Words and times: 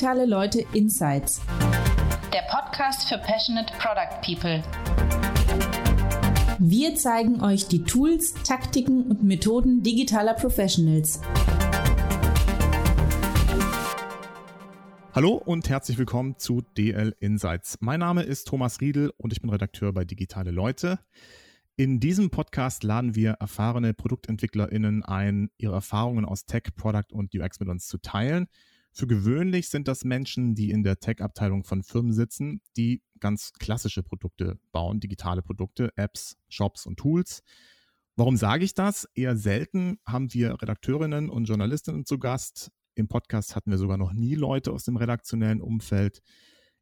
Digitale 0.00 0.24
Leute 0.24 0.64
Insights. 0.72 1.42
Der 2.32 2.40
Podcast 2.48 3.06
für 3.06 3.18
Passionate 3.18 3.70
Product 3.78 4.22
People. 4.24 4.62
Wir 6.58 6.94
zeigen 6.94 7.42
euch 7.42 7.68
die 7.68 7.84
Tools, 7.84 8.32
Taktiken 8.32 9.02
und 9.10 9.22
Methoden 9.22 9.82
digitaler 9.82 10.32
Professionals. 10.32 11.20
Hallo 15.12 15.34
und 15.34 15.68
herzlich 15.68 15.98
willkommen 15.98 16.38
zu 16.38 16.62
DL 16.78 17.14
Insights. 17.20 17.76
Mein 17.80 18.00
Name 18.00 18.22
ist 18.22 18.48
Thomas 18.48 18.80
Riedel 18.80 19.12
und 19.18 19.34
ich 19.34 19.42
bin 19.42 19.50
Redakteur 19.50 19.92
bei 19.92 20.06
Digitale 20.06 20.50
Leute. 20.50 20.98
In 21.76 22.00
diesem 22.00 22.30
Podcast 22.30 22.84
laden 22.84 23.14
wir 23.14 23.32
erfahrene 23.32 23.92
ProduktentwicklerInnen 23.92 25.04
ein, 25.04 25.50
ihre 25.58 25.74
Erfahrungen 25.74 26.24
aus 26.24 26.46
Tech, 26.46 26.62
Product 26.74 27.12
und 27.12 27.34
UX 27.34 27.60
mit 27.60 27.68
uns 27.68 27.86
zu 27.86 27.98
teilen. 27.98 28.48
Für 28.92 29.06
gewöhnlich 29.06 29.68
sind 29.68 29.86
das 29.88 30.04
Menschen, 30.04 30.54
die 30.54 30.70
in 30.70 30.82
der 30.82 30.98
Tech-Abteilung 30.98 31.64
von 31.64 31.82
Firmen 31.82 32.12
sitzen, 32.12 32.60
die 32.76 33.02
ganz 33.20 33.52
klassische 33.52 34.02
Produkte 34.02 34.58
bauen, 34.72 34.98
digitale 34.98 35.42
Produkte, 35.42 35.92
Apps, 35.96 36.36
Shops 36.48 36.86
und 36.86 36.98
Tools. 36.98 37.42
Warum 38.16 38.36
sage 38.36 38.64
ich 38.64 38.74
das? 38.74 39.08
Eher 39.14 39.36
selten 39.36 39.98
haben 40.04 40.34
wir 40.34 40.60
Redakteurinnen 40.60 41.30
und 41.30 41.44
Journalistinnen 41.44 42.04
zu 42.04 42.18
Gast. 42.18 42.70
Im 42.96 43.08
Podcast 43.08 43.54
hatten 43.54 43.70
wir 43.70 43.78
sogar 43.78 43.96
noch 43.96 44.12
nie 44.12 44.34
Leute 44.34 44.72
aus 44.72 44.84
dem 44.84 44.96
redaktionellen 44.96 45.60
Umfeld. 45.60 46.20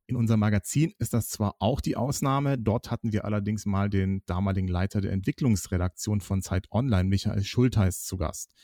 In 0.06 0.16
unserem 0.16 0.40
Magazin 0.40 0.94
ist 0.98 1.12
das 1.12 1.28
zwar 1.28 1.56
auch 1.58 1.82
die 1.82 1.94
Ausnahme, 1.94 2.56
dort 2.56 2.90
hatten 2.90 3.12
wir 3.12 3.26
allerdings 3.26 3.66
mal 3.66 3.90
den 3.90 4.22
damaligen 4.24 4.66
Leiter 4.66 5.02
der 5.02 5.12
Entwicklungsredaktion 5.12 6.22
von 6.22 6.40
Zeit 6.40 6.66
Online, 6.70 7.04
Michael 7.04 7.44
Schultheiß, 7.44 8.04
zu 8.04 8.16
Gast. 8.16 8.54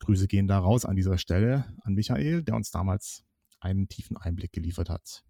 Grüße 0.00 0.26
gehen 0.26 0.48
da 0.48 0.58
raus 0.58 0.84
an 0.84 0.96
dieser 0.96 1.18
Stelle 1.18 1.64
an 1.82 1.94
Michael, 1.94 2.42
der 2.42 2.56
uns 2.56 2.70
damals 2.70 3.24
einen 3.60 3.88
tiefen 3.88 4.16
Einblick 4.16 4.52
geliefert 4.52 4.90
hat. 4.90 5.22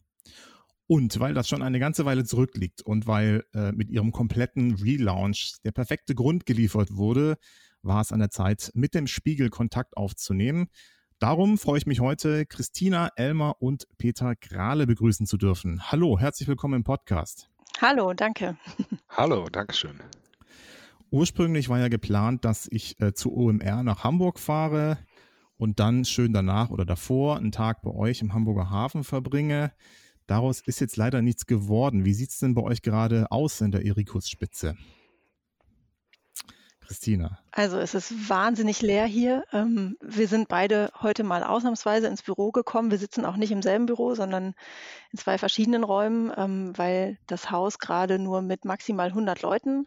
Und 0.86 1.20
weil 1.20 1.34
das 1.34 1.48
schon 1.48 1.62
eine 1.62 1.78
ganze 1.78 2.04
Weile 2.04 2.24
zurückliegt 2.24 2.82
und 2.82 3.06
weil 3.06 3.44
äh, 3.54 3.70
mit 3.70 3.90
ihrem 3.90 4.10
kompletten 4.10 4.74
Relaunch 4.74 5.54
der 5.64 5.70
perfekte 5.70 6.16
Grund 6.16 6.46
geliefert 6.46 6.96
wurde, 6.96 7.36
war 7.82 8.00
es 8.00 8.10
an 8.12 8.18
der 8.18 8.30
Zeit, 8.30 8.72
mit 8.74 8.94
dem 8.94 9.06
Spiegel 9.06 9.50
Kontakt 9.50 9.96
aufzunehmen. 9.96 10.68
Darum 11.20 11.58
freue 11.58 11.78
ich 11.78 11.86
mich 11.86 12.00
heute, 12.00 12.46
Christina, 12.46 13.10
Elmar 13.14 13.60
und 13.60 13.86
Peter 13.98 14.34
Grale 14.34 14.86
begrüßen 14.86 15.26
zu 15.26 15.36
dürfen. 15.36 15.92
Hallo, 15.92 16.18
herzlich 16.18 16.48
willkommen 16.48 16.74
im 16.74 16.84
Podcast. 16.84 17.48
Hallo, 17.80 18.12
danke. 18.12 18.56
Hallo, 19.10 19.48
danke 19.48 19.74
schön. 19.74 20.00
Ursprünglich 21.10 21.68
war 21.68 21.80
ja 21.80 21.88
geplant, 21.88 22.44
dass 22.44 22.68
ich 22.70 23.00
äh, 23.00 23.12
zu 23.12 23.34
OMR 23.34 23.82
nach 23.82 24.04
Hamburg 24.04 24.38
fahre 24.38 24.98
und 25.56 25.80
dann 25.80 26.04
schön 26.04 26.32
danach 26.32 26.70
oder 26.70 26.84
davor 26.84 27.36
einen 27.36 27.52
Tag 27.52 27.82
bei 27.82 27.90
euch 27.90 28.20
im 28.20 28.32
Hamburger 28.32 28.70
Hafen 28.70 29.02
verbringe. 29.02 29.72
Daraus 30.28 30.60
ist 30.60 30.80
jetzt 30.80 30.96
leider 30.96 31.20
nichts 31.20 31.46
geworden. 31.46 32.04
Wie 32.04 32.14
sieht 32.14 32.30
es 32.30 32.38
denn 32.38 32.54
bei 32.54 32.62
euch 32.62 32.82
gerade 32.82 33.32
aus 33.32 33.60
in 33.60 33.72
der 33.72 33.84
Erikus-Spitze? 33.84 34.76
Christina. 36.90 37.38
Also 37.52 37.78
es 37.78 37.94
ist 37.94 38.28
wahnsinnig 38.28 38.82
leer 38.82 39.06
hier. 39.06 39.44
Ähm, 39.52 39.96
wir 40.00 40.26
sind 40.26 40.48
beide 40.48 40.90
heute 41.00 41.22
mal 41.22 41.44
ausnahmsweise 41.44 42.08
ins 42.08 42.24
Büro 42.24 42.50
gekommen. 42.50 42.90
Wir 42.90 42.98
sitzen 42.98 43.24
auch 43.24 43.36
nicht 43.36 43.52
im 43.52 43.62
selben 43.62 43.86
Büro, 43.86 44.16
sondern 44.16 44.54
in 45.12 45.18
zwei 45.20 45.38
verschiedenen 45.38 45.84
Räumen, 45.84 46.32
ähm, 46.36 46.76
weil 46.76 47.16
das 47.28 47.52
Haus 47.52 47.78
gerade 47.78 48.18
nur 48.18 48.42
mit 48.42 48.64
maximal 48.64 49.06
100 49.06 49.40
Leuten 49.40 49.86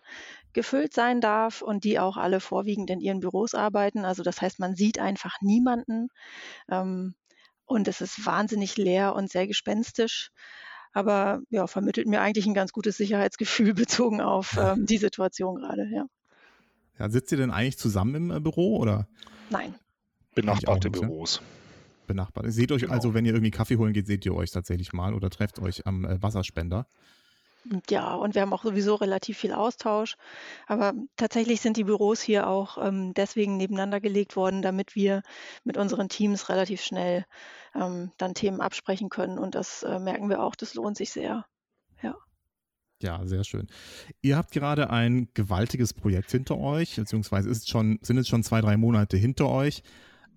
gefüllt 0.53 0.93
sein 0.93 1.19
darf 1.19 1.61
und 1.61 1.83
die 1.83 1.99
auch 1.99 2.15
alle 2.15 2.39
vorwiegend 2.39 2.89
in 2.89 3.01
ihren 3.01 3.19
Büros 3.19 3.53
arbeiten. 3.53 4.05
Also 4.05 4.23
das 4.23 4.41
heißt, 4.41 4.59
man 4.59 4.77
sieht 4.77 4.97
einfach 4.97 5.41
niemanden. 5.41 6.07
Ähm, 6.71 7.15
und 7.65 7.89
es 7.89 7.99
ist 7.99 8.25
wahnsinnig 8.25 8.77
leer 8.77 9.13
und 9.13 9.30
sehr 9.30 9.45
gespenstisch 9.45 10.31
aber 10.95 11.42
ja, 11.49 11.65
vermittelt 11.65 12.05
mir 12.05 12.21
eigentlich 12.21 12.45
ein 12.45 12.53
ganz 12.53 12.71
gutes 12.71 12.97
Sicherheitsgefühl 12.97 13.73
bezogen 13.73 14.21
auf 14.21 14.58
ähm, 14.58 14.86
die 14.86 14.99
Situation 14.99 15.55
gerade, 15.55 15.89
ja. 15.92 16.05
Ja, 16.99 17.09
sitzt 17.09 17.31
ihr 17.31 17.37
denn 17.37 17.52
eigentlich 17.52 17.77
zusammen 17.77 18.15
im 18.15 18.31
äh, 18.31 18.39
Büro 18.39 18.77
oder? 18.77 19.08
Nein. 19.49 19.76
Benachbarte 20.36 20.89
Büros. 20.89 21.42
Benachbart. 22.08 22.45
Seht 22.49 22.71
euch 22.71 22.81
genau. 22.81 22.93
also, 22.93 23.14
wenn 23.14 23.26
ihr 23.26 23.33
irgendwie 23.33 23.52
Kaffee 23.52 23.77
holen 23.77 23.93
geht, 23.93 24.08
seht 24.08 24.26
ihr 24.26 24.36
euch 24.36 24.52
tatsächlich 24.52 24.93
mal 24.93 25.14
oder 25.14 25.30
trefft 25.30 25.59
euch 25.59 25.86
am 25.87 26.05
äh, 26.05 26.21
Wasserspender. 26.21 26.86
Ja, 27.89 28.15
und 28.15 28.36
wir 28.36 28.42
haben 28.42 28.52
auch 28.52 28.64
sowieso 28.64 28.95
relativ 28.95 29.37
viel 29.37 29.54
Austausch. 29.54 30.17
Aber 30.67 30.93
tatsächlich 31.15 31.61
sind 31.61 31.77
die 31.77 31.86
Büros 31.86 32.21
hier 32.21 32.48
auch 32.48 32.77
ähm, 32.77 33.14
deswegen 33.14 33.55
nebeneinander 33.55 34.02
gelegt 34.02 34.36
worden, 34.36 34.61
damit 34.61 34.95
wir 34.95 35.21
mit 35.64 35.77
unseren 35.77 36.10
Teams 36.10 36.49
relativ 36.49 36.81
schnell 36.81 37.25
ähm, 37.73 38.11
dann 38.17 38.33
Themen 38.33 38.60
absprechen 38.60 39.10
können. 39.10 39.39
Und 39.39 39.55
das 39.55 39.83
äh, 39.83 39.99
merken 39.99 40.30
wir 40.30 40.43
auch, 40.43 40.55
das 40.55 40.73
lohnt 40.73 40.98
sich 40.98 41.11
sehr. 41.11 41.45
Ja. 43.03 43.25
Sehr 43.25 43.43
schön. 43.43 43.67
Ihr 44.21 44.37
habt 44.37 44.52
gerade 44.52 44.89
ein 44.89 45.27
gewaltiges 45.33 45.93
Projekt 45.93 46.31
hinter 46.31 46.58
euch, 46.58 46.95
beziehungsweise 46.95 47.49
ist 47.49 47.69
schon, 47.69 47.99
sind 48.02 48.17
es 48.17 48.27
schon 48.27 48.43
zwei, 48.43 48.61
drei 48.61 48.77
Monate 48.77 49.17
hinter 49.17 49.49
euch, 49.49 49.83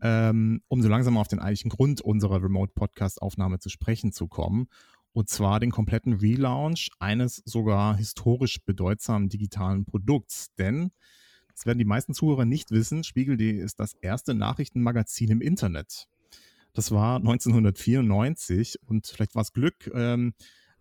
ähm, 0.03 0.61
um 0.69 0.83
so 0.83 0.89
langsam 0.89 1.17
auf 1.17 1.29
den 1.29 1.39
eigentlichen 1.39 1.71
Grund 1.71 2.01
unserer 2.01 2.43
Remote-Podcast-Aufnahme 2.43 3.61
zu 3.61 3.71
sprechen 3.71 4.13
zu 4.13 4.27
kommen. 4.29 4.67
Und 5.13 5.31
zwar 5.31 5.61
den 5.61 5.71
kompletten 5.71 6.13
Relaunch 6.13 6.91
eines 6.99 7.41
sogar 7.47 7.97
historisch 7.97 8.59
bedeutsamen 8.65 9.31
digitalen 9.31 9.87
Produkts. 9.87 10.53
Denn, 10.59 10.91
das 11.55 11.65
werden 11.65 11.79
die 11.79 11.87
meisten 11.87 12.13
Zuhörer 12.13 12.45
nicht 12.45 12.71
wissen, 12.71 13.03
Spiegel.de 13.03 13.59
ist 13.59 13.81
das 13.81 13.95
erste 14.03 14.35
Nachrichtenmagazin 14.35 15.31
im 15.31 15.41
Internet. 15.41 16.09
Das 16.75 16.91
war 16.91 17.17
1994 17.17 18.81
und 18.85 19.07
vielleicht 19.07 19.35
war 19.35 19.41
es 19.41 19.55
Glück, 19.55 19.91
ähm, 19.95 20.35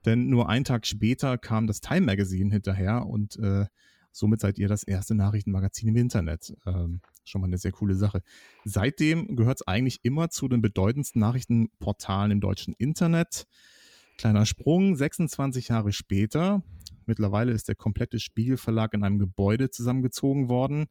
denn 0.05 0.27
nur 0.27 0.49
einen 0.49 0.65
Tag 0.65 0.85
später 0.85 1.37
kam 1.37 1.67
das 1.67 1.81
Time 1.81 2.01
Magazine 2.01 2.51
hinterher 2.51 3.05
und 3.05 3.37
äh, 3.37 3.65
somit 4.11 4.39
seid 4.39 4.57
ihr 4.57 4.67
das 4.67 4.83
erste 4.83 5.15
Nachrichtenmagazin 5.15 5.89
im 5.89 5.95
Internet. 5.97 6.55
Ähm, 6.65 7.01
schon 7.25 7.41
mal 7.41 7.47
eine 7.47 7.57
sehr 7.57 7.71
coole 7.71 7.95
Sache. 7.95 8.21
Seitdem 8.63 9.35
gehört 9.35 9.61
es 9.61 9.67
eigentlich 9.67 9.99
immer 10.03 10.29
zu 10.29 10.47
den 10.47 10.61
bedeutendsten 10.61 11.19
Nachrichtenportalen 11.19 12.31
im 12.31 12.39
deutschen 12.39 12.73
Internet. 12.77 13.47
Kleiner 14.17 14.45
Sprung, 14.45 14.95
26 14.95 15.67
Jahre 15.67 15.91
später. 15.91 16.63
Mittlerweile 17.05 17.51
ist 17.51 17.67
der 17.67 17.75
komplette 17.75 18.19
Spiegelverlag 18.19 18.93
in 18.93 19.03
einem 19.03 19.19
Gebäude 19.19 19.69
zusammengezogen 19.69 20.49
worden, 20.49 20.87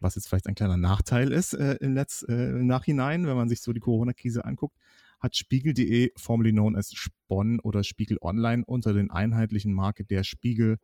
was 0.00 0.16
jetzt 0.16 0.28
vielleicht 0.28 0.46
ein 0.46 0.54
kleiner 0.54 0.76
Nachteil 0.76 1.32
ist 1.32 1.54
äh, 1.54 1.74
im, 1.80 1.94
Letz-, 1.94 2.28
äh, 2.28 2.50
im 2.50 2.66
Nachhinein, 2.66 3.26
wenn 3.26 3.36
man 3.36 3.48
sich 3.48 3.60
so 3.60 3.72
die 3.72 3.80
Corona-Krise 3.80 4.44
anguckt 4.44 4.76
hat 5.20 5.36
Spiegel.de, 5.36 6.12
formerly 6.16 6.52
known 6.52 6.76
as 6.76 6.92
Spon 6.92 7.60
oder 7.60 7.84
Spiegel 7.84 8.18
Online, 8.20 8.64
unter 8.64 8.92
den 8.92 9.10
einheitlichen 9.10 9.72
Marke 9.72 10.04
der 10.04 10.24
Spiegel 10.24 10.78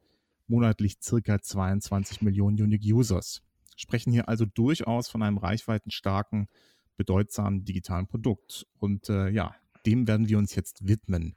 monatlich 0.46 0.96
circa 1.02 1.40
22 1.40 2.22
Millionen 2.22 2.60
Unique 2.60 2.84
Users. 2.84 3.42
Sprechen 3.76 4.12
hier 4.12 4.28
also 4.28 4.44
durchaus 4.44 5.08
von 5.08 5.22
einem 5.22 5.38
reichweitenstarken, 5.38 6.48
bedeutsamen 6.96 7.64
digitalen 7.64 8.06
Produkt. 8.06 8.66
Und 8.78 9.08
äh, 9.08 9.30
ja, 9.30 9.54
dem 9.86 10.06
werden 10.06 10.28
wir 10.28 10.38
uns 10.38 10.54
jetzt 10.54 10.86
widmen. 10.86 11.36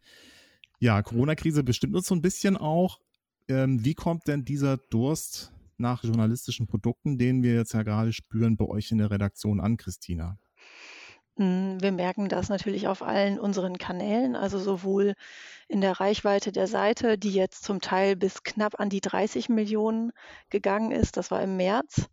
Ja, 0.80 1.02
Corona-Krise 1.02 1.64
bestimmt 1.64 1.96
uns 1.96 2.08
so 2.08 2.16
ein 2.16 2.22
bisschen 2.22 2.58
auch. 2.58 3.00
Ähm, 3.48 3.84
wie 3.84 3.96
kommt 3.96 4.28
denn 4.28 4.46
dieser 4.46 4.78
Durst 4.78 5.52
nach 5.78 6.04
journalistischen 6.04 6.68
Produkten, 6.68 7.18
den 7.18 7.44
wir 7.44 7.56
jetzt 7.56 7.74
ja 7.74 7.84
gerade 7.84 8.14
spüren, 8.14 8.58
bei 8.58 8.66
euch 8.66 8.92
in 8.92 9.00
der 9.00 9.10
Redaktion 9.10 9.60
an, 9.60 9.78
Christina? 9.78 10.38
Hm, 11.38 11.78
wir 11.82 11.92
merken 11.92 12.30
das 12.30 12.50
natürlich 12.50 12.88
auf 12.88 13.04
allen 13.04 13.40
unseren 13.40 13.78
Kanälen, 13.78 14.36
also 14.36 14.58
sowohl 14.60 15.14
in 15.68 15.82
der 15.82 16.00
Reichweite 16.00 16.52
der 16.52 16.68
Seite, 16.68 17.18
die 17.18 17.32
jetzt 17.32 17.64
zum 17.64 17.80
Teil 17.80 18.16
bis 18.16 18.44
knapp 18.44 18.80
an 18.80 18.90
die 18.90 19.02
30 19.02 19.50
Millionen 19.50 20.12
gegangen 20.50 20.92
ist. 20.92 21.16
Das 21.18 21.30
war 21.30 21.42
im 21.42 21.56
März. 21.58 22.10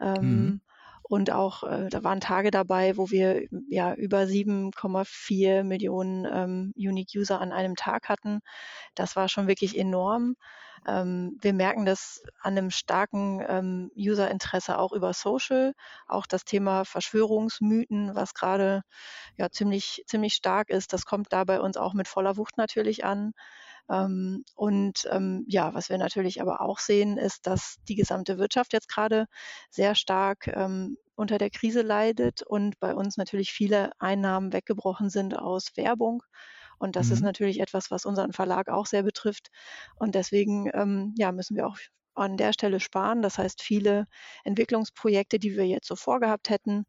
Ähm, 0.00 0.22
mhm. 0.22 0.60
Und 1.06 1.30
auch, 1.30 1.64
äh, 1.64 1.88
da 1.90 2.02
waren 2.02 2.20
Tage 2.20 2.50
dabei, 2.50 2.96
wo 2.96 3.10
wir 3.10 3.46
ja 3.68 3.94
über 3.94 4.26
7,4 4.26 5.62
Millionen 5.62 6.24
ähm, 6.24 6.72
Unique 6.76 7.14
User 7.14 7.40
an 7.40 7.52
einem 7.52 7.76
Tag 7.76 8.08
hatten. 8.08 8.40
Das 8.94 9.14
war 9.14 9.28
schon 9.28 9.46
wirklich 9.46 9.76
enorm. 9.78 10.34
Ähm, 10.86 11.38
wir 11.40 11.52
merken 11.52 11.84
das 11.84 12.22
an 12.40 12.56
einem 12.56 12.70
starken 12.70 13.44
ähm, 13.46 13.90
User-Interesse 13.96 14.78
auch 14.78 14.92
über 14.92 15.12
Social. 15.12 15.74
Auch 16.06 16.26
das 16.26 16.44
Thema 16.44 16.84
Verschwörungsmythen, 16.84 18.14
was 18.14 18.34
gerade 18.34 18.82
ja 19.36 19.50
ziemlich, 19.50 20.04
ziemlich 20.06 20.34
stark 20.34 20.70
ist, 20.70 20.92
das 20.92 21.04
kommt 21.06 21.32
da 21.32 21.44
bei 21.44 21.60
uns 21.60 21.76
auch 21.76 21.94
mit 21.94 22.08
voller 22.08 22.36
Wucht 22.36 22.56
natürlich 22.58 23.04
an. 23.04 23.32
Ähm, 23.90 24.44
und 24.54 25.06
ähm, 25.10 25.44
ja, 25.48 25.74
was 25.74 25.88
wir 25.88 25.98
natürlich 25.98 26.40
aber 26.40 26.60
auch 26.60 26.78
sehen, 26.78 27.18
ist, 27.18 27.46
dass 27.46 27.76
die 27.88 27.94
gesamte 27.94 28.38
Wirtschaft 28.38 28.72
jetzt 28.72 28.88
gerade 28.88 29.26
sehr 29.70 29.94
stark 29.94 30.48
ähm, 30.48 30.96
unter 31.16 31.38
der 31.38 31.50
Krise 31.50 31.82
leidet 31.82 32.42
und 32.42 32.78
bei 32.80 32.94
uns 32.94 33.16
natürlich 33.16 33.52
viele 33.52 33.92
Einnahmen 34.00 34.52
weggebrochen 34.52 35.10
sind 35.10 35.38
aus 35.38 35.76
Werbung. 35.76 36.22
Und 36.78 36.96
das 36.96 37.08
mhm. 37.08 37.12
ist 37.12 37.20
natürlich 37.20 37.60
etwas, 37.60 37.90
was 37.90 38.04
unseren 38.04 38.32
Verlag 38.32 38.68
auch 38.68 38.86
sehr 38.86 39.02
betrifft. 39.02 39.50
Und 39.96 40.14
deswegen 40.14 40.70
ähm, 40.74 41.14
ja, 41.16 41.32
müssen 41.32 41.56
wir 41.56 41.66
auch 41.66 41.78
an 42.14 42.36
der 42.36 42.52
Stelle 42.52 42.80
sparen. 42.80 43.22
Das 43.22 43.38
heißt, 43.38 43.62
viele 43.62 44.06
Entwicklungsprojekte, 44.44 45.38
die 45.38 45.56
wir 45.56 45.66
jetzt 45.66 45.86
so 45.88 45.96
vorgehabt 45.96 46.50
hätten, 46.50 46.84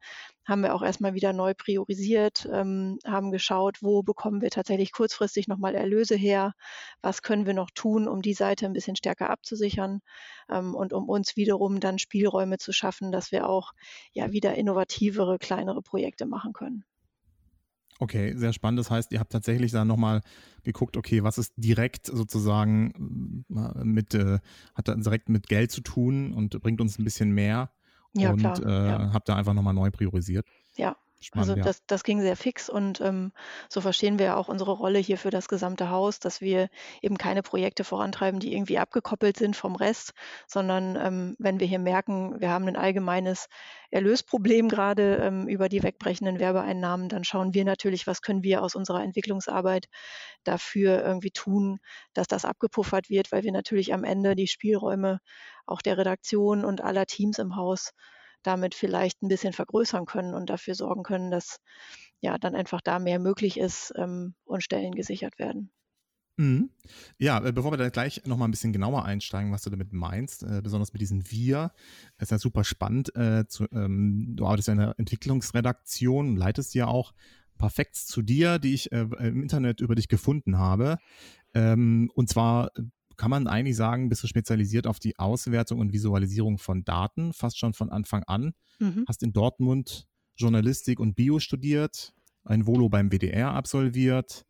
haben 0.45 0.61
wir 0.61 0.75
auch 0.75 0.83
erstmal 0.83 1.13
wieder 1.15 1.33
neu 1.33 1.53
priorisiert, 1.55 2.47
ähm, 2.51 2.99
haben 3.05 3.31
geschaut, 3.31 3.77
wo 3.81 4.03
bekommen 4.03 4.41
wir 4.41 4.51
tatsächlich 4.51 4.91
kurzfristig 4.91 5.47
nochmal 5.47 5.75
Erlöse 5.75 6.15
her, 6.15 6.53
was 7.01 7.21
können 7.21 7.45
wir 7.45 7.53
noch 7.53 7.71
tun, 7.73 8.07
um 8.07 8.21
die 8.21 8.33
Seite 8.33 8.65
ein 8.65 8.73
bisschen 8.73 8.95
stärker 8.95 9.29
abzusichern 9.29 10.01
ähm, 10.49 10.75
und 10.75 10.93
um 10.93 11.09
uns 11.09 11.35
wiederum 11.35 11.79
dann 11.79 11.99
Spielräume 11.99 12.57
zu 12.57 12.71
schaffen, 12.73 13.11
dass 13.11 13.31
wir 13.31 13.49
auch 13.49 13.73
ja 14.13 14.31
wieder 14.31 14.55
innovativere, 14.55 15.39
kleinere 15.39 15.81
Projekte 15.81 16.25
machen 16.25 16.53
können. 16.53 16.85
Okay, 17.99 18.33
sehr 18.35 18.51
spannend. 18.51 18.79
Das 18.79 18.91
heißt, 18.91 19.11
ihr 19.13 19.19
habt 19.19 19.31
tatsächlich 19.31 19.71
dann 19.71 19.87
nochmal 19.87 20.21
geguckt, 20.63 20.97
okay, 20.97 21.23
was 21.23 21.37
ist 21.37 21.53
direkt 21.55 22.07
sozusagen 22.07 23.45
äh, 23.55 23.83
mit, 23.85 24.13
äh, 24.13 24.39
hat 24.73 24.87
direkt 24.87 25.29
mit 25.29 25.47
Geld 25.47 25.71
zu 25.71 25.81
tun 25.81 26.33
und 26.33 26.59
bringt 26.61 26.81
uns 26.81 26.99
ein 26.99 27.05
bisschen 27.05 27.31
mehr. 27.31 27.71
Ja, 28.13 28.31
und 28.31 28.39
klar, 28.39 28.59
äh, 28.65 28.87
ja. 28.87 29.13
habt 29.13 29.29
da 29.29 29.35
einfach 29.35 29.53
nochmal 29.53 29.73
neu 29.73 29.91
priorisiert. 29.91 30.45
Ja, 30.75 30.97
Spannend, 31.21 31.49
also 31.49 31.59
ja. 31.59 31.63
das, 31.63 31.85
das 31.87 32.03
ging 32.03 32.21
sehr 32.21 32.35
fix 32.35 32.69
und 32.69 33.01
ähm, 33.01 33.31
so 33.69 33.81
verstehen 33.81 34.19
wir 34.19 34.37
auch 34.37 34.47
unsere 34.47 34.73
Rolle 34.73 34.99
hier 34.99 35.17
für 35.17 35.29
das 35.29 35.47
gesamte 35.47 35.89
Haus, 35.89 36.19
dass 36.19 36.41
wir 36.41 36.69
eben 37.01 37.17
keine 37.17 37.41
Projekte 37.41 37.83
vorantreiben, 37.83 38.39
die 38.39 38.53
irgendwie 38.53 38.77
abgekoppelt 38.77 39.37
sind 39.37 39.55
vom 39.55 39.75
Rest, 39.75 40.13
sondern 40.45 40.95
ähm, 40.97 41.35
wenn 41.39 41.59
wir 41.59 41.67
hier 41.67 41.79
merken, 41.79 42.39
wir 42.39 42.49
haben 42.49 42.67
ein 42.67 42.75
allgemeines 42.75 43.47
Erlösproblem 43.91 44.67
gerade 44.67 45.15
ähm, 45.15 45.47
über 45.47 45.69
die 45.69 45.83
wegbrechenden 45.83 46.39
Werbeeinnahmen, 46.39 47.09
dann 47.09 47.23
schauen 47.23 47.53
wir 47.53 47.65
natürlich, 47.65 48.07
was 48.07 48.21
können 48.21 48.43
wir 48.43 48.61
aus 48.61 48.75
unserer 48.75 49.01
Entwicklungsarbeit 49.01 49.87
dafür 50.43 51.03
irgendwie 51.03 51.31
tun, 51.31 51.79
dass 52.13 52.27
das 52.27 52.45
abgepuffert 52.45 53.09
wird, 53.09 53.31
weil 53.31 53.43
wir 53.43 53.53
natürlich 53.53 53.93
am 53.93 54.03
Ende 54.03 54.35
die 54.35 54.47
Spielräume 54.47 55.21
auch 55.65 55.81
der 55.81 55.97
Redaktion 55.97 56.65
und 56.65 56.81
aller 56.81 57.05
Teams 57.05 57.39
im 57.39 57.55
Haus 57.55 57.93
damit 58.45 58.75
vielleicht 58.75 59.21
ein 59.21 59.27
bisschen 59.27 59.53
vergrößern 59.53 60.05
können 60.05 60.33
und 60.33 60.49
dafür 60.49 60.75
sorgen 60.75 61.03
können, 61.03 61.31
dass 61.31 61.57
ja 62.21 62.37
dann 62.37 62.55
einfach 62.55 62.81
da 62.81 62.99
mehr 62.99 63.19
möglich 63.19 63.59
ist 63.59 63.93
ähm, 63.97 64.35
und 64.45 64.63
Stellen 64.63 64.93
gesichert 64.93 65.37
werden. 65.39 65.71
Mhm. 66.37 66.69
Ja, 67.17 67.43
äh, 67.45 67.53
bevor 67.53 67.71
wir 67.71 67.77
da 67.77 67.89
gleich 67.89 68.25
nochmal 68.25 68.47
ein 68.47 68.51
bisschen 68.51 68.73
genauer 68.73 69.05
einsteigen, 69.05 69.51
was 69.51 69.61
du 69.61 69.69
damit 69.69 69.93
meinst, 69.93 70.43
äh, 70.43 70.61
besonders 70.61 70.91
mit 70.91 71.01
diesen 71.01 71.31
Wir, 71.31 71.71
ist 72.17 72.31
ja 72.31 72.37
super 72.37 72.63
spannend. 72.63 73.15
Äh, 73.15 73.45
ähm, 73.71 74.33
du 74.35 74.45
arbeitest 74.45 74.67
ja 74.67 74.73
in 74.73 74.79
der 74.79 74.95
Entwicklungsredaktion, 74.97 76.35
leitest 76.35 76.75
ja 76.75 76.87
auch 76.87 77.13
ein 77.53 77.57
paar 77.57 77.69
Facts 77.69 78.05
zu 78.05 78.21
dir, 78.21 78.59
die 78.59 78.73
ich 78.73 78.91
im 78.91 79.41
Internet 79.41 79.79
über 79.79 79.95
dich 79.95 80.09
gefunden 80.09 80.57
habe. 80.57 80.97
Ähm, 81.53 82.11
und 82.13 82.27
zwar 82.27 82.71
kann 83.17 83.31
man 83.31 83.47
eigentlich 83.47 83.75
sagen, 83.75 84.09
bist 84.09 84.23
du 84.23 84.27
spezialisiert 84.27 84.87
auf 84.87 84.99
die 84.99 85.17
Auswertung 85.17 85.79
und 85.79 85.93
Visualisierung 85.93 86.57
von 86.57 86.83
Daten, 86.83 87.33
fast 87.33 87.57
schon 87.57 87.73
von 87.73 87.89
Anfang 87.89 88.23
an. 88.23 88.53
Mhm. 88.79 89.05
Hast 89.07 89.23
in 89.23 89.33
Dortmund 89.33 90.07
Journalistik 90.37 90.99
und 90.99 91.15
Bio 91.15 91.39
studiert, 91.39 92.13
ein 92.43 92.65
Volo 92.65 92.89
beim 92.89 93.09
WDR 93.09 93.51
absolviert, 93.51 94.45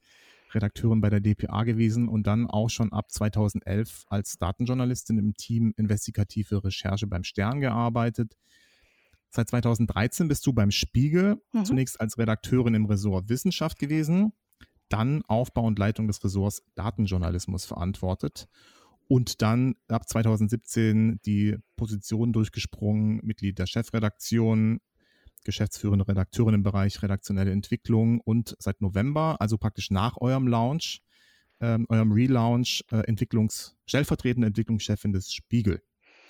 Redakteurin 0.54 1.02
bei 1.02 1.10
der 1.10 1.20
DPA 1.20 1.64
gewesen 1.64 2.08
und 2.08 2.26
dann 2.28 2.48
auch 2.48 2.70
schon 2.70 2.92
ab 2.92 3.12
2011 3.12 4.06
als 4.08 4.38
Datenjournalistin 4.38 5.18
im 5.18 5.34
Team 5.36 5.74
Investigative 5.78 6.64
Recherche 6.64 7.08
beim 7.08 7.24
Stern 7.24 7.60
gearbeitet. 7.60 8.36
Seit 9.30 9.50
2013 9.50 10.28
bist 10.28 10.48
du 10.48 10.54
beim 10.54 10.72
Spiegel, 10.72 11.42
mhm. 11.52 11.66
zunächst 11.66 12.00
als 12.00 12.18
Redakteurin 12.18 12.74
im 12.74 12.86
Ressort 12.86 13.30
Wissenschaft 13.30 13.78
gewesen, 13.80 14.32
dann 14.90 15.24
Aufbau 15.28 15.64
und 15.64 15.80
Leitung 15.80 16.08
des 16.08 16.24
Ressorts 16.24 16.64
Datenjournalismus 16.76 17.66
verantwortet 17.66 18.48
und 19.08 19.42
dann 19.42 19.76
ab 19.88 20.08
2017 20.08 21.20
die 21.26 21.58
Position 21.76 22.34
durchgesprungen, 22.34 23.20
Mitglied 23.24 23.60
der 23.60 23.68
Chefredaktion, 23.68 24.80
geschäftsführende 25.44 26.08
Redakteurin 26.08 26.56
im 26.56 26.64
Bereich 26.64 27.02
redaktionelle 27.04 27.52
Entwicklung 27.52 28.20
und 28.22 28.56
seit 28.60 28.82
November, 28.82 29.38
also 29.40 29.58
praktisch 29.58 29.92
nach 29.92 30.18
eurem 30.18 30.48
Launch, 30.48 31.02
ähm, 31.62 31.86
eurem 31.90 32.12
Relaunch, 32.12 32.84
äh, 32.92 33.02
Entwicklungs 33.08 33.78
stellvertretende 33.86 34.48
Entwicklungschefin 34.48 35.14
des 35.14 35.32
Spiegel. 35.32 35.82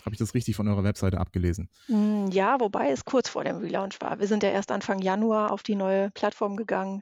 Habe 0.05 0.13
ich 0.13 0.19
das 0.19 0.35
richtig 0.35 0.55
von 0.55 0.67
eurer 0.67 0.83
Webseite 0.83 1.19
abgelesen? 1.19 1.69
Hm, 1.87 2.29
ja, 2.29 2.59
wobei 2.59 2.91
es 2.91 3.05
kurz 3.05 3.27
vor 3.27 3.43
dem 3.43 3.57
Relaunch 3.57 3.99
war. 4.01 4.19
Wir 4.19 4.27
sind 4.27 4.43
ja 4.43 4.49
erst 4.49 4.71
Anfang 4.71 4.99
Januar 4.99 5.51
auf 5.51 5.63
die 5.63 5.75
neue 5.75 6.11
Plattform 6.11 6.57
gegangen. 6.57 7.01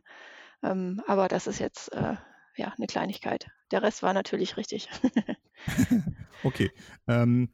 Ähm, 0.63 1.01
aber 1.07 1.27
das 1.27 1.48
ist 1.48 1.60
jetzt 1.60 1.92
äh, 1.94 2.15
ja 2.56 2.74
eine 2.77 2.88
Kleinigkeit. 2.88 3.48
Der 3.71 3.83
Rest 3.83 4.04
war 4.04 4.13
natürlich 4.13 4.57
richtig. 4.57 4.89
okay. 6.44 6.71
Ähm, 7.07 7.50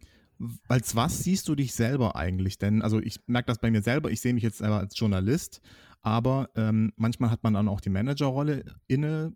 als 0.68 0.96
was 0.96 1.24
siehst 1.24 1.48
du 1.48 1.56
dich 1.56 1.74
selber 1.74 2.16
eigentlich? 2.16 2.58
Denn, 2.58 2.82
also 2.82 3.00
ich 3.00 3.20
merke 3.28 3.48
das 3.48 3.60
bei 3.60 3.72
mir 3.72 3.82
selber, 3.82 4.10
ich 4.10 4.22
sehe 4.22 4.34
mich 4.34 4.44
jetzt 4.44 4.60
selber 4.60 4.78
als 4.78 4.98
Journalist, 4.98 5.62
aber 6.02 6.50
ähm, 6.56 6.94
manchmal 6.96 7.30
hat 7.30 7.44
man 7.44 7.56
dann 7.56 7.68
auch 7.68 7.82
die 7.82 7.90
Managerrolle 7.90 8.64
inne. 8.88 9.34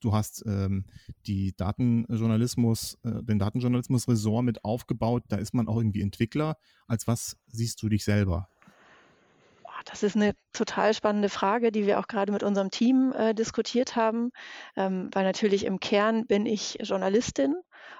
Du 0.00 0.14
hast 0.14 0.44
ähm, 0.46 0.86
die 1.26 1.54
Datenjournalismus, 1.54 2.98
äh, 3.04 3.22
den 3.22 3.38
Datenjournalismus-Ressort 3.38 4.44
mit 4.44 4.64
aufgebaut, 4.64 5.24
da 5.28 5.36
ist 5.36 5.52
man 5.52 5.68
auch 5.68 5.76
irgendwie 5.76 6.00
Entwickler. 6.00 6.56
Als 6.86 7.06
was 7.06 7.36
siehst 7.48 7.82
du 7.82 7.90
dich 7.90 8.04
selber? 8.04 8.48
Das 9.86 10.02
ist 10.02 10.16
eine 10.16 10.34
total 10.52 10.94
spannende 10.94 11.28
Frage, 11.28 11.70
die 11.70 11.86
wir 11.86 12.00
auch 12.00 12.08
gerade 12.08 12.32
mit 12.32 12.42
unserem 12.42 12.70
Team 12.70 13.12
äh, 13.12 13.34
diskutiert 13.34 13.94
haben, 13.94 14.32
ähm, 14.76 15.08
weil 15.12 15.24
natürlich 15.24 15.64
im 15.64 15.78
Kern 15.78 16.26
bin 16.26 16.44
ich 16.44 16.78
Journalistin 16.82 17.54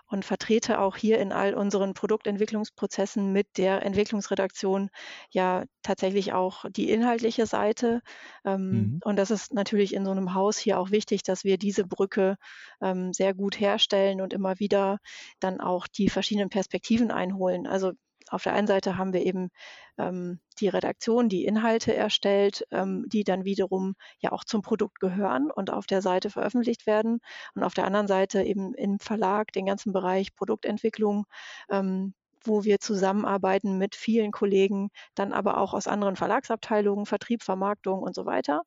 und 0.09 0.25
vertrete 0.25 0.81
auch 0.81 0.97
hier 0.97 1.19
in 1.21 1.31
all 1.31 1.55
unseren 1.55 1.95
Produktentwicklungsprozessen 1.95 3.33
mit 3.33 3.47
der 3.57 3.87
Entwicklungsredaktion 3.87 4.91
ja 5.31 5.65
tatsächlich 5.83 6.33
auch 6.33 6.65
die 6.69 6.91
inhaltliche 6.91 7.47
Seite. 7.47 8.01
Ähm, 8.45 8.71
mhm. 8.71 9.01
Und 9.05 9.17
das 9.17 9.31
ist 9.31 9.55
natürlich 9.55 9.95
in 9.95 10.05
so 10.05 10.11
einem 10.11 10.35
Haus 10.35 10.59
hier 10.59 10.81
auch 10.81 10.91
wichtig, 10.91 11.23
dass 11.23 11.45
wir 11.45 11.57
diese 11.57 11.87
Brücke 11.87 12.37
ähm, 12.81 13.13
sehr 13.13 13.33
gut 13.33 13.61
herstellen 13.61 14.21
und 14.21 14.33
immer 14.33 14.59
wieder 14.59 14.99
dann 15.39 15.61
auch 15.61 15.87
die 15.87 16.09
verschiedenen 16.09 16.49
Perspektiven 16.49 17.13
einholen. 17.13 17.69
Also 17.69 17.93
auf 18.31 18.43
der 18.43 18.55
einen 18.55 18.67
Seite 18.67 18.99
haben 18.99 19.13
wir 19.13 19.25
eben 19.25 19.51
ähm, 19.99 20.41
die 20.61 20.69
Redaktion, 20.69 21.29
die 21.29 21.45
Inhalte 21.45 21.95
erstellt, 21.95 22.67
ähm, 22.71 23.05
die 23.09 23.25
dann 23.25 23.45
wiederum 23.45 23.95
ja 24.19 24.33
auch 24.33 24.45
zum 24.45 24.63
Produkt 24.63 25.01
gehören 25.01 25.51
und 25.51 25.71
auf 25.71 25.87
der 25.87 26.03
Seite 26.03 26.31
veröffentlicht 26.31 26.87
werden. 26.87 27.21
Und 27.55 27.63
auf 27.63 27.75
der 27.75 27.85
anderen 27.85 28.09
Seite 28.09 28.43
eben 28.43 28.75
im 28.75 28.99
Verlag 28.99 29.53
den 29.53 29.67
ganzen 29.67 29.93
Bereich 29.93 30.35
Produktentwicklung, 30.35 31.27
ähm, 31.71 32.15
wo 32.47 32.65
wir 32.65 32.79
zusammenarbeiten 32.81 33.79
mit 33.79 33.95
vielen 33.97 34.31
Kollegen, 34.31 34.91
dann 35.15 35.33
aber 35.33 35.59
auch 35.59 35.75
aus 35.75 35.87
anderen 35.87 36.17
Verlagsabteilungen, 36.17 37.07
Vertrieb, 37.07 37.43
Vermarktung 37.43 38.01
und 38.01 38.15
so 38.15 38.27
weiter. 38.27 38.63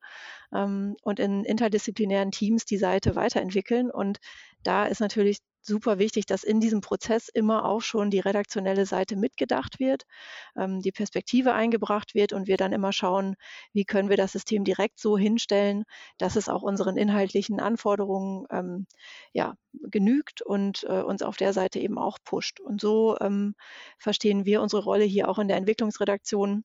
Ähm, 0.54 0.96
und 1.04 1.20
in 1.20 1.44
interdisziplinären 1.44 2.32
Teams 2.32 2.66
die 2.66 2.78
Seite 2.78 3.16
weiterentwickeln. 3.16 3.90
Und 3.92 4.20
da 4.64 4.86
ist 4.86 5.00
natürlich 5.00 5.40
super 5.62 6.00
wichtig, 6.00 6.26
dass 6.26 6.44
in 6.44 6.60
diesem 6.60 6.82
Prozess 6.82 7.30
immer 7.30 7.66
auch 7.66 7.82
schon 7.82 8.10
die 8.10 8.20
redaktionelle 8.20 8.86
Seite 8.86 9.16
mitgedacht 9.16 9.80
wird, 9.80 10.04
ähm, 10.56 10.82
die 10.82 10.92
Perspektive 10.92 11.54
eingebracht 11.54 12.16
wird 12.16 12.34
und 12.34 12.48
wir 12.48 12.58
dann 12.58 12.74
immer 12.74 12.92
schauen, 12.94 13.36
wie 13.74 13.86
können 13.86 14.10
wir 14.10 14.18
das 14.18 14.32
System 14.32 14.64
direkt 14.64 15.00
so 15.00 15.18
hinstellen, 15.18 15.84
dass 16.18 16.36
es 16.36 16.50
auch 16.50 16.62
unseren 16.64 16.98
inhaltlichen 16.98 17.60
Anforderungen 17.60 18.46
ähm, 18.52 18.88
ja, 19.34 19.56
genügt 19.74 20.42
und 20.42 20.84
äh, 20.84 21.02
uns 21.02 21.22
auf 21.22 21.38
der 21.38 21.54
Seite 21.54 21.80
eben 21.80 21.98
auch 21.98 22.18
pusht. 22.24 22.60
Und 22.60 22.82
so 22.82 23.18
ähm, 23.20 23.56
verstehen 23.98 24.46
wir 24.46 24.62
unsere 24.62 24.84
Rolle 24.84 25.06
hier 25.06 25.30
auch 25.30 25.40
in 25.40 25.48
der 25.48 25.58
Entwicklungsredaktion 25.58 26.64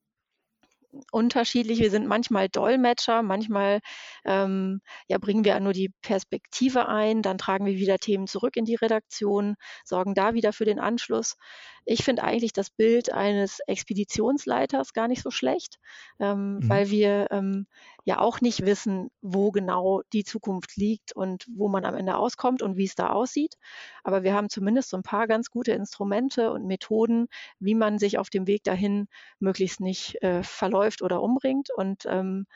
unterschiedlich. 1.10 1.80
Wir 1.80 1.90
sind 1.90 2.06
manchmal 2.06 2.48
Dolmetscher, 2.48 3.22
manchmal 3.22 3.80
ähm, 4.24 4.80
ja, 5.08 5.18
bringen 5.18 5.44
wir 5.44 5.58
nur 5.60 5.72
die 5.72 5.92
Perspektive 6.02 6.88
ein, 6.88 7.22
dann 7.22 7.38
tragen 7.38 7.66
wir 7.66 7.74
wieder 7.74 7.98
Themen 7.98 8.26
zurück 8.26 8.56
in 8.56 8.64
die 8.64 8.74
Redaktion, 8.74 9.56
sorgen 9.84 10.14
da 10.14 10.34
wieder 10.34 10.52
für 10.52 10.64
den 10.64 10.78
Anschluss. 10.78 11.36
Ich 11.84 12.02
finde 12.02 12.24
eigentlich 12.24 12.52
das 12.52 12.70
Bild 12.70 13.12
eines 13.12 13.60
Expeditionsleiters 13.66 14.92
gar 14.92 15.08
nicht 15.08 15.22
so 15.22 15.30
schlecht, 15.30 15.78
ähm, 16.18 16.56
mhm. 16.56 16.68
weil 16.68 16.90
wir 16.90 17.28
ähm, 17.30 17.66
ja 18.04 18.18
auch 18.18 18.40
nicht 18.40 18.64
wissen, 18.64 19.10
wo 19.22 19.50
genau 19.50 20.02
die 20.12 20.24
Zukunft 20.24 20.76
liegt 20.76 21.16
und 21.16 21.46
wo 21.54 21.68
man 21.68 21.84
am 21.84 21.94
Ende 21.94 22.16
auskommt 22.16 22.62
und 22.62 22.76
wie 22.76 22.84
es 22.84 22.94
da 22.94 23.10
aussieht. 23.10 23.54
Aber 24.02 24.22
wir 24.22 24.34
haben 24.34 24.50
zumindest 24.50 24.90
so 24.90 24.96
ein 24.96 25.02
paar 25.02 25.26
ganz 25.26 25.50
gute 25.50 25.72
Instrumente 25.72 26.52
und 26.52 26.66
Methoden, 26.66 27.28
wie 27.58 27.74
man 27.74 27.98
sich 27.98 28.18
auf 28.18 28.30
dem 28.30 28.46
Weg 28.46 28.62
dahin 28.64 29.08
möglichst 29.38 29.80
nicht 29.80 30.22
äh, 30.22 30.42
verläuft 30.42 31.02
oder 31.02 31.22
umbringt. 31.22 31.70
Und 31.74 32.04
ähm, 32.06 32.46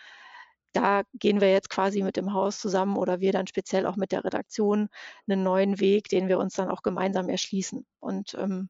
da 0.73 1.03
gehen 1.15 1.41
wir 1.41 1.51
jetzt 1.51 1.71
quasi 1.71 2.03
mit 2.03 2.17
dem 2.17 2.35
Haus 2.35 2.61
zusammen 2.61 2.97
oder 2.97 3.21
wir 3.21 3.33
dann 3.33 3.47
speziell 3.47 3.87
auch 3.87 3.97
mit 3.97 4.13
der 4.13 4.25
Redaktion 4.25 4.89
einen 5.27 5.43
neuen 5.43 5.81
Weg, 5.81 6.09
den 6.09 6.29
wir 6.29 6.39
uns 6.39 6.55
dann 6.55 6.69
auch 6.69 6.83
gemeinsam 6.83 7.29
erschließen. 7.29 7.87
Und 8.01 8.35
ähm, 8.35 8.69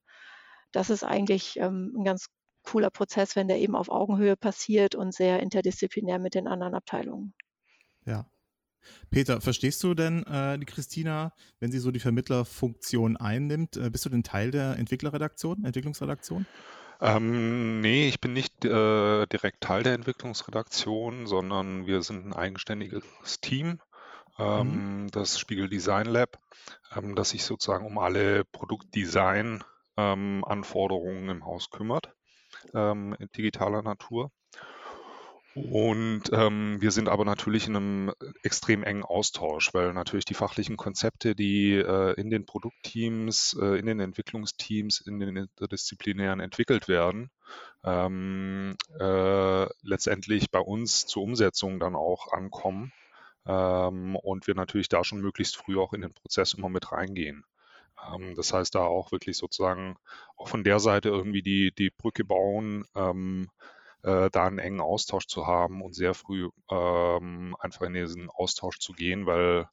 das 0.72 0.90
ist 0.90 1.04
eigentlich 1.04 1.58
ähm, 1.58 1.94
ein 1.96 2.04
ganz 2.04 2.28
cooler 2.68 2.90
Prozess, 2.90 3.34
wenn 3.34 3.48
der 3.48 3.58
eben 3.58 3.74
auf 3.74 3.88
Augenhöhe 3.88 4.36
passiert 4.36 4.94
und 4.94 5.14
sehr 5.14 5.40
interdisziplinär 5.40 6.18
mit 6.18 6.34
den 6.34 6.46
anderen 6.46 6.74
Abteilungen. 6.74 7.32
Ja. 8.04 8.26
Peter, 9.10 9.40
verstehst 9.40 9.82
du 9.82 9.94
denn 9.94 10.24
äh, 10.24 10.58
die 10.58 10.66
Christina, 10.66 11.32
wenn 11.60 11.72
sie 11.72 11.78
so 11.78 11.90
die 11.90 12.00
Vermittlerfunktion 12.00 13.16
einnimmt? 13.16 13.76
Äh, 13.76 13.90
bist 13.90 14.04
du 14.04 14.10
denn 14.10 14.22
Teil 14.22 14.50
der 14.50 14.78
Entwicklerredaktion, 14.78 15.64
Entwicklungsredaktion? 15.64 16.46
Ähm, 17.00 17.80
nee, 17.80 18.08
ich 18.08 18.20
bin 18.20 18.32
nicht 18.32 18.64
äh, 18.64 19.26
direkt 19.26 19.62
Teil 19.62 19.82
der 19.82 19.94
Entwicklungsredaktion, 19.94 21.26
sondern 21.26 21.86
wir 21.86 22.02
sind 22.02 22.26
ein 22.26 22.32
eigenständiges 22.32 23.04
Team, 23.40 23.80
ähm, 24.38 25.04
mhm. 25.04 25.10
das 25.10 25.38
Spiegel 25.38 25.68
Design 25.68 26.06
Lab, 26.06 26.38
ähm, 26.94 27.14
das 27.14 27.30
sich 27.30 27.44
sozusagen 27.44 27.86
um 27.86 27.98
alle 27.98 28.44
Produktdesign-Anforderungen 28.44 31.24
ähm, 31.24 31.30
im 31.30 31.44
Haus 31.44 31.70
kümmert, 31.70 32.14
ähm, 32.74 33.16
digitaler 33.36 33.82
Natur. 33.82 34.30
Und 35.54 36.24
ähm, 36.32 36.76
wir 36.80 36.90
sind 36.92 37.08
aber 37.08 37.24
natürlich 37.24 37.66
in 37.66 37.76
einem 37.76 38.12
extrem 38.42 38.84
engen 38.84 39.02
Austausch, 39.02 39.74
weil 39.74 39.92
natürlich 39.92 40.24
die 40.24 40.34
fachlichen 40.34 40.76
Konzepte, 40.76 41.34
die 41.34 41.74
äh, 41.74 42.12
in 42.20 42.30
den 42.30 42.46
Produktteams, 42.46 43.56
äh, 43.60 43.78
in 43.78 43.86
den 43.86 43.98
Entwicklungsteams, 43.98 45.00
in 45.00 45.18
den 45.18 45.36
interdisziplinären 45.36 46.40
entwickelt 46.40 46.86
werden, 46.86 47.30
ähm, 47.82 48.76
äh, 49.00 49.66
letztendlich 49.82 50.50
bei 50.50 50.60
uns 50.60 51.06
zur 51.06 51.24
Umsetzung 51.24 51.80
dann 51.80 51.96
auch 51.96 52.32
ankommen. 52.32 52.92
Ähm, 53.46 54.14
und 54.16 54.46
wir 54.46 54.54
natürlich 54.54 54.88
da 54.88 55.02
schon 55.02 55.20
möglichst 55.20 55.56
früh 55.56 55.78
auch 55.78 55.92
in 55.92 56.02
den 56.02 56.12
Prozess 56.12 56.54
immer 56.54 56.68
mit 56.68 56.92
reingehen. 56.92 57.44
Ähm, 58.12 58.34
das 58.34 58.52
heißt, 58.52 58.74
da 58.74 58.80
auch 58.80 59.12
wirklich 59.12 59.36
sozusagen 59.36 59.96
auch 60.36 60.48
von 60.48 60.64
der 60.64 60.80
Seite 60.80 61.08
irgendwie 61.08 61.42
die, 61.42 61.72
die 61.72 61.90
Brücke 61.90 62.24
bauen 62.24 62.84
ähm, 62.94 63.48
äh, 64.02 64.30
da 64.30 64.46
einen 64.46 64.58
engen 64.58 64.80
Austausch 64.80 65.26
zu 65.26 65.46
haben 65.46 65.82
und 65.82 65.94
sehr 65.94 66.14
früh 66.14 66.48
ähm, 66.70 67.56
einfach 67.58 67.82
in 67.82 67.94
diesen 67.94 68.30
Austausch 68.30 68.78
zu 68.78 68.92
gehen, 68.92 69.26
weil 69.26 69.66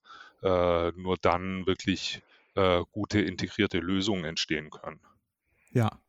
äh, 0.43 0.91
nur 0.95 1.17
dann 1.17 1.65
wirklich 1.67 2.21
äh, 2.55 2.83
gute 2.91 3.21
integrierte 3.21 3.79
Lösungen 3.79 4.25
entstehen 4.25 4.69
können. 4.69 4.99
Ja. 5.71 5.99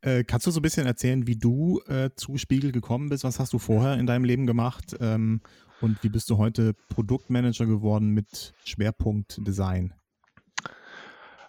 Äh, 0.00 0.24
kannst 0.24 0.46
du 0.46 0.50
so 0.50 0.58
ein 0.58 0.62
bisschen 0.62 0.86
erzählen, 0.86 1.26
wie 1.28 1.36
du 1.36 1.80
äh, 1.86 2.10
zu 2.16 2.36
Spiegel 2.36 2.72
gekommen 2.72 3.08
bist? 3.08 3.22
Was 3.22 3.38
hast 3.38 3.52
du 3.52 3.58
vorher 3.58 3.94
in 3.94 4.06
deinem 4.06 4.24
Leben 4.24 4.46
gemacht? 4.46 4.96
Ähm, 5.00 5.40
und 5.80 6.02
wie 6.02 6.08
bist 6.08 6.30
du 6.30 6.38
heute 6.38 6.74
Produktmanager 6.88 7.66
geworden 7.66 8.10
mit 8.10 8.54
Schwerpunkt 8.64 9.38
Design? 9.46 9.94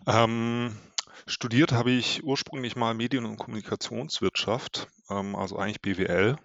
Ähm, 0.08 0.78
Studiert 1.26 1.72
habe 1.72 1.92
ich 1.92 2.24
ursprünglich 2.24 2.76
mal 2.76 2.94
Medien- 2.94 3.26
und 3.26 3.38
Kommunikationswirtschaft, 3.38 4.90
ähm, 5.10 5.36
also 5.36 5.58
eigentlich 5.58 5.82
BWL. 5.82 6.36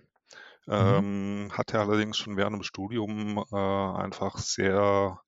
Mhm. 0.67 0.73
Ähm, 0.73 1.49
hatte 1.53 1.81
allerdings 1.81 2.17
schon 2.17 2.37
während 2.37 2.55
dem 2.55 2.62
Studium 2.62 3.45
äh, 3.50 3.57
einfach 3.57 4.38
sehr 4.38 5.21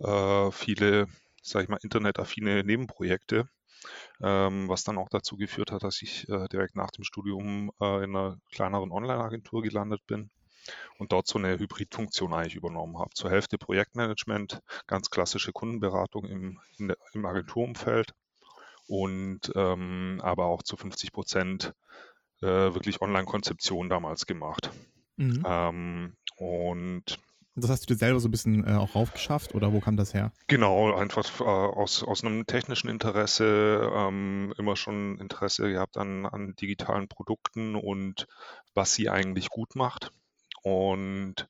äh, 0.00 0.50
viele, 0.50 1.06
sag 1.42 1.62
ich 1.64 1.68
mal, 1.68 1.78
internetaffine 1.82 2.64
Nebenprojekte, 2.64 3.48
ähm, 4.22 4.68
was 4.68 4.84
dann 4.84 4.98
auch 4.98 5.08
dazu 5.10 5.36
geführt 5.36 5.70
hat, 5.70 5.84
dass 5.84 6.02
ich 6.02 6.28
äh, 6.28 6.48
direkt 6.48 6.76
nach 6.76 6.90
dem 6.90 7.04
Studium 7.04 7.70
äh, 7.80 8.04
in 8.04 8.16
einer 8.16 8.38
kleineren 8.50 8.90
Online-Agentur 8.90 9.62
gelandet 9.62 10.00
bin 10.06 10.30
und 10.98 11.12
dort 11.12 11.26
so 11.26 11.38
eine 11.38 11.58
Hybridfunktion 11.58 12.32
eigentlich 12.32 12.54
übernommen 12.54 12.98
habe. 12.98 13.10
Zur 13.14 13.30
Hälfte 13.30 13.58
Projektmanagement, 13.58 14.60
ganz 14.86 15.10
klassische 15.10 15.52
Kundenberatung 15.52 16.24
im, 16.26 16.60
der, 16.78 16.96
im 17.12 17.24
Agenturumfeld 17.24 18.14
und 18.86 19.52
ähm, 19.54 20.20
aber 20.22 20.46
auch 20.46 20.62
zu 20.62 20.76
50 20.76 21.12
Prozent 21.12 21.74
äh, 22.42 22.46
wirklich 22.46 23.00
Online-Konzeption 23.00 23.88
damals 23.88 24.26
gemacht. 24.26 24.70
Mhm. 25.16 25.44
Ähm, 25.46 26.16
und 26.36 27.18
das 27.56 27.70
hast 27.70 27.82
du 27.82 27.94
dir 27.94 27.98
selber 27.98 28.20
so 28.20 28.28
ein 28.28 28.30
bisschen 28.30 28.66
äh, 28.66 28.74
auch 28.74 28.94
raufgeschafft 28.94 29.54
oder 29.54 29.72
wo 29.72 29.80
kam 29.80 29.96
das 29.96 30.14
her? 30.14 30.32
Genau, 30.46 30.94
einfach 30.94 31.40
äh, 31.40 31.44
aus, 31.44 32.02
aus 32.02 32.24
einem 32.24 32.46
technischen 32.46 32.88
Interesse, 32.88 33.90
ähm, 33.92 34.54
immer 34.56 34.76
schon 34.76 35.18
Interesse 35.18 35.70
gehabt 35.70 35.96
an, 35.96 36.26
an 36.26 36.54
digitalen 36.56 37.08
Produkten 37.08 37.74
und 37.74 38.26
was 38.74 38.94
sie 38.94 39.10
eigentlich 39.10 39.50
gut 39.50 39.74
macht. 39.74 40.12
Und 40.62 41.48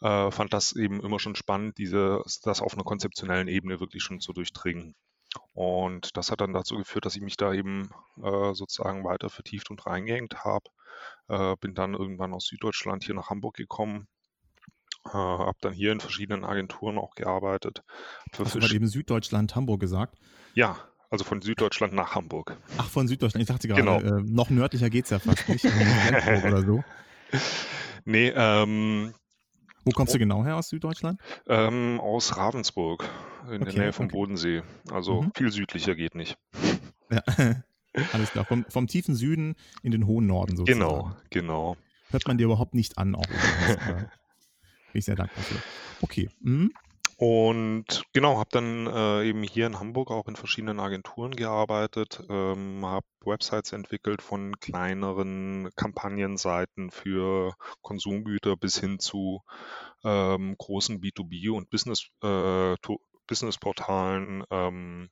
äh, 0.00 0.30
fand 0.30 0.52
das 0.52 0.74
eben 0.74 1.00
immer 1.00 1.18
schon 1.18 1.36
spannend, 1.36 1.78
diese, 1.78 2.22
das 2.42 2.60
auf 2.60 2.74
einer 2.74 2.84
konzeptionellen 2.84 3.48
Ebene 3.48 3.80
wirklich 3.80 4.02
schon 4.02 4.20
zu 4.20 4.32
durchdringen. 4.32 4.94
Und 5.52 6.16
das 6.16 6.30
hat 6.30 6.40
dann 6.40 6.52
dazu 6.52 6.76
geführt, 6.76 7.06
dass 7.06 7.16
ich 7.16 7.22
mich 7.22 7.36
da 7.36 7.52
eben 7.52 7.90
äh, 8.22 8.54
sozusagen 8.54 9.04
weiter 9.04 9.30
vertieft 9.30 9.70
und 9.70 9.86
reingehängt 9.86 10.44
habe. 10.44 10.64
Äh, 11.28 11.54
bin 11.60 11.74
dann 11.74 11.94
irgendwann 11.94 12.34
aus 12.34 12.46
Süddeutschland 12.46 13.04
hier 13.04 13.14
nach 13.14 13.30
Hamburg 13.30 13.54
gekommen. 13.56 14.08
Äh, 15.06 15.10
habe 15.12 15.58
dann 15.60 15.72
hier 15.72 15.92
in 15.92 16.00
verschiedenen 16.00 16.44
Agenturen 16.44 16.98
auch 16.98 17.14
gearbeitet. 17.14 17.82
Hast 18.38 18.54
du 18.54 18.58
gerade 18.58 18.74
eben 18.74 18.88
Süddeutschland, 18.88 19.54
Hamburg 19.54 19.80
gesagt? 19.80 20.18
Ja, 20.54 20.76
also 21.10 21.24
von 21.24 21.42
Süddeutschland 21.42 21.92
nach 21.92 22.14
Hamburg. 22.14 22.56
Ach, 22.78 22.88
von 22.88 23.06
Süddeutschland. 23.06 23.42
Ich 23.42 23.48
dachte 23.48 23.68
gerade, 23.68 23.82
genau. 23.82 24.18
äh, 24.18 24.22
noch 24.22 24.50
nördlicher 24.50 24.90
geht 24.90 25.04
es 25.04 25.10
ja 25.10 25.18
fast 25.18 25.48
nicht. 25.48 25.64
oder 25.64 26.62
so. 26.62 26.84
Nee, 28.04 28.32
ähm, 28.34 29.14
wo 29.84 29.92
kommst 29.92 30.14
du 30.14 30.18
genau 30.18 30.44
her 30.44 30.56
aus 30.56 30.68
Süddeutschland? 30.68 31.20
Ähm, 31.48 32.00
aus 32.00 32.36
Ravensburg, 32.36 33.08
in 33.50 33.62
okay, 33.62 33.72
der 33.72 33.82
Nähe 33.82 33.92
vom 33.92 34.06
okay. 34.06 34.16
Bodensee. 34.16 34.62
Also 34.90 35.22
mhm. 35.22 35.32
viel 35.34 35.50
südlicher 35.50 35.94
geht 35.94 36.14
nicht. 36.14 36.36
Ja, 37.10 37.22
alles 38.12 38.30
klar. 38.30 38.44
Vom, 38.44 38.66
vom, 38.68 38.86
tiefen 38.86 39.14
Süden 39.14 39.56
in 39.82 39.90
den 39.90 40.06
hohen 40.06 40.26
Norden 40.26 40.56
sozusagen. 40.56 40.80
Genau, 40.80 41.12
genau. 41.30 41.76
Hört 42.10 42.26
man 42.26 42.36
dir 42.36 42.44
überhaupt 42.44 42.74
nicht 42.74 42.98
an, 42.98 43.14
auch. 43.14 43.26
Bin 44.92 44.98
ich 44.98 45.04
sehr 45.04 45.16
dankbar 45.16 45.42
für. 45.44 45.56
Okay. 46.02 46.28
Mhm. 46.40 46.72
Und 47.22 48.02
genau, 48.14 48.38
habe 48.38 48.48
dann 48.50 48.86
äh, 48.86 49.28
eben 49.28 49.42
hier 49.42 49.66
in 49.66 49.78
Hamburg 49.78 50.10
auch 50.10 50.26
in 50.26 50.36
verschiedenen 50.36 50.80
Agenturen 50.80 51.36
gearbeitet, 51.36 52.22
ähm, 52.30 52.86
habe 52.86 53.04
Websites 53.26 53.72
entwickelt 53.72 54.22
von 54.22 54.58
kleineren 54.58 55.68
Kampagnenseiten 55.76 56.90
für 56.90 57.52
Konsumgüter 57.82 58.56
bis 58.56 58.80
hin 58.80 59.00
zu 59.00 59.42
ähm, 60.02 60.54
großen 60.56 61.02
B2B 61.02 61.50
und 61.50 61.68
Business, 61.68 62.06
äh, 62.22 62.74
Businessportalen, 63.26 64.42
ähm, 64.50 65.10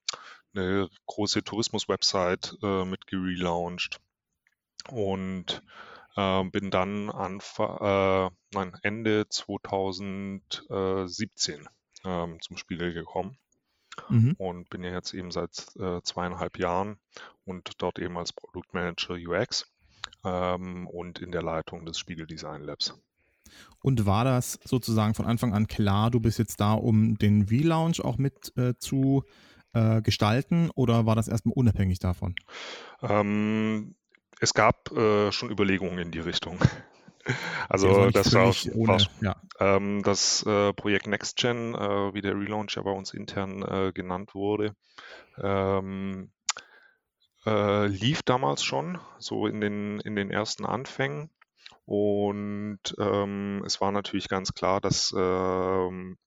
eine 0.54 0.88
große 1.04 1.44
Tourismus-Website 1.44 2.56
äh, 2.62 2.86
mit 2.86 3.06
gelauncht. 3.06 4.00
Und 4.90 5.62
äh, 6.16 6.42
bin 6.44 6.70
dann 6.70 7.10
Anfang, 7.10 7.76
äh, 7.82 8.30
nein, 8.54 8.78
Ende 8.82 9.28
2017 9.28 11.68
ähm, 12.08 12.40
zum 12.40 12.56
Spiegel 12.56 12.92
gekommen. 12.92 13.36
Mhm. 14.08 14.34
Und 14.38 14.70
bin 14.70 14.84
ja 14.84 14.92
jetzt 14.92 15.12
eben 15.12 15.30
seit 15.30 15.66
äh, 15.78 16.00
zweieinhalb 16.02 16.58
Jahren 16.58 16.98
und 17.44 17.82
dort 17.82 17.98
eben 17.98 18.16
als 18.16 18.32
Produktmanager 18.32 19.14
UX 19.14 19.66
ähm, 20.24 20.86
und 20.86 21.18
in 21.18 21.32
der 21.32 21.42
Leitung 21.42 21.84
des 21.84 21.98
Spiegel 21.98 22.26
Design 22.26 22.62
Labs. 22.62 22.94
Und 23.80 24.06
war 24.06 24.24
das 24.24 24.60
sozusagen 24.64 25.14
von 25.14 25.26
Anfang 25.26 25.52
an 25.52 25.66
klar, 25.66 26.10
du 26.10 26.20
bist 26.20 26.38
jetzt 26.38 26.60
da, 26.60 26.74
um 26.74 27.18
den 27.18 27.42
Relaunch 27.42 28.00
auch 28.00 28.18
mit 28.18 28.56
äh, 28.56 28.74
zu 28.78 29.24
äh, 29.72 30.00
gestalten 30.00 30.70
oder 30.74 31.06
war 31.06 31.16
das 31.16 31.28
erstmal 31.28 31.54
unabhängig 31.54 31.98
davon? 31.98 32.36
Ähm, 33.02 33.96
es 34.40 34.54
gab 34.54 34.92
äh, 34.92 35.32
schon 35.32 35.50
Überlegungen 35.50 35.98
in 35.98 36.10
die 36.10 36.20
Richtung. 36.20 36.58
Also 37.68 38.10
das 38.10 38.32
war, 38.34 38.54
ohne, 38.74 38.92
war 38.92 39.00
ja. 39.20 39.36
ähm, 39.60 40.02
das 40.02 40.44
äh, 40.46 40.72
Projekt 40.72 41.06
NextGen, 41.06 41.74
äh, 41.74 42.14
wie 42.14 42.22
der 42.22 42.34
Relaunch 42.34 42.76
ja 42.76 42.82
bei 42.82 42.90
uns 42.90 43.12
intern 43.12 43.62
äh, 43.62 43.92
genannt 43.92 44.34
wurde, 44.34 44.74
ähm, 45.40 46.30
äh, 47.46 47.86
lief 47.86 48.22
damals 48.22 48.62
schon, 48.64 48.98
so 49.18 49.46
in 49.46 49.60
den, 49.60 50.00
in 50.00 50.16
den 50.16 50.30
ersten 50.30 50.64
Anfängen. 50.64 51.30
Und 51.84 52.80
ähm, 52.98 53.62
es 53.64 53.80
war 53.80 53.92
natürlich 53.92 54.28
ganz 54.28 54.52
klar, 54.52 54.80
dass 54.80 55.14
ähm, 55.16 56.18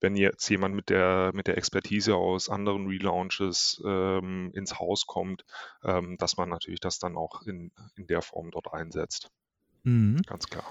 wenn 0.00 0.16
jetzt 0.16 0.48
jemand 0.50 0.74
mit 0.74 0.90
der, 0.90 1.30
mit 1.34 1.46
der 1.46 1.56
Expertise 1.56 2.14
aus 2.14 2.50
anderen 2.50 2.86
Relaunches 2.86 3.82
ähm, 3.86 4.50
ins 4.54 4.78
Haus 4.78 5.06
kommt, 5.06 5.44
ähm, 5.82 6.16
dass 6.18 6.36
man 6.36 6.50
natürlich 6.50 6.80
das 6.80 6.98
dann 6.98 7.16
auch 7.16 7.42
in, 7.42 7.72
in 7.96 8.06
der 8.06 8.20
Form 8.22 8.50
dort 8.50 8.72
einsetzt. 8.72 9.30
Mhm. 9.84 10.20
Ganz 10.26 10.46
klar. 10.46 10.64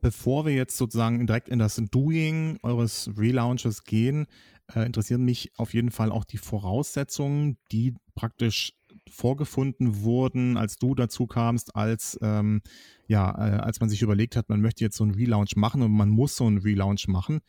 Bevor 0.00 0.46
wir 0.46 0.54
jetzt 0.54 0.76
sozusagen 0.76 1.26
direkt 1.26 1.48
in 1.48 1.58
das 1.58 1.76
Doing 1.76 2.58
eures 2.62 3.10
Relaunches 3.16 3.84
gehen, 3.84 4.26
äh, 4.74 4.84
interessieren 4.84 5.24
mich 5.24 5.52
auf 5.56 5.74
jeden 5.74 5.90
Fall 5.90 6.10
auch 6.10 6.24
die 6.24 6.38
Voraussetzungen, 6.38 7.56
die 7.72 7.94
praktisch 8.14 8.72
vorgefunden 9.10 10.02
wurden, 10.02 10.56
als 10.56 10.76
du 10.76 10.94
dazu 10.94 11.26
kamst, 11.26 11.76
als 11.76 12.18
ähm, 12.22 12.62
ja, 13.06 13.30
äh, 13.30 13.58
als 13.58 13.80
man 13.80 13.88
sich 13.88 14.02
überlegt 14.02 14.36
hat, 14.36 14.48
man 14.48 14.60
möchte 14.60 14.84
jetzt 14.84 14.96
so 14.96 15.04
einen 15.04 15.14
Relaunch 15.14 15.56
machen 15.56 15.82
und 15.82 15.92
man 15.92 16.08
muss 16.08 16.36
so 16.36 16.46
einen 16.46 16.58
Relaunch 16.58 17.06
machen. 17.08 17.40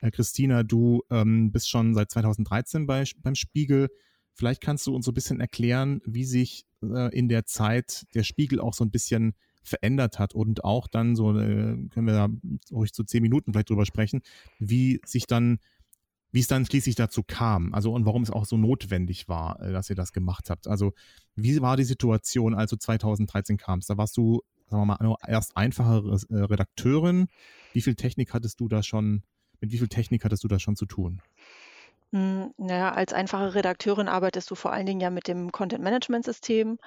Äh, 0.00 0.10
Christina, 0.10 0.62
du 0.62 1.02
ähm, 1.10 1.52
bist 1.52 1.68
schon 1.68 1.94
seit 1.94 2.10
2013 2.10 2.86
bei, 2.86 3.04
beim 3.18 3.34
Spiegel. 3.34 3.88
Vielleicht 4.32 4.60
kannst 4.60 4.86
du 4.86 4.94
uns 4.94 5.04
so 5.04 5.12
ein 5.12 5.14
bisschen 5.14 5.40
erklären, 5.40 6.00
wie 6.04 6.24
sich 6.24 6.66
äh, 6.82 7.16
in 7.16 7.28
der 7.28 7.44
Zeit 7.44 8.06
der 8.14 8.24
Spiegel 8.24 8.60
auch 8.60 8.74
so 8.74 8.84
ein 8.84 8.90
bisschen 8.90 9.34
verändert 9.64 10.18
hat 10.18 10.34
und 10.34 10.64
auch 10.64 10.86
dann 10.86 11.16
so, 11.16 11.36
äh, 11.38 11.76
können 11.88 12.06
wir 12.06 12.14
da 12.14 12.28
ruhig 12.70 12.92
zu 12.92 13.02
so 13.02 13.06
zehn 13.06 13.22
Minuten 13.22 13.52
vielleicht 13.52 13.70
drüber 13.70 13.86
sprechen, 13.86 14.22
wie 14.58 15.00
sich 15.04 15.26
dann, 15.26 15.58
wie 16.30 16.40
es 16.40 16.46
dann 16.46 16.66
schließlich 16.66 16.94
dazu 16.94 17.22
kam, 17.22 17.74
also 17.74 17.92
und 17.92 18.06
warum 18.06 18.22
es 18.22 18.30
auch 18.30 18.44
so 18.44 18.56
notwendig 18.56 19.28
war, 19.28 19.60
äh, 19.60 19.72
dass 19.72 19.90
ihr 19.90 19.96
das 19.96 20.12
gemacht 20.12 20.50
habt. 20.50 20.68
Also 20.68 20.92
wie 21.34 21.60
war 21.60 21.76
die 21.76 21.84
Situation, 21.84 22.54
als 22.54 22.70
du 22.70 22.76
2013 22.76 23.56
kamst? 23.56 23.90
Da 23.90 23.96
warst 23.96 24.16
du, 24.16 24.42
sagen 24.68 24.86
wir 24.86 24.98
mal, 24.98 25.16
erst 25.26 25.56
einfache 25.56 26.18
äh, 26.30 26.36
Redakteurin. 26.36 27.28
Wie 27.72 27.82
viel 27.82 27.94
Technik 27.94 28.34
hattest 28.34 28.60
du 28.60 28.68
da 28.68 28.82
schon, 28.82 29.22
mit 29.60 29.72
wie 29.72 29.78
viel 29.78 29.88
Technik 29.88 30.24
hattest 30.24 30.44
du 30.44 30.48
da 30.48 30.58
schon 30.58 30.76
zu 30.76 30.86
tun? 30.86 31.20
Hm, 32.14 32.54
naja, 32.58 32.92
als 32.92 33.12
einfache 33.12 33.56
Redakteurin 33.56 34.06
arbeitest 34.06 34.48
du 34.48 34.54
vor 34.54 34.72
allen 34.72 34.86
Dingen 34.86 35.00
ja 35.00 35.10
mit 35.10 35.26
dem 35.26 35.50
Content-Management-System. 35.50 36.78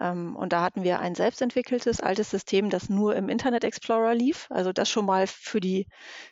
Ähm, 0.00 0.34
und 0.36 0.52
da 0.52 0.62
hatten 0.62 0.82
wir 0.82 0.98
ein 0.98 1.14
selbstentwickeltes 1.14 2.00
altes 2.00 2.30
System, 2.30 2.68
das 2.68 2.88
nur 2.88 3.14
im 3.14 3.28
Internet 3.28 3.62
Explorer 3.62 4.12
lief. 4.14 4.48
Also 4.50 4.72
das 4.72 4.90
schon 4.90 5.06
mal 5.06 5.28
für 5.28 5.60
die, 5.60 5.86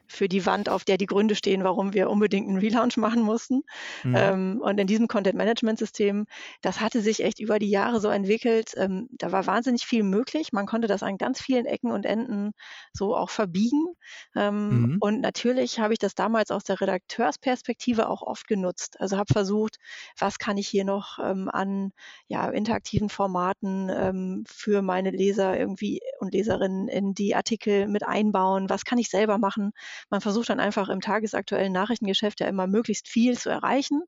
für 0.08 0.28
die 0.28 0.46
Wand, 0.46 0.68
auf 0.68 0.84
der 0.84 0.96
die 0.98 1.06
Gründe 1.06 1.36
stehen, 1.36 1.62
warum 1.62 1.94
wir 1.94 2.10
unbedingt 2.10 2.48
einen 2.48 2.58
Relaunch 2.58 2.96
machen 2.96 3.22
mussten. 3.22 3.62
Mhm. 4.02 4.14
Ähm, 4.16 4.60
und 4.64 4.80
in 4.80 4.88
diesem 4.88 5.06
Content-Management-System, 5.06 6.26
das 6.60 6.80
hatte 6.80 7.02
sich 7.02 7.22
echt 7.22 7.38
über 7.38 7.60
die 7.60 7.70
Jahre 7.70 8.00
so 8.00 8.08
entwickelt. 8.08 8.72
Ähm, 8.76 9.08
da 9.12 9.30
war 9.30 9.46
wahnsinnig 9.46 9.86
viel 9.86 10.02
möglich. 10.02 10.52
Man 10.52 10.66
konnte 10.66 10.88
das 10.88 11.04
an 11.04 11.18
ganz 11.18 11.40
vielen 11.40 11.66
Ecken 11.66 11.92
und 11.92 12.04
Enden 12.04 12.50
so 12.92 13.14
auch 13.16 13.30
verbiegen. 13.30 13.94
Mhm. 14.34 14.98
Und 14.98 15.20
natürlich 15.20 15.78
habe 15.78 15.92
ich 15.92 15.98
das 15.98 16.14
damals 16.14 16.50
aus 16.50 16.64
der 16.64 16.80
Redakteursperspektive 16.80 18.08
auch 18.08 18.22
oft 18.22 18.39
oft 18.40 18.48
genutzt. 18.48 19.00
Also 19.00 19.16
habe 19.18 19.32
versucht, 19.32 19.76
was 20.18 20.38
kann 20.38 20.56
ich 20.56 20.68
hier 20.68 20.84
noch 20.84 21.18
ähm, 21.18 21.48
an 21.50 21.92
ja, 22.28 22.48
interaktiven 22.48 23.08
Formaten 23.08 23.90
ähm, 23.90 24.44
für 24.46 24.82
meine 24.82 25.10
Leser 25.10 25.58
irgendwie 25.58 26.00
und 26.18 26.32
Leserinnen 26.32 26.88
in 26.88 27.14
die 27.14 27.34
Artikel 27.34 27.86
mit 27.86 28.06
einbauen, 28.06 28.70
was 28.70 28.84
kann 28.84 28.98
ich 28.98 29.10
selber 29.10 29.38
machen. 29.38 29.72
Man 30.08 30.20
versucht 30.20 30.48
dann 30.48 30.60
einfach 30.60 30.88
im 30.88 31.00
tagesaktuellen 31.00 31.72
Nachrichtengeschäft 31.72 32.40
ja 32.40 32.46
immer 32.46 32.66
möglichst 32.66 33.08
viel 33.08 33.38
zu 33.38 33.50
erreichen. 33.50 34.02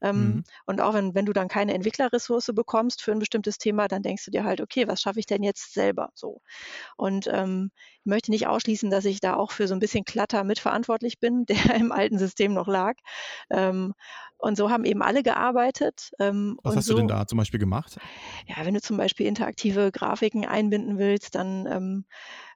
Ähm, 0.00 0.16
mhm. 0.16 0.44
Und 0.66 0.80
auch 0.80 0.94
wenn, 0.94 1.14
wenn 1.14 1.26
du 1.26 1.32
dann 1.32 1.48
keine 1.48 1.74
Entwicklerressource 1.74 2.52
bekommst 2.54 3.02
für 3.02 3.12
ein 3.12 3.18
bestimmtes 3.18 3.58
Thema, 3.58 3.88
dann 3.88 4.02
denkst 4.02 4.24
du 4.24 4.30
dir 4.30 4.44
halt, 4.44 4.60
okay, 4.60 4.88
was 4.88 5.00
schaffe 5.00 5.20
ich 5.20 5.26
denn 5.26 5.42
jetzt 5.42 5.74
selber 5.74 6.10
so? 6.14 6.40
Und 6.96 7.28
ähm, 7.30 7.70
möchte 8.04 8.30
nicht 8.30 8.46
ausschließen, 8.46 8.90
dass 8.90 9.04
ich 9.04 9.20
da 9.20 9.34
auch 9.34 9.52
für 9.52 9.66
so 9.66 9.74
ein 9.74 9.80
bisschen 9.80 10.04
Klatter 10.04 10.44
mitverantwortlich 10.44 11.18
bin, 11.20 11.46
der 11.48 11.74
im 11.76 11.92
alten 11.92 12.18
System 12.18 12.54
noch 12.54 12.68
lag. 12.68 12.94
Ähm, 13.50 13.94
und 14.36 14.56
so 14.56 14.70
haben 14.70 14.84
eben 14.84 15.02
alle 15.02 15.22
gearbeitet. 15.22 16.10
Ähm, 16.18 16.58
Was 16.62 16.76
hast 16.76 16.86
so, 16.86 16.94
du 16.94 16.98
denn 16.98 17.08
da 17.08 17.26
zum 17.26 17.38
Beispiel 17.38 17.60
gemacht? 17.60 17.98
Ja, 18.46 18.66
wenn 18.66 18.74
du 18.74 18.80
zum 18.80 18.98
Beispiel 18.98 19.26
interaktive 19.26 19.90
Grafiken 19.90 20.44
einbinden 20.44 20.98
willst, 20.98 21.34
dann 21.34 21.66
ähm, 21.66 22.04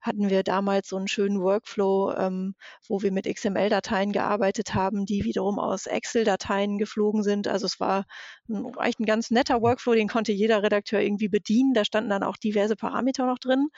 hatten 0.01 0.31
wir 0.31 0.43
damals 0.43 0.89
so 0.89 0.97
einen 0.97 1.09
schönen 1.09 1.41
Workflow, 1.41 2.13
ähm, 2.17 2.55
wo 2.89 3.03
wir 3.03 3.13
mit 3.13 3.27
XML-Dateien 3.27 4.13
gearbeitet 4.13 4.75
haben, 4.75 5.07
die 5.07 5.25
wiederum 5.25 5.59
aus 5.59 5.87
Excel-Dateien 5.87 6.79
geflogen 6.79 7.23
sind. 7.23 7.49
Also 7.49 7.67
es 7.67 7.81
war 7.81 8.05
ein, 8.49 8.73
echt 8.83 9.01
ein 9.01 9.07
ganz 9.07 9.31
netter 9.31 9.63
Workflow, 9.63 9.95
den 9.95 10.09
konnte 10.09 10.33
jeder 10.33 10.63
Redakteur 10.63 11.01
irgendwie 11.01 11.29
bedienen. 11.29 11.75
Da 11.75 11.85
standen 11.85 12.11
dann 12.11 12.23
auch 12.23 12.37
diverse 12.37 12.77
Parameter 12.77 13.27
noch 13.27 13.39
drin. 13.39 13.69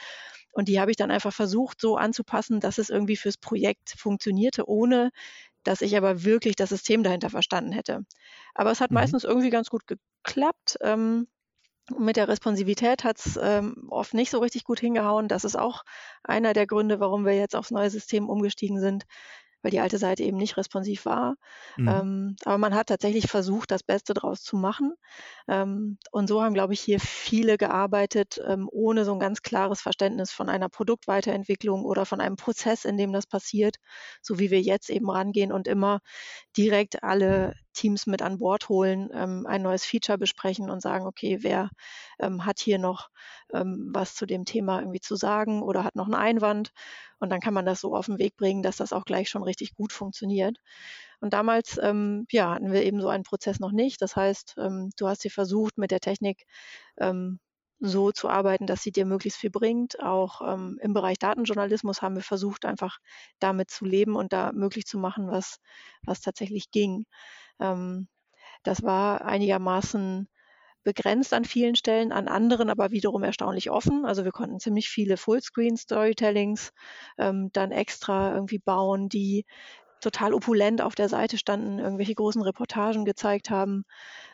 Und 0.52 0.68
die 0.68 0.80
habe 0.80 0.90
ich 0.90 0.96
dann 0.96 1.10
einfach 1.10 1.32
versucht, 1.32 1.80
so 1.80 1.96
anzupassen, 1.96 2.60
dass 2.60 2.78
es 2.78 2.90
irgendwie 2.90 3.16
fürs 3.16 3.36
Projekt 3.36 3.94
funktionierte, 3.96 4.68
ohne 4.68 5.10
dass 5.62 5.82
ich 5.82 5.96
aber 5.96 6.24
wirklich 6.24 6.56
das 6.56 6.70
System 6.70 7.02
dahinter 7.02 7.30
verstanden 7.30 7.72
hätte. 7.72 8.04
Aber 8.54 8.70
es 8.70 8.80
hat 8.80 8.90
mhm. 8.90 8.96
meistens 8.96 9.24
irgendwie 9.24 9.50
ganz 9.50 9.70
gut 9.70 9.86
geklappt. 9.86 10.78
Ähm, 10.80 11.28
mit 11.98 12.16
der 12.16 12.28
Responsivität 12.28 13.04
hat 13.04 13.18
es 13.18 13.38
ähm, 13.40 13.86
oft 13.90 14.14
nicht 14.14 14.30
so 14.30 14.38
richtig 14.38 14.64
gut 14.64 14.80
hingehauen. 14.80 15.28
Das 15.28 15.44
ist 15.44 15.56
auch 15.56 15.84
einer 16.22 16.52
der 16.52 16.66
Gründe, 16.66 17.00
warum 17.00 17.24
wir 17.24 17.34
jetzt 17.36 17.56
aufs 17.56 17.70
neue 17.70 17.90
System 17.90 18.28
umgestiegen 18.28 18.80
sind, 18.80 19.06
weil 19.62 19.70
die 19.70 19.80
alte 19.80 19.98
Seite 19.98 20.22
eben 20.22 20.36
nicht 20.36 20.56
responsiv 20.56 21.04
war. 21.04 21.36
Mhm. 21.76 21.88
Ähm, 21.88 22.36
aber 22.44 22.58
man 22.58 22.74
hat 22.74 22.88
tatsächlich 22.88 23.26
versucht, 23.28 23.70
das 23.70 23.82
Beste 23.82 24.14
draus 24.14 24.42
zu 24.42 24.56
machen. 24.56 24.94
Ähm, 25.48 25.98
und 26.10 26.28
so 26.28 26.42
haben, 26.42 26.54
glaube 26.54 26.72
ich, 26.74 26.80
hier 26.80 27.00
viele 27.00 27.58
gearbeitet, 27.58 28.40
ähm, 28.46 28.68
ohne 28.70 29.04
so 29.04 29.12
ein 29.12 29.20
ganz 29.20 29.42
klares 29.42 29.80
Verständnis 29.80 30.30
von 30.32 30.48
einer 30.48 30.68
Produktweiterentwicklung 30.68 31.84
oder 31.84 32.06
von 32.06 32.20
einem 32.20 32.36
Prozess, 32.36 32.84
in 32.84 32.96
dem 32.96 33.12
das 33.12 33.26
passiert, 33.26 33.76
so 34.22 34.38
wie 34.38 34.50
wir 34.50 34.60
jetzt 34.60 34.90
eben 34.90 35.10
rangehen 35.10 35.52
und 35.52 35.68
immer 35.68 36.00
direkt 36.56 37.02
alle 37.02 37.54
Teams 37.72 38.06
mit 38.06 38.22
an 38.22 38.38
Bord 38.38 38.68
holen, 38.68 39.10
ähm, 39.12 39.46
ein 39.46 39.62
neues 39.62 39.84
Feature 39.84 40.18
besprechen 40.18 40.70
und 40.70 40.82
sagen, 40.82 41.06
okay, 41.06 41.38
wer 41.42 41.70
ähm, 42.18 42.44
hat 42.44 42.58
hier 42.60 42.78
noch 42.78 43.08
ähm, 43.52 43.90
was 43.92 44.14
zu 44.14 44.26
dem 44.26 44.44
Thema 44.44 44.80
irgendwie 44.80 45.00
zu 45.00 45.16
sagen 45.16 45.62
oder 45.62 45.84
hat 45.84 45.96
noch 45.96 46.06
einen 46.06 46.14
Einwand. 46.14 46.72
Und 47.20 47.30
dann 47.30 47.40
kann 47.40 47.54
man 47.54 47.66
das 47.66 47.80
so 47.80 47.94
auf 47.94 48.06
den 48.06 48.18
Weg 48.18 48.36
bringen, 48.36 48.62
dass 48.62 48.78
das 48.78 48.92
auch 48.92 49.04
gleich 49.04 49.28
schon 49.28 49.42
richtig 49.44 49.74
gut 49.74 49.92
funktioniert. 49.92 50.58
Und 51.20 51.32
damals, 51.34 51.78
ähm, 51.82 52.26
ja, 52.30 52.54
hatten 52.54 52.72
wir 52.72 52.82
eben 52.84 53.00
so 53.00 53.08
einen 53.08 53.24
Prozess 53.24 53.60
noch 53.60 53.72
nicht. 53.72 54.00
Das 54.02 54.16
heißt, 54.16 54.56
ähm, 54.58 54.90
du 54.96 55.08
hast 55.08 55.24
dir 55.24 55.30
versucht, 55.30 55.78
mit 55.78 55.90
der 55.90 56.00
Technik 56.00 56.44
ähm, 56.98 57.40
so 57.80 58.12
zu 58.12 58.28
arbeiten, 58.28 58.66
dass 58.66 58.82
sie 58.82 58.92
dir 58.92 59.06
möglichst 59.06 59.38
viel 59.38 59.50
bringt. 59.50 60.00
Auch 60.02 60.40
ähm, 60.46 60.78
im 60.82 60.92
Bereich 60.94 61.18
Datenjournalismus 61.18 62.02
haben 62.02 62.14
wir 62.16 62.22
versucht, 62.22 62.64
einfach 62.66 62.98
damit 63.38 63.70
zu 63.70 63.84
leben 63.84 64.16
und 64.16 64.32
da 64.32 64.52
möglich 64.52 64.86
zu 64.86 64.98
machen, 64.98 65.28
was, 65.30 65.58
was 66.02 66.20
tatsächlich 66.20 66.70
ging. 66.70 67.06
Ähm, 67.60 68.08
das 68.64 68.82
war 68.82 69.24
einigermaßen 69.24 70.28
begrenzt 70.82 71.34
an 71.34 71.44
vielen 71.44 71.74
Stellen, 71.74 72.12
an 72.12 72.28
anderen 72.28 72.70
aber 72.70 72.90
wiederum 72.90 73.22
erstaunlich 73.22 73.70
offen. 73.70 74.04
Also 74.04 74.24
wir 74.24 74.32
konnten 74.32 74.60
ziemlich 74.60 74.88
viele 74.88 75.16
Fullscreen-Storytellings 75.16 76.72
ähm, 77.18 77.50
dann 77.52 77.70
extra 77.70 78.34
irgendwie 78.34 78.58
bauen, 78.58 79.08
die 79.08 79.44
total 80.00 80.32
opulent 80.32 80.80
auf 80.80 80.94
der 80.94 81.08
Seite 81.08 81.38
standen, 81.38 81.78
irgendwelche 81.78 82.14
großen 82.14 82.42
Reportagen 82.42 83.04
gezeigt 83.04 83.50
haben 83.50 83.84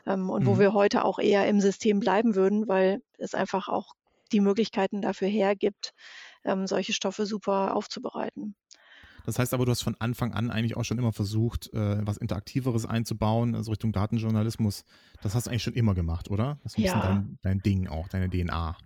ähm, 0.07 0.31
und 0.31 0.45
mhm. 0.45 0.47
wo 0.47 0.59
wir 0.59 0.73
heute 0.73 1.05
auch 1.05 1.19
eher 1.19 1.49
im 1.49 1.61
System 1.61 2.01
bleiben 2.01 2.35
würden, 2.37 2.69
weil 2.69 3.03
es 3.19 3.35
einfach 3.35 3.69
auch 3.69 3.95
die 4.33 4.41
Möglichkeiten 4.41 5.03
dafür 5.03 5.29
hergibt, 5.29 5.93
ähm, 6.45 6.67
solche 6.67 6.93
Stoffe 6.93 7.27
super 7.27 7.75
aufzubereiten. 7.75 8.55
Das 9.27 9.39
heißt 9.39 9.53
aber, 9.53 9.65
du 9.65 9.73
hast 9.73 9.83
von 9.83 9.97
Anfang 9.99 10.33
an 10.33 10.51
eigentlich 10.51 10.77
auch 10.77 10.85
schon 10.85 10.99
immer 10.99 11.13
versucht, 11.13 11.73
äh, 11.75 12.07
was 12.07 12.17
Interaktiveres 12.17 12.87
einzubauen, 12.87 13.55
also 13.55 13.73
Richtung 13.73 13.93
Datenjournalismus. 13.93 14.85
Das 15.23 15.35
hast 15.35 15.47
du 15.47 15.51
eigentlich 15.51 15.65
schon 15.65 15.75
immer 15.75 15.95
gemacht, 15.95 16.31
oder? 16.31 16.59
Das 16.63 16.79
ist 16.79 16.85
ja. 16.85 17.01
dein, 17.01 17.39
dein 17.43 17.59
Ding 17.61 17.89
auch, 17.89 18.09
deine 18.09 18.31
DNA. 18.31 18.77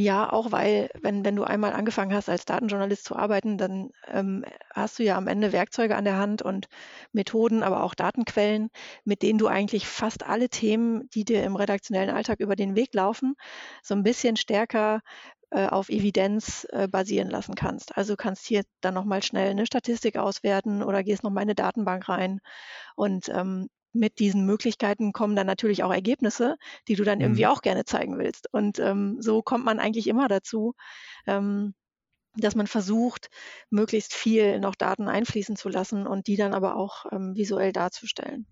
Ja, 0.00 0.32
auch 0.32 0.52
weil, 0.52 0.90
wenn, 1.02 1.24
wenn 1.24 1.34
du 1.34 1.42
einmal 1.42 1.72
angefangen 1.72 2.14
hast, 2.14 2.28
als 2.28 2.44
Datenjournalist 2.44 3.04
zu 3.04 3.16
arbeiten, 3.16 3.58
dann 3.58 3.90
ähm, 4.06 4.44
hast 4.72 5.00
du 5.00 5.02
ja 5.02 5.16
am 5.16 5.26
Ende 5.26 5.50
Werkzeuge 5.50 5.96
an 5.96 6.04
der 6.04 6.16
Hand 6.16 6.40
und 6.40 6.68
Methoden, 7.10 7.64
aber 7.64 7.82
auch 7.82 7.96
Datenquellen, 7.96 8.70
mit 9.04 9.22
denen 9.22 9.40
du 9.40 9.48
eigentlich 9.48 9.88
fast 9.88 10.24
alle 10.24 10.50
Themen, 10.50 11.10
die 11.14 11.24
dir 11.24 11.42
im 11.42 11.56
redaktionellen 11.56 12.10
Alltag 12.14 12.38
über 12.38 12.54
den 12.54 12.76
Weg 12.76 12.94
laufen, 12.94 13.34
so 13.82 13.96
ein 13.96 14.04
bisschen 14.04 14.36
stärker 14.36 15.00
auf 15.66 15.88
Evidenz 15.88 16.66
äh, 16.70 16.88
basieren 16.88 17.30
lassen 17.30 17.54
kannst. 17.54 17.96
Also 17.96 18.12
du 18.12 18.16
kannst 18.16 18.46
hier 18.46 18.62
dann 18.80 18.94
nochmal 18.94 19.22
schnell 19.22 19.50
eine 19.50 19.66
Statistik 19.66 20.16
auswerten 20.16 20.82
oder 20.82 21.02
gehst 21.02 21.22
nochmal 21.22 21.42
in 21.42 21.48
eine 21.48 21.54
Datenbank 21.54 22.08
rein. 22.08 22.40
Und 22.96 23.28
ähm, 23.30 23.68
mit 23.92 24.18
diesen 24.18 24.44
Möglichkeiten 24.44 25.12
kommen 25.12 25.36
dann 25.36 25.46
natürlich 25.46 25.82
auch 25.82 25.92
Ergebnisse, 25.92 26.56
die 26.86 26.94
du 26.94 27.04
dann 27.04 27.20
irgendwie 27.20 27.44
mhm. 27.44 27.50
auch 27.50 27.62
gerne 27.62 27.84
zeigen 27.84 28.18
willst. 28.18 28.52
Und 28.52 28.78
ähm, 28.78 29.16
so 29.20 29.42
kommt 29.42 29.64
man 29.64 29.80
eigentlich 29.80 30.06
immer 30.06 30.28
dazu, 30.28 30.74
ähm, 31.26 31.74
dass 32.36 32.54
man 32.54 32.66
versucht, 32.66 33.28
möglichst 33.70 34.14
viel 34.14 34.60
noch 34.60 34.74
Daten 34.74 35.08
einfließen 35.08 35.56
zu 35.56 35.68
lassen 35.68 36.06
und 36.06 36.26
die 36.26 36.36
dann 36.36 36.54
aber 36.54 36.76
auch 36.76 37.06
ähm, 37.10 37.34
visuell 37.34 37.72
darzustellen. 37.72 38.46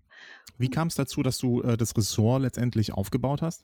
Wie 0.57 0.69
kam 0.69 0.87
es 0.87 0.95
dazu, 0.95 1.21
dass 1.23 1.37
du 1.37 1.61
äh, 1.61 1.77
das 1.77 1.95
Ressort 1.95 2.41
letztendlich 2.41 2.91
aufgebaut 2.91 3.41
hast? 3.41 3.63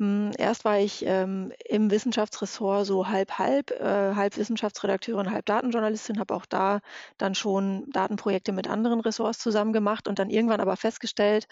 Hm, 0.00 0.30
erst 0.38 0.64
war 0.64 0.78
ich 0.78 1.04
ähm, 1.04 1.52
im 1.68 1.90
Wissenschaftsressort 1.90 2.86
so 2.86 3.08
halb-halb, 3.08 3.70
äh, 3.70 4.14
halb 4.14 4.38
Wissenschaftsredakteurin, 4.38 5.30
halb 5.30 5.44
Datenjournalistin, 5.44 6.18
habe 6.18 6.34
auch 6.34 6.46
da 6.46 6.80
dann 7.18 7.34
schon 7.34 7.84
Datenprojekte 7.90 8.52
mit 8.52 8.66
anderen 8.66 9.00
Ressorts 9.00 9.38
zusammen 9.38 9.74
gemacht 9.74 10.08
und 10.08 10.18
dann 10.18 10.30
irgendwann 10.30 10.62
aber 10.62 10.78
festgestellt, 10.78 11.48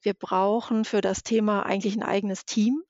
wir 0.00 0.14
brauchen 0.14 0.84
für 0.84 1.00
das 1.00 1.24
Thema 1.24 1.66
eigentlich 1.66 1.96
ein 1.96 2.04
eigenes 2.04 2.44
Team, 2.44 2.84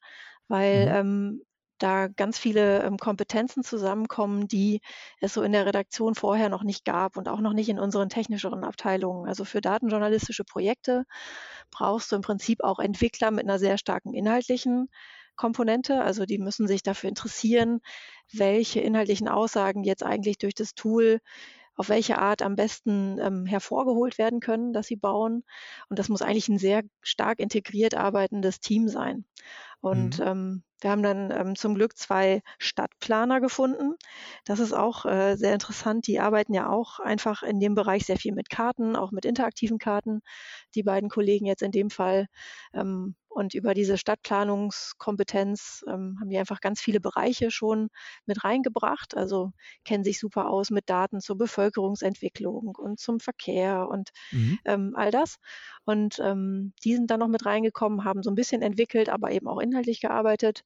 weil 0.48 0.84
mhm. 0.84 0.94
ähm, 0.94 1.42
da 1.78 2.08
ganz 2.08 2.38
viele 2.38 2.82
ähm, 2.82 2.96
Kompetenzen 2.96 3.64
zusammenkommen, 3.64 4.48
die 4.48 4.80
es 5.20 5.34
so 5.34 5.42
in 5.42 5.52
der 5.52 5.66
Redaktion 5.66 6.14
vorher 6.14 6.48
noch 6.48 6.62
nicht 6.62 6.84
gab 6.84 7.16
und 7.16 7.28
auch 7.28 7.40
noch 7.40 7.52
nicht 7.52 7.68
in 7.68 7.78
unseren 7.78 8.08
technischeren 8.08 8.64
Abteilungen. 8.64 9.28
Also 9.28 9.44
für 9.44 9.60
datenjournalistische 9.60 10.44
Projekte 10.44 11.04
brauchst 11.70 12.12
du 12.12 12.16
im 12.16 12.22
Prinzip 12.22 12.62
auch 12.62 12.78
Entwickler 12.78 13.30
mit 13.30 13.44
einer 13.44 13.58
sehr 13.58 13.78
starken 13.78 14.14
inhaltlichen 14.14 14.88
Komponente. 15.36 16.02
Also 16.02 16.26
die 16.26 16.38
müssen 16.38 16.68
sich 16.68 16.82
dafür 16.82 17.08
interessieren, 17.08 17.80
welche 18.32 18.80
inhaltlichen 18.80 19.28
Aussagen 19.28 19.84
jetzt 19.84 20.02
eigentlich 20.02 20.38
durch 20.38 20.54
das 20.54 20.74
Tool 20.74 21.20
auf 21.74 21.88
welche 21.88 22.18
Art 22.18 22.42
am 22.42 22.54
besten 22.54 23.18
ähm, 23.18 23.46
hervorgeholt 23.46 24.18
werden 24.18 24.40
können, 24.40 24.72
dass 24.72 24.86
sie 24.86 24.96
bauen. 24.96 25.42
Und 25.88 25.98
das 25.98 26.08
muss 26.08 26.22
eigentlich 26.22 26.48
ein 26.48 26.58
sehr 26.58 26.82
stark 27.00 27.40
integriert 27.40 27.94
arbeitendes 27.94 28.60
Team 28.60 28.88
sein. 28.88 29.24
Und 29.82 30.20
mhm. 30.20 30.26
ähm, 30.26 30.62
wir 30.80 30.90
haben 30.90 31.02
dann 31.02 31.30
ähm, 31.30 31.56
zum 31.56 31.74
Glück 31.74 31.96
zwei 31.98 32.42
Stadtplaner 32.58 33.40
gefunden. 33.40 33.96
Das 34.44 34.60
ist 34.60 34.72
auch 34.72 35.04
äh, 35.04 35.36
sehr 35.36 35.52
interessant. 35.52 36.06
Die 36.06 36.20
arbeiten 36.20 36.54
ja 36.54 36.68
auch 36.68 37.00
einfach 37.00 37.42
in 37.42 37.60
dem 37.60 37.74
Bereich 37.74 38.06
sehr 38.06 38.16
viel 38.16 38.32
mit 38.32 38.48
Karten, 38.48 38.96
auch 38.96 39.10
mit 39.10 39.24
interaktiven 39.24 39.78
Karten. 39.78 40.22
Die 40.74 40.84
beiden 40.84 41.10
Kollegen 41.10 41.46
jetzt 41.46 41.62
in 41.62 41.72
dem 41.72 41.90
Fall. 41.90 42.26
Ähm, 42.72 43.16
und 43.34 43.54
über 43.54 43.74
diese 43.74 43.98
Stadtplanungskompetenz 43.98 45.84
ähm, 45.88 46.18
haben 46.20 46.28
die 46.28 46.38
einfach 46.38 46.60
ganz 46.60 46.80
viele 46.80 47.00
Bereiche 47.00 47.50
schon 47.50 47.88
mit 48.26 48.44
reingebracht. 48.44 49.16
Also 49.16 49.52
kennen 49.84 50.04
sich 50.04 50.18
super 50.18 50.48
aus 50.48 50.70
mit 50.70 50.88
Daten 50.88 51.20
zur 51.20 51.38
Bevölkerungsentwicklung 51.38 52.74
und 52.76 53.00
zum 53.00 53.20
Verkehr 53.20 53.88
und 53.88 54.10
mhm. 54.30 54.58
ähm, 54.64 54.92
all 54.96 55.10
das. 55.10 55.36
Und 55.84 56.18
ähm, 56.20 56.72
die 56.84 56.94
sind 56.94 57.10
dann 57.10 57.20
noch 57.20 57.28
mit 57.28 57.46
reingekommen, 57.46 58.04
haben 58.04 58.22
so 58.22 58.30
ein 58.30 58.36
bisschen 58.36 58.62
entwickelt, 58.62 59.08
aber 59.08 59.30
eben 59.32 59.48
auch 59.48 59.60
inhaltlich 59.60 60.00
gearbeitet. 60.00 60.62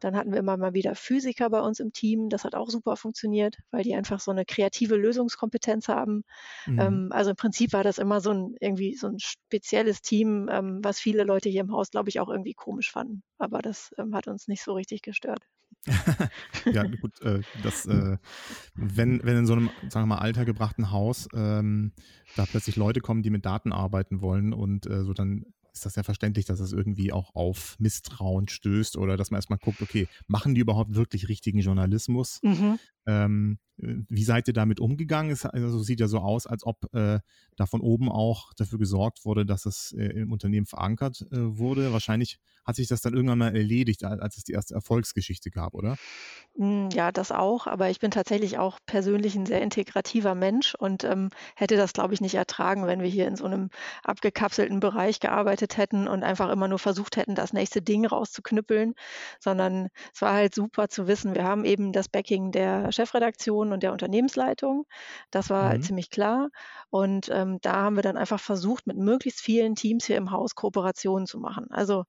Dann 0.00 0.16
hatten 0.16 0.32
wir 0.32 0.38
immer 0.38 0.56
mal 0.56 0.74
wieder 0.74 0.94
Physiker 0.94 1.50
bei 1.50 1.60
uns 1.60 1.80
im 1.80 1.92
Team. 1.92 2.28
Das 2.28 2.44
hat 2.44 2.54
auch 2.54 2.70
super 2.70 2.96
funktioniert, 2.96 3.58
weil 3.70 3.84
die 3.84 3.94
einfach 3.94 4.20
so 4.20 4.30
eine 4.30 4.44
kreative 4.44 4.96
Lösungskompetenz 4.96 5.88
haben. 5.88 6.24
Mhm. 6.66 6.80
Ähm, 6.80 7.08
also 7.12 7.30
im 7.30 7.36
Prinzip 7.36 7.72
war 7.72 7.84
das 7.84 7.98
immer 7.98 8.20
so 8.20 8.30
ein 8.30 8.54
irgendwie 8.60 8.96
so 8.96 9.06
ein 9.06 9.18
spezielles 9.18 10.02
Team, 10.02 10.48
ähm, 10.50 10.80
was 10.82 10.98
viele 10.98 11.24
Leute 11.24 11.48
hier 11.48 11.60
im 11.60 11.72
Haus, 11.72 11.90
glaube 11.90 12.08
ich, 12.08 12.20
auch 12.20 12.28
irgendwie 12.28 12.54
komisch 12.54 12.90
fanden. 12.90 13.22
Aber 13.38 13.60
das 13.62 13.94
ähm, 13.98 14.14
hat 14.14 14.26
uns 14.26 14.48
nicht 14.48 14.62
so 14.62 14.72
richtig 14.72 15.02
gestört. 15.02 15.44
ja, 16.66 16.84
gut, 16.84 17.20
äh, 17.22 17.40
das, 17.62 17.86
äh, 17.86 18.18
wenn, 18.74 19.24
wenn 19.24 19.38
in 19.38 19.46
so 19.46 19.54
einem, 19.54 19.70
sagen 19.88 20.08
wir 20.08 20.16
mal, 20.16 20.18
altergebrachten 20.18 20.90
Haus 20.90 21.28
ähm, 21.34 21.92
da 22.36 22.44
plötzlich 22.44 22.76
Leute 22.76 23.00
kommen, 23.00 23.22
die 23.22 23.30
mit 23.30 23.46
Daten 23.46 23.72
arbeiten 23.72 24.20
wollen 24.20 24.52
und 24.52 24.86
äh, 24.86 25.04
so 25.04 25.14
dann 25.14 25.46
ist 25.72 25.86
das 25.86 25.96
ja 25.96 26.02
verständlich, 26.02 26.44
dass 26.44 26.60
es 26.60 26.72
irgendwie 26.72 27.12
auch 27.12 27.34
auf 27.34 27.76
Misstrauen 27.78 28.48
stößt 28.48 28.96
oder 28.96 29.16
dass 29.16 29.30
man 29.30 29.38
erstmal 29.38 29.58
guckt, 29.58 29.82
okay, 29.82 30.08
machen 30.26 30.54
die 30.54 30.60
überhaupt 30.60 30.94
wirklich 30.94 31.28
richtigen 31.28 31.60
Journalismus? 31.60 32.40
Mhm. 32.42 32.78
Ähm, 33.06 33.58
wie 33.82 34.24
seid 34.24 34.48
ihr 34.48 34.54
damit 34.54 34.80
umgegangen? 34.80 35.32
Es 35.32 35.46
also 35.46 35.82
sieht 35.82 36.00
ja 36.00 36.08
so 36.08 36.18
aus, 36.18 36.46
als 36.46 36.64
ob 36.64 36.92
äh, 36.94 37.20
da 37.56 37.66
von 37.66 37.80
oben 37.80 38.10
auch 38.10 38.52
dafür 38.54 38.78
gesorgt 38.78 39.24
wurde, 39.24 39.46
dass 39.46 39.66
es 39.66 39.92
äh, 39.92 40.04
im 40.06 40.32
Unternehmen 40.32 40.66
verankert 40.66 41.26
äh, 41.30 41.36
wurde. 41.38 41.92
Wahrscheinlich 41.92 42.38
hat 42.64 42.76
sich 42.76 42.88
das 42.88 43.00
dann 43.00 43.14
irgendwann 43.14 43.38
mal 43.38 43.56
erledigt, 43.56 44.04
als 44.04 44.36
es 44.36 44.44
die 44.44 44.52
erste 44.52 44.74
Erfolgsgeschichte 44.74 45.50
gab, 45.50 45.74
oder? 45.74 45.96
Hm, 46.56 46.90
ja, 46.92 47.10
das 47.10 47.32
auch. 47.32 47.66
Aber 47.66 47.90
ich 47.90 48.00
bin 48.00 48.10
tatsächlich 48.10 48.58
auch 48.58 48.78
persönlich 48.86 49.34
ein 49.34 49.46
sehr 49.46 49.62
integrativer 49.62 50.34
Mensch 50.34 50.74
und 50.74 51.04
ähm, 51.04 51.30
hätte 51.56 51.76
das, 51.76 51.92
glaube 51.92 52.14
ich, 52.14 52.20
nicht 52.20 52.34
ertragen, 52.34 52.86
wenn 52.86 53.00
wir 53.00 53.08
hier 53.08 53.26
in 53.28 53.36
so 53.36 53.44
einem 53.44 53.70
abgekapselten 54.04 54.80
Bereich 54.80 55.20
gearbeitet 55.20 55.76
hätten 55.76 56.06
und 56.06 56.22
einfach 56.22 56.50
immer 56.50 56.68
nur 56.68 56.78
versucht 56.78 57.16
hätten, 57.16 57.34
das 57.34 57.52
nächste 57.52 57.82
Ding 57.82 58.06
rauszuknüppeln, 58.06 58.94
sondern 59.38 59.88
es 60.12 60.20
war 60.20 60.34
halt 60.34 60.54
super 60.54 60.88
zu 60.88 61.06
wissen, 61.06 61.34
wir 61.34 61.44
haben 61.44 61.64
eben 61.64 61.92
das 61.92 62.08
Backing 62.08 62.52
der 62.52 62.89
Chefredaktion 62.92 63.72
und 63.72 63.82
der 63.82 63.92
Unternehmensleitung. 63.92 64.86
Das 65.30 65.50
war 65.50 65.74
mhm. 65.74 65.82
ziemlich 65.82 66.10
klar. 66.10 66.48
Und 66.90 67.28
ähm, 67.32 67.58
da 67.62 67.74
haben 67.74 67.96
wir 67.96 68.02
dann 68.02 68.16
einfach 68.16 68.40
versucht, 68.40 68.86
mit 68.86 68.96
möglichst 68.96 69.40
vielen 69.40 69.74
Teams 69.74 70.06
hier 70.06 70.16
im 70.16 70.30
Haus 70.30 70.54
Kooperationen 70.54 71.26
zu 71.26 71.38
machen. 71.38 71.66
Also 71.70 72.04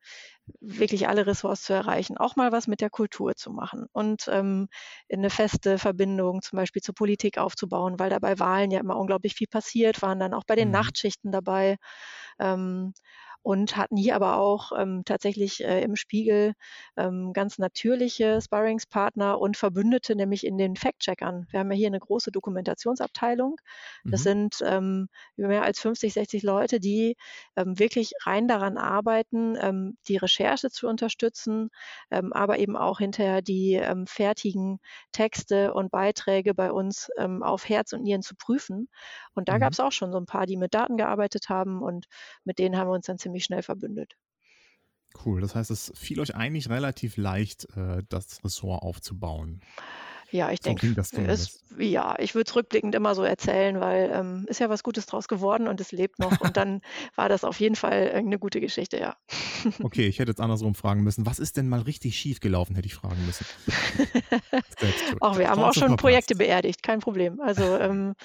wirklich 0.59 1.07
alle 1.07 1.25
Ressorts 1.25 1.63
zu 1.63 1.73
erreichen, 1.73 2.17
auch 2.17 2.35
mal 2.35 2.51
was 2.51 2.67
mit 2.67 2.81
der 2.81 2.89
Kultur 2.89 3.35
zu 3.35 3.51
machen 3.51 3.85
und 3.93 4.27
ähm, 4.27 4.67
eine 5.11 5.29
feste 5.29 5.77
Verbindung 5.77 6.41
zum 6.41 6.57
Beispiel 6.57 6.81
zur 6.81 6.95
Politik 6.95 7.37
aufzubauen, 7.37 7.99
weil 7.99 8.09
da 8.09 8.19
bei 8.19 8.39
Wahlen 8.39 8.71
ja 8.71 8.79
immer 8.79 8.97
unglaublich 8.97 9.35
viel 9.35 9.47
passiert, 9.47 10.01
waren 10.01 10.19
dann 10.19 10.33
auch 10.33 10.43
bei 10.45 10.55
den 10.55 10.69
mhm. 10.69 10.73
Nachtschichten 10.73 11.31
dabei. 11.31 11.77
Ähm, 12.39 12.93
und 13.43 13.75
hatten 13.75 13.97
hier 13.97 14.15
aber 14.15 14.37
auch 14.37 14.71
ähm, 14.77 15.01
tatsächlich 15.05 15.63
äh, 15.63 15.81
im 15.81 15.95
Spiegel 15.95 16.53
ähm, 16.95 17.33
ganz 17.33 17.57
natürliche 17.57 18.39
Sparringspartner 18.39 19.39
und 19.39 19.57
Verbündete, 19.57 20.15
nämlich 20.15 20.45
in 20.45 20.57
den 20.57 20.75
Fact-Checkern. 20.75 21.47
Wir 21.49 21.59
haben 21.59 21.71
ja 21.71 21.77
hier 21.77 21.87
eine 21.87 21.99
große 21.99 22.31
Dokumentationsabteilung. 22.31 23.57
Das 24.03 24.21
mhm. 24.21 24.23
sind 24.23 24.55
ähm, 24.63 25.07
mehr 25.35 25.63
als 25.63 25.79
50, 25.79 26.13
60 26.13 26.43
Leute, 26.43 26.79
die 26.79 27.17
ähm, 27.55 27.79
wirklich 27.79 28.13
rein 28.23 28.47
daran 28.47 28.77
arbeiten, 28.77 29.57
ähm, 29.59 29.97
die 30.07 30.17
Recherche 30.17 30.69
zu 30.69 30.87
unterstützen, 30.87 31.69
ähm, 32.11 32.33
aber 32.33 32.59
eben 32.59 32.77
auch 32.77 32.99
hinterher 32.99 33.41
die 33.41 33.73
ähm, 33.73 34.05
fertigen 34.05 34.79
Texte 35.11 35.73
und 35.73 35.91
Beiträge 35.91 36.53
bei 36.53 36.71
uns 36.71 37.09
ähm, 37.17 37.41
auf 37.41 37.67
Herz 37.67 37.93
und 37.93 38.03
Nieren 38.03 38.21
zu 38.21 38.35
prüfen. 38.35 38.87
Und 39.33 39.49
da 39.49 39.55
mhm. 39.55 39.61
gab 39.61 39.73
es 39.73 39.79
auch 39.79 39.91
schon 39.91 40.11
so 40.11 40.19
ein 40.19 40.25
paar, 40.25 40.45
die 40.45 40.57
mit 40.57 40.73
Daten 40.75 40.97
gearbeitet 40.97 41.49
haben 41.49 41.81
und 41.81 42.05
mit 42.43 42.59
denen 42.59 42.77
haben 42.77 42.87
wir 42.87 42.93
uns 42.93 43.07
dann 43.07 43.17
ziemlich 43.17 43.30
ziemlich 43.31 43.45
schnell 43.45 43.63
verbündet. 43.63 44.15
Cool, 45.25 45.41
das 45.41 45.55
heißt, 45.55 45.71
es 45.71 45.91
fiel 45.95 46.19
euch 46.19 46.35
eigentlich 46.35 46.69
relativ 46.69 47.17
leicht, 47.17 47.65
äh, 47.75 48.03
das 48.09 48.43
Ressort 48.43 48.81
aufzubauen. 48.83 49.61
Ja, 50.31 50.49
ich 50.49 50.59
so 50.63 50.73
denke, 50.73 50.95
es, 51.27 51.61
ja, 51.77 52.15
ich 52.17 52.35
würde 52.35 52.49
es 52.49 52.55
rückblickend 52.55 52.95
immer 52.95 53.15
so 53.15 53.23
erzählen, 53.23 53.81
weil 53.81 54.09
ähm, 54.13 54.45
ist 54.47 54.61
ja 54.61 54.69
was 54.69 54.81
Gutes 54.81 55.05
draus 55.05 55.27
geworden 55.27 55.67
und 55.67 55.81
es 55.81 55.91
lebt 55.91 56.19
noch. 56.19 56.39
und 56.39 56.55
dann 56.55 56.81
war 57.17 57.27
das 57.27 57.43
auf 57.43 57.59
jeden 57.59 57.75
Fall 57.75 58.11
eine 58.13 58.39
gute 58.39 58.61
Geschichte, 58.61 58.97
ja. 58.97 59.17
Okay, 59.83 60.07
ich 60.07 60.19
hätte 60.19 60.31
jetzt 60.31 60.39
andersrum 60.39 60.73
fragen 60.73 61.03
müssen. 61.03 61.25
Was 61.25 61.39
ist 61.39 61.57
denn 61.57 61.67
mal 61.67 61.81
richtig 61.81 62.17
schief 62.17 62.39
gelaufen, 62.39 62.75
hätte 62.75 62.85
ich 62.85 62.95
fragen 62.95 63.25
müssen. 63.25 63.45
auch 65.19 65.37
wir 65.37 65.49
haben 65.49 65.61
auch 65.61 65.73
schon 65.73 65.97
Projekte 65.97 66.35
beerdigt, 66.35 66.81
kein 66.81 67.01
Problem. 67.01 67.41
Also 67.41 67.77
ähm, 67.77 68.15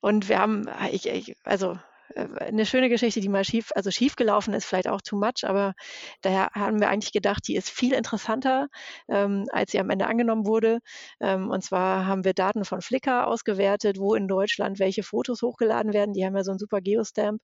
und 0.00 0.28
wir 0.28 0.38
haben, 0.38 0.68
ich, 0.92 1.08
ich, 1.08 1.36
also 1.42 1.72
äh, 1.72 1.78
eine 2.14 2.66
schöne 2.66 2.88
Geschichte, 2.88 3.20
die 3.20 3.28
mal 3.28 3.44
schief, 3.44 3.70
also 3.74 3.90
schief 3.90 4.16
gelaufen 4.16 4.54
ist, 4.54 4.64
vielleicht 4.64 4.88
auch 4.88 5.00
too 5.00 5.16
much, 5.16 5.44
aber 5.44 5.74
daher 6.22 6.50
haben 6.54 6.80
wir 6.80 6.88
eigentlich 6.88 7.12
gedacht, 7.12 7.46
die 7.48 7.56
ist 7.56 7.70
viel 7.70 7.92
interessanter, 7.92 8.68
ähm, 9.08 9.46
als 9.50 9.72
sie 9.72 9.80
am 9.80 9.90
Ende 9.90 10.06
angenommen 10.06 10.46
wurde. 10.46 10.80
Ähm, 11.20 11.50
und 11.50 11.62
zwar 11.62 12.06
haben 12.06 12.24
wir 12.24 12.34
Daten 12.34 12.64
von 12.64 12.80
Flickr 12.80 13.26
ausgewertet, 13.26 13.98
wo 13.98 14.14
in 14.14 14.28
Deutschland 14.28 14.78
welche 14.78 15.02
Fotos 15.02 15.42
hochgeladen 15.42 15.92
werden. 15.92 16.14
Die 16.14 16.24
haben 16.24 16.36
ja 16.36 16.44
so 16.44 16.52
einen 16.52 16.58
super 16.58 16.80
Geostamp. 16.80 17.42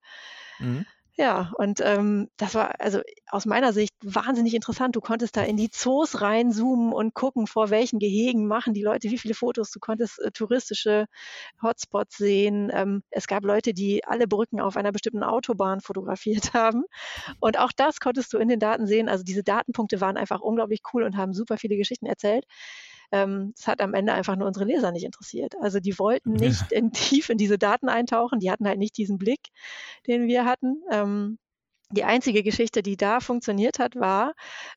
Mhm. 0.58 0.86
Ja, 1.14 1.52
und 1.58 1.80
ähm, 1.82 2.28
das 2.38 2.54
war 2.54 2.80
also 2.80 3.00
aus 3.28 3.44
meiner 3.44 3.74
Sicht 3.74 3.92
wahnsinnig 4.02 4.54
interessant. 4.54 4.96
Du 4.96 5.02
konntest 5.02 5.36
da 5.36 5.42
in 5.42 5.58
die 5.58 5.68
Zoos 5.70 6.22
reinzoomen 6.22 6.92
und 6.94 7.12
gucken, 7.12 7.46
vor 7.46 7.68
welchen 7.68 7.98
Gehegen 7.98 8.46
machen 8.46 8.72
die 8.72 8.82
Leute 8.82 9.10
wie 9.10 9.18
viele 9.18 9.34
Fotos. 9.34 9.70
Du 9.70 9.78
konntest 9.78 10.18
äh, 10.20 10.30
touristische 10.30 11.04
Hotspots 11.62 12.16
sehen. 12.16 12.70
Ähm, 12.72 13.02
es 13.10 13.26
gab 13.26 13.44
Leute, 13.44 13.74
die 13.74 14.04
alle 14.06 14.26
Brücken 14.26 14.58
auf 14.60 14.76
einer 14.78 14.90
bestimmten 14.90 15.22
Autobahn 15.22 15.82
fotografiert 15.82 16.54
haben. 16.54 16.84
Und 17.40 17.58
auch 17.58 17.72
das 17.76 18.00
konntest 18.00 18.32
du 18.32 18.38
in 18.38 18.48
den 18.48 18.58
Daten 18.60 18.86
sehen. 18.86 19.10
Also 19.10 19.22
diese 19.22 19.42
Datenpunkte 19.44 20.00
waren 20.00 20.16
einfach 20.16 20.40
unglaublich 20.40 20.80
cool 20.94 21.02
und 21.02 21.16
haben 21.18 21.34
super 21.34 21.58
viele 21.58 21.76
Geschichten 21.76 22.06
erzählt 22.06 22.46
ähm, 23.12 23.52
es 23.56 23.66
hat 23.66 23.80
am 23.80 23.94
Ende 23.94 24.12
einfach 24.12 24.36
nur 24.36 24.48
unsere 24.48 24.64
Leser 24.64 24.90
nicht 24.90 25.04
interessiert. 25.04 25.54
Also 25.60 25.78
die 25.78 25.98
wollten 25.98 26.32
nicht 26.32 26.70
ja. 26.70 26.78
in, 26.78 26.92
tief 26.92 27.28
in 27.28 27.38
diese 27.38 27.58
Daten 27.58 27.88
eintauchen, 27.88 28.40
die 28.40 28.50
hatten 28.50 28.66
halt 28.66 28.78
nicht 28.78 28.96
diesen 28.96 29.18
Blick, 29.18 29.40
den 30.06 30.26
wir 30.26 30.44
hatten. 30.44 30.82
Ähm, 30.90 31.38
die 31.92 32.04
einzige 32.04 32.42
Geschichte, 32.42 32.82
die 32.82 32.96
da 32.96 33.20
funktioniert 33.20 33.78
hat, 33.78 33.96
war, 33.96 34.32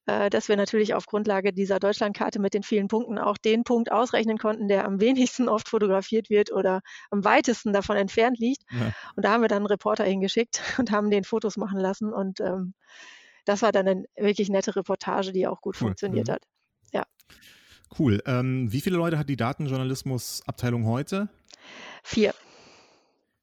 äh, 0.06 0.30
dass 0.30 0.50
wir 0.50 0.58
natürlich 0.58 0.94
auf 0.94 1.06
Grundlage 1.06 1.54
dieser 1.54 1.80
Deutschlandkarte 1.80 2.40
mit 2.40 2.54
den 2.54 2.64
vielen 2.64 2.90
Punkten 2.90 3.18
auch 3.18 3.38
den 3.38 3.64
Punkt 3.64 3.92
ausrechnen 3.92 4.38
konnten, 4.38 4.68
der 4.68 4.86
am 4.86 5.00
wenigsten 5.02 5.48
oft 5.48 5.70
fotografiert 5.70 6.30
wird 6.30 6.52
oder 6.52 6.82
am 7.10 7.24
weitesten 7.24 7.72
davon 7.72 7.96
entfernt 7.96 8.38
liegt. 8.38 8.64
Ja. 8.70 8.92
Und 9.16 9.24
da 9.26 9.32
haben 9.32 9.42
wir 9.42 9.48
dann 9.48 9.60
einen 9.60 9.68
Reporter 9.68 10.04
hingeschickt 10.04 10.62
und 10.78 10.92
haben 10.92 11.10
den 11.10 11.24
Fotos 11.24 11.58
machen 11.58 11.80
lassen. 11.80 12.14
Und 12.14 12.42
ähm, 12.42 12.74
das 13.46 13.62
war 13.62 13.72
dann 13.72 13.88
eine 13.88 14.06
wirklich 14.18 14.50
nette 14.50 14.76
Reportage, 14.76 15.32
die 15.32 15.48
auch 15.48 15.62
gut 15.62 15.76
cool. 15.76 15.88
funktioniert 15.88 16.28
mhm. 16.28 16.34
hat. 16.34 16.44
Ja. 16.92 17.04
Cool. 17.98 18.22
Ähm, 18.26 18.72
wie 18.72 18.82
viele 18.82 18.98
Leute 18.98 19.18
hat 19.18 19.30
die 19.30 19.38
Datenjournalismusabteilung 19.38 20.86
heute? 20.86 21.30
Vier. 22.04 22.34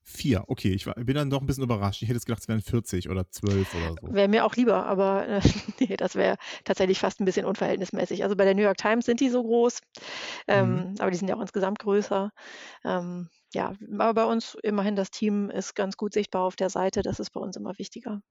Vier, 0.04 0.44
okay. 0.48 0.72
Ich 0.72 0.86
war, 0.86 0.94
bin 0.94 1.14
dann 1.14 1.30
doch 1.30 1.40
ein 1.40 1.46
bisschen 1.46 1.62
überrascht. 1.62 2.02
Ich 2.02 2.08
hätte 2.08 2.16
jetzt 2.16 2.26
gedacht, 2.26 2.42
es 2.42 2.48
wären 2.48 2.60
40 2.60 3.08
oder 3.08 3.30
12 3.30 3.74
oder 3.74 3.94
so. 4.00 4.14
Wäre 4.14 4.28
mir 4.28 4.44
auch 4.44 4.54
lieber, 4.56 4.84
aber 4.84 5.26
äh, 5.26 5.40
nee, 5.80 5.96
das 5.96 6.16
wäre 6.16 6.36
tatsächlich 6.64 6.98
fast 6.98 7.20
ein 7.20 7.24
bisschen 7.24 7.46
unverhältnismäßig. 7.46 8.24
Also 8.24 8.36
bei 8.36 8.44
der 8.44 8.54
New 8.54 8.62
York 8.62 8.76
Times 8.76 9.06
sind 9.06 9.20
die 9.20 9.30
so 9.30 9.42
groß, 9.42 9.80
ähm, 10.48 10.74
mhm. 10.74 10.94
aber 10.98 11.10
die 11.10 11.16
sind 11.16 11.28
ja 11.28 11.36
auch 11.36 11.40
insgesamt 11.40 11.78
größer. 11.78 12.30
Ähm, 12.84 13.30
ja, 13.54 13.72
aber 13.98 14.14
bei 14.14 14.24
uns 14.24 14.56
immerhin 14.62 14.96
das 14.96 15.10
Team 15.10 15.50
ist 15.50 15.74
ganz 15.74 15.96
gut 15.96 16.12
sichtbar 16.12 16.42
auf 16.42 16.56
der 16.56 16.68
Seite. 16.68 17.02
Das 17.02 17.20
ist 17.20 17.30
bei 17.30 17.40
uns 17.40 17.56
immer 17.56 17.78
wichtiger. 17.78 18.22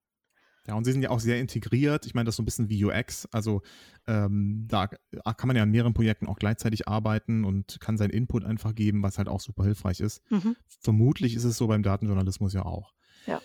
Ja, 0.67 0.76
und 0.76 0.84
sie 0.84 0.91
sind 0.91 1.02
ja 1.02 1.10
auch 1.10 1.19
sehr 1.19 1.39
integriert. 1.39 2.06
Ich 2.06 2.13
meine, 2.13 2.26
das 2.26 2.34
ist 2.34 2.38
so 2.38 2.43
ein 2.43 2.45
bisschen 2.45 2.69
wie 2.69 2.86
UX. 2.86 3.28
Also 3.32 3.62
ähm, 4.08 4.67
da 4.67 4.88
kann 4.88 5.47
man 5.47 5.56
ja 5.56 5.63
an 5.63 5.71
mehreren 5.71 5.93
Projekten 5.93 6.28
auch 6.28 6.38
gleichzeitig 6.38 6.88
arbeiten 6.88 7.45
und 7.45 7.80
kann 7.80 7.97
seinen 7.97 8.12
Input 8.12 8.43
einfach 8.43 8.76
geben, 8.76 9.02
was 9.02 9.17
halt 9.17 9.28
auch 9.28 9.39
super 9.39 9.63
hilfreich 9.63 10.00
ist. 10.00 10.21
Mhm. 10.30 10.56
Vermutlich 10.82 11.36
ist 11.36 11.45
es 11.45 11.58
so 11.58 11.67
beim 11.67 11.82
Datenjournalismus 11.82 12.54
ja 12.54 12.63
auch. 12.63 12.93
Ja. 13.26 13.41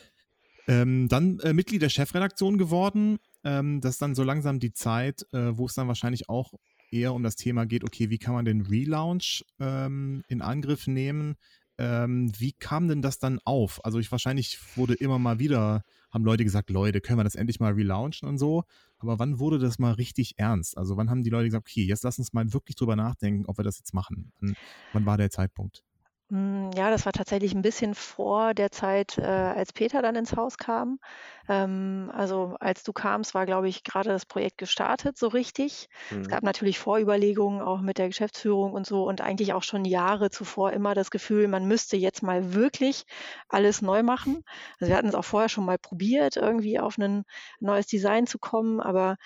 Ähm, 0.69 1.09
dann 1.09 1.39
äh, 1.41 1.53
Mitglied 1.53 1.81
der 1.81 1.89
Chefredaktion 1.89 2.59
geworden. 2.59 3.19
Ähm, 3.45 3.81
das 3.81 3.93
ist 3.93 4.03
dann 4.03 4.15
so 4.15 4.23
langsam 4.23 4.59
die 4.59 4.73
Zeit, 4.73 5.27
äh, 5.33 5.57
wo 5.57 5.67
es 5.67 5.75
dann 5.75 5.89
wahrscheinlich 5.89 6.29
auch 6.29 6.53
eher 6.91 7.15
um 7.15 7.23
das 7.23 7.37
Thema 7.37 7.67
geht, 7.67 7.85
okay, 7.85 8.11
wie 8.11 8.19
kann 8.19 8.35
man 8.35 8.45
den 8.45 8.63
Relaunch 8.63 9.45
ähm, 9.59 10.23
in 10.29 10.43
Angriff 10.43 10.87
nehmen? 10.87 11.37
Ähm, 11.79 12.33
wie 12.39 12.53
kam 12.53 12.89
denn 12.89 13.03
das 13.03 13.19
dann 13.19 13.39
auf? 13.45 13.85
Also 13.85 13.99
ich 13.99 14.11
wahrscheinlich 14.11 14.59
wurde 14.77 14.95
immer 14.95 15.19
mal 15.19 15.39
wieder, 15.39 15.83
haben 16.17 16.25
Leute 16.25 16.45
gesagt, 16.45 16.71
Leute, 16.71 17.03
können 17.03 17.19
wir 17.19 17.25
das 17.25 17.35
endlich 17.35 17.61
mal 17.61 17.75
relaunchen 17.75 18.27
und 18.27 18.39
so. 18.39 18.65
Aber 18.99 19.19
wann 19.19 19.39
wurde 19.39 19.59
das 19.59 19.79
mal 19.79 19.93
richtig 19.93 20.39
ernst? 20.39 20.79
Also 20.79 20.97
wann 20.97 21.11
haben 21.11 21.23
die 21.23 21.31
Leute 21.31 21.45
gesagt, 21.45 21.69
okay, 21.69 21.85
jetzt 21.85 22.05
lass 22.05 22.19
uns 22.19 22.33
mal 22.33 22.53
wirklich 22.55 22.75
drüber 22.75 22.97
nachdenken, 22.97 23.45
ob 23.47 23.59
wir 23.59 23.65
das 23.65 23.79
jetzt 23.79 23.93
machen? 23.93 24.33
Wann, 24.41 24.57
wann 24.93 25.05
war 25.07 25.19
der 25.19 25.31
Zeitpunkt? 25.31 25.85
Hm, 26.29 26.71
ja, 26.75 26.91
das 26.91 27.07
war 27.07 27.13
tatsächlich 27.13 27.55
ein 27.55 27.63
bisschen 27.63 27.95
vor 27.95 28.53
der 28.53 28.73
Zeit, 28.73 29.17
äh, 29.17 29.23
als 29.23 29.73
Peter 29.73 30.03
dann 30.03 30.17
ins 30.17 30.35
Haus 30.35 30.59
kam. 30.59 30.99
Ähm, 31.49 32.11
also 32.13 32.57
als 32.59 32.83
du 32.83 32.93
kamst, 32.93 33.33
war, 33.35 33.47
glaube 33.47 33.69
ich, 33.69 33.85
gerade 33.85 34.09
das 34.09 34.27
Projekt 34.27 34.59
gestartet, 34.59 35.17
so 35.17 35.29
richtig. 35.29 35.89
Es 36.21 36.27
Mhm. 36.27 36.29
gab 36.29 36.43
natürlich 36.43 36.81
Vorüberlegungen 36.81 37.63
auch 37.63 37.81
mit 37.81 37.99
der 37.99 38.09
Geschäftsführung 38.09 38.73
und 38.73 38.87
so 38.89 39.07
und 39.07 39.21
eigentlich 39.21 39.53
auch 39.53 39.63
schon 39.63 39.85
Jahre 39.85 40.31
zuvor 40.31 40.73
immer 40.73 40.95
das 40.95 41.13
Gefühl, 41.13 41.47
man 41.47 41.67
müsste 41.69 41.97
jetzt 41.97 42.25
mal 42.25 42.55
wirklich 42.55 43.05
alles 43.49 43.81
neu 43.81 44.03
machen. 44.03 44.43
Also 44.81 44.91
wir 44.91 44.97
hatten 44.97 45.07
es 45.09 45.15
auch 45.15 45.25
vorher 45.25 45.49
schon 45.49 45.65
mal 45.65 45.79
probiert, 45.79 46.37
irgendwie 46.37 46.81
auf 46.81 46.99
ein 46.99 47.23
neues 47.61 47.87
Design 47.87 48.27
zu 48.27 48.41
kommen, 48.41 48.81
aber 48.81 49.17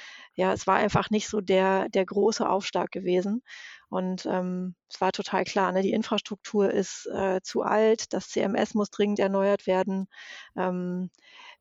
ja, 0.40 0.55
es 0.55 0.66
war 0.66 0.76
einfach 0.76 1.11
nicht 1.11 1.29
so 1.29 1.42
der, 1.42 1.90
der 1.90 2.07
große 2.07 2.48
Aufschlag 2.48 2.90
gewesen. 2.90 3.42
Und 3.90 4.24
ähm, 4.24 4.74
es 4.88 4.98
war 4.98 5.12
total 5.12 5.44
klar, 5.44 5.70
ne? 5.70 5.83
die 5.83 5.92
Infrastruktur 5.92 6.70
ist 6.70 7.07
äh, 7.12 7.40
zu 7.42 7.61
alt, 7.61 8.14
das 8.14 8.31
CMS 8.31 8.72
muss 8.72 8.88
dringend 8.88 9.18
erneuert 9.18 9.66
werden. 9.66 10.07
Ähm, 10.57 11.11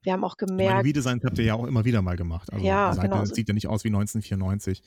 wir 0.02 0.14
haben 0.14 0.24
auch 0.24 0.38
Ich 0.40 0.48
meine, 0.48 0.62
gemerkt, 0.64 0.86
Redesigns 0.86 1.26
habt 1.26 1.38
ihr 1.40 1.44
ja 1.44 1.56
auch 1.56 1.66
immer 1.66 1.84
wieder 1.84 2.02
mal 2.02 2.16
gemacht. 2.16 2.54
Also 2.54 2.66
Ja, 2.66 2.94
Seite 2.94 3.10
genau. 3.10 3.26
sieht 3.26 3.50
ja 3.50 3.54
nicht 3.54 3.68
aus 3.68 3.84
wie 3.84 3.90
1994. 3.90 4.82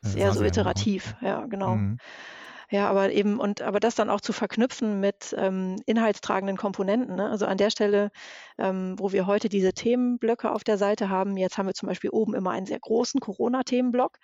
es 0.00 0.10
ist 0.10 0.14
Äh, 0.14 0.20
eher 0.20 0.32
so 0.32 0.44
iterativ, 0.44 1.16
ja, 1.20 1.44
genau. 1.46 1.74
Mhm. 1.74 1.98
Ja, 2.74 2.88
aber 2.90 3.12
eben, 3.12 3.38
und 3.38 3.62
aber 3.62 3.78
das 3.78 3.94
dann 3.94 4.10
auch 4.10 4.20
zu 4.20 4.32
verknüpfen 4.32 4.98
mit 4.98 5.32
ähm, 5.38 5.76
inhaltstragenden 5.86 6.56
Komponenten. 6.56 7.14
Ne? 7.14 7.30
Also 7.30 7.46
an 7.46 7.56
der 7.56 7.70
Stelle, 7.70 8.10
ähm, 8.58 8.96
wo 8.98 9.12
wir 9.12 9.26
heute 9.26 9.48
diese 9.48 9.72
Themenblöcke 9.74 10.50
auf 10.50 10.64
der 10.64 10.76
Seite 10.76 11.08
haben, 11.08 11.36
jetzt 11.36 11.56
haben 11.56 11.66
wir 11.66 11.74
zum 11.74 11.88
Beispiel 11.88 12.10
oben 12.10 12.34
immer 12.34 12.50
einen 12.50 12.66
sehr 12.66 12.80
großen 12.80 13.20
Corona-Themenblock. 13.20 14.18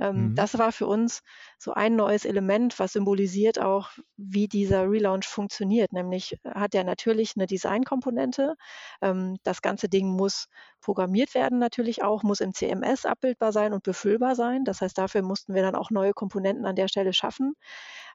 Ähm, 0.00 0.32
Mhm. 0.32 0.34
Das 0.34 0.58
war 0.58 0.72
für 0.72 0.86
uns 0.86 1.22
so 1.62 1.72
ein 1.74 1.94
neues 1.96 2.24
Element, 2.24 2.78
was 2.78 2.92
symbolisiert 2.92 3.60
auch, 3.60 3.90
wie 4.16 4.48
dieser 4.48 4.90
Relaunch 4.90 5.26
funktioniert. 5.26 5.92
Nämlich 5.92 6.38
hat 6.44 6.74
er 6.74 6.84
natürlich 6.84 7.34
eine 7.36 7.46
Designkomponente. 7.46 8.56
Ähm, 9.00 9.36
das 9.44 9.62
ganze 9.62 9.88
Ding 9.88 10.08
muss 10.08 10.48
programmiert 10.80 11.34
werden 11.34 11.58
natürlich 11.60 12.02
auch, 12.02 12.24
muss 12.24 12.40
im 12.40 12.52
CMS 12.52 13.06
abbildbar 13.06 13.52
sein 13.52 13.72
und 13.72 13.84
befüllbar 13.84 14.34
sein. 14.34 14.64
Das 14.64 14.80
heißt, 14.80 14.98
dafür 14.98 15.22
mussten 15.22 15.54
wir 15.54 15.62
dann 15.62 15.76
auch 15.76 15.90
neue 15.90 16.12
Komponenten 16.14 16.66
an 16.66 16.74
der 16.76 16.88
Stelle 16.88 17.12
schaffen. 17.12 17.54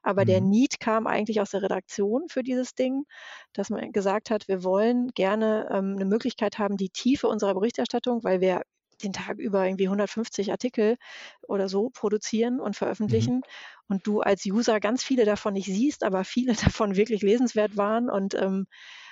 Aber 0.02 0.24
der 0.24 0.40
Mhm. 0.40 0.50
Need 0.50 0.80
kam 0.80 1.06
eigentlich 1.06 1.40
aus 1.40 1.50
der 1.50 1.62
Redaktion 1.62 2.28
für 2.28 2.42
dieses 2.42 2.74
Ding, 2.74 3.04
dass 3.52 3.70
man 3.70 3.92
gesagt 3.92 4.30
hat, 4.30 4.48
wir 4.48 4.64
wollen 4.64 5.08
gerne 5.14 5.68
ähm, 5.70 5.94
eine 5.96 6.04
Möglichkeit 6.04 6.58
haben, 6.58 6.76
die 6.76 6.90
Tiefe 6.90 7.28
unserer 7.28 7.54
Berichterstattung, 7.54 8.24
weil 8.24 8.40
wir 8.40 8.62
den 8.98 9.12
Tag 9.12 9.38
über 9.38 9.64
irgendwie 9.66 9.88
150 9.88 10.50
Artikel 10.52 10.96
oder 11.42 11.68
so 11.68 11.90
produzieren 11.90 12.60
und 12.60 12.76
Mhm. 13.06 13.28
veröffentlichen 13.28 13.44
und 13.88 14.06
du 14.06 14.20
als 14.20 14.44
User 14.46 14.80
ganz 14.80 15.02
viele 15.04 15.24
davon 15.24 15.54
nicht 15.54 15.66
siehst, 15.66 16.04
aber 16.04 16.24
viele 16.24 16.54
davon 16.82 16.96
wirklich 16.96 17.22
lesenswert 17.22 17.76
waren 17.76 18.10
und 18.10 18.34
ähm, 18.34 18.66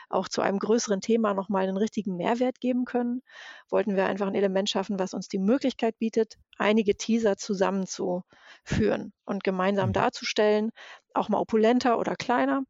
auch 0.09 0.29
zu 0.29 0.41
einem 0.43 0.59
größeren 0.59 1.01
Thema 1.01 1.35
nochmal 1.35 1.65
einen 1.65 1.77
richtigen 1.77 2.17
Mehrwert 2.17 2.61
geben 2.61 2.85
können, 2.85 3.23
wollten 3.71 3.97
wir 3.97 4.07
einfach 4.07 4.27
ein 4.27 4.35
Element 4.35 4.71
schaffen, 4.71 4.99
was 4.99 5.15
uns 5.15 5.29
die 5.29 5.39
Möglichkeit 5.39 5.99
bietet, 5.99 6.37
einige 6.59 6.97
Teaser 6.97 7.37
zusammenzuführen 7.37 9.13
und 9.25 9.45
gemeinsam 9.45 9.93
Mhm. 9.93 9.93
darzustellen, 9.93 10.71
auch 11.15 11.29
mal 11.29 11.39
opulenter 11.39 11.99
oder 11.99 12.17
kleiner. 12.17 12.63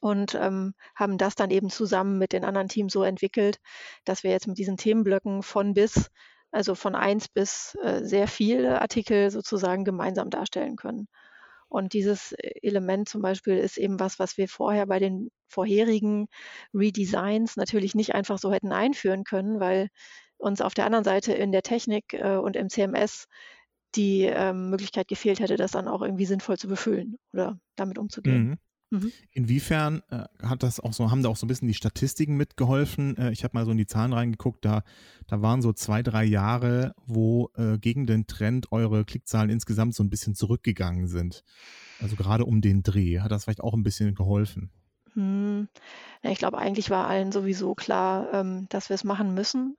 Und 0.00 0.34
ähm, 0.34 0.74
haben 0.94 1.18
das 1.18 1.34
dann 1.34 1.50
eben 1.50 1.70
zusammen 1.70 2.18
mit 2.18 2.32
den 2.32 2.44
anderen 2.44 2.68
Teams 2.68 2.92
so 2.92 3.02
entwickelt, 3.02 3.58
dass 4.04 4.22
wir 4.22 4.30
jetzt 4.30 4.46
mit 4.46 4.58
diesen 4.58 4.76
Themenblöcken 4.76 5.42
von 5.42 5.74
bis, 5.74 6.10
also 6.50 6.74
von 6.74 6.94
eins 6.94 7.28
bis 7.28 7.76
äh, 7.82 8.04
sehr 8.04 8.28
viele 8.28 8.80
Artikel 8.80 9.30
sozusagen 9.30 9.84
gemeinsam 9.84 10.30
darstellen 10.30 10.76
können. 10.76 11.08
Und 11.68 11.92
dieses 11.92 12.32
äh, 12.32 12.52
Element 12.62 13.08
zum 13.08 13.22
Beispiel 13.22 13.58
ist 13.58 13.76
eben 13.76 14.00
was, 14.00 14.18
was 14.18 14.38
wir 14.38 14.48
vorher 14.48 14.86
bei 14.86 14.98
den 14.98 15.30
vorherigen 15.48 16.28
Redesigns 16.74 17.56
natürlich 17.56 17.94
nicht 17.94 18.14
einfach 18.14 18.38
so 18.38 18.52
hätten 18.52 18.72
einführen 18.72 19.24
können, 19.24 19.60
weil 19.60 19.88
uns 20.38 20.60
auf 20.60 20.74
der 20.74 20.86
anderen 20.86 21.04
Seite 21.04 21.32
in 21.32 21.52
der 21.52 21.62
Technik 21.62 22.14
äh, 22.14 22.36
und 22.36 22.56
im 22.56 22.70
CMS 22.70 23.26
die 23.94 24.22
ähm, 24.24 24.70
Möglichkeit 24.70 25.08
gefehlt 25.08 25.40
hätte, 25.40 25.56
das 25.56 25.72
dann 25.72 25.88
auch 25.88 26.02
irgendwie 26.02 26.26
sinnvoll 26.26 26.58
zu 26.58 26.68
befüllen 26.68 27.18
oder 27.32 27.58
damit 27.76 27.98
umzugehen. 27.98 28.50
Mhm. 28.50 28.58
Mhm. 28.90 29.12
Inwiefern 29.32 30.02
äh, 30.10 30.24
hat 30.42 30.62
das 30.62 30.80
auch 30.80 30.92
so, 30.92 31.10
haben 31.10 31.22
da 31.22 31.28
auch 31.28 31.36
so 31.36 31.44
ein 31.44 31.48
bisschen 31.48 31.68
die 31.68 31.74
Statistiken 31.74 32.36
mitgeholfen? 32.36 33.16
Äh, 33.16 33.32
ich 33.32 33.44
habe 33.44 33.56
mal 33.56 33.64
so 33.64 33.70
in 33.70 33.76
die 33.76 33.86
Zahlen 33.86 34.12
reingeguckt, 34.12 34.64
da, 34.64 34.82
da 35.26 35.42
waren 35.42 35.60
so 35.60 35.72
zwei, 35.72 36.02
drei 36.02 36.24
Jahre, 36.24 36.94
wo 37.04 37.50
äh, 37.56 37.78
gegen 37.78 38.06
den 38.06 38.26
Trend 38.26 38.72
eure 38.72 39.04
Klickzahlen 39.04 39.50
insgesamt 39.50 39.94
so 39.94 40.02
ein 40.02 40.10
bisschen 40.10 40.34
zurückgegangen 40.34 41.06
sind. 41.06 41.44
Also 42.00 42.16
gerade 42.16 42.44
um 42.44 42.60
den 42.60 42.82
Dreh. 42.82 43.20
Hat 43.20 43.30
das 43.30 43.44
vielleicht 43.44 43.60
auch 43.60 43.74
ein 43.74 43.82
bisschen 43.82 44.14
geholfen? 44.14 44.70
Hm, 45.18 45.68
ja, 46.22 46.30
ich 46.30 46.38
glaube, 46.38 46.58
eigentlich 46.58 46.90
war 46.90 47.08
allen 47.08 47.32
sowieso 47.32 47.74
klar, 47.74 48.32
ähm, 48.32 48.66
dass 48.70 48.88
wir 48.88 48.94
es 48.94 49.02
machen 49.04 49.34
müssen. 49.34 49.76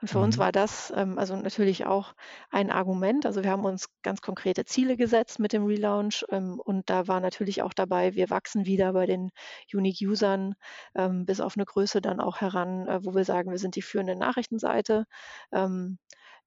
Und 0.00 0.08
für 0.08 0.18
uns 0.20 0.36
Mhm. 0.36 0.38
war 0.38 0.50
das 0.52 0.92
ähm, 0.96 1.18
also 1.18 1.36
natürlich 1.36 1.86
auch 1.86 2.14
ein 2.50 2.70
Argument. 2.72 3.24
Also 3.26 3.44
wir 3.44 3.50
haben 3.52 3.64
uns 3.64 3.86
ganz 4.02 4.20
konkrete 4.22 4.64
Ziele 4.64 4.96
gesetzt 4.96 5.38
mit 5.38 5.52
dem 5.52 5.64
Relaunch 5.66 6.24
ähm, 6.30 6.60
und 6.64 6.90
da 6.90 7.06
war 7.08 7.20
natürlich 7.20 7.62
auch 7.62 7.72
dabei, 7.74 8.14
wir 8.16 8.30
wachsen 8.30 8.66
wieder 8.66 8.92
bei 8.94 9.06
den 9.06 9.30
Unique-Usern 9.72 10.54
ähm, 10.96 11.24
bis 11.26 11.40
auf 11.40 11.56
eine 11.56 11.66
Größe 11.66 12.00
dann 12.00 12.20
auch 12.20 12.40
heran, 12.40 12.88
äh, 12.88 13.04
wo 13.04 13.14
wir 13.14 13.24
sagen, 13.24 13.50
wir 13.52 13.58
sind 13.58 13.76
die 13.76 13.82
führende 13.82 14.16
Nachrichtenseite. 14.16 15.06
Ähm, 15.52 15.98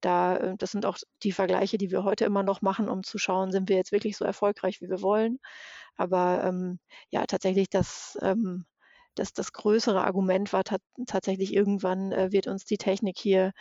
da, 0.04 0.36
äh, 0.36 0.56
das 0.58 0.72
sind 0.72 0.86
auch 0.86 0.98
die 1.22 1.32
Vergleiche, 1.32 1.78
die 1.78 1.90
wir 1.90 2.04
heute 2.04 2.24
immer 2.24 2.42
noch 2.42 2.62
machen, 2.62 2.88
um 2.88 3.02
zu 3.02 3.18
schauen, 3.18 3.52
sind 3.52 3.68
wir 3.68 3.76
jetzt 3.76 3.92
wirklich 3.92 4.16
so 4.16 4.24
erfolgreich, 4.24 4.80
wie 4.80 4.88
wir 4.90 5.02
wollen. 5.02 5.38
Aber 5.96 6.44
ähm, 6.44 6.78
ja, 7.10 7.26
tatsächlich 7.26 7.70
das, 7.70 8.18
ähm, 8.22 8.66
das, 9.14 9.32
das 9.32 9.52
größere 9.52 10.04
Argument 10.04 10.52
war 10.52 10.64
ta 10.64 10.78
tatsächlich 11.06 11.54
irgendwann 11.54 12.12
äh, 12.12 12.32
wird 12.32 12.46
uns 12.48 12.64
die 12.64 12.78
Technik 12.78 13.18
hier 13.18 13.52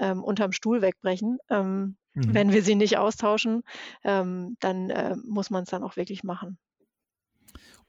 ähm, 0.00 0.22
unterm 0.24 0.52
Stuhl 0.52 0.82
wegbrechen. 0.82 1.38
Ähm, 1.50 1.96
Mhm. 2.14 2.34
Wenn 2.34 2.52
wir 2.52 2.62
sie 2.62 2.74
nicht 2.74 2.98
austauschen, 2.98 3.62
ähm, 4.04 4.56
dann 4.60 4.90
äh, 4.90 5.16
muss 5.24 5.50
man 5.50 5.64
es 5.64 5.70
dann 5.70 5.82
auch 5.82 5.96
wirklich 5.96 6.22
machen. 6.24 6.58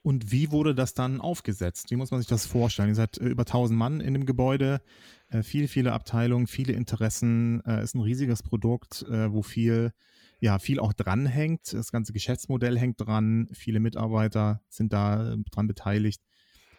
Und 0.04 0.34
wie 0.34 0.52
wurde 0.52 0.76
das 0.76 0.94
dann 0.94 1.22
aufgesetzt? 1.22 1.90
Wie 1.90 1.96
muss 1.96 2.12
man 2.12 2.20
sich 2.20 2.28
das 2.28 2.46
vorstellen? 2.46 2.90
Ihr 2.90 2.96
seid 2.96 3.18
äh, 3.20 3.26
über 3.26 3.44
1000 3.44 3.80
Mann 3.80 4.02
in 4.02 4.14
dem 4.14 4.26
Gebäude, 4.26 4.82
äh, 5.30 5.44
viele, 5.44 5.70
viele 5.70 5.94
Abteilungen, 5.94 6.46
viele 6.46 6.74
Interessen, 6.74 7.64
äh, 7.66 7.82
ist 7.82 7.96
ein 7.96 8.02
riesiges 8.02 8.44
Produkt, 8.44 9.06
wo 9.08 9.42
viel, 9.42 9.94
ja, 10.42 10.60
viel 10.60 10.80
auch 10.80 10.92
dranhängt. 10.92 11.72
Das 11.72 11.94
ganze 11.94 12.12
Geschäftsmodell 12.12 12.78
hängt 12.78 13.00
dran, 13.00 13.48
viele 13.54 13.80
Mitarbeiter 13.80 14.62
sind 14.68 14.92
da 14.92 15.38
dran 15.52 15.68
beteiligt. 15.68 16.22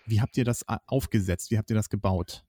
Wie 0.06 0.20
habt 0.20 0.36
ihr 0.36 0.44
das 0.44 0.66
aufgesetzt? 0.86 1.50
Wie 1.50 1.56
habt 1.56 1.70
ihr 1.70 1.76
das 1.76 1.88
gebaut? 1.88 2.44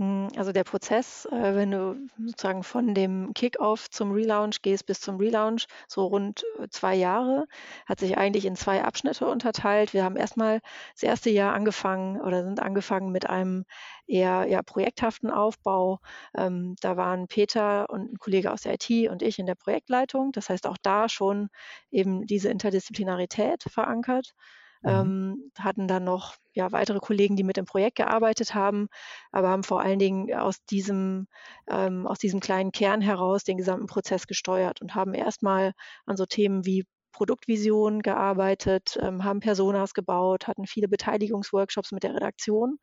Hm, 0.00 0.28
Also 0.36 0.52
der 0.52 0.64
Prozess, 0.64 1.26
äh, 1.26 1.54
wenn 1.54 1.70
du 1.72 1.96
sozusagen 2.24 2.62
von 2.62 2.94
dem 2.94 3.34
Kickoff 3.34 3.90
zum 3.90 4.12
Relaunch 4.12 4.62
gehst 4.62 4.86
bis 4.86 5.00
zum 5.00 5.16
Relaunch, 5.18 5.66
so 5.88 6.06
rund 6.06 6.42
äh, 6.58 6.68
zwei 6.70 6.94
Jahre, 6.94 7.46
hat 7.86 8.00
sich 8.00 8.16
eigentlich 8.16 8.46
in 8.46 8.56
zwei 8.56 8.82
Abschnitte 8.82 9.26
unterteilt. 9.28 9.92
Wir 9.92 10.02
haben 10.04 10.16
erstmal 10.16 10.60
das 10.94 11.02
erste 11.02 11.28
Jahr 11.30 11.52
angefangen 11.54 12.20
oder 12.20 12.42
sind 12.44 12.60
angefangen 12.60 13.12
mit 13.12 13.28
einem 13.28 13.64
eher 14.06 14.46
ja, 14.48 14.62
projekthaften 14.62 15.30
Aufbau. 15.30 16.00
Ähm, 16.36 16.76
da 16.80 16.96
waren 16.96 17.28
Peter 17.28 17.88
und 17.90 18.12
ein 18.14 18.18
Kollege 18.18 18.52
aus 18.52 18.62
der 18.62 18.74
IT 18.74 18.90
und 19.10 19.20
ich 19.22 19.38
in 19.38 19.46
der 19.46 19.54
Projektleitung. 19.54 20.32
Das 20.32 20.48
heißt 20.48 20.66
auch 20.66 20.78
da 20.82 21.08
schon 21.10 21.50
eben 21.90 22.26
diese 22.26 22.48
Interdisziplinarität 22.48 23.64
verankert. 23.64 24.34
Mhm. 24.82 25.10
Ähm, 25.10 25.50
hatten 25.58 25.88
dann 25.88 26.04
noch 26.04 26.36
ja, 26.54 26.72
weitere 26.72 26.98
Kollegen, 27.00 27.36
die 27.36 27.44
mit 27.44 27.56
dem 27.56 27.64
Projekt 27.66 27.96
gearbeitet 27.96 28.54
haben, 28.54 28.88
aber 29.32 29.48
haben 29.50 29.62
vor 29.64 29.80
allen 29.82 29.98
Dingen 29.98 30.34
aus 30.34 30.64
diesem, 30.64 31.26
ähm, 31.68 32.06
aus 32.06 32.18
diesem 32.18 32.40
kleinen 32.40 32.72
Kern 32.72 33.00
heraus 33.00 33.44
den 33.44 33.56
gesamten 33.58 33.86
Prozess 33.86 34.26
gesteuert 34.26 34.80
und 34.80 34.94
haben 34.94 35.14
erstmal 35.14 35.72
an 36.06 36.16
so 36.16 36.26
Themen 36.26 36.64
wie 36.66 36.84
Produktvision 37.12 38.00
gearbeitet, 38.02 38.96
ähm, 39.02 39.24
haben 39.24 39.40
Personas 39.40 39.94
gebaut, 39.94 40.46
hatten 40.46 40.66
viele 40.66 40.88
Beteiligungsworkshops 40.88 41.92
mit 41.92 42.04
der 42.04 42.14
Redaktion. 42.14 42.78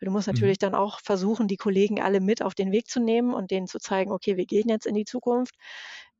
Du 0.00 0.10
musst 0.10 0.26
Mhm. 0.30 0.50
natürlich 0.50 0.58
dann 0.58 0.74
auch 0.74 1.00
versuchen, 1.02 1.48
die 1.48 1.56
Kollegen 1.56 2.00
alle 2.00 2.20
mit 2.20 2.42
auf 2.42 2.54
den 2.54 2.72
Weg 2.72 2.88
zu 2.88 3.00
nehmen 3.00 3.32
und 3.34 3.50
denen 3.50 3.66
zu 3.66 3.78
zeigen, 3.78 4.12
okay, 4.12 4.36
wir 4.36 4.46
gehen 4.46 4.68
jetzt 4.68 4.86
in 4.86 4.94
die 4.94 5.04
Zukunft. 5.04 5.54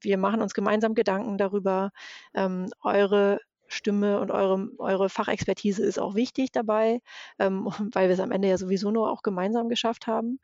Wir 0.01 0.19
machen 0.19 0.41
uns 0.43 0.55
gemeinsam 0.55 0.95
Gedanken 0.95 1.37
darüber. 1.39 1.91
Ähm, 2.35 2.69
eure 2.83 3.39
Stimme 3.73 4.21
und 4.21 4.31
eure, 4.31 4.69
eure 4.79 5.09
Fachexpertise 5.11 5.85
ist 5.85 5.99
auch 5.99 6.15
wichtig 6.15 6.53
dabei, 6.53 7.01
ähm, 7.39 7.67
weil 7.95 8.09
wir 8.09 8.15
es 8.15 8.21
am 8.21 8.33
Ende 8.33 8.49
ja 8.49 8.59
sowieso 8.59 8.91
nur 8.91 9.11
auch 9.11 9.23
gemeinsam 9.23 9.69
geschafft 9.69 10.07
haben. 10.07 10.41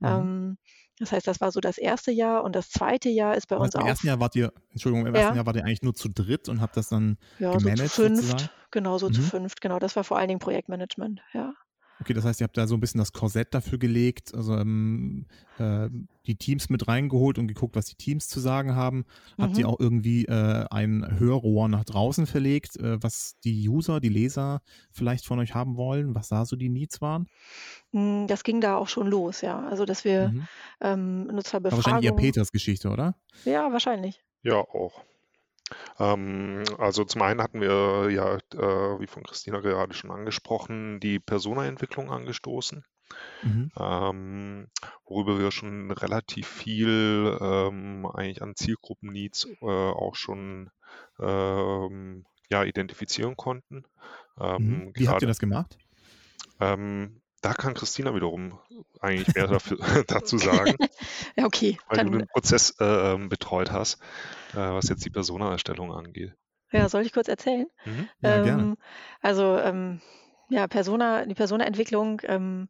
Mhm. 0.00 0.26
Ähm, 0.26 0.58
das 0.98 1.12
heißt, 1.12 1.26
das 1.26 1.40
war 1.40 1.52
so 1.52 1.60
das 1.60 1.78
erste 1.78 2.12
Jahr 2.12 2.44
und 2.44 2.56
das 2.56 2.70
zweite 2.70 3.08
Jahr 3.10 3.36
ist 3.36 3.48
bei 3.48 3.56
Aber 3.56 3.58
uns 3.58 3.76
Im 3.76 3.80
auch 3.80 3.86
ersten 3.86 4.06
Jahr 4.06 4.20
wart 4.20 4.36
ihr, 4.36 4.52
Entschuldigung, 4.72 5.06
im 5.06 5.14
Ja. 5.14 5.14
ersten 5.14 5.34
Jahr 5.34 5.46
wart 5.46 5.56
ihr 5.56 5.64
eigentlich 5.64 5.82
nur 5.82 5.94
zu 5.94 6.08
dritt 6.08 6.48
und 6.48 6.60
habt 6.60 6.76
das 6.76 6.88
dann 6.88 7.16
ja, 7.38 7.58
so 7.60 7.70
zu 7.70 7.84
gemanagt 7.84 7.86
fünft, 7.86 8.00
sozusagen? 8.00 8.50
genau 8.70 8.98
so 8.98 9.08
zu 9.10 9.20
Mhm. 9.20 9.22
fünft, 9.22 9.60
genau. 9.60 9.78
Das 9.78 9.96
war 9.96 10.04
vor 10.04 10.18
allen 10.18 10.28
Dingen 10.28 10.40
Projektmanagement, 10.40 11.22
ja. 11.32 11.54
Okay, 12.00 12.12
das 12.12 12.24
heißt, 12.24 12.40
ihr 12.40 12.44
habt 12.44 12.56
da 12.56 12.66
so 12.66 12.74
ein 12.74 12.80
bisschen 12.80 12.98
das 12.98 13.12
Korsett 13.12 13.54
dafür 13.54 13.78
gelegt, 13.78 14.34
also 14.34 14.54
ähm, 14.54 15.26
äh, 15.58 15.88
die 16.26 16.36
Teams 16.36 16.68
mit 16.68 16.88
reingeholt 16.88 17.38
und 17.38 17.46
geguckt, 17.48 17.74
was 17.74 17.86
die 17.86 17.94
Teams 17.94 18.28
zu 18.28 18.38
sagen 18.38 18.74
haben. 18.74 19.06
Mhm. 19.36 19.42
Habt 19.42 19.58
ihr 19.58 19.66
mhm. 19.66 19.72
auch 19.72 19.80
irgendwie 19.80 20.26
äh, 20.26 20.66
ein 20.70 21.18
Hörrohr 21.18 21.68
nach 21.68 21.84
draußen 21.84 22.26
verlegt, 22.26 22.76
äh, 22.76 23.02
was 23.02 23.36
die 23.44 23.68
User, 23.68 24.00
die 24.00 24.10
Leser 24.10 24.60
vielleicht 24.92 25.24
von 25.26 25.38
euch 25.38 25.54
haben 25.54 25.76
wollen, 25.76 26.14
was 26.14 26.28
da 26.28 26.44
so 26.44 26.56
die 26.56 26.68
Needs 26.68 27.00
waren? 27.00 27.28
Hm, 27.92 28.26
das 28.26 28.44
ging 28.44 28.60
da 28.60 28.76
auch 28.76 28.88
schon 28.88 29.06
los, 29.06 29.40
ja. 29.40 29.66
Also, 29.66 29.86
dass 29.86 30.04
wir 30.04 30.28
mhm. 30.28 30.48
ähm, 30.82 31.26
Nutzerbefragungen... 31.28 31.66
Aber 31.66 31.76
wahrscheinlich 31.76 32.10
eher 32.10 32.16
Peters 32.16 32.52
Geschichte, 32.52 32.90
oder? 32.90 33.16
Ja, 33.44 33.72
wahrscheinlich. 33.72 34.22
Ja, 34.42 34.56
auch. 34.56 35.02
Ähm, 35.98 36.62
also 36.78 37.04
zum 37.04 37.22
einen 37.22 37.42
hatten 37.42 37.60
wir 37.60 38.10
ja, 38.10 38.36
äh, 38.36 39.00
wie 39.00 39.06
von 39.06 39.24
Christina 39.24 39.60
gerade 39.60 39.94
schon 39.94 40.10
angesprochen, 40.10 41.00
die 41.00 41.18
Persona-Entwicklung 41.18 42.10
angestoßen, 42.10 42.84
Mhm. 43.42 43.70
ähm, 43.78 44.68
worüber 45.04 45.38
wir 45.38 45.50
schon 45.50 45.90
relativ 45.90 46.48
viel 46.48 47.36
ähm, 47.40 48.06
eigentlich 48.06 48.42
an 48.42 48.56
Zielgruppen-Needs 48.56 49.48
äh, 49.60 49.66
auch 49.66 50.14
schon 50.14 50.70
ähm, 51.20 52.24
ja, 52.50 52.64
identifizieren 52.64 53.36
konnten. 53.36 53.84
Mhm. 54.38 54.92
Wie 54.94 55.08
habt 55.08 55.22
ihr 55.22 55.28
das 55.28 55.38
gemacht? 55.38 55.78
Da 57.46 57.54
kann 57.54 57.74
Christina 57.74 58.12
wiederum 58.12 58.58
eigentlich 59.00 59.32
mehr 59.36 59.46
dafür, 59.46 59.78
dazu 60.08 60.36
sagen, 60.36 60.74
Ja, 61.36 61.46
okay. 61.46 61.78
weil 61.86 62.04
du 62.04 62.10
den 62.10 62.26
Prozess 62.26 62.74
äh, 62.80 63.12
ähm, 63.12 63.28
betreut 63.28 63.70
hast, 63.70 64.00
äh, 64.52 64.56
was 64.56 64.88
jetzt 64.88 65.04
die 65.04 65.10
Persona-Erstellung 65.10 65.92
angeht. 65.92 66.34
ja, 66.72 66.88
soll 66.88 67.02
ich 67.02 67.12
kurz 67.12 67.28
erzählen? 67.28 67.66
Mhm. 67.84 68.08
Ja, 68.20 68.42
gerne. 68.42 68.62
Ähm, 68.62 68.76
also, 69.22 69.58
ähm, 69.58 70.00
ja, 70.48 70.66
Persona, 70.66 71.24
die 71.24 71.34
Persona-Entwicklung 71.34 72.20
ähm, 72.24 72.68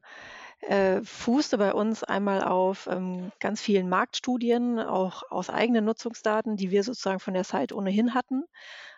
äh, 0.61 1.03
fußte 1.03 1.59
bei 1.59 1.73
uns 1.73 2.03
einmal 2.03 2.43
auf 2.43 2.89
ähm, 2.91 3.31
ganz 3.41 3.61
vielen 3.61 3.89
Marktstudien, 3.89 4.79
auch 4.79 5.23
aus 5.31 5.51
eigenen 5.51 5.85
Nutzungsdaten, 5.85 6.57
die 6.57 6.71
wir 6.71 6.83
sozusagen 6.83 7.21
von 7.21 7.35
der 7.35 7.45
Site 7.45 7.75
ohnehin 7.75 8.15
hatten, 8.15 8.45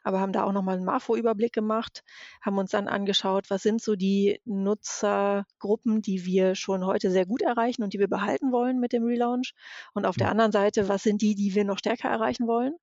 aber 0.03 0.21
haben 0.21 0.33
da 0.33 0.44
auch 0.44 0.53
nochmal 0.53 0.77
einen 0.77 0.85
MAFO-Überblick 0.85 1.53
gemacht, 1.53 2.05
haben 2.40 2.59
uns 2.59 2.71
dann 2.71 2.88
angeschaut, 2.88 3.51
was 3.51 3.62
sind 3.62 3.83
so 3.83 3.97
die 3.97 4.40
Nutzergruppen, 4.44 6.01
die 6.01 6.25
wir 6.25 6.55
schon 6.55 6.87
heute 6.87 7.11
sehr 7.11 7.27
gut 7.27 7.42
erreichen 7.42 7.83
und 7.83 7.92
die 7.92 7.99
wir 7.99 8.09
behalten 8.09 8.53
wollen 8.53 8.79
mit 8.81 8.92
dem 8.92 9.05
Relaunch. 9.05 9.55
Und 9.94 10.07
auf 10.07 10.16
der 10.16 10.31
anderen 10.31 10.53
Seite, 10.53 10.88
was 10.88 11.03
sind 11.03 11.21
die, 11.23 11.35
die 11.35 11.55
wir 11.55 11.64
noch 11.64 11.79
stärker 11.79 12.09
erreichen 12.09 12.47
wollen 12.47 12.75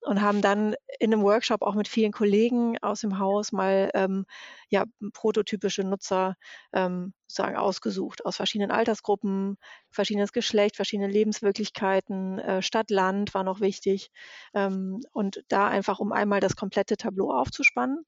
und 0.00 0.22
haben 0.22 0.40
dann 0.42 0.74
in 0.98 1.12
einem 1.12 1.22
Workshop 1.22 1.62
auch 1.62 1.74
mit 1.74 1.88
vielen 1.88 2.12
Kollegen 2.12 2.78
aus 2.82 3.00
dem 3.00 3.18
Haus 3.18 3.52
mal 3.52 3.90
ähm, 3.94 4.24
ja, 4.68 4.84
prototypische 5.12 5.82
Nutzer 5.82 6.36
ähm, 6.72 7.12
sozusagen 7.26 7.56
ausgesucht 7.56 8.24
aus 8.24 8.36
verschiedenen 8.36 8.70
Altersgruppen, 8.70 9.56
verschiedenes 9.90 10.32
Geschlecht, 10.32 10.76
verschiedene 10.76 11.08
Lebenswirklichkeiten, 11.08 12.38
äh, 12.38 12.62
Stadt, 12.62 12.90
Land 12.90 13.34
war 13.34 13.44
noch 13.44 13.60
wichtig 13.60 14.10
ähm, 14.54 15.00
und 15.12 15.44
da 15.48 15.68
einfach 15.68 15.98
um 15.98 16.12
einmal 16.12 16.40
das 16.40 16.56
komplette 16.56 16.96
Tableau 16.96 17.32
aufzuspannen 17.32 18.04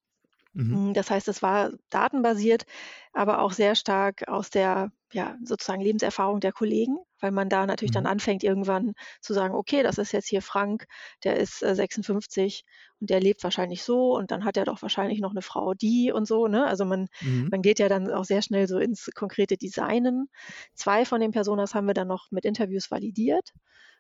Mhm. 0.53 0.75
Hm, 0.75 0.95
das 0.95 1.11
heißt, 1.11 1.29
es 1.29 1.43
war 1.43 1.71
datenbasiert, 1.91 2.65
aber 3.13 3.41
auch 3.41 3.53
sehr 3.53 3.75
stark 3.75 4.29
aus 4.29 4.51
der 4.51 4.91
ja, 5.13 5.37
sozusagen 5.43 5.81
Lebenserfahrung 5.81 6.41
der 6.41 6.53
Kollegen, 6.53 6.99
weil 7.21 7.31
man 7.31 7.49
da 7.49 7.67
natürlich 7.67 7.93
mhm. 7.93 8.05
dann 8.05 8.07
anfängt, 8.07 8.45
irgendwann 8.45 8.93
zu 9.21 9.33
sagen, 9.33 9.55
okay, 9.55 9.83
das 9.83 9.97
ist 9.97 10.13
jetzt 10.13 10.29
hier 10.29 10.43
Frank, 10.43 10.87
der 11.25 11.37
ist 11.37 11.63
äh, 11.63 11.75
56 11.75 12.65
und 13.01 13.09
der 13.09 13.21
lebt 13.21 13.43
wahrscheinlich 13.43 13.83
so 13.85 14.15
und 14.17 14.31
dann 14.31 14.45
hat 14.45 14.57
er 14.59 14.65
doch 14.65 14.83
wahrscheinlich 14.83 15.21
noch 15.21 15.31
eine 15.31 15.41
Frau, 15.41 15.73
die 15.73 16.13
und 16.13 16.27
so. 16.27 16.47
Ne? 16.47 16.67
Also 16.67 16.85
man, 16.85 17.09
mhm. 17.23 17.49
man 17.51 17.63
geht 17.63 17.79
ja 17.79 17.89
dann 17.89 18.13
auch 18.13 18.25
sehr 18.25 18.43
schnell 18.43 18.69
so 18.69 18.79
ins 18.79 19.11
konkrete 19.15 19.57
Designen. 19.57 20.29
Zwei 20.75 21.05
von 21.07 21.21
den 21.21 21.31
Personas 21.31 21.75
haben 21.75 21.87
wir 21.87 21.95
dann 21.95 22.09
noch 22.09 22.31
mit 22.31 22.45
Interviews 22.45 22.91
validiert. 22.91 23.53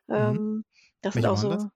Mhm. 0.08 0.14
Ähm, 0.14 0.64
das 1.00 1.14
Welche 1.14 1.28
sind 1.28 1.32
auch 1.32 1.38
so. 1.38 1.50
Das? 1.50 1.68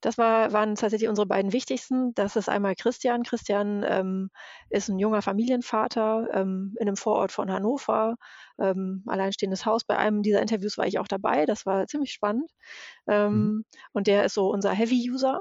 Das 0.00 0.18
war, 0.18 0.52
waren 0.52 0.74
tatsächlich 0.76 1.08
unsere 1.08 1.26
beiden 1.26 1.52
wichtigsten. 1.52 2.14
Das 2.14 2.36
ist 2.36 2.48
einmal 2.48 2.74
Christian. 2.74 3.22
Christian 3.22 3.84
ähm, 3.86 4.30
ist 4.70 4.88
ein 4.88 4.98
junger 4.98 5.22
Familienvater 5.22 6.28
ähm, 6.32 6.74
in 6.78 6.88
einem 6.88 6.96
Vorort 6.96 7.32
von 7.32 7.50
Hannover, 7.50 8.16
ähm, 8.58 9.02
alleinstehendes 9.06 9.66
Haus. 9.66 9.84
Bei 9.84 9.98
einem 9.98 10.22
dieser 10.22 10.40
Interviews 10.40 10.78
war 10.78 10.86
ich 10.86 10.98
auch 10.98 11.08
dabei. 11.08 11.46
Das 11.46 11.66
war 11.66 11.86
ziemlich 11.86 12.12
spannend. 12.12 12.50
Ähm, 13.06 13.32
mhm. 13.32 13.64
Und 13.92 14.06
der 14.06 14.24
ist 14.24 14.34
so 14.34 14.50
unser 14.50 14.72
Heavy-User. 14.72 15.40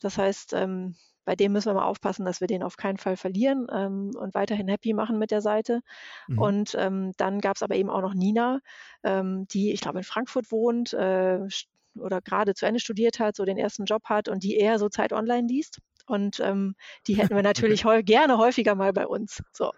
Das 0.00 0.16
heißt, 0.16 0.54
ähm, 0.54 0.94
bei 1.24 1.36
dem 1.36 1.52
müssen 1.52 1.68
wir 1.68 1.74
mal 1.74 1.84
aufpassen, 1.84 2.24
dass 2.24 2.40
wir 2.40 2.48
den 2.48 2.62
auf 2.62 2.76
keinen 2.76 2.96
Fall 2.96 3.16
verlieren 3.16 3.66
ähm, 3.72 4.10
und 4.16 4.34
weiterhin 4.34 4.68
happy 4.68 4.94
machen 4.94 5.18
mit 5.18 5.30
der 5.30 5.40
Seite. 5.42 5.80
Mhm. 6.26 6.38
Und 6.38 6.74
ähm, 6.78 7.12
dann 7.18 7.40
gab 7.40 7.56
es 7.56 7.62
aber 7.62 7.76
eben 7.76 7.90
auch 7.90 8.00
noch 8.00 8.14
Nina, 8.14 8.60
ähm, 9.04 9.46
die, 9.48 9.72
ich 9.72 9.80
glaube, 9.80 9.98
in 9.98 10.04
Frankfurt 10.04 10.50
wohnt, 10.50 10.92
äh, 10.92 11.46
oder 11.94 12.20
gerade 12.20 12.54
zu 12.54 12.66
Ende 12.66 12.80
studiert 12.80 13.18
hat, 13.18 13.36
so 13.36 13.44
den 13.44 13.58
ersten 13.58 13.84
Job 13.84 14.04
hat 14.04 14.28
und 14.28 14.42
die 14.42 14.56
eher 14.56 14.78
so 14.78 14.88
Zeit 14.88 15.12
online 15.12 15.46
liest. 15.48 15.78
Und 16.06 16.40
ähm, 16.40 16.74
die 17.06 17.14
hätten 17.14 17.36
wir 17.36 17.42
natürlich 17.42 17.84
heu 17.84 18.02
gerne 18.02 18.36
häufiger 18.38 18.74
mal 18.74 18.92
bei 18.92 19.06
uns. 19.06 19.42
So. 19.52 19.70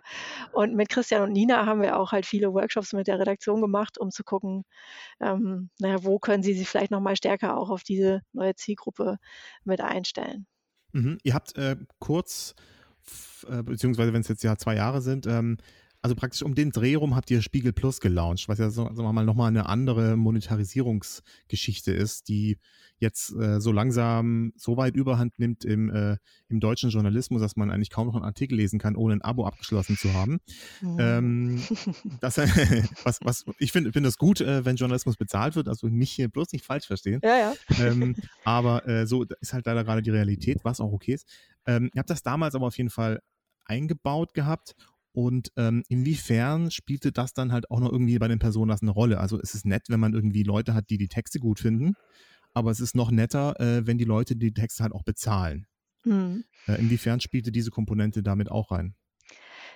Und 0.53 0.75
mit 0.75 0.89
Christian 0.89 1.23
und 1.23 1.33
Nina 1.33 1.67
haben 1.67 1.83
wir 1.83 1.99
auch 1.99 2.13
halt 2.13 2.27
viele 2.27 2.53
Workshops 2.55 2.93
mit 2.93 3.07
der 3.07 3.19
Redaktion 3.19 3.61
gemacht, 3.61 3.99
um 3.99 4.11
zu 4.11 4.25
gucken, 4.25 4.65
ähm, 5.21 5.71
naja, 5.79 6.05
wo 6.05 6.19
können 6.19 6.43
sie 6.43 6.55
sich 6.55 6.69
vielleicht 6.69 6.91
nochmal 6.91 7.17
stärker 7.17 7.59
auch 7.59 7.71
auf 7.71 7.83
diese 7.83 8.23
neue 8.33 8.55
Zielgruppe 8.55 9.19
mit 9.65 9.81
einstellen. 9.81 10.47
Mhm. 10.93 11.19
Ihr 11.23 11.35
habt 11.35 11.57
äh, 11.57 11.77
kurz, 11.99 12.55
äh, 13.49 13.63
beziehungsweise 13.63 14.13
wenn 14.13 14.23
es 14.23 14.29
jetzt 14.29 14.43
ja 14.43 14.57
zwei 14.57 14.77
Jahre 14.77 15.03
sind, 15.03 15.27
ähm, 15.27 15.59
also 16.03 16.17
praktisch 16.17 16.43
um 16.43 16.57
den 16.57 16.71
Dreh 16.71 16.97
rum 16.97 17.15
habt 17.15 17.31
ihr 17.31 17.43
Spiegel 17.43 17.73
Plus 17.73 18.01
gelauncht, 18.01 18.49
was 18.49 18.59
ja 18.59 18.71
so, 18.71 18.83
sagen 18.83 18.97
wir 18.97 19.13
mal 19.13 19.25
nochmal 19.25 19.49
eine 19.49 19.67
andere 19.67 20.17
Monetarisierungsgeschichte 20.17 21.93
ist, 21.93 22.29
die 22.29 22.59
jetzt 22.99 23.33
äh, 23.37 23.61
so 23.61 23.71
langsam 23.71 24.53
so 24.57 24.77
weit 24.77 24.97
Überhand 24.97 25.39
nimmt 25.39 25.65
im, 25.65 25.91
äh, 25.91 26.17
im 26.49 26.59
deutschen 26.59 26.91
Journalismus, 26.91 27.41
dass 27.41 27.55
man 27.55 27.71
eigentlich 27.71 27.91
kaum 27.91 28.09
noch 28.09 28.17
einen 28.17 28.25
Artikel 28.25 28.57
lesen 28.57 28.81
kann, 28.81 28.97
ohne 28.97 29.15
ein 29.15 29.23
Abo 29.23 29.47
abgeschlossen 29.47 29.97
zu 29.97 30.13
haben. 30.13 30.41
Mhm. 30.81 30.97
Ähm, 30.99 31.63
das, 32.21 32.39
was, 33.05 33.21
was, 33.23 33.45
ich 33.59 33.71
finde 33.71 33.93
find 33.93 34.05
das 34.05 34.19
gut, 34.19 34.41
äh, 34.41 34.65
wenn 34.65 34.77
Journalismus 34.77 35.17
bezahlt 35.17 35.55
wird, 35.55 35.69
also 35.69 35.89
mich 35.89 36.11
hier 36.11 36.29
bloß 36.29 36.53
nicht 36.53 36.65
falsch 36.65 36.87
verstehen. 36.89 37.21
Ja, 37.23 37.37
ja. 37.37 37.55
Ähm, 37.81 38.17
aber 38.45 38.89
äh, 38.89 39.07
so 39.07 39.25
ist 39.41 39.53
halt 39.53 39.67
leider 39.67 39.85
gerade 39.85 40.03
die 40.03 40.11
Realität, 40.11 40.65
was 40.65 40.81
auch 40.81 40.93
okay 40.93 41.15
ist. 41.15 41.29
Ähm, 41.65 41.91
ihr 41.95 42.01
habt 42.01 42.11
das 42.11 42.25
damals 42.25 42.57
aber 42.57 42.67
auf 42.67 42.77
jeden 42.77 42.91
Fall 42.91 43.21
eingebaut 43.65 44.35
gehabt 44.35 44.75
und 45.13 45.53
ähm, 45.57 45.83
inwiefern 45.89 46.71
spielte 46.71 47.13
das 47.13 47.33
dann 47.33 47.53
halt 47.53 47.71
auch 47.71 47.81
noch 47.81 47.93
irgendwie 47.93 48.19
bei 48.19 48.29
den 48.29 48.39
Personas 48.39 48.83
eine 48.83 48.91
Rolle? 48.91 49.21
Also 49.21 49.41
es 49.41 49.55
ist 49.55 49.67
nett, 49.67 49.85
wenn 49.89 50.01
man 50.01 50.15
irgendwie 50.15 50.43
Leute 50.43 50.75
hat, 50.75 50.91
die 50.91 50.99
die 50.99 51.09
Texte 51.09 51.39
gut 51.39 51.61
finden, 51.61 51.95
aber 52.55 52.71
es 52.71 52.81
ist 52.81 52.95
noch 52.95 53.11
netter, 53.11 53.59
äh, 53.61 53.87
wenn 53.87 53.99
die 53.99 54.05
Leute 54.05 54.37
die 54.37 54.53
Texte 54.53 54.83
halt 54.83 54.93
auch 54.93 55.05
bezahlen. 55.05 55.67
Mhm. 56.05 56.45
Äh, 56.67 56.81
inwiefern 56.81 57.21
spielte 57.21 57.53
diese 57.53 57.71
Komponente 57.71 58.23
damit 58.23 58.51
auch 58.51 58.71
rein? 58.71 58.95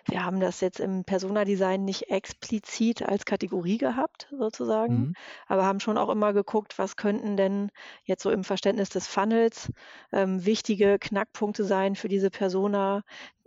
Wir 0.08 0.24
haben 0.24 0.38
das 0.38 0.60
jetzt 0.60 0.78
im 0.78 1.04
Persona-Design 1.04 1.84
nicht 1.84 2.10
explizit 2.10 3.02
als 3.02 3.24
Kategorie 3.24 3.76
gehabt, 3.76 4.28
sozusagen, 4.30 4.98
mhm. 4.98 5.12
aber 5.48 5.64
haben 5.64 5.80
schon 5.80 5.98
auch 5.98 6.10
immer 6.10 6.32
geguckt, 6.32 6.78
was 6.78 6.94
könnten 6.94 7.36
denn 7.36 7.70
jetzt 8.04 8.22
so 8.22 8.30
im 8.30 8.44
Verständnis 8.44 8.88
des 8.88 9.08
Funnels 9.08 9.72
ähm, 10.12 10.46
wichtige 10.46 10.98
Knackpunkte 11.00 11.64
sein 11.64 11.96
für 11.96 12.06
diese 12.06 12.30
Persona, 12.30 13.02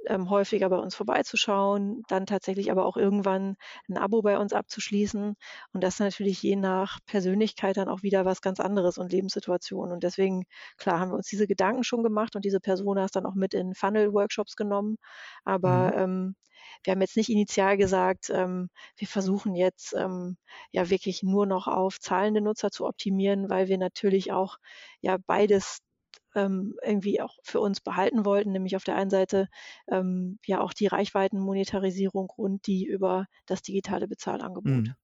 ähm, 0.10 0.30
häufiger 0.30 0.70
bei 0.70 0.78
uns 0.78 0.96
vorbeizuschauen, 0.96 2.04
dann 2.08 2.26
tatsächlich 2.26 2.72
aber 2.72 2.86
auch 2.86 2.98
irgendwann 2.98 3.56
ein 3.90 3.98
Abo 3.98 4.22
bei 4.22 4.38
uns 4.38 4.54
abzuschließen. 4.54 5.36
Und 5.74 5.84
das 5.84 6.00
natürlich 6.00 6.42
je 6.44 6.56
nach 6.56 7.00
Persönlichkeit 7.06 7.78
dann 7.78 7.90
auch 7.90 8.04
wieder 8.04 8.26
was 8.26 8.42
ganz 8.42 8.60
anderes 8.60 8.98
und 8.98 9.12
Lebenssituation. 9.12 9.92
Und 9.92 10.04
deswegen, 10.04 10.44
klar, 10.78 11.00
haben 11.00 11.12
wir 11.12 11.16
uns 11.16 11.28
diese 11.28 11.48
Gedanken 11.48 11.84
schon 11.84 12.04
gemacht 12.04 12.36
und 12.36 12.46
diese 12.46 12.60
Personas 12.60 13.12
dann 13.12 13.26
auch 13.26 13.36
mit 13.36 13.54
in 13.54 13.74
Funnel-Workshops 13.76 14.56
genommen. 14.56 14.98
Aber 15.46 15.92
mhm. 15.94 16.00
ähm, 16.00 16.36
wir 16.84 16.92
haben 16.92 17.02
jetzt 17.02 17.18
nicht 17.18 17.30
initial 17.30 17.78
gesagt, 17.78 18.30
ähm, 18.30 18.70
wir 18.98 19.08
versuchen 19.08 19.56
jetzt 19.56 19.94
ähm, 19.94 20.38
ja 20.72 20.90
wirklich 20.90 21.24
nur 21.24 21.46
noch 21.46 21.68
auf 21.68 22.00
zahlende 22.00 22.42
Nutzer 22.42 22.72
zu 22.72 22.86
optimieren, 22.86 23.50
weil 23.50 23.68
wir 23.68 23.78
natürlich 23.78 24.32
auch 24.32 24.58
ja 25.02 25.18
beides 25.28 25.80
ähm, 26.36 26.76
irgendwie 26.84 27.22
auch 27.22 27.38
für 27.44 27.60
uns 27.60 27.82
behalten 27.82 28.26
wollten, 28.26 28.52
nämlich 28.52 28.76
auf 28.76 28.84
der 28.84 28.96
einen 28.96 29.10
Seite 29.10 29.48
ähm, 29.88 30.40
ja 30.46 30.62
auch 30.62 30.74
die 30.74 30.88
Reichweitenmonetarisierung 30.88 32.30
und 32.36 32.68
die 32.68 32.86
über 32.86 33.26
das 33.46 33.62
digitale 33.62 34.08
Bezahlangebot. 34.08 34.88
Mhm. 34.88 34.96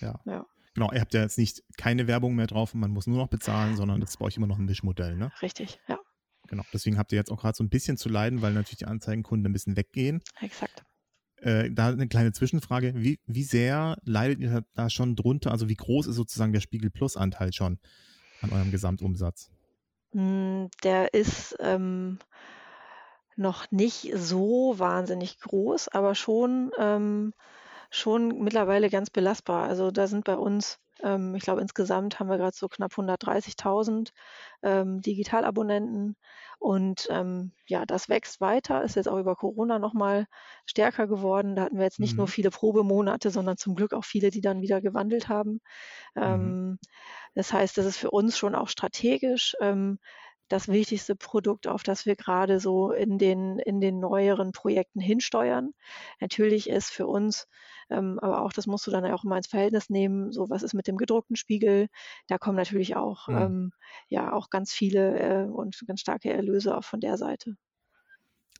Ja. 0.00 0.20
ja. 0.24 0.46
Genau, 0.74 0.92
ihr 0.92 1.00
habt 1.00 1.14
ja 1.14 1.22
jetzt 1.22 1.38
nicht 1.38 1.62
keine 1.76 2.06
Werbung 2.06 2.34
mehr 2.34 2.46
drauf 2.46 2.74
und 2.74 2.80
man 2.80 2.90
muss 2.90 3.06
nur 3.06 3.18
noch 3.18 3.28
bezahlen, 3.28 3.76
sondern 3.76 4.00
das 4.00 4.10
ist 4.10 4.16
bei 4.18 4.26
euch 4.26 4.36
immer 4.36 4.46
noch 4.46 4.58
ein 4.58 4.64
Mischmodell, 4.64 5.16
ne? 5.16 5.32
Richtig, 5.42 5.80
ja. 5.88 5.98
Genau, 6.46 6.64
deswegen 6.72 6.98
habt 6.98 7.12
ihr 7.12 7.18
jetzt 7.18 7.30
auch 7.30 7.40
gerade 7.40 7.56
so 7.56 7.62
ein 7.62 7.68
bisschen 7.68 7.96
zu 7.96 8.08
leiden, 8.08 8.42
weil 8.42 8.52
natürlich 8.52 8.78
die 8.78 8.86
Anzeigenkunden 8.86 9.46
ein 9.46 9.52
bisschen 9.52 9.76
weggehen. 9.76 10.22
Exakt. 10.40 10.84
Äh, 11.36 11.70
da 11.70 11.88
eine 11.88 12.08
kleine 12.08 12.32
Zwischenfrage. 12.32 12.94
Wie, 12.96 13.20
wie 13.26 13.44
sehr 13.44 13.96
leidet 14.04 14.40
ihr 14.40 14.64
da 14.74 14.90
schon 14.90 15.16
drunter? 15.16 15.52
Also 15.52 15.68
wie 15.68 15.76
groß 15.76 16.06
ist 16.06 16.16
sozusagen 16.16 16.52
der 16.52 16.60
Spiegel 16.60 16.90
Plus 16.90 17.16
Anteil 17.16 17.52
schon 17.52 17.78
an 18.42 18.50
eurem 18.50 18.70
Gesamtumsatz? 18.70 19.50
Hm, 20.12 20.70
der 20.84 21.14
ist, 21.14 21.56
ähm, 21.60 22.18
noch 23.36 23.70
nicht 23.70 24.10
so 24.14 24.74
wahnsinnig 24.78 25.40
groß, 25.40 25.88
aber 25.88 26.14
schon, 26.14 26.70
ähm, 26.78 27.32
schon 27.90 28.40
mittlerweile 28.42 28.90
ganz 28.90 29.10
belastbar. 29.10 29.68
Also 29.68 29.90
da 29.90 30.06
sind 30.06 30.24
bei 30.24 30.36
uns, 30.36 30.80
ähm, 31.02 31.34
ich 31.34 31.42
glaube 31.42 31.60
insgesamt 31.60 32.20
haben 32.20 32.28
wir 32.28 32.38
gerade 32.38 32.56
so 32.56 32.68
knapp 32.68 32.92
130.000 32.92 34.10
ähm, 34.62 35.00
Digitalabonnenten 35.00 36.16
und 36.58 37.08
ähm, 37.10 37.52
ja, 37.66 37.86
das 37.86 38.10
wächst 38.10 38.40
weiter, 38.40 38.82
ist 38.82 38.96
jetzt 38.96 39.08
auch 39.08 39.18
über 39.18 39.34
Corona 39.34 39.78
nochmal 39.78 40.26
stärker 40.66 41.06
geworden. 41.06 41.56
Da 41.56 41.62
hatten 41.62 41.78
wir 41.78 41.84
jetzt 41.84 42.00
nicht 42.00 42.12
mhm. 42.12 42.18
nur 42.18 42.28
viele 42.28 42.50
Probemonate, 42.50 43.30
sondern 43.30 43.56
zum 43.56 43.74
Glück 43.74 43.94
auch 43.94 44.04
viele, 44.04 44.30
die 44.30 44.42
dann 44.42 44.60
wieder 44.60 44.82
gewandelt 44.82 45.28
haben. 45.28 45.60
Mhm. 46.14 46.22
Ähm, 46.22 46.78
das 47.34 47.52
heißt, 47.52 47.78
das 47.78 47.86
ist 47.86 47.96
für 47.96 48.10
uns 48.10 48.36
schon 48.36 48.54
auch 48.54 48.68
strategisch. 48.68 49.56
Das 50.50 50.66
wichtigste 50.66 51.14
Produkt, 51.14 51.68
auf 51.68 51.84
das 51.84 52.06
wir 52.06 52.16
gerade 52.16 52.58
so 52.58 52.90
in 52.90 53.18
den, 53.18 53.60
in 53.60 53.80
den 53.80 54.00
neueren 54.00 54.50
Projekten 54.50 54.98
hinsteuern. 54.98 55.70
Natürlich 56.20 56.68
ist 56.68 56.90
für 56.90 57.06
uns, 57.06 57.46
ähm, 57.88 58.18
aber 58.20 58.42
auch 58.42 58.52
das 58.52 58.66
musst 58.66 58.84
du 58.86 58.90
dann 58.90 59.06
auch 59.06 59.22
immer 59.22 59.36
ins 59.36 59.46
Verhältnis 59.46 59.90
nehmen, 59.90 60.32
so 60.32 60.50
was 60.50 60.64
ist 60.64 60.74
mit 60.74 60.88
dem 60.88 60.96
gedruckten 60.96 61.36
Spiegel. 61.36 61.86
Da 62.26 62.36
kommen 62.36 62.56
natürlich 62.56 62.96
auch, 62.96 63.28
mhm. 63.28 63.36
ähm, 63.36 63.72
ja, 64.08 64.32
auch 64.32 64.50
ganz 64.50 64.72
viele 64.72 65.18
äh, 65.18 65.48
und 65.48 65.84
ganz 65.86 66.00
starke 66.00 66.32
Erlöse 66.32 66.76
auch 66.76 66.84
von 66.84 66.98
der 66.98 67.16
Seite. 67.16 67.56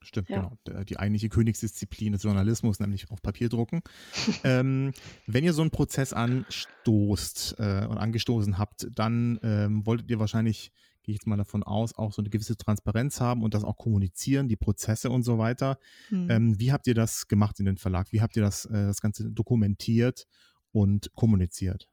Stimmt, 0.02 0.30
ja. 0.30 0.48
genau. 0.64 0.84
Die 0.84 0.98
eigentliche 0.98 1.28
Königsdisziplin 1.28 2.12
des 2.12 2.22
Journalismus, 2.22 2.80
nämlich 2.80 3.10
auf 3.10 3.20
Papier 3.20 3.48
drucken. 3.48 3.82
ähm, 4.44 4.92
wenn 5.26 5.44
ihr 5.44 5.52
so 5.52 5.60
einen 5.60 5.70
Prozess 5.70 6.12
anstoßt 6.12 7.56
äh, 7.58 7.86
und 7.86 7.98
angestoßen 7.98 8.58
habt, 8.58 8.86
dann 8.94 9.38
ähm, 9.42 9.84
wolltet 9.84 10.08
ihr 10.08 10.18
wahrscheinlich 10.18 10.72
gehe 11.02 11.12
ich 11.14 11.20
jetzt 11.20 11.26
mal 11.26 11.36
davon 11.36 11.62
aus, 11.62 11.96
auch 11.96 12.12
so 12.12 12.22
eine 12.22 12.30
gewisse 12.30 12.56
Transparenz 12.56 13.20
haben 13.20 13.42
und 13.42 13.54
das 13.54 13.64
auch 13.64 13.76
kommunizieren, 13.76 14.48
die 14.48 14.56
Prozesse 14.56 15.10
und 15.10 15.22
so 15.22 15.38
weiter. 15.38 15.78
Mhm. 16.10 16.30
Ähm, 16.30 16.60
wie 16.60 16.72
habt 16.72 16.86
ihr 16.86 16.94
das 16.94 17.28
gemacht 17.28 17.58
in 17.60 17.66
den 17.66 17.76
Verlag? 17.76 18.12
Wie 18.12 18.20
habt 18.20 18.36
ihr 18.36 18.42
das, 18.42 18.66
äh, 18.66 18.86
das 18.86 19.00
Ganze 19.00 19.30
dokumentiert 19.30 20.26
und 20.72 21.12
kommuniziert? 21.14 21.88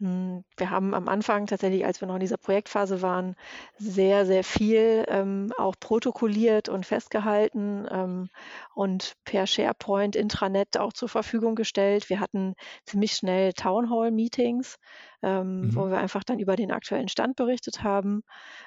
Hm, 0.00 0.44
wir 0.56 0.70
haben 0.70 0.94
am 0.94 1.08
Anfang 1.08 1.46
tatsächlich, 1.46 1.84
als 1.84 2.00
wir 2.00 2.06
noch 2.06 2.14
in 2.14 2.20
dieser 2.20 2.36
Projektphase 2.36 3.02
waren, 3.02 3.34
sehr, 3.78 4.26
sehr 4.26 4.44
viel 4.44 5.04
ähm, 5.08 5.52
auch 5.58 5.74
protokolliert 5.80 6.68
und 6.68 6.86
festgehalten 6.86 7.86
ähm, 7.90 8.28
und 8.74 9.14
per 9.24 9.46
SharePoint 9.48 10.14
Intranet 10.14 10.78
auch 10.78 10.92
zur 10.92 11.08
Verfügung 11.08 11.56
gestellt. 11.56 12.08
Wir 12.10 12.20
hatten 12.20 12.54
ziemlich 12.84 13.12
schnell 13.12 13.52
Townhall-Meetings, 13.54 14.76
ähm, 15.22 15.62
mhm. 15.62 15.74
wo 15.74 15.88
wir 15.90 15.98
einfach 15.98 16.22
dann 16.22 16.38
über 16.38 16.54
den 16.54 16.70
aktuellen 16.70 17.08
Stand 17.08 17.34
berichtet 17.34 17.82
haben, 17.82 18.22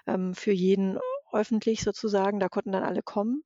ähm, 0.07 0.33
für 0.33 0.51
jeden 0.51 0.97
öffentlich 1.33 1.81
sozusagen. 1.83 2.39
Da 2.39 2.49
konnten 2.49 2.71
dann 2.71 2.83
alle 2.83 3.01
kommen 3.03 3.43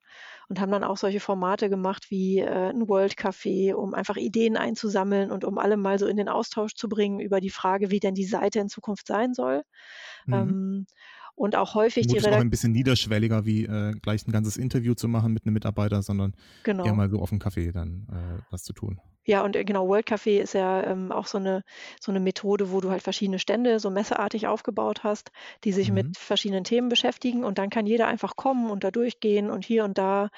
und 0.50 0.60
haben 0.60 0.72
dann 0.72 0.84
auch 0.84 0.98
solche 0.98 1.20
Formate 1.20 1.70
gemacht 1.70 2.08
wie 2.10 2.40
äh, 2.40 2.70
ein 2.70 2.88
World 2.90 3.14
Café, 3.16 3.74
um 3.74 3.94
einfach 3.94 4.18
Ideen 4.18 4.58
einzusammeln 4.58 5.32
und 5.32 5.46
um 5.46 5.58
alle 5.58 5.78
mal 5.78 6.00
so 6.00 6.08
in 6.08 6.18
den 6.18 6.30
Austausch 6.30 6.76
zu 6.76 6.90
bringen 6.90 7.20
über 7.20 7.42
die 7.42 7.50
Frage, 7.50 7.92
wie 7.92 8.00
denn 8.00 8.16
die 8.16 8.26
Seite 8.26 8.60
in 8.60 8.70
Zukunft 8.70 9.08
sein 9.08 9.34
soll. 9.34 9.64
Mhm. 10.28 10.56
Ähm, 10.56 10.86
und 11.36 11.56
auch 11.56 11.76
häufig 11.76 12.06
Mut 12.06 12.12
die 12.12 12.18
Redaktion. 12.18 12.34
auch 12.34 12.42
ein 12.42 12.50
bisschen 12.50 12.72
niederschwelliger, 12.72 13.46
wie 13.46 13.66
äh, 13.66 13.94
gleich 14.02 14.28
ein 14.28 14.32
ganzes 14.32 14.58
Interview 14.58 14.94
zu 14.94 15.08
machen 15.08 15.34
mit 15.34 15.46
einem 15.46 15.54
Mitarbeiter, 15.54 16.02
sondern 16.02 16.34
genau. 16.64 16.86
eher 16.86 16.94
mal 16.94 17.10
so 17.10 17.20
auf 17.20 17.30
dem 17.30 17.40
Kaffee 17.40 17.72
dann 17.72 18.08
äh, 18.12 18.42
was 18.50 18.64
zu 18.64 18.74
tun. 18.74 19.00
Ja, 19.28 19.44
und 19.44 19.56
äh, 19.56 19.66
genau, 19.66 19.88
World 19.88 20.08
Café 20.08 20.40
ist 20.40 20.54
ja 20.54 20.84
ähm, 20.84 21.12
auch 21.12 21.26
so 21.26 21.40
eine, 21.40 21.64
so 22.00 22.12
eine 22.12 22.20
Methode, 22.20 22.72
wo 22.72 22.80
du 22.80 22.92
halt 22.92 23.02
verschiedene 23.02 23.40
Stände 23.40 23.80
so 23.80 23.90
messeartig 23.90 24.48
aufgebaut 24.48 25.04
hast, 25.04 25.32
die 25.64 25.72
sich 25.72 25.90
mhm. 25.90 25.96
mit 25.96 26.18
verschiedenen 26.18 26.64
Themen 26.64 26.90
beschäftigen 26.90 27.44
und 27.44 27.58
dann 27.58 27.72
kann 27.72 27.88
jeder 27.88 28.08
einfach 28.08 28.36
kommen 28.36 28.70
und 28.70 28.84
da 28.84 28.92
durchgehen 28.92 29.50
und 29.50 29.66
hier 29.66 29.84
und 29.84 29.98
da 29.98 30.30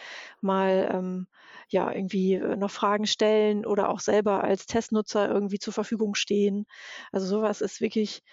mal 0.42 0.90
ähm, 0.92 1.28
ja 1.70 1.92
irgendwie 1.92 2.36
äh, 2.36 2.56
noch 2.56 2.72
Fragen 2.72 3.08
stellen 3.08 3.66
oder 3.66 3.90
auch 3.90 4.00
selber 4.00 4.44
als 4.44 4.68
Testnutzer 4.68 5.30
irgendwie 5.30 5.60
zur 5.60 5.74
Verfügung 5.74 6.16
stehen. 6.16 6.66
Also 7.12 7.28
sowas 7.28 7.60
ist 7.62 7.82
wirklich 7.82 8.24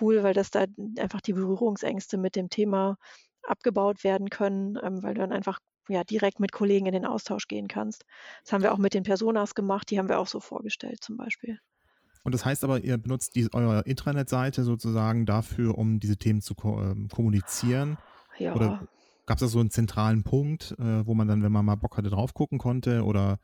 cool, 0.00 0.22
weil 0.22 0.34
das 0.34 0.50
da 0.50 0.64
einfach 0.98 1.20
die 1.20 1.32
Berührungsängste 1.32 2.18
mit 2.18 2.36
dem 2.36 2.50
Thema 2.50 2.96
abgebaut 3.42 4.04
werden 4.04 4.30
können, 4.30 4.78
ähm, 4.82 5.02
weil 5.02 5.14
du 5.14 5.20
dann 5.20 5.32
einfach 5.32 5.60
ja, 5.88 6.02
direkt 6.04 6.40
mit 6.40 6.52
Kollegen 6.52 6.86
in 6.86 6.92
den 6.92 7.04
Austausch 7.04 7.46
gehen 7.46 7.68
kannst. 7.68 8.04
Das 8.42 8.52
haben 8.52 8.62
wir 8.62 8.72
auch 8.72 8.78
mit 8.78 8.94
den 8.94 9.02
Personas 9.02 9.54
gemacht, 9.54 9.90
die 9.90 9.98
haben 9.98 10.08
wir 10.08 10.18
auch 10.18 10.26
so 10.26 10.40
vorgestellt 10.40 11.02
zum 11.02 11.16
Beispiel. 11.16 11.58
Und 12.22 12.32
das 12.32 12.44
heißt 12.44 12.64
aber, 12.64 12.82
ihr 12.82 12.96
benutzt 12.96 13.36
die, 13.36 13.52
eure 13.52 13.82
Intranet-Seite 13.82 14.64
sozusagen 14.64 15.26
dafür, 15.26 15.76
um 15.76 16.00
diese 16.00 16.16
Themen 16.16 16.40
zu 16.40 16.54
ko 16.54 16.80
äh, 16.80 16.94
kommunizieren? 17.12 17.98
Ja. 18.38 18.54
Oder 18.54 18.88
gab 19.26 19.36
es 19.36 19.40
da 19.42 19.46
so 19.46 19.60
einen 19.60 19.70
zentralen 19.70 20.22
Punkt, 20.22 20.74
äh, 20.78 21.06
wo 21.06 21.14
man 21.14 21.28
dann, 21.28 21.42
wenn 21.42 21.52
man 21.52 21.66
mal 21.66 21.74
Bock 21.74 21.98
hatte, 21.98 22.08
drauf 22.08 22.32
gucken 22.32 22.58
konnte? 22.58 23.04
Oder 23.04 23.38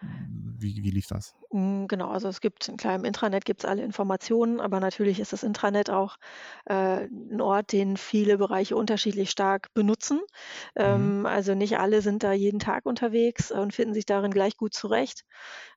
wie, 0.00 0.82
wie 0.82 0.90
lief 0.90 1.06
das? 1.06 1.34
Mm, 1.52 1.86
genau, 1.86 2.08
also 2.10 2.28
es 2.28 2.40
gibt, 2.40 2.72
klar, 2.76 2.94
im 2.96 3.04
Intranet 3.04 3.44
gibt 3.44 3.62
es 3.62 3.70
alle 3.70 3.82
Informationen, 3.82 4.60
aber 4.60 4.80
natürlich 4.80 5.20
ist 5.20 5.32
das 5.32 5.42
Intranet 5.42 5.90
auch 5.90 6.16
äh, 6.66 7.04
ein 7.06 7.40
Ort, 7.40 7.72
den 7.72 7.96
viele 7.96 8.38
Bereiche 8.38 8.76
unterschiedlich 8.76 9.30
stark 9.30 9.72
benutzen. 9.74 10.20
Mhm. 10.78 11.16
Ähm, 11.22 11.26
also 11.26 11.54
nicht 11.54 11.78
alle 11.78 12.02
sind 12.02 12.22
da 12.24 12.32
jeden 12.32 12.58
Tag 12.58 12.84
unterwegs 12.86 13.52
und 13.52 13.74
finden 13.74 13.94
sich 13.94 14.06
darin 14.06 14.32
gleich 14.32 14.56
gut 14.56 14.74
zurecht. 14.74 15.24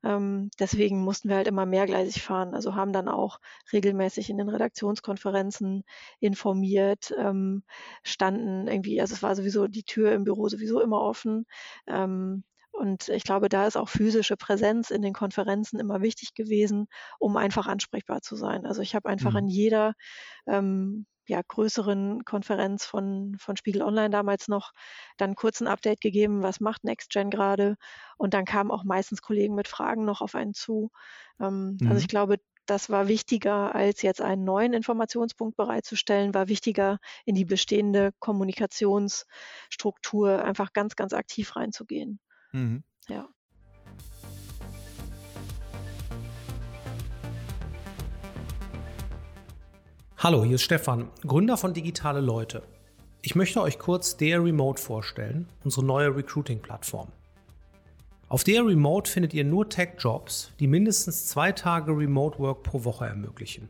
Ähm, 0.04 0.50
deswegen 0.60 1.02
mussten 1.02 1.30
wir 1.30 1.36
halt 1.38 1.48
immer 1.48 1.66
mehrgleisig 1.66 2.24
fahren. 2.24 2.54
Also 2.56 2.76
haben 2.76 2.94
dann 2.94 3.08
auch 3.08 3.40
regelmäßig 3.72 4.30
in 4.30 4.38
den 4.38 4.50
Redaktionskonferenzen 4.50 5.84
informiert, 6.20 7.14
ähm, 7.18 7.64
standen 8.04 8.68
irgendwie, 8.68 9.02
also 9.02 9.14
es 9.14 9.24
war 9.24 9.36
sowieso 9.36 9.68
die 9.68 9.84
Tür 9.84 10.14
im 10.14 10.24
Büro 10.24 10.48
sowieso 10.50 10.82
immer 10.82 11.02
offen. 11.02 11.46
Ähm, 11.88 12.44
und 12.80 13.10
ich 13.10 13.24
glaube, 13.24 13.50
da 13.50 13.68
ist 13.68 13.76
auch 13.76 13.90
physische 13.90 14.38
Präsenz 14.38 14.90
in 14.90 15.02
den 15.02 15.12
Konferenzen 15.12 15.82
immer 15.82 16.02
wichtig 16.02 16.34
gewesen, 16.34 16.88
um 17.20 17.36
einfach 17.36 17.68
ansprechbar 17.68 18.22
zu 18.22 18.38
sein. 18.38 18.66
Also 18.66 18.82
ich 18.82 18.96
habe 18.96 19.10
einfach 19.10 19.32
mhm. 19.32 19.40
in 19.40 19.50
jeder 19.50 19.94
ähm, 20.48 21.06
ja, 21.28 21.42
größeren 21.46 22.24
Konferenz 22.24 22.86
von, 22.86 23.36
von 23.38 23.58
Spiegel 23.58 23.82
Online 23.82 24.10
damals 24.10 24.48
noch 24.48 24.72
dann 25.18 25.36
kurz 25.36 25.60
ein 25.60 25.68
Update 25.68 26.00
gegeben, 26.00 26.42
was 26.42 26.62
macht 26.62 26.86
NextGen 26.86 27.30
gerade. 27.30 27.76
Und 28.18 28.34
dann 28.34 28.46
kamen 28.46 28.72
auch 28.72 28.86
meistens 28.86 29.22
Kollegen 29.22 29.56
mit 29.56 29.68
Fragen 29.68 30.06
noch 30.06 30.22
auf 30.22 30.34
einen 30.34 30.54
zu. 30.54 30.90
Ähm, 31.42 31.76
mhm. 31.82 31.88
Also 31.90 32.00
ich 32.00 32.08
glaube, 32.08 32.38
das 32.66 32.90
war 32.90 33.10
wichtiger, 33.10 33.76
als 33.76 34.04
jetzt 34.04 34.22
einen 34.22 34.46
neuen 34.46 34.72
Informationspunkt 34.72 35.58
bereitzustellen, 35.58 36.34
war 36.34 36.48
wichtiger, 36.48 37.00
in 37.26 37.36
die 37.36 37.44
bestehende 37.44 38.14
Kommunikationsstruktur 38.20 40.46
einfach 40.46 40.72
ganz, 40.72 40.96
ganz 40.96 41.12
aktiv 41.12 41.58
reinzugehen. 41.58 42.22
Mhm. 42.52 42.84
Ja. 43.08 43.28
Hallo, 50.18 50.44
hier 50.44 50.56
ist 50.56 50.64
Stefan, 50.64 51.10
Gründer 51.26 51.58
von 51.58 51.74
Digitale 51.74 52.22
Leute. 52.22 52.64
Ich 53.22 53.36
möchte 53.36 53.62
euch 53.62 53.78
kurz 53.80 54.18
DR 54.18 54.44
Remote 54.44 54.82
vorstellen, 54.82 55.48
unsere 55.64 55.86
neue 55.86 56.16
Recruiting-Plattform. 56.16 57.10
Auf 58.28 58.44
DR 58.44 58.66
Remote 58.66 59.10
findet 59.10 59.34
ihr 59.34 59.44
nur 59.44 59.70
Tech-Jobs, 59.70 60.52
die 60.60 60.68
mindestens 60.68 61.28
zwei 61.28 61.52
Tage 61.52 61.92
Remote 61.92 62.40
Work 62.40 62.64
pro 62.64 62.84
Woche 62.84 63.06
ermöglichen. 63.06 63.70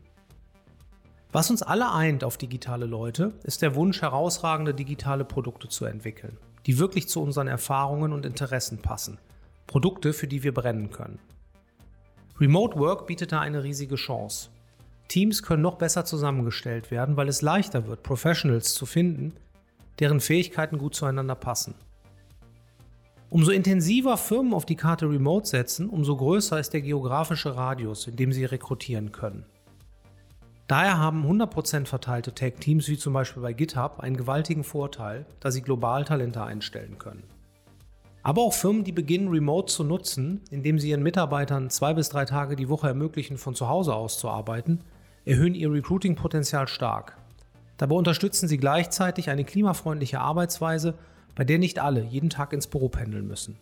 Was 1.32 1.50
uns 1.50 1.62
alle 1.62 1.92
eint 1.92 2.24
auf 2.24 2.36
digitale 2.36 2.86
Leute, 2.86 3.32
ist 3.44 3.62
der 3.62 3.74
Wunsch, 3.74 4.02
herausragende 4.02 4.74
digitale 4.74 5.24
Produkte 5.24 5.68
zu 5.68 5.84
entwickeln 5.84 6.36
die 6.66 6.78
wirklich 6.78 7.08
zu 7.08 7.22
unseren 7.22 7.48
Erfahrungen 7.48 8.12
und 8.12 8.26
Interessen 8.26 8.78
passen. 8.78 9.18
Produkte, 9.66 10.12
für 10.12 10.26
die 10.26 10.42
wir 10.42 10.52
brennen 10.52 10.90
können. 10.90 11.18
Remote 12.40 12.78
Work 12.78 13.06
bietet 13.06 13.32
da 13.32 13.40
eine 13.40 13.62
riesige 13.62 13.96
Chance. 13.96 14.50
Teams 15.08 15.42
können 15.42 15.62
noch 15.62 15.76
besser 15.76 16.04
zusammengestellt 16.04 16.90
werden, 16.90 17.16
weil 17.16 17.28
es 17.28 17.42
leichter 17.42 17.86
wird, 17.86 18.02
Professionals 18.02 18.74
zu 18.74 18.86
finden, 18.86 19.34
deren 19.98 20.20
Fähigkeiten 20.20 20.78
gut 20.78 20.94
zueinander 20.94 21.34
passen. 21.34 21.74
Umso 23.28 23.52
intensiver 23.52 24.16
Firmen 24.16 24.54
auf 24.54 24.66
die 24.66 24.76
Karte 24.76 25.08
Remote 25.08 25.46
setzen, 25.46 25.88
umso 25.88 26.16
größer 26.16 26.58
ist 26.58 26.72
der 26.72 26.80
geografische 26.80 27.54
Radius, 27.54 28.06
in 28.06 28.16
dem 28.16 28.32
sie 28.32 28.44
rekrutieren 28.44 29.12
können. 29.12 29.44
Daher 30.70 30.98
haben 31.00 31.26
100% 31.26 31.86
verteilte 31.86 32.32
Tech-Teams 32.32 32.86
wie 32.86 32.96
zum 32.96 33.12
Beispiel 33.12 33.42
bei 33.42 33.52
GitHub 33.52 33.98
einen 33.98 34.16
gewaltigen 34.16 34.62
Vorteil, 34.62 35.26
da 35.40 35.50
sie 35.50 35.62
global 35.62 36.04
Talente 36.04 36.44
einstellen 36.44 36.96
können. 36.96 37.24
Aber 38.22 38.42
auch 38.42 38.52
Firmen, 38.52 38.84
die 38.84 38.92
beginnen, 38.92 39.30
Remote 39.30 39.66
zu 39.66 39.82
nutzen, 39.82 40.42
indem 40.52 40.78
sie 40.78 40.90
ihren 40.90 41.02
Mitarbeitern 41.02 41.70
zwei 41.70 41.92
bis 41.92 42.08
drei 42.08 42.24
Tage 42.24 42.54
die 42.54 42.68
Woche 42.68 42.86
ermöglichen, 42.86 43.36
von 43.36 43.56
zu 43.56 43.66
Hause 43.66 43.96
aus 43.96 44.20
zu 44.20 44.28
arbeiten, 44.28 44.78
erhöhen 45.24 45.56
ihr 45.56 45.72
Recruiting-Potenzial 45.72 46.68
stark. 46.68 47.16
Dabei 47.76 47.96
unterstützen 47.96 48.46
sie 48.46 48.58
gleichzeitig 48.58 49.28
eine 49.28 49.42
klimafreundliche 49.42 50.20
Arbeitsweise, 50.20 50.94
bei 51.34 51.42
der 51.42 51.58
nicht 51.58 51.80
alle 51.80 52.04
jeden 52.04 52.30
Tag 52.30 52.52
ins 52.52 52.68
Büro 52.68 52.88
pendeln 52.88 53.26
müssen. 53.26 53.58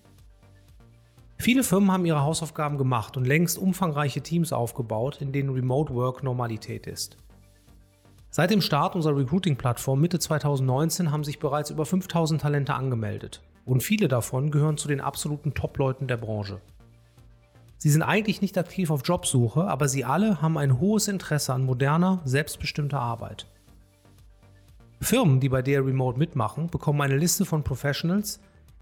Viele 1.40 1.62
Firmen 1.62 1.92
haben 1.92 2.04
ihre 2.04 2.22
Hausaufgaben 2.22 2.78
gemacht 2.78 3.16
und 3.16 3.24
längst 3.24 3.58
umfangreiche 3.58 4.20
Teams 4.20 4.52
aufgebaut, 4.52 5.18
in 5.20 5.30
denen 5.32 5.50
Remote 5.50 5.94
Work 5.94 6.24
Normalität 6.24 6.86
ist. 6.88 7.16
Seit 8.30 8.50
dem 8.50 8.60
Start 8.60 8.96
unserer 8.96 9.16
Recruiting-Plattform 9.16 10.00
Mitte 10.00 10.18
2019 10.18 11.12
haben 11.12 11.24
sich 11.24 11.38
bereits 11.38 11.70
über 11.70 11.86
5000 11.86 12.40
Talente 12.40 12.74
angemeldet 12.74 13.40
und 13.64 13.82
viele 13.82 14.08
davon 14.08 14.50
gehören 14.50 14.76
zu 14.76 14.88
den 14.88 15.00
absoluten 15.00 15.54
Top-Leuten 15.54 16.08
der 16.08 16.16
Branche. 16.16 16.60
Sie 17.78 17.90
sind 17.90 18.02
eigentlich 18.02 18.42
nicht 18.42 18.58
aktiv 18.58 18.90
auf 18.90 19.06
Jobsuche, 19.06 19.68
aber 19.68 19.88
sie 19.88 20.04
alle 20.04 20.42
haben 20.42 20.58
ein 20.58 20.80
hohes 20.80 21.06
Interesse 21.06 21.54
an 21.54 21.64
moderner, 21.64 22.20
selbstbestimmter 22.24 23.00
Arbeit. 23.00 23.46
Firmen, 25.00 25.38
die 25.38 25.48
bei 25.48 25.62
der 25.62 25.86
Remote 25.86 26.18
mitmachen, 26.18 26.66
bekommen 26.66 27.00
eine 27.00 27.16
Liste 27.16 27.44
von 27.44 27.62
Professionals, 27.62 28.40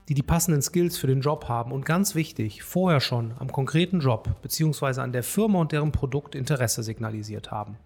die 0.09 0.15
die 0.15 0.23
passenden 0.23 0.63
Skills 0.63 0.99
für 0.99 1.09
den 1.09 1.21
Job 1.21 1.49
haben 1.49 1.73
und 1.73 1.85
ganz 1.85 2.15
wichtig, 2.15 2.63
vorher 2.63 3.01
schon 3.01 3.33
am 3.39 3.51
konkreten 3.51 4.01
Job 4.01 4.29
bzw. 4.43 5.01
an 5.01 5.13
der 5.13 5.23
Firma 5.23 5.61
und 5.61 5.73
deren 5.73 5.93
Produkt 5.93 6.35
Interesse 6.35 6.83
signalisiert 6.83 7.51
haben. 7.51 7.77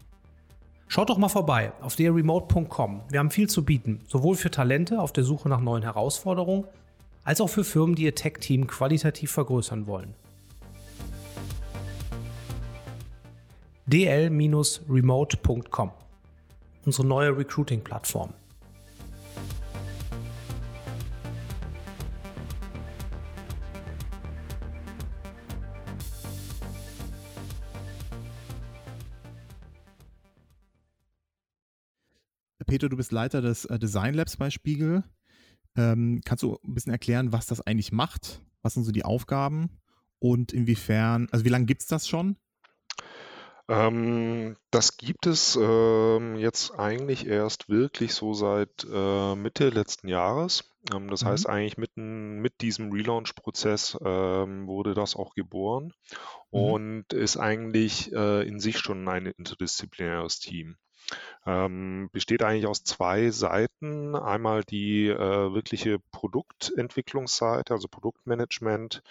Schaut 0.86 1.08
doch 1.08 1.18
mal 1.18 1.28
vorbei 1.28 1.72
auf 1.80 1.94
derremote.com. 1.94 3.02
Wir 3.08 3.20
haben 3.20 3.30
viel 3.30 3.48
zu 3.48 3.64
bieten, 3.64 4.00
sowohl 4.08 4.34
für 4.34 4.50
Talente 4.50 5.00
auf 5.00 5.12
der 5.12 5.24
Suche 5.24 5.48
nach 5.48 5.60
neuen 5.60 5.84
Herausforderungen, 5.84 6.64
als 7.22 7.40
auch 7.40 7.48
für 7.48 7.64
Firmen, 7.64 7.94
die 7.94 8.02
ihr 8.02 8.14
Tech-Team 8.14 8.66
qualitativ 8.66 9.30
vergrößern 9.30 9.86
wollen. 9.86 10.14
dl-remote.com 13.86 15.90
Unsere 16.84 17.06
neue 17.06 17.36
Recruiting-Plattform. 17.36 18.32
Peter, 32.70 32.88
du 32.88 32.96
bist 32.96 33.10
Leiter 33.10 33.42
des 33.42 33.64
äh, 33.64 33.80
Design 33.80 34.14
Labs 34.14 34.36
bei 34.36 34.48
Spiegel. 34.48 35.02
Ähm, 35.76 36.20
kannst 36.24 36.44
du 36.44 36.56
ein 36.62 36.74
bisschen 36.74 36.92
erklären, 36.92 37.32
was 37.32 37.46
das 37.46 37.60
eigentlich 37.60 37.90
macht? 37.90 38.42
Was 38.62 38.74
sind 38.74 38.84
so 38.84 38.92
die 38.92 39.04
Aufgaben? 39.04 39.80
Und 40.20 40.52
inwiefern, 40.52 41.26
also 41.32 41.44
wie 41.44 41.48
lange 41.48 41.64
gibt 41.64 41.80
es 41.80 41.88
das 41.88 42.06
schon? 42.06 42.36
Ähm, 43.66 44.56
das 44.70 44.98
gibt 44.98 45.26
es 45.26 45.58
ähm, 45.60 46.36
jetzt 46.36 46.70
eigentlich 46.78 47.26
erst 47.26 47.68
wirklich 47.68 48.14
so 48.14 48.34
seit 48.34 48.86
äh, 48.88 49.34
Mitte 49.34 49.70
letzten 49.70 50.06
Jahres. 50.06 50.70
Ähm, 50.94 51.10
das 51.10 51.24
mhm. 51.24 51.28
heißt 51.28 51.48
eigentlich 51.48 51.76
mitten 51.76 52.38
mit 52.38 52.60
diesem 52.60 52.92
Relaunch-Prozess 52.92 53.98
ähm, 54.04 54.68
wurde 54.68 54.94
das 54.94 55.16
auch 55.16 55.34
geboren 55.34 55.92
mhm. 56.52 56.60
und 56.60 57.12
ist 57.14 57.36
eigentlich 57.36 58.12
äh, 58.12 58.46
in 58.46 58.60
sich 58.60 58.78
schon 58.78 59.08
ein 59.08 59.26
interdisziplinäres 59.26 60.38
Team. 60.38 60.76
Ähm, 61.46 62.10
besteht 62.12 62.42
eigentlich 62.42 62.66
aus 62.66 62.84
zwei 62.84 63.30
Seiten. 63.30 64.14
Einmal 64.14 64.64
die 64.64 65.08
äh, 65.08 65.52
wirkliche 65.54 65.98
Produktentwicklungsseite, 66.12 67.72
also 67.72 67.88
Produktmanagement, 67.88 69.02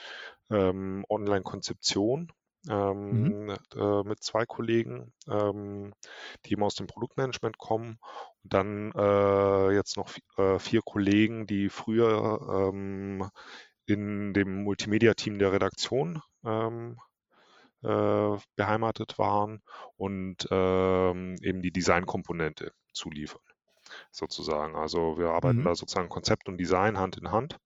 ähm, 0.49 1.05
Online-Konzeption 1.09 2.31
ähm, 2.67 3.23
mhm. 3.23 3.55
äh, 3.75 4.03
mit 4.03 4.23
zwei 4.23 4.45
Kollegen, 4.45 5.13
ähm, 5.29 5.93
die 6.45 6.53
eben 6.53 6.63
aus 6.63 6.75
dem 6.75 6.87
Produktmanagement 6.87 7.57
kommen. 7.57 7.99
Und 8.43 8.53
dann 8.53 8.91
äh, 8.93 9.71
jetzt 9.71 9.97
noch 9.97 10.09
äh, 10.37 10.59
vier 10.59 10.81
Kollegen, 10.81 11.47
die 11.47 11.69
früher 11.69 12.71
ähm, 12.73 13.29
in 13.85 14.33
dem 14.33 14.63
Multimedia-Team 14.63 15.39
der 15.39 15.51
Redaktion 15.51 16.21
ähm, 16.45 16.99
äh, 17.83 18.37
beheimatet 18.55 19.17
waren 19.17 19.61
und 19.97 20.47
ähm, 20.51 21.35
eben 21.41 21.61
die 21.61 21.71
Designkomponente 21.71 22.71
zuliefern, 22.93 23.41
sozusagen. 24.11 24.75
Also 24.75 25.17
wir 25.17 25.29
arbeiten 25.29 25.59
mhm. 25.59 25.65
da 25.65 25.75
sozusagen 25.75 26.09
Konzept 26.09 26.47
und 26.47 26.57
Design 26.57 26.97
Hand 26.97 27.17
in 27.17 27.31
Hand 27.31 27.57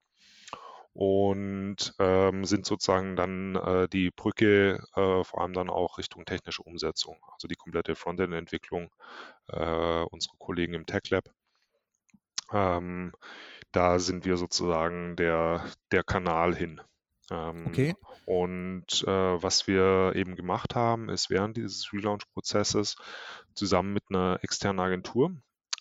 und 0.93 1.95
ähm, 1.97 2.45
sind 2.45 2.65
sozusagen 2.65 3.15
dann 3.15 3.55
äh, 3.55 3.87
die 3.89 4.11
Brücke 4.11 4.83
äh, 4.95 5.23
vor 5.23 5.41
allem 5.41 5.53
dann 5.53 5.69
auch 5.69 5.97
Richtung 5.97 6.23
technische 6.25 6.61
Umsetzung, 6.61 7.17
also 7.33 7.47
die 7.47 7.55
komplette 7.55 7.95
Frontend-Entwicklung 7.95 8.91
äh, 9.47 10.03
unsere 10.03 10.37
Kollegen 10.37 10.75
im 10.75 10.85
Tech 10.85 11.09
Lab. 11.09 11.25
Ähm, 12.51 13.11
da 13.71 13.97
sind 13.97 14.25
wir 14.25 14.37
sozusagen 14.37 15.15
der, 15.15 15.65
der 15.91 16.03
Kanal 16.03 16.55
hin. 16.55 16.79
Ähm, 17.33 17.65
okay. 17.67 17.95
Und 18.25 19.03
äh, 19.07 19.43
was 19.43 19.67
wir 19.67 20.13
eben 20.15 20.35
gemacht 20.35 20.75
haben, 20.75 21.09
ist 21.09 21.29
während 21.29 21.57
dieses 21.57 21.91
Relaunch-Prozesses 21.91 22.95
zusammen 23.55 23.93
mit 23.93 24.03
einer 24.09 24.39
externen 24.43 24.79
Agentur, 24.79 25.35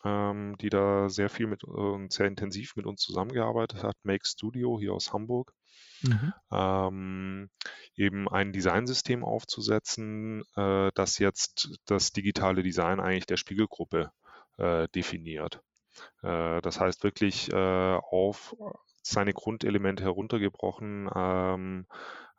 ähm, 0.05 0.57
die 0.61 0.71
da 0.71 1.09
sehr 1.09 1.29
viel 1.29 1.47
mit 1.47 1.63
und 1.65 2.07
äh, 2.07 2.09
sehr 2.11 2.27
intensiv 2.27 2.75
mit 2.77 2.87
uns 2.87 3.03
zusammengearbeitet 3.03 3.83
hat, 3.83 3.97
Make 4.03 4.27
Studio 4.27 4.79
hier 4.81 4.95
aus 4.95 5.13
Hamburg. 5.13 5.53
Mhm. 6.03 6.33
Ähm, 6.51 7.51
eben 7.95 8.29
ein 8.29 8.53
Designsystem 8.53 9.23
aufzusetzen, 9.23 10.43
äh, 10.57 10.91
das 10.95 11.19
jetzt 11.19 11.79
das 11.85 12.13
digitale 12.13 12.63
Design 12.63 12.99
eigentlich 12.99 13.27
der 13.27 13.37
Spiegelgruppe 13.37 14.11
äh, 14.57 14.89
definiert. 14.89 15.61
Äh, 16.23 16.61
das 16.63 16.81
heißt 16.81 17.05
wirklich 17.05 17.53
äh, 17.53 17.57
auf 18.11 18.57
seine 19.03 19.33
Grundelemente 19.33 20.03
heruntergebrochen, 20.05 21.11
ähm, 21.15 21.87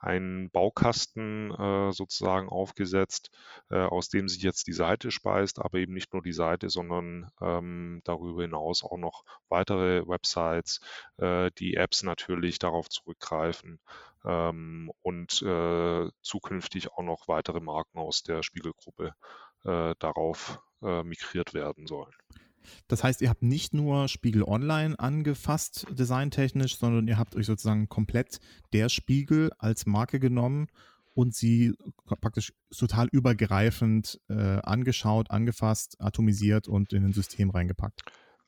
einen 0.04 0.50
Baukasten 0.52 1.52
äh, 1.52 1.94
sozusagen 1.94 2.50
aufgesetzt, 2.50 3.32
äh, 3.70 3.78
aus 3.78 4.10
dem 4.10 4.28
sich 4.28 4.44
jetzt 4.44 4.68
die 4.68 4.74
Seite 4.74 5.12
speist, 5.12 5.60
aber 5.60 5.78
eben 5.78 5.94
nicht 5.94 6.12
nur 6.12 6.22
die 6.22 6.34
Seite, 6.34 6.70
sondern 6.70 7.32
ähm, 7.42 8.02
darüber 8.04 8.42
hinaus 8.42 8.84
auch 8.84 8.98
noch 8.98 9.24
weitere 9.48 10.06
Websites, 10.06 10.82
äh, 11.18 11.52
die 11.58 11.76
Apps 11.76 12.04
natürlich 12.04 12.60
darauf 12.60 12.90
zurückgreifen 12.90 13.80
ähm, 14.26 14.92
und 15.02 15.42
äh, 15.42 16.10
zukünftig 16.22 16.92
auch 16.92 17.04
noch 17.04 17.30
weitere 17.30 17.62
Marken 17.62 17.98
aus 17.98 18.24
der 18.24 18.44
Spiegelgruppe 18.44 19.14
äh, 19.64 19.96
darauf 20.00 20.60
äh, 20.82 21.04
migriert 21.04 21.54
werden 21.54 21.88
sollen. 21.88 22.14
Das 22.88 23.04
heißt, 23.04 23.22
ihr 23.22 23.30
habt 23.30 23.44
nicht 23.44 23.74
nur 23.74 24.08
Spiegel 24.08 24.44
Online 24.44 24.98
angefasst, 25.00 25.86
designtechnisch, 25.92 26.78
sondern 26.78 27.08
ihr 27.08 27.18
habt 27.18 27.36
euch 27.36 27.46
sozusagen 27.46 27.90
komplett 27.90 28.40
der 28.74 28.90
Spiegel 28.90 29.52
als 29.58 29.86
Marke 29.86 30.20
genommen 30.20 30.68
und 31.14 31.36
sie 31.36 31.74
praktisch 32.06 32.54
total 32.76 33.08
übergreifend 33.12 34.20
äh, 34.30 34.60
angeschaut, 34.64 35.32
angefasst, 35.32 35.96
atomisiert 36.00 36.68
und 36.68 36.94
in 36.94 37.06
ein 37.06 37.14
System 37.14 37.50
reingepackt. 37.50 38.02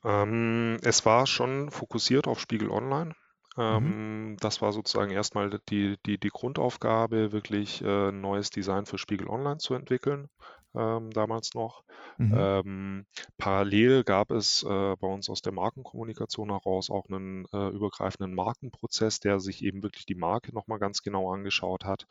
Ähm, 0.04 0.78
es 0.82 1.06
war 1.06 1.28
schon 1.28 1.72
fokussiert 1.72 2.28
auf 2.28 2.40
Spiegel 2.40 2.70
Online. 2.70 3.14
Ähm, 3.58 4.32
mhm. 4.32 4.38
Das 4.38 4.62
war 4.62 4.74
sozusagen 4.74 5.12
erstmal 5.12 5.60
die, 5.70 5.96
die, 6.06 6.20
die 6.20 6.30
Grundaufgabe, 6.30 7.32
wirklich 7.32 7.82
äh, 7.82 8.10
ein 8.10 8.22
neues 8.22 8.50
Design 8.50 8.86
für 8.86 8.98
Spiegel 8.98 9.28
Online 9.28 9.58
zu 9.58 9.74
entwickeln 9.74 10.28
ähm, 10.78 11.12
damals 11.12 11.54
noch. 11.54 11.84
Mhm. 12.18 12.34
Ähm, 12.38 13.06
parallel 13.38 14.04
gab 14.04 14.32
es 14.32 14.64
äh, 14.64 14.96
bei 14.96 15.08
uns 15.08 15.30
aus 15.30 15.42
der 15.42 15.54
Markenkommunikation 15.54 16.50
heraus 16.50 16.90
auch 16.90 17.08
einen 17.08 17.46
äh, 17.54 17.70
übergreifenden 17.70 18.36
Markenprozess, 18.36 19.20
der 19.20 19.40
sich 19.40 19.64
eben 19.64 19.84
wirklich 19.84 20.06
die 20.06 20.16
Marke 20.16 20.54
nochmal 20.54 20.80
ganz 20.80 21.02
genau 21.02 21.32
angeschaut 21.32 21.86
hat 21.86 22.08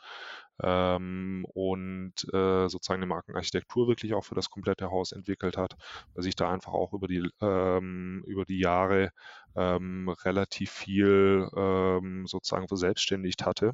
ähm, 0.63 1.47
und 1.55 2.15
äh, 2.33 2.69
sozusagen 2.69 3.03
eine 3.03 3.07
Markenarchitektur 3.07 3.89
wirklich 3.89 4.15
auch 4.15 4.25
für 4.25 4.35
das 4.35 4.51
komplette 4.51 4.91
Haus 4.91 5.13
entwickelt 5.13 5.57
hat, 5.57 5.77
weil 6.15 6.23
sich 6.23 6.37
da 6.37 6.51
einfach 6.51 6.73
auch 6.73 6.93
über 6.93 7.09
die, 7.09 7.29
ähm, 7.41 8.23
über 8.27 8.45
die 8.45 8.59
Jahre 8.59 9.11
ähm, 9.57 10.09
relativ 10.25 10.71
viel 10.71 11.49
ähm, 11.57 12.27
sozusagen 12.27 12.69
verselbstständigt 12.69 13.45
hatte. 13.45 13.73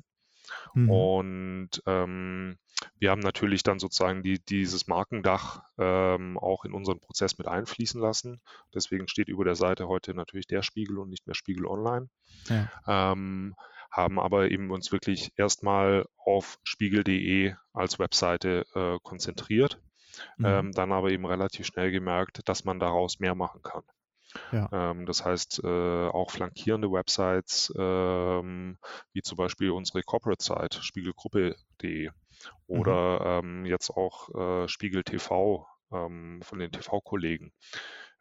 Mhm. 0.74 0.90
Und 0.90 1.70
ähm, 1.86 2.58
wir 2.98 3.10
haben 3.10 3.20
natürlich 3.20 3.62
dann 3.62 3.78
sozusagen 3.78 4.22
die, 4.22 4.38
dieses 4.38 4.86
Markendach 4.86 5.62
ähm, 5.78 6.38
auch 6.38 6.64
in 6.64 6.72
unseren 6.72 7.00
Prozess 7.00 7.38
mit 7.38 7.46
einfließen 7.46 8.00
lassen. 8.00 8.40
Deswegen 8.74 9.08
steht 9.08 9.28
über 9.28 9.44
der 9.44 9.54
Seite 9.54 9.88
heute 9.88 10.14
natürlich 10.14 10.46
der 10.46 10.62
Spiegel 10.62 10.98
und 10.98 11.10
nicht 11.10 11.26
mehr 11.26 11.34
Spiegel 11.34 11.66
Online. 11.66 12.08
Ja. 12.48 13.12
Ähm, 13.12 13.54
haben 13.90 14.20
aber 14.20 14.50
eben 14.50 14.70
uns 14.70 14.92
wirklich 14.92 15.32
erstmal 15.36 16.06
auf 16.16 16.58
spiegel.de 16.62 17.54
als 17.72 17.98
Webseite 17.98 18.64
äh, 18.74 18.98
konzentriert, 19.02 19.80
mhm. 20.38 20.46
ähm, 20.46 20.72
dann 20.72 20.92
aber 20.92 21.10
eben 21.10 21.26
relativ 21.26 21.66
schnell 21.66 21.90
gemerkt, 21.90 22.40
dass 22.48 22.64
man 22.64 22.78
daraus 22.78 23.18
mehr 23.18 23.34
machen 23.34 23.62
kann. 23.62 23.82
Ja. 24.52 24.68
Ähm, 24.72 25.06
das 25.06 25.24
heißt, 25.24 25.62
äh, 25.64 26.08
auch 26.08 26.30
flankierende 26.30 26.90
Websites, 26.90 27.72
ähm, 27.76 28.78
wie 29.12 29.22
zum 29.22 29.36
Beispiel 29.36 29.70
unsere 29.70 30.02
Corporate-Site, 30.02 30.82
spiegelgruppe.de 30.82 32.10
oder 32.66 33.42
mhm. 33.42 33.48
ähm, 33.48 33.66
jetzt 33.66 33.90
auch 33.90 34.28
äh, 34.34 34.68
Spiegel 34.68 35.02
TV 35.02 35.66
ähm, 35.92 36.40
von 36.42 36.58
den 36.58 36.72
TV-Kollegen 36.72 37.52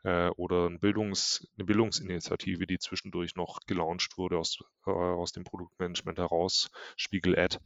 äh, 0.04 0.30
oder 0.30 0.68
ein 0.68 0.80
Bildungs-, 0.80 1.48
eine 1.58 1.66
Bildungsinitiative, 1.66 2.68
die 2.68 2.80
zwischendurch 2.80 3.36
noch 3.36 3.60
gelauncht 3.68 4.18
wurde 4.18 4.38
aus, 4.38 4.60
äh, 4.86 4.92
aus 4.92 5.32
dem 5.32 5.44
Produktmanagement 5.44 6.18
heraus, 6.18 6.72
Spiegel 6.96 7.38
Ad, 7.38 7.58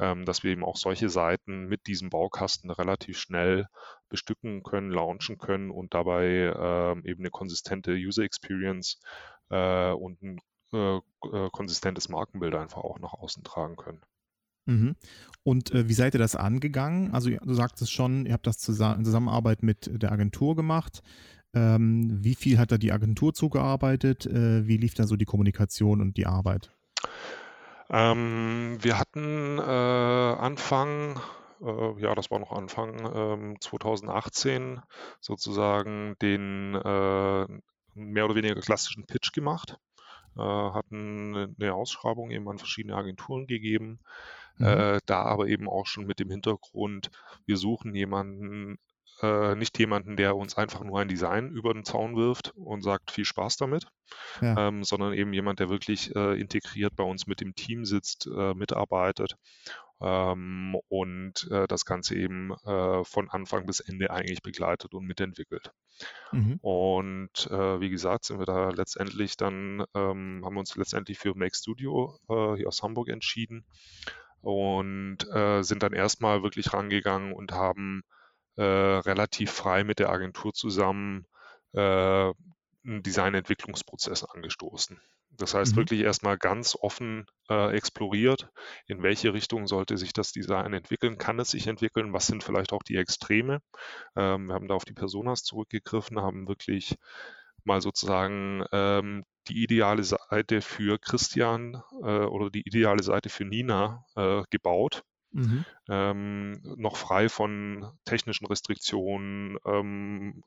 ähm, 0.00 0.24
dass 0.24 0.42
wir 0.42 0.52
eben 0.52 0.64
auch 0.64 0.76
solche 0.76 1.08
Seiten 1.08 1.66
mit 1.66 1.86
diesem 1.86 2.10
Baukasten 2.10 2.70
relativ 2.70 3.18
schnell 3.18 3.68
bestücken 4.08 4.62
können, 4.62 4.90
launchen 4.90 5.38
können 5.38 5.70
und 5.70 5.94
dabei 5.94 6.26
äh, 6.26 7.10
eben 7.10 7.20
eine 7.20 7.30
konsistente 7.30 7.92
User 7.92 8.22
Experience 8.22 9.00
äh, 9.50 9.90
und 9.92 10.22
ein 10.22 10.40
äh, 10.72 10.96
äh, 10.96 11.50
konsistentes 11.52 12.08
Markenbild 12.08 12.54
einfach 12.54 12.82
auch 12.82 12.98
nach 12.98 13.12
außen 13.12 13.44
tragen 13.44 13.76
können. 13.76 14.00
Mhm. 14.66 14.96
Und 15.42 15.72
äh, 15.72 15.88
wie 15.88 15.94
seid 15.94 16.14
ihr 16.14 16.18
das 16.18 16.36
angegangen? 16.36 17.12
Also 17.12 17.30
du 17.30 17.54
sagtest 17.54 17.92
schon, 17.92 18.26
ihr 18.26 18.32
habt 18.32 18.46
das 18.46 18.58
zusammen, 18.58 19.00
in 19.00 19.04
Zusammenarbeit 19.04 19.62
mit 19.62 19.90
der 20.02 20.10
Agentur 20.10 20.56
gemacht. 20.56 21.02
Ähm, 21.54 22.18
wie 22.22 22.34
viel 22.34 22.58
hat 22.58 22.72
da 22.72 22.78
die 22.78 22.92
Agentur 22.92 23.34
zugearbeitet? 23.34 24.26
Äh, 24.26 24.66
wie 24.66 24.76
lief 24.76 24.94
da 24.94 25.06
so 25.06 25.16
die 25.16 25.24
Kommunikation 25.24 26.00
und 26.00 26.16
die 26.16 26.26
Arbeit? 26.26 26.70
Ähm, 27.90 28.78
wir 28.80 28.98
hatten 28.98 29.58
äh, 29.58 29.62
Anfang, 29.62 31.20
äh, 31.60 32.00
ja, 32.00 32.14
das 32.14 32.30
war 32.30 32.38
noch 32.38 32.52
Anfang 32.52 33.56
2018 33.60 34.62
ähm, 34.62 34.82
sozusagen 35.20 36.16
den 36.20 36.74
äh, 36.74 37.46
mehr 37.94 38.24
oder 38.24 38.34
weniger 38.34 38.60
klassischen 38.60 39.06
Pitch 39.06 39.32
gemacht, 39.32 39.78
äh, 40.36 40.40
hatten 40.40 41.54
eine 41.60 41.74
Ausschreibung 41.74 42.30
eben 42.30 42.48
an 42.48 42.58
verschiedene 42.58 42.96
Agenturen 42.96 43.46
gegeben, 43.46 44.00
mhm. 44.58 44.98
Da 45.06 45.22
aber 45.22 45.48
eben 45.48 45.68
auch 45.68 45.86
schon 45.86 46.06
mit 46.06 46.20
dem 46.20 46.30
Hintergrund, 46.30 47.10
wir 47.44 47.56
suchen 47.56 47.94
jemanden, 47.94 48.78
äh, 49.24 49.54
nicht 49.56 49.78
jemanden, 49.78 50.16
der 50.16 50.36
uns 50.36 50.56
einfach 50.56 50.82
nur 50.84 51.00
ein 51.00 51.08
Design 51.08 51.50
über 51.50 51.72
den 51.72 51.84
Zaun 51.84 52.16
wirft 52.16 52.52
und 52.56 52.82
sagt, 52.82 53.10
viel 53.10 53.24
Spaß 53.24 53.56
damit, 53.56 53.86
ja. 54.40 54.68
ähm, 54.68 54.84
sondern 54.84 55.14
eben 55.14 55.32
jemand, 55.32 55.60
der 55.60 55.70
wirklich 55.70 56.14
äh, 56.14 56.38
integriert 56.38 56.94
bei 56.96 57.04
uns 57.04 57.26
mit 57.26 57.40
dem 57.40 57.54
Team 57.54 57.84
sitzt, 57.84 58.26
äh, 58.26 58.54
mitarbeitet 58.54 59.36
ähm, 60.00 60.76
und 60.88 61.48
äh, 61.50 61.66
das 61.66 61.84
Ganze 61.84 62.16
eben 62.16 62.52
äh, 62.64 63.04
von 63.04 63.30
Anfang 63.30 63.66
bis 63.66 63.80
Ende 63.80 64.10
eigentlich 64.10 64.42
begleitet 64.42 64.92
und 64.92 65.06
mitentwickelt. 65.06 65.72
Mhm. 66.32 66.58
Und 66.60 67.50
äh, 67.50 67.80
wie 67.80 67.90
gesagt, 67.90 68.24
sind 68.24 68.38
wir 68.38 68.46
da 68.46 68.70
letztendlich 68.70 69.36
dann, 69.36 69.84
ähm, 69.94 70.42
haben 70.44 70.54
wir 70.54 70.60
uns 70.60 70.76
letztendlich 70.76 71.18
für 71.18 71.34
Make 71.34 71.56
Studio 71.56 72.18
hier 72.28 72.68
aus 72.68 72.82
Hamburg 72.82 73.08
entschieden 73.08 73.64
und 74.40 75.18
sind 75.60 75.82
dann 75.82 75.94
erstmal 75.94 76.42
wirklich 76.42 76.74
rangegangen 76.74 77.32
und 77.32 77.52
haben 77.52 78.02
äh, 78.56 78.62
relativ 78.62 79.50
frei 79.50 79.84
mit 79.84 79.98
der 79.98 80.10
Agentur 80.10 80.52
zusammen 80.52 81.26
äh, 81.72 81.80
einen 81.80 83.02
Designentwicklungsprozess 83.02 84.24
angestoßen. 84.24 85.00
Das 85.36 85.54
heißt, 85.54 85.72
mhm. 85.72 85.76
wirklich 85.76 86.00
erstmal 86.00 86.38
ganz 86.38 86.76
offen 86.80 87.26
äh, 87.48 87.74
exploriert, 87.74 88.50
in 88.86 89.02
welche 89.02 89.34
Richtung 89.34 89.66
sollte 89.66 89.96
sich 89.96 90.12
das 90.12 90.32
Design 90.32 90.72
entwickeln, 90.72 91.18
kann 91.18 91.40
es 91.40 91.50
sich 91.50 91.66
entwickeln, 91.66 92.12
was 92.12 92.26
sind 92.26 92.44
vielleicht 92.44 92.72
auch 92.72 92.82
die 92.82 92.96
Extreme. 92.96 93.60
Ähm, 94.14 94.46
wir 94.46 94.54
haben 94.54 94.68
da 94.68 94.74
auf 94.74 94.84
die 94.84 94.92
Personas 94.92 95.42
zurückgegriffen, 95.42 96.20
haben 96.20 96.46
wirklich 96.46 96.96
mal 97.64 97.80
sozusagen 97.80 98.64
ähm, 98.72 99.24
die 99.48 99.64
ideale 99.64 100.04
Seite 100.04 100.60
für 100.60 100.98
Christian 100.98 101.82
äh, 102.02 102.24
oder 102.24 102.50
die 102.50 102.62
ideale 102.62 103.02
Seite 103.02 103.28
für 103.28 103.44
Nina 103.44 104.04
äh, 104.16 104.42
gebaut 104.50 105.02
Mhm. 105.34 105.64
Ähm, 105.88 106.60
noch 106.76 106.96
frei 106.96 107.28
von 107.28 107.92
technischen 108.04 108.46
Restriktionen, 108.46 109.58
ähm, 109.66 110.44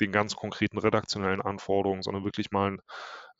den 0.00 0.12
ganz 0.12 0.36
konkreten 0.36 0.78
redaktionellen 0.78 1.42
Anforderungen, 1.42 2.02
sondern 2.02 2.24
wirklich 2.24 2.50
mal 2.52 2.78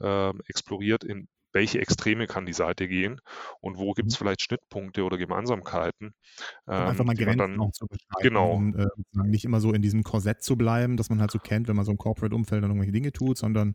äh, 0.00 0.30
exploriert, 0.48 1.04
in 1.04 1.28
welche 1.52 1.80
Extreme 1.80 2.26
kann 2.26 2.46
die 2.46 2.52
Seite 2.52 2.88
gehen 2.88 3.20
und 3.60 3.78
wo 3.78 3.92
gibt 3.92 4.10
es 4.10 4.18
mhm. 4.18 4.24
vielleicht 4.24 4.42
Schnittpunkte 4.42 5.04
oder 5.04 5.16
Gemeinsamkeiten. 5.16 6.14
Um 6.66 6.74
ähm, 6.74 6.80
einfach 6.82 7.04
mal 7.04 7.14
Grenzen 7.14 7.38
dann, 7.38 7.60
auch 7.60 7.72
zu 7.72 7.86
beschreiben. 7.86 8.22
Genau. 8.22 8.52
Und, 8.52 8.74
äh, 8.76 8.86
nicht 9.24 9.44
immer 9.44 9.60
so 9.60 9.72
in 9.72 9.82
diesem 9.82 10.02
Korsett 10.02 10.42
zu 10.42 10.56
bleiben, 10.56 10.96
das 10.96 11.10
man 11.10 11.20
halt 11.20 11.30
so 11.30 11.38
kennt, 11.38 11.68
wenn 11.68 11.76
man 11.76 11.84
so 11.84 11.90
im 11.90 11.98
Corporate-Umfeld 11.98 12.62
dann 12.62 12.70
irgendwelche 12.70 12.92
Dinge 12.92 13.12
tut, 13.12 13.38
sondern 13.38 13.74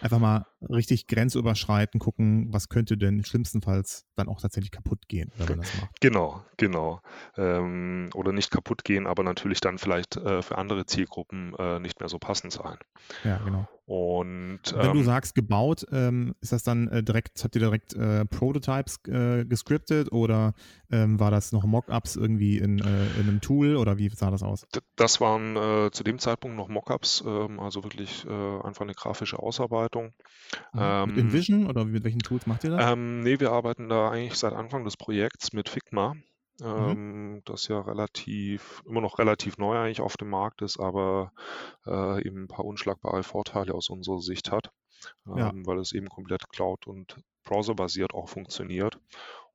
einfach 0.00 0.18
mal 0.18 0.46
richtig 0.68 1.06
grenzüberschreiten, 1.06 2.00
gucken, 2.00 2.52
was 2.52 2.68
könnte 2.68 2.96
denn 2.96 3.24
schlimmstenfalls 3.24 4.06
dann 4.16 4.28
auch 4.28 4.40
tatsächlich 4.40 4.70
kaputt 4.70 5.08
gehen, 5.08 5.32
wenn 5.36 5.48
man 5.48 5.58
das 5.60 5.80
macht. 5.80 6.00
Genau, 6.00 6.44
genau. 6.56 7.00
Ähm, 7.36 8.10
oder 8.14 8.32
nicht 8.32 8.50
kaputt 8.50 8.84
gehen, 8.84 9.06
aber 9.06 9.22
natürlich 9.22 9.60
dann 9.60 9.78
vielleicht 9.78 10.16
äh, 10.16 10.42
für 10.42 10.58
andere 10.58 10.86
Zielgruppen 10.86 11.54
äh, 11.58 11.78
nicht 11.80 12.00
mehr 12.00 12.08
so 12.08 12.18
passend 12.18 12.52
sein. 12.52 12.76
Ja, 13.24 13.38
genau. 13.38 13.68
Und 13.84 14.60
wenn 14.74 14.86
ähm, 14.86 14.92
du 14.92 15.02
sagst 15.02 15.34
gebaut, 15.34 15.84
ähm, 15.90 16.34
ist 16.40 16.52
das 16.52 16.62
dann 16.62 16.86
äh, 16.88 17.02
direkt, 17.02 17.42
habt 17.42 17.56
ihr 17.56 17.60
direkt 17.60 17.94
äh, 17.94 18.24
Prototypes 18.24 19.00
äh, 19.08 19.44
gescriptet 19.44 20.12
oder 20.12 20.54
ähm, 20.90 21.18
war 21.18 21.32
das 21.32 21.50
noch 21.50 21.64
Mockups 21.64 22.14
irgendwie 22.14 22.58
in, 22.58 22.78
äh, 22.78 23.06
in, 23.20 23.28
einem 23.28 23.40
Tool 23.40 23.76
oder 23.76 23.98
wie 23.98 24.08
sah 24.08 24.30
das 24.30 24.44
aus? 24.44 24.66
Das 24.94 25.20
waren 25.20 25.56
äh, 25.56 25.90
zu 25.90 26.04
dem 26.04 26.20
Zeitpunkt 26.20 26.56
noch 26.56 26.68
Mockups, 26.68 27.24
ähm, 27.26 27.58
also 27.58 27.82
wirklich 27.82 28.24
äh, 28.24 28.30
einfach 28.30 28.82
eine 28.82 28.94
grafische 28.94 29.38
Ausarbeitung. 29.38 30.12
Mhm. 30.74 31.04
mit 31.06 31.16
InVision 31.16 31.66
oder 31.66 31.84
mit 31.84 32.04
welchen 32.04 32.20
Tools 32.20 32.46
macht 32.46 32.64
ihr 32.64 32.70
das? 32.70 32.92
Ähm, 32.92 33.20
nee, 33.20 33.40
wir 33.40 33.52
arbeiten 33.52 33.88
da 33.88 34.10
eigentlich 34.10 34.38
seit 34.38 34.52
Anfang 34.52 34.84
des 34.84 34.96
Projekts 34.96 35.52
mit 35.52 35.68
Figma. 35.68 36.14
Mhm. 36.62 36.90
Ähm, 36.90 37.42
das 37.44 37.66
ja 37.66 37.80
relativ, 37.80 38.82
immer 38.86 39.00
noch 39.00 39.18
relativ 39.18 39.58
neu 39.58 39.76
eigentlich 39.76 40.00
auf 40.00 40.16
dem 40.16 40.30
Markt 40.30 40.62
ist, 40.62 40.78
aber 40.78 41.32
äh, 41.86 42.24
eben 42.26 42.44
ein 42.44 42.48
paar 42.48 42.64
unschlagbare 42.64 43.24
Vorteile 43.24 43.74
aus 43.74 43.90
unserer 43.90 44.20
Sicht 44.20 44.52
hat, 44.52 44.70
ähm, 45.26 45.36
ja. 45.36 45.52
weil 45.54 45.78
es 45.78 45.92
eben 45.92 46.08
komplett 46.08 46.48
Cloud- 46.50 46.86
und 46.86 47.16
Browser-basiert 47.42 48.14
auch 48.14 48.28
funktioniert 48.28 49.00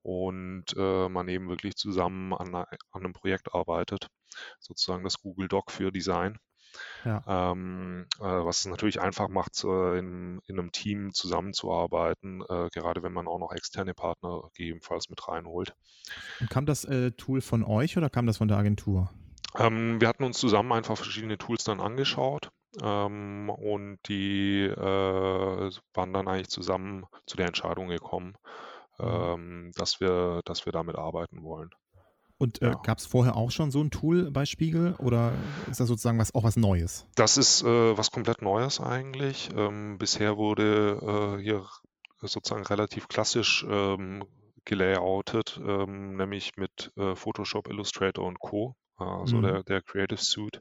und 0.01 0.66
äh, 0.76 1.08
man 1.08 1.30
eben 1.30 1.47
wirklich 1.47 1.76
zusammen 1.76 2.34
an, 2.34 2.53
an, 2.53 2.66
einem 2.91 3.14
Projekt 3.14 3.53
arbeitet, 3.53 4.10
sozusagen 4.60 5.05
das 5.05 5.20
Google 5.22 5.47
Doc 5.47 5.72
für 5.72 5.91
Design. 5.91 6.38
Ja. 7.05 7.23
Ähm, 7.28 8.05
äh, 8.19 8.23
was 8.23 8.59
es 8.59 8.65
natürlich 8.65 9.01
einfach 9.01 9.30
macht, 9.30 9.63
äh, 9.63 9.97
in, 9.97 10.39
in, 10.47 10.59
einem 10.59 10.71
Team 10.71 11.13
zusammenzuarbeiten, 11.13 12.41
äh, 12.49 12.69
gerade 12.73 13.03
wenn 13.03 13.13
man 13.13 13.28
auch 13.28 13.39
noch 13.39 13.51
externe 13.51 13.93
Partner 13.93 14.49
gegebenenfalls 14.55 15.09
mit 15.09 15.28
reinholt. 15.28 15.73
Und 16.39 16.49
kam 16.49 16.65
das 16.65 16.86
äh, 16.86 17.11
Tool 17.11 17.41
von 17.41 17.63
euch 17.63 17.97
oder 17.97 18.09
kam 18.09 18.25
das 18.25 18.38
von 18.38 18.47
der 18.47 18.57
Agentur? 18.57 19.09
Ähm, 19.57 19.99
wir 20.01 20.07
hatten 20.07 20.23
uns 20.23 20.38
zusammen 20.38 20.71
einfach 20.71 20.97
verschiedene 20.97 21.38
Tools 21.38 21.63
dann 21.63 21.80
angeschaut 21.80 22.49
ähm, 22.82 23.49
und 23.49 23.99
die 24.07 24.63
äh, 24.63 25.71
waren 25.93 26.13
dann 26.13 26.28
eigentlich 26.28 26.49
zusammen 26.49 27.05
zu 27.25 27.38
der 27.38 27.47
Entscheidung 27.47 27.88
gekommen, 27.88 28.36
mhm. 28.99 29.05
ähm, 29.05 29.71
dass, 29.75 29.99
wir, 29.99 30.41
dass 30.45 30.65
wir 30.65 30.73
damit 30.73 30.95
arbeiten 30.95 31.43
wollen. 31.43 31.69
Und 32.38 32.61
äh, 32.61 32.67
ja. 32.67 32.73
gab 32.83 32.99
es 32.99 33.05
vorher 33.05 33.35
auch 33.35 33.51
schon 33.51 33.71
so 33.71 33.81
ein 33.81 33.89
Tool 33.89 34.29
bei 34.31 34.45
Spiegel 34.45 34.93
oder 34.99 35.33
ist 35.69 35.79
das 35.79 35.88
sozusagen 35.88 36.19
was, 36.19 36.35
auch 36.35 36.43
was 36.43 36.55
Neues? 36.55 37.07
Das 37.15 37.38
ist 37.38 37.63
äh, 37.63 37.97
was 37.97 38.11
komplett 38.11 38.41
Neues 38.41 38.79
eigentlich. 38.79 39.49
Ähm, 39.55 39.97
bisher 39.97 40.38
wurde 40.38 41.38
äh, 41.38 41.41
hier 41.41 41.65
sozusagen 42.21 42.65
relativ 42.65 43.07
klassisch 43.07 43.65
ähm, 43.69 44.23
gelayoutet, 44.65 45.59
ähm, 45.65 46.15
nämlich 46.17 46.57
mit 46.57 46.91
äh, 46.97 47.15
Photoshop, 47.15 47.67
Illustrator 47.69 48.25
und 48.25 48.39
Co. 48.39 48.75
Also 48.97 49.38
mhm. 49.38 49.41
der, 49.43 49.63
der 49.63 49.81
Creative 49.81 50.21
Suite, 50.21 50.59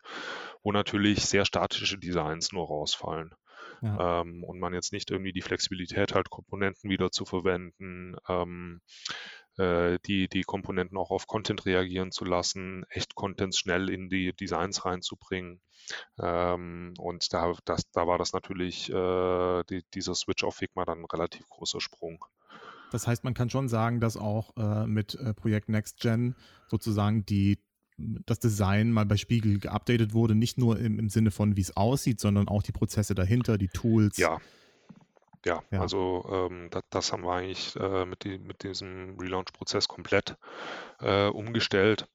wo 0.63 0.71
natürlich 0.71 1.25
sehr 1.25 1.47
statische 1.47 1.99
Designs 1.99 2.53
nur 2.53 2.67
rausfallen. 2.67 3.35
Ja. 3.83 4.21
Ähm, 4.21 4.45
und 4.45 4.59
man 4.59 4.75
jetzt 4.75 4.93
nicht 4.93 5.11
irgendwie 5.11 5.33
die 5.33 5.43
Flexibilität 5.43 6.15
hat, 6.15 6.31
Komponenten 6.31 6.91
wieder 6.91 7.11
zu 7.11 7.25
verwenden, 7.25 8.17
ähm, 8.29 8.81
äh, 9.11 9.36
die, 9.59 10.29
die 10.29 10.43
Komponenten 10.43 10.99
auch 10.99 11.11
auf 11.11 11.27
Content 11.27 11.65
reagieren 11.65 12.13
zu 12.13 12.25
lassen, 12.25 12.85
echt 12.91 13.15
Contents 13.15 13.59
schnell 13.59 13.89
in 13.89 14.11
die 14.11 14.35
Designs 14.35 14.85
reinzubringen. 14.85 15.61
Ähm, 16.19 16.95
und 16.99 17.33
da, 17.33 17.55
das, 17.65 17.91
da 17.93 18.07
war 18.07 18.19
das 18.19 18.33
natürlich 18.33 18.91
äh, 18.91 19.63
die, 19.71 19.83
dieser 19.95 20.15
Switch 20.15 20.45
auf 20.45 20.57
Figma 20.57 20.85
dann 20.85 21.01
ein 21.01 21.05
relativ 21.07 21.49
großer 21.49 21.81
Sprung. 21.81 22.25
Das 22.93 23.07
heißt, 23.07 23.25
man 23.25 23.35
kann 23.35 23.51
schon 23.51 23.69
sagen, 23.69 24.01
dass 24.01 24.17
auch 24.17 24.57
äh, 24.57 24.87
mit 24.87 25.15
äh, 25.15 25.35
Projekt 25.35 25.69
NextGen 25.69 26.37
sozusagen 26.69 27.25
die 27.27 27.59
das 27.99 28.39
Design 28.39 28.93
mal 28.93 29.07
bei 29.07 29.17
Spiegel 29.17 29.59
geupdatet 29.59 30.13
wurde, 30.13 30.35
nicht 30.35 30.59
nur 30.59 30.79
im, 30.79 30.99
im 30.99 31.09
Sinne 31.09 31.31
von, 31.31 31.57
wie 31.57 31.63
es 31.63 31.79
aussieht, 31.79 32.21
sondern 32.21 32.47
auch 32.47 32.63
die 32.63 32.73
Prozesse 32.73 33.15
dahinter, 33.15 33.57
die 33.57 33.69
Tools. 33.69 34.19
Ja, 34.19 34.39
ja, 35.47 35.63
ja. 35.71 35.81
also 35.81 36.49
ähm, 36.51 36.69
das, 36.71 36.83
das, 36.91 37.13
haben 37.13 37.23
wir 37.23 37.33
eigentlich 37.33 37.77
äh, 37.77 38.05
mit, 38.05 38.25
die, 38.25 38.39
mit, 38.39 38.65
diesem 38.65 39.17
Relaunch-Prozess 39.19 39.87
komplett 39.87 40.37
äh, 41.01 41.29
umgestellt 41.29 42.09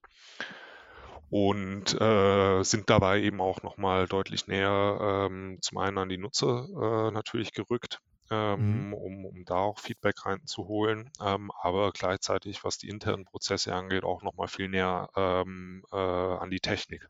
und 1.30 2.00
äh, 2.00 2.64
sind 2.64 2.90
dabei 2.90 3.22
eben 3.22 3.40
auch 3.40 3.64
nochmal 3.64 4.06
deutlich 4.08 4.48
näher 4.48 5.30
ähm, 5.30 5.60
zum 5.62 5.78
einen 5.78 5.98
an 5.98 6.10
die 6.10 6.18
Nutzer 6.18 6.68
äh, 6.70 7.12
natürlich 7.12 7.54
gerückt, 7.54 8.00
ähm, 8.30 8.88
mhm. 8.88 8.94
um, 8.94 9.26
um 9.26 9.46
da 9.46 9.56
auch 9.56 9.80
Feedback 9.80 10.26
reinzuholen, 10.26 11.10
ähm, 11.24 11.52
aber 11.62 11.92
gleichzeitig, 11.92 12.66
was 12.66 12.80
die 12.80 12.90
internen 12.90 13.24
Prozesse 13.24 13.74
angeht, 13.74 14.04
auch 14.04 14.24
nochmal 14.24 14.50
viel 14.50 14.68
näher 14.68 15.10
ähm, 15.16 15.86
äh, 15.94 15.96
an 15.96 16.50
die 16.50 16.60
Technik. 16.60 17.08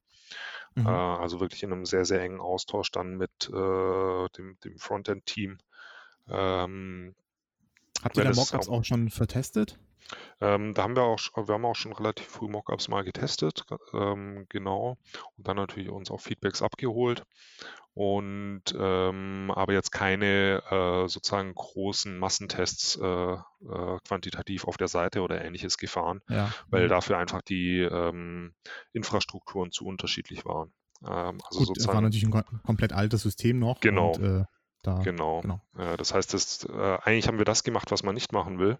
Mhm. 0.76 0.86
Äh, 0.86 0.90
also 0.90 1.40
wirklich 1.40 1.64
in 1.64 1.74
einem 1.74 1.88
sehr, 1.88 2.06
sehr 2.06 2.22
engen 2.22 2.42
Austausch 2.42 2.92
dann 2.92 3.18
mit 3.18 3.50
dem, 3.50 4.58
dem 4.64 4.78
Frontend-Team 4.78 5.58
ähm, 6.30 7.16
Habt 8.04 8.18
ihr 8.18 8.24
da 8.24 8.34
Mockups 8.34 8.70
auch 8.70 8.84
schon 8.84 9.10
vertestet? 9.10 9.78
Ähm, 10.42 10.74
da 10.74 10.84
haben 10.84 10.96
wir 10.96 11.04
auch, 11.04 11.20
wir 11.36 11.54
haben 11.54 11.66
auch 11.66 11.76
schon 11.76 11.94
relativ 11.94 12.26
früh 12.26 12.50
Mockups 12.50 12.90
mal 12.90 13.04
getestet, 13.04 13.66
ähm, 13.94 14.46
genau, 14.50 14.98
und 15.38 15.48
dann 15.48 15.56
natürlich 15.56 15.90
uns 15.90 16.12
auch 16.12 16.20
Feedbacks 16.20 16.62
abgeholt. 16.62 17.24
und 17.94 18.64
ähm, 18.78 19.52
aber 19.54 19.74
jetzt 19.74 19.92
keine 19.92 20.64
äh, 20.70 21.08
sozusagen 21.08 21.54
großen 21.54 22.18
Massentests 22.18 22.98
äh, 22.98 23.06
äh, 23.06 23.38
quantitativ 24.08 24.66
auf 24.66 24.78
der 24.78 24.88
Seite 24.88 25.22
oder 25.22 25.44
ähnliches 25.44 25.78
gefahren, 25.78 26.22
ja. 26.30 26.54
weil 26.70 26.86
mhm. 26.86 26.90
dafür 26.90 27.18
einfach 27.18 27.42
die 27.42 27.80
ähm, 27.80 28.54
Infrastrukturen 28.94 29.72
zu 29.72 29.86
unterschiedlich 29.86 30.46
waren. 30.46 30.74
Ähm, 31.04 31.40
also 31.46 31.60
Gut, 31.60 31.68
sozusagen, 31.68 31.96
war 31.96 32.02
natürlich 32.02 32.26
ein 32.26 32.62
komplett 32.64 32.94
altes 32.94 33.22
System 33.22 33.60
noch. 33.60 33.80
Genau. 33.82 34.14
Und, 34.14 34.24
äh, 34.24 34.46
da, 34.82 34.96
genau. 34.96 35.42
genau. 35.42 35.62
Das 35.98 36.14
heißt, 36.14 36.34
das, 36.34 36.66
äh, 36.66 36.98
eigentlich 37.04 37.28
haben 37.28 37.38
wir 37.38 37.46
das 37.46 37.64
gemacht, 37.64 37.92
was 37.92 38.04
man 38.04 38.16
nicht 38.16 38.32
machen 38.32 38.60
will, 38.60 38.78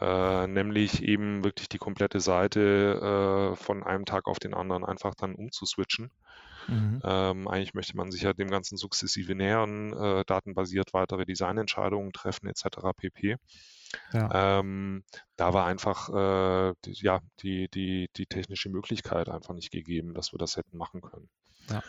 äh, 0.00 0.46
nämlich 0.46 1.02
eben 1.02 1.44
wirklich 1.44 1.68
die 1.68 1.78
komplette 1.78 2.20
Seite 2.20 3.52
äh, 3.52 3.56
von 3.56 3.82
einem 3.82 4.04
Tag 4.04 4.26
auf 4.26 4.38
den 4.38 4.54
anderen 4.54 4.84
einfach 4.84 5.14
dann 5.14 5.34
umzuswitchen. 5.34 6.10
Mhm. 6.68 7.00
Ähm, 7.04 7.48
eigentlich 7.48 7.74
möchte 7.74 7.96
man 7.96 8.10
sich 8.10 8.22
ja 8.22 8.32
dem 8.32 8.50
Ganzen 8.50 8.76
sukzessive 8.76 9.34
nähern, 9.34 9.92
äh, 9.92 10.24
datenbasiert 10.24 10.92
weitere 10.94 11.24
Designentscheidungen 11.24 12.12
treffen 12.12 12.46
etc. 12.46 12.66
pp. 12.96 13.36
Ja. 14.12 14.58
Ähm, 14.60 15.04
da 15.36 15.52
war 15.52 15.66
einfach 15.66 16.08
äh, 16.08 16.74
die, 16.84 16.92
ja, 17.02 17.20
die, 17.40 17.68
die, 17.68 18.08
die 18.16 18.26
technische 18.26 18.70
Möglichkeit 18.70 19.28
einfach 19.28 19.54
nicht 19.54 19.70
gegeben, 19.70 20.14
dass 20.14 20.32
wir 20.32 20.38
das 20.38 20.56
hätten 20.56 20.76
machen 20.76 21.00
können. 21.00 21.28
Ja. 21.70 21.82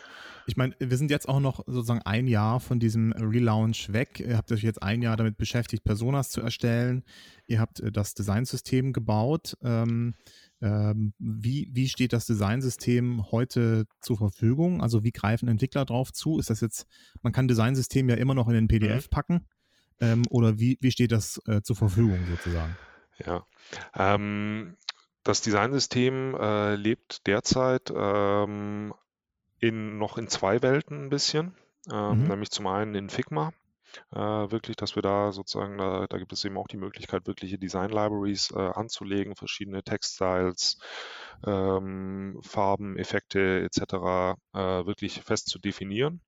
Ich 0.46 0.56
meine, 0.56 0.74
wir 0.78 0.96
sind 0.98 1.10
jetzt 1.10 1.28
auch 1.28 1.40
noch 1.40 1.64
sozusagen 1.66 2.02
ein 2.02 2.26
Jahr 2.26 2.60
von 2.60 2.78
diesem 2.78 3.12
Relaunch 3.12 3.92
weg. 3.92 4.20
Ihr 4.20 4.36
habt 4.36 4.52
euch 4.52 4.62
jetzt 4.62 4.82
ein 4.82 5.00
Jahr 5.00 5.16
damit 5.16 5.38
beschäftigt, 5.38 5.84
Personas 5.84 6.30
zu 6.30 6.42
erstellen. 6.42 7.02
Ihr 7.46 7.60
habt 7.60 7.80
äh, 7.80 7.90
das 7.90 8.14
Designsystem 8.14 8.92
gebaut. 8.92 9.56
Ähm, 9.62 10.14
ähm, 10.60 11.14
wie, 11.18 11.68
wie 11.72 11.88
steht 11.88 12.12
das 12.12 12.26
Designsystem 12.26 13.30
heute 13.30 13.86
zur 14.00 14.18
Verfügung? 14.18 14.82
Also 14.82 15.02
wie 15.02 15.12
greifen 15.12 15.48
Entwickler 15.48 15.84
drauf 15.84 16.12
zu? 16.12 16.38
Ist 16.38 16.50
das 16.50 16.60
jetzt, 16.60 16.86
man 17.22 17.32
kann 17.32 17.48
Designsystem 17.48 18.08
ja 18.08 18.16
immer 18.16 18.34
noch 18.34 18.48
in 18.48 18.54
den 18.54 18.68
PDF 18.68 19.06
mhm. 19.06 19.10
packen. 19.10 19.46
Ähm, 20.00 20.22
oder 20.28 20.58
wie, 20.58 20.76
wie 20.80 20.90
steht 20.90 21.12
das 21.12 21.40
äh, 21.46 21.62
zur 21.62 21.76
Verfügung 21.76 22.18
sozusagen? 22.28 22.76
Ja, 23.24 23.46
ähm, 23.94 24.76
das 25.22 25.40
Designsystem 25.40 26.34
äh, 26.34 26.74
lebt 26.74 27.26
derzeit 27.26 27.92
ähm, 27.96 28.92
in, 29.60 29.98
noch 29.98 30.18
in 30.18 30.28
zwei 30.28 30.62
Welten 30.62 31.06
ein 31.06 31.10
bisschen, 31.10 31.54
ähm, 31.92 32.22
mhm. 32.22 32.28
nämlich 32.28 32.50
zum 32.50 32.66
einen 32.66 32.94
in 32.94 33.10
Figma. 33.10 33.52
Äh, 34.10 34.18
wirklich, 34.18 34.76
dass 34.76 34.96
wir 34.96 35.02
da 35.02 35.30
sozusagen, 35.32 35.78
da, 35.78 36.06
da, 36.08 36.18
gibt 36.18 36.32
es 36.32 36.44
eben 36.44 36.56
auch 36.56 36.66
die 36.66 36.76
Möglichkeit, 36.76 37.26
wirkliche 37.26 37.58
Design-Libraries 37.58 38.50
äh, 38.50 38.58
anzulegen, 38.58 39.36
verschiedene 39.36 39.84
Textstyles, 39.84 40.78
ähm, 41.46 42.38
Farben, 42.42 42.96
Effekte 42.98 43.62
etc. 43.62 44.36
Äh, 44.52 44.86
wirklich 44.86 45.22
fest 45.22 45.48
zu 45.48 45.58
definieren. 45.60 46.20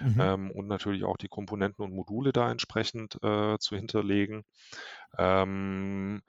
Mhm. 0.00 0.20
Ähm, 0.20 0.50
und 0.50 0.66
natürlich 0.66 1.04
auch 1.04 1.16
die 1.16 1.28
Komponenten 1.28 1.84
und 1.84 1.94
Module 1.94 2.32
da 2.32 2.50
entsprechend 2.50 3.18
äh, 3.22 3.58
zu 3.58 3.76
hinterlegen. 3.76 4.44
Ähm, 5.18 6.22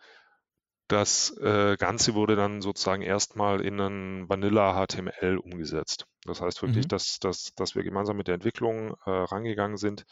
das 0.92 1.36
äh, 1.38 1.78
Ganze 1.78 2.16
wurde 2.16 2.36
dann 2.36 2.62
sozusagen 2.62 3.02
erstmal 3.02 3.62
in 3.62 3.80
ein 3.80 4.30
Vanilla 4.30 4.74
HTML 4.74 5.38
umgesetzt. 5.38 6.06
Das 6.26 6.42
heißt 6.42 6.62
wirklich, 6.62 6.86
mhm. 6.86 6.90
dass, 6.90 7.20
dass, 7.20 7.54
dass 7.56 7.76
wir 7.76 7.84
gemeinsam 7.84 8.18
mit 8.18 8.28
der 8.28 8.36
Entwicklung 8.36 8.96
äh, 9.06 9.10
rangegangen 9.10 9.78
sind 9.78 10.06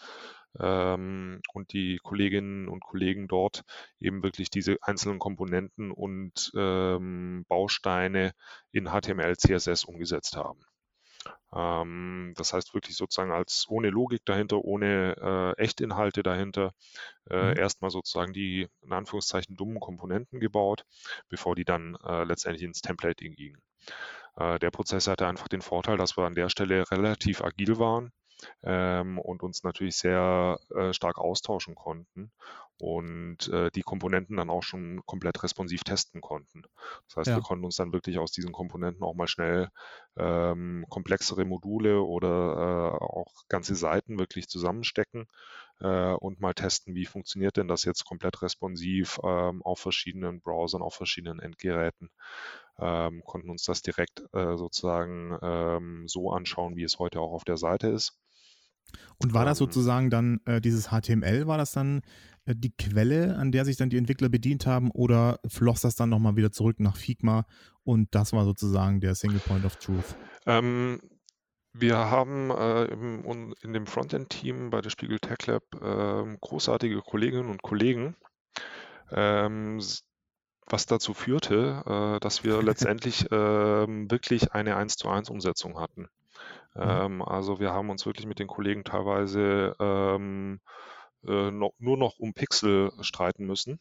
ähm, 0.58 1.42
und 1.54 1.74
die 1.74 2.00
Kolleginnen 2.02 2.68
und 2.70 2.82
Kollegen 2.82 3.28
dort 3.28 3.64
eben 4.00 4.24
wirklich 4.24 4.50
diese 4.50 4.78
einzelnen 4.82 5.20
Komponenten 5.20 5.92
und 5.92 6.52
ähm, 6.56 7.46
Bausteine 7.48 8.34
in 8.72 8.88
HTML, 8.90 9.36
CSS 9.38 9.84
umgesetzt 9.84 10.38
haben. 10.38 10.62
Ähm, 11.54 12.34
das 12.38 12.54
heißt 12.54 12.74
wirklich 12.74 12.96
sozusagen 12.96 13.32
als 13.32 13.66
ohne 13.70 13.90
Logik 13.90 14.22
dahinter, 14.26 14.60
ohne 14.64 15.16
äh, 15.58 15.62
Echtinhalte 15.62 16.24
dahinter, 16.24 16.74
äh, 17.30 17.52
mhm. 17.52 17.58
erstmal 17.58 17.92
sozusagen 17.92 18.34
die 18.34 18.68
in 18.82 18.94
Anführungszeichen 18.94 19.56
dummen 19.56 19.80
Komponenten 19.80 20.40
gebaut, 20.40 20.86
bevor 21.28 21.56
die 21.56 21.66
dann 21.66 21.96
äh, 22.04 22.24
letztendlich 22.24 22.64
ins 22.64 22.82
Templating 22.82 23.34
gingen. 23.34 23.62
Äh, 24.36 24.60
der 24.60 24.72
Prozess 24.72 25.08
hatte 25.08 25.28
einfach 25.28 25.48
den 25.48 25.62
Vorteil, 25.62 25.98
dass 25.98 26.18
wir 26.18 26.26
an 26.26 26.36
der 26.36 26.50
Stelle 26.50 26.90
relativ 26.92 27.42
agil 27.44 27.80
waren 27.80 28.12
ähm, 28.64 29.18
und 29.20 29.44
uns 29.44 29.64
natürlich 29.64 29.98
sehr 29.98 30.60
äh, 30.76 30.94
stark 30.94 31.18
austauschen 31.18 31.76
konnten 31.76 32.32
und 32.80 33.48
äh, 33.50 33.70
die 33.72 33.82
Komponenten 33.82 34.38
dann 34.38 34.50
auch 34.50 34.64
schon 34.64 35.02
komplett 35.06 35.44
responsiv 35.44 35.84
testen 35.84 36.22
konnten. 36.22 36.64
Das 37.08 37.18
heißt, 37.18 37.28
ja. 37.30 37.36
wir 37.36 37.44
konnten 37.44 37.66
uns 37.66 37.76
dann 37.76 37.94
wirklich 37.94 38.20
aus 38.20 38.32
diesen 38.32 38.52
Komponenten 38.52 39.04
auch 39.04 39.16
mal 39.16 39.28
schnell 39.28 39.70
ähm, 40.18 40.86
komplexere 40.90 41.46
Module 41.46 42.02
oder 42.02 42.98
äh, 42.98 43.04
auch 43.04 43.34
ganze 43.50 43.76
Seiten 43.76 44.18
wirklich 44.18 44.48
zusammenstecken 44.48 45.28
äh, 45.82 46.14
und 46.14 46.40
mal 46.40 46.54
testen, 46.54 46.96
wie 46.96 47.06
funktioniert 47.06 47.58
denn 47.58 47.68
das 47.68 47.84
jetzt 47.84 48.06
komplett 48.06 48.42
responsiv 48.42 49.20
ähm, 49.24 49.62
auf 49.64 49.80
verschiedenen 49.80 50.42
Browsern, 50.42 50.82
auf 50.82 50.96
verschiedenen 50.96 51.40
Endgeräten. 51.40 52.10
Ähm, 52.78 53.22
konnten 53.26 53.50
uns 53.50 53.64
das 53.64 53.82
direkt 53.82 54.24
äh, 54.34 54.56
sozusagen 54.56 55.38
ähm, 55.42 56.08
so 56.08 56.32
anschauen, 56.32 56.78
wie 56.78 56.84
es 56.84 56.98
heute 56.98 57.20
auch 57.20 57.34
auf 57.34 57.44
der 57.44 57.58
Seite 57.58 57.90
ist. 57.90 58.18
Und 59.18 59.34
war 59.34 59.46
das 59.46 59.60
ähm. 59.60 59.66
sozusagen 59.66 60.10
dann 60.10 60.40
äh, 60.46 60.62
dieses 60.62 60.90
HTML, 60.90 61.48
war 61.48 61.58
das 61.58 61.72
dann 61.72 62.02
die 62.46 62.72
Quelle, 62.72 63.38
an 63.38 63.52
der 63.52 63.66
sich 63.66 63.78
dann 63.78 63.90
die 63.90 63.98
Entwickler 63.98 64.30
bedient 64.30 64.66
haben, 64.66 64.92
oder 64.92 65.40
floss 65.48 65.82
das 65.82 65.96
dann 65.96 66.10
nochmal 66.10 66.36
wieder 66.36 66.52
zurück 66.52 66.80
nach 66.80 66.98
Figma 66.98 67.46
und 67.84 68.14
das 68.16 68.34
war 68.34 68.46
sozusagen 68.46 69.00
der 69.00 69.16
Single 69.16 69.40
Point 69.40 69.66
of 69.66 69.76
Truth? 69.78 70.16
Ähm, 70.46 71.00
wir 71.74 71.98
haben 71.98 72.50
äh, 72.52 72.86
im, 72.86 73.54
in 73.62 73.74
dem 73.74 73.86
Frontend-Team 73.86 74.70
bei 74.70 74.82
der 74.82 74.90
Spiegel 74.90 75.20
Tech 75.20 75.46
Lab 75.46 75.64
äh, 75.76 76.38
großartige 76.42 77.02
Kolleginnen 77.02 77.50
und 77.50 77.62
Kollegen, 77.62 78.16
ähm, 79.12 79.80
was 80.66 80.86
dazu 80.88 81.14
führte, 81.14 81.84
äh, 81.86 82.20
dass 82.20 82.44
wir 82.44 82.62
letztendlich 82.64 83.28
ähm, 83.32 84.10
wirklich 84.10 84.54
eine 84.54 84.76
1 84.76 84.98
zu 84.98 85.10
1 85.10 85.30
Umsetzung 85.30 85.80
hatten. 85.80 86.10
Mhm. 86.76 86.82
Ähm, 86.82 87.22
also 87.22 87.60
wir 87.60 87.72
haben 87.72 87.90
uns 87.90 88.06
wirklich 88.06 88.26
mit 88.26 88.40
den 88.40 88.48
Kollegen 88.48 88.84
teilweise 88.84 89.76
ähm, 89.80 90.60
äh, 91.28 91.52
noch, 91.52 91.74
nur 91.80 91.98
noch 91.98 92.20
um 92.20 92.34
Pixel 92.34 92.92
streiten 93.02 93.46
müssen. 93.46 93.80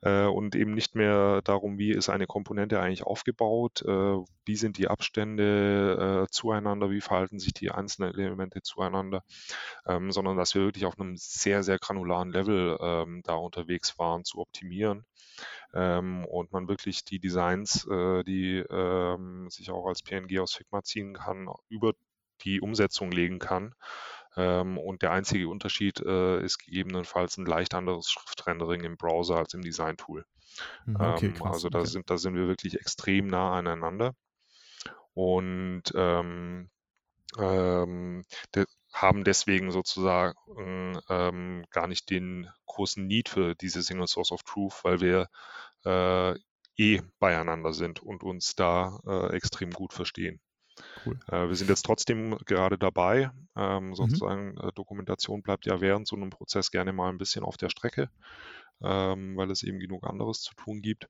Äh, 0.00 0.24
und 0.26 0.54
eben 0.54 0.74
nicht 0.74 0.94
mehr 0.94 1.42
darum, 1.42 1.78
wie 1.78 1.92
ist 1.92 2.08
eine 2.08 2.26
Komponente 2.26 2.80
eigentlich 2.80 3.04
aufgebaut, 3.04 3.82
äh, 3.82 4.16
wie 4.44 4.56
sind 4.56 4.78
die 4.78 4.88
Abstände 4.88 6.24
äh, 6.24 6.30
zueinander, 6.30 6.90
wie 6.90 7.00
verhalten 7.00 7.38
sich 7.38 7.52
die 7.52 7.70
einzelnen 7.70 8.12
Elemente 8.14 8.62
zueinander, 8.62 9.22
ähm, 9.86 10.10
sondern 10.10 10.36
dass 10.36 10.54
wir 10.54 10.62
wirklich 10.62 10.86
auf 10.86 10.98
einem 10.98 11.16
sehr, 11.16 11.62
sehr 11.62 11.78
granularen 11.78 12.32
Level 12.32 12.76
ähm, 12.80 13.22
da 13.24 13.34
unterwegs 13.34 13.98
waren 13.98 14.24
zu 14.24 14.38
optimieren 14.38 15.04
ähm, 15.74 16.24
und 16.26 16.52
man 16.52 16.68
wirklich 16.68 17.04
die 17.04 17.18
Designs, 17.18 17.86
äh, 17.86 18.24
die 18.24 18.58
ähm, 18.58 19.48
sich 19.50 19.70
auch 19.70 19.86
als 19.86 20.02
PNG 20.02 20.40
aus 20.40 20.54
Figma 20.54 20.82
ziehen 20.82 21.14
kann, 21.14 21.48
über 21.68 21.92
die 22.42 22.60
Umsetzung 22.60 23.12
legen 23.12 23.38
kann. 23.38 23.74
Ähm, 24.36 24.78
und 24.78 25.02
der 25.02 25.10
einzige 25.10 25.48
Unterschied 25.48 26.00
äh, 26.00 26.42
ist 26.42 26.58
gegebenenfalls 26.58 27.36
ein 27.36 27.46
leicht 27.46 27.74
anderes 27.74 28.10
Schriftrendering 28.10 28.82
im 28.84 28.96
Browser 28.96 29.36
als 29.36 29.54
im 29.54 29.62
Design-Tool. 29.62 30.24
Mhm, 30.86 30.96
okay, 30.96 31.26
ähm, 31.26 31.42
also 31.42 31.68
da, 31.68 31.80
okay. 31.80 31.88
sind, 31.88 32.10
da 32.10 32.16
sind 32.18 32.34
wir 32.34 32.48
wirklich 32.48 32.78
extrem 32.80 33.26
nah 33.26 33.52
aneinander. 33.52 34.14
Und 35.14 35.82
ähm, 35.94 36.70
ähm, 37.38 38.24
de, 38.54 38.64
haben 38.92 39.24
deswegen 39.24 39.70
sozusagen 39.70 41.00
ähm, 41.08 41.64
gar 41.70 41.86
nicht 41.86 42.10
den 42.10 42.48
großen 42.66 43.06
Need 43.06 43.28
für 43.28 43.54
diese 43.54 43.82
Single 43.82 44.06
Source 44.06 44.32
of 44.32 44.42
Truth, 44.42 44.84
weil 44.84 45.00
wir 45.00 45.28
äh, 45.84 46.38
eh 46.76 47.00
beieinander 47.18 47.72
sind 47.72 48.02
und 48.02 48.22
uns 48.22 48.54
da 48.54 49.00
äh, 49.06 49.34
extrem 49.34 49.70
gut 49.70 49.92
verstehen. 49.92 50.40
Cool. 51.04 51.18
Äh, 51.28 51.48
wir 51.48 51.54
sind 51.54 51.70
jetzt 51.70 51.84
trotzdem 51.84 52.36
gerade 52.46 52.78
dabei. 52.78 53.30
Ähm, 53.56 53.88
mhm. 53.88 53.94
sozusagen, 53.94 54.54
mhm. 54.54 54.70
Dokumentation 54.74 55.42
bleibt 55.42 55.66
ja 55.66 55.80
während 55.80 56.06
so 56.06 56.16
einem 56.16 56.30
Prozess 56.30 56.70
gerne 56.70 56.92
mal 56.92 57.10
ein 57.10 57.18
bisschen 57.18 57.44
auf 57.44 57.56
der 57.56 57.68
Strecke, 57.68 58.08
ähm, 58.82 59.36
weil 59.36 59.50
es 59.50 59.62
eben 59.62 59.78
genug 59.78 60.06
anderes 60.06 60.40
zu 60.40 60.54
tun 60.54 60.80
gibt. 60.82 61.08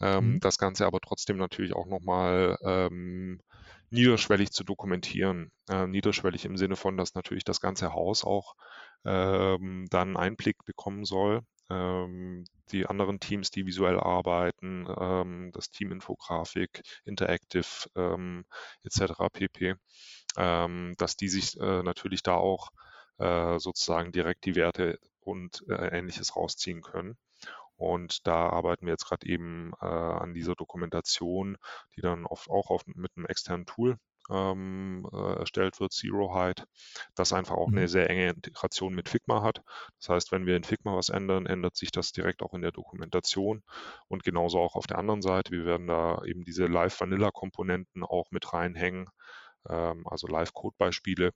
Ähm, 0.00 0.34
mhm. 0.34 0.40
Das 0.40 0.58
Ganze 0.58 0.86
aber 0.86 1.00
trotzdem 1.00 1.36
natürlich 1.36 1.74
auch 1.74 1.86
nochmal 1.86 2.58
ähm, 2.62 3.40
niederschwellig 3.90 4.52
zu 4.52 4.62
dokumentieren. 4.64 5.50
Äh, 5.68 5.86
niederschwellig 5.86 6.44
im 6.44 6.56
Sinne 6.56 6.76
von, 6.76 6.96
dass 6.96 7.14
natürlich 7.14 7.44
das 7.44 7.60
ganze 7.60 7.92
Haus 7.92 8.24
auch 8.24 8.54
dann 9.02 9.88
Einblick 9.88 10.62
bekommen 10.66 11.06
soll. 11.06 11.40
Ähm, 11.70 12.44
die 12.72 12.86
anderen 12.86 13.20
Teams, 13.20 13.50
die 13.50 13.66
visuell 13.66 13.98
arbeiten, 13.98 14.86
ähm, 14.98 15.50
das 15.52 15.70
Team 15.70 15.92
Infografik, 15.92 16.82
Interactive 17.04 17.88
ähm, 17.96 18.44
etc. 18.82 19.28
pp, 19.32 19.76
ähm, 20.36 20.94
dass 20.98 21.16
die 21.16 21.28
sich 21.28 21.58
äh, 21.60 21.82
natürlich 21.82 22.22
da 22.22 22.34
auch 22.34 22.70
äh, 23.18 23.58
sozusagen 23.58 24.12
direkt 24.12 24.44
die 24.44 24.56
Werte 24.56 24.98
und 25.20 25.64
äh, 25.68 25.98
ähnliches 25.98 26.36
rausziehen 26.36 26.82
können. 26.82 27.16
Und 27.76 28.26
da 28.26 28.50
arbeiten 28.50 28.86
wir 28.86 28.92
jetzt 28.92 29.06
gerade 29.06 29.26
eben 29.26 29.72
äh, 29.80 29.86
an 29.86 30.34
dieser 30.34 30.54
Dokumentation, 30.54 31.56
die 31.96 32.02
dann 32.02 32.26
oft 32.26 32.50
auch 32.50 32.70
auf, 32.70 32.82
mit 32.86 33.10
einem 33.16 33.26
externen 33.26 33.64
Tool 33.64 33.96
ähm, 34.30 35.08
äh, 35.12 35.38
erstellt 35.38 35.80
wird, 35.80 35.92
Zero 35.92 36.34
Height, 36.34 36.64
das 37.14 37.32
einfach 37.32 37.56
auch 37.56 37.68
mhm. 37.68 37.78
eine 37.78 37.88
sehr 37.88 38.08
enge 38.08 38.30
Integration 38.30 38.94
mit 38.94 39.08
Figma 39.08 39.42
hat. 39.42 39.62
Das 39.98 40.08
heißt, 40.08 40.32
wenn 40.32 40.46
wir 40.46 40.56
in 40.56 40.64
Figma 40.64 40.96
was 40.96 41.08
ändern, 41.08 41.46
ändert 41.46 41.76
sich 41.76 41.90
das 41.90 42.12
direkt 42.12 42.42
auch 42.42 42.54
in 42.54 42.62
der 42.62 42.72
Dokumentation 42.72 43.62
und 44.08 44.24
genauso 44.24 44.60
auch 44.60 44.76
auf 44.76 44.86
der 44.86 44.98
anderen 44.98 45.22
Seite. 45.22 45.52
Wir 45.52 45.64
werden 45.64 45.86
da 45.86 46.22
eben 46.24 46.44
diese 46.44 46.66
Live-Vanilla-Komponenten 46.66 48.04
auch 48.04 48.30
mit 48.30 48.52
reinhängen, 48.52 49.08
ähm, 49.68 50.06
also 50.06 50.26
Live-Code-Beispiele. 50.26 51.32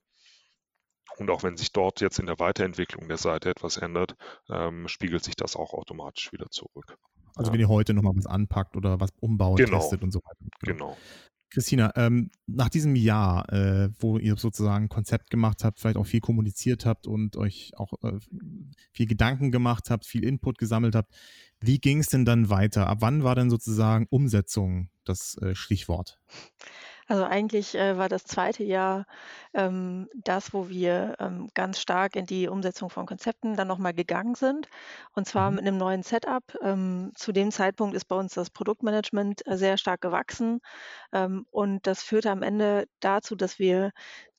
Und 1.17 1.29
auch 1.29 1.43
wenn 1.43 1.55
sich 1.55 1.71
dort 1.71 2.01
jetzt 2.01 2.19
in 2.19 2.25
der 2.25 2.39
Weiterentwicklung 2.39 3.07
der 3.07 3.17
Seite 3.17 3.49
etwas 3.49 3.77
ändert, 3.77 4.15
ähm, 4.49 4.87
spiegelt 4.87 5.23
sich 5.23 5.35
das 5.35 5.55
auch 5.55 5.73
automatisch 5.73 6.31
wieder 6.33 6.49
zurück. 6.49 6.97
Also 7.35 7.51
wenn 7.51 7.59
ihr 7.59 7.69
heute 7.69 7.93
nochmal 7.93 8.15
was 8.15 8.25
anpackt 8.25 8.77
oder 8.77 8.99
was 8.99 9.11
umbaut, 9.19 9.57
genau. 9.57 9.79
testet 9.79 10.03
und 10.03 10.11
so 10.11 10.19
weiter. 10.19 10.45
Genau. 10.61 10.87
genau. 10.87 10.97
Christina, 11.49 11.93
ähm, 11.95 12.31
nach 12.47 12.69
diesem 12.69 12.95
Jahr, 12.95 13.51
äh, 13.51 13.89
wo 13.99 14.17
ihr 14.17 14.35
sozusagen 14.35 14.89
Konzept 14.89 15.29
gemacht 15.29 15.63
habt, 15.63 15.79
vielleicht 15.79 15.97
auch 15.97 16.05
viel 16.05 16.19
kommuniziert 16.19 16.85
habt 16.85 17.07
und 17.07 17.37
euch 17.37 17.71
auch 17.77 17.93
äh, 18.03 18.19
viel 18.91 19.05
Gedanken 19.05 19.51
gemacht 19.51 19.89
habt, 19.89 20.05
viel 20.05 20.23
Input 20.23 20.57
gesammelt 20.57 20.95
habt, 20.95 21.13
wie 21.59 21.79
ging 21.79 21.99
es 21.99 22.07
denn 22.07 22.25
dann 22.25 22.49
weiter? 22.49 22.87
Ab 22.87 22.97
wann 23.01 23.23
war 23.23 23.35
denn 23.35 23.49
sozusagen 23.49 24.07
Umsetzung 24.09 24.89
das 25.05 25.37
äh, 25.37 25.55
Stichwort? 25.55 26.19
Also 27.07 27.23
eigentlich 27.23 27.75
äh, 27.75 27.97
war 27.97 28.09
das 28.09 28.23
zweite 28.23 28.63
Jahr 28.63 29.05
ähm, 29.53 30.09
das, 30.15 30.53
wo 30.53 30.69
wir 30.69 31.15
ähm, 31.19 31.49
ganz 31.53 31.79
stark 31.79 32.15
in 32.15 32.25
die 32.25 32.47
Umsetzung 32.47 32.89
von 32.89 33.05
Konzepten 33.05 33.55
dann 33.55 33.67
nochmal 33.67 33.93
gegangen 33.93 34.35
sind. 34.35 34.67
Und 35.13 35.27
zwar 35.27 35.49
mhm. 35.49 35.57
mit 35.57 35.67
einem 35.67 35.77
neuen 35.77 36.03
Setup. 36.03 36.43
Ähm, 36.61 37.11
zu 37.15 37.31
dem 37.31 37.51
Zeitpunkt 37.51 37.95
ist 37.95 38.05
bei 38.05 38.15
uns 38.15 38.33
das 38.33 38.49
Produktmanagement 38.49 39.45
äh, 39.47 39.55
sehr 39.57 39.77
stark 39.77 40.01
gewachsen. 40.01 40.61
Ähm, 41.13 41.45
und 41.51 41.85
das 41.85 42.01
führte 42.01 42.31
am 42.31 42.41
Ende 42.41 42.87
dazu, 43.01 43.35
dass 43.35 43.59
wir 43.59 43.91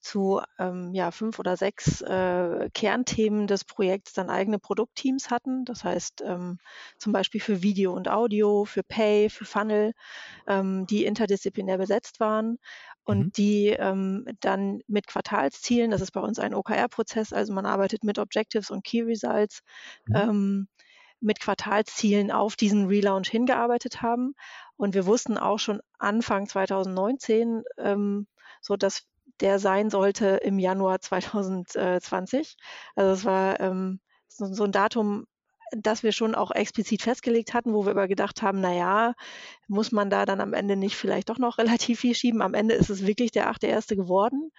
zu 0.07 0.41
ähm, 0.59 0.95
ja, 0.95 1.11
fünf 1.11 1.41
oder 1.41 1.57
sechs 1.57 2.01
äh, 2.01 2.71
Kernthemen 2.73 3.49
des 3.49 3.65
Projekts 3.65 4.13
dann 4.13 4.31
eigene 4.31 4.61
Produktteams 4.61 5.31
hatten. 5.31 5.65
Das 5.65 5.83
heißt 5.83 6.23
ähm, 6.25 6.59
zum 6.97 7.13
Beispiel 7.13 7.41
für 7.41 7.63
Video 7.63 7.93
und 7.93 8.09
Audio, 8.09 8.65
für 8.65 8.85
Pay, 8.85 9.29
für 9.31 9.45
Funnel, 9.45 9.95
ähm, 10.47 10.87
die 10.87 11.05
interdisziplinär 11.05 11.77
besetzt 11.77 12.21
waren 12.21 12.59
und 13.03 13.19
mhm. 13.19 13.33
die 13.33 13.67
ähm, 13.71 14.27
dann 14.41 14.81
mit 14.87 15.09
Quartalszielen, 15.09 15.91
das 15.91 16.01
ist 16.01 16.13
bei 16.13 16.21
uns 16.21 16.39
ein 16.39 16.55
OKR-Prozess, 16.55 17.33
also 17.33 17.53
man 17.53 17.67
arbeitet 17.67 18.05
mit 18.05 18.21
Objectives 18.21 18.71
und 18.71 18.85
Key 18.85 19.03
Results, 19.03 19.63
mhm. 20.07 20.17
Ähm, 20.17 20.69
mit 21.19 21.41
Quartalszielen 21.41 22.31
auf 22.31 22.57
diesen 22.57 22.87
Relaunch 22.87 23.31
hingearbeitet 23.31 24.03
haben. 24.03 24.35
Und 24.77 24.95
wir 24.95 25.07
wussten 25.07 25.39
auch 25.39 25.59
schon 25.59 25.81
Anfang 25.99 26.47
2019, 26.47 27.63
ähm, 27.79 28.27
so 28.61 28.77
dass 28.77 29.09
der 29.41 29.59
sein 29.59 29.91
sollte 29.91 30.41
im 30.43 30.59
Januar 30.59 31.01
2020. 31.01 32.57
Also 32.95 33.13
es 33.13 33.25
war 33.25 33.61
ähm, 33.61 34.01
so, 34.29 34.47
so 34.53 34.65
ein 34.65 34.73
Datum, 34.73 35.27
das 35.73 36.03
wir 36.03 36.13
schon 36.13 36.35
auch 36.35 36.51
explizit 36.53 37.03
festgelegt 37.03 37.53
hatten, 37.53 37.75
wo 37.75 37.85
wir 37.85 37.91
aber 37.91 38.07
gedacht 38.07 38.43
haben, 38.43 38.61
na 38.61 38.73
ja, 38.73 39.15
muss 39.67 39.91
man 39.91 40.11
da 40.11 40.25
dann 40.25 40.41
am 40.41 40.53
Ende 40.53 40.77
nicht 40.77 40.97
vielleicht 40.97 41.29
doch 41.29 41.39
noch 41.39 41.59
relativ 41.59 42.01
viel 42.01 42.15
schieben. 42.15 42.43
Am 42.43 42.55
Ende 42.55 42.75
ist 42.75 42.91
es 42.91 43.07
wirklich 43.07 43.31
der 43.33 43.51
8.1. 43.51 43.97
geworden, 43.97 44.51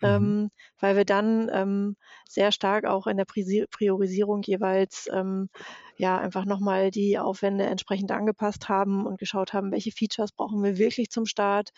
mhm. 0.00 0.08
ähm, 0.08 0.50
weil 0.78 0.96
wir 0.96 1.04
dann 1.04 1.50
ähm, 1.52 1.96
sehr 2.28 2.52
stark 2.52 2.84
auch 2.84 3.06
in 3.06 3.16
der 3.16 3.24
Priorisierung 3.24 4.42
jeweils 4.42 5.08
ähm, 5.12 5.48
ja 5.96 6.18
einfach 6.18 6.44
nochmal 6.44 6.90
die 6.90 7.18
Aufwände 7.18 7.64
entsprechend 7.64 8.12
angepasst 8.12 8.68
haben 8.68 9.06
und 9.06 9.18
geschaut 9.18 9.52
haben, 9.52 9.72
welche 9.72 9.92
Features 9.92 10.32
brauchen 10.32 10.62
wir 10.62 10.78
wirklich 10.78 11.10
zum 11.10 11.26
Start, 11.26 11.70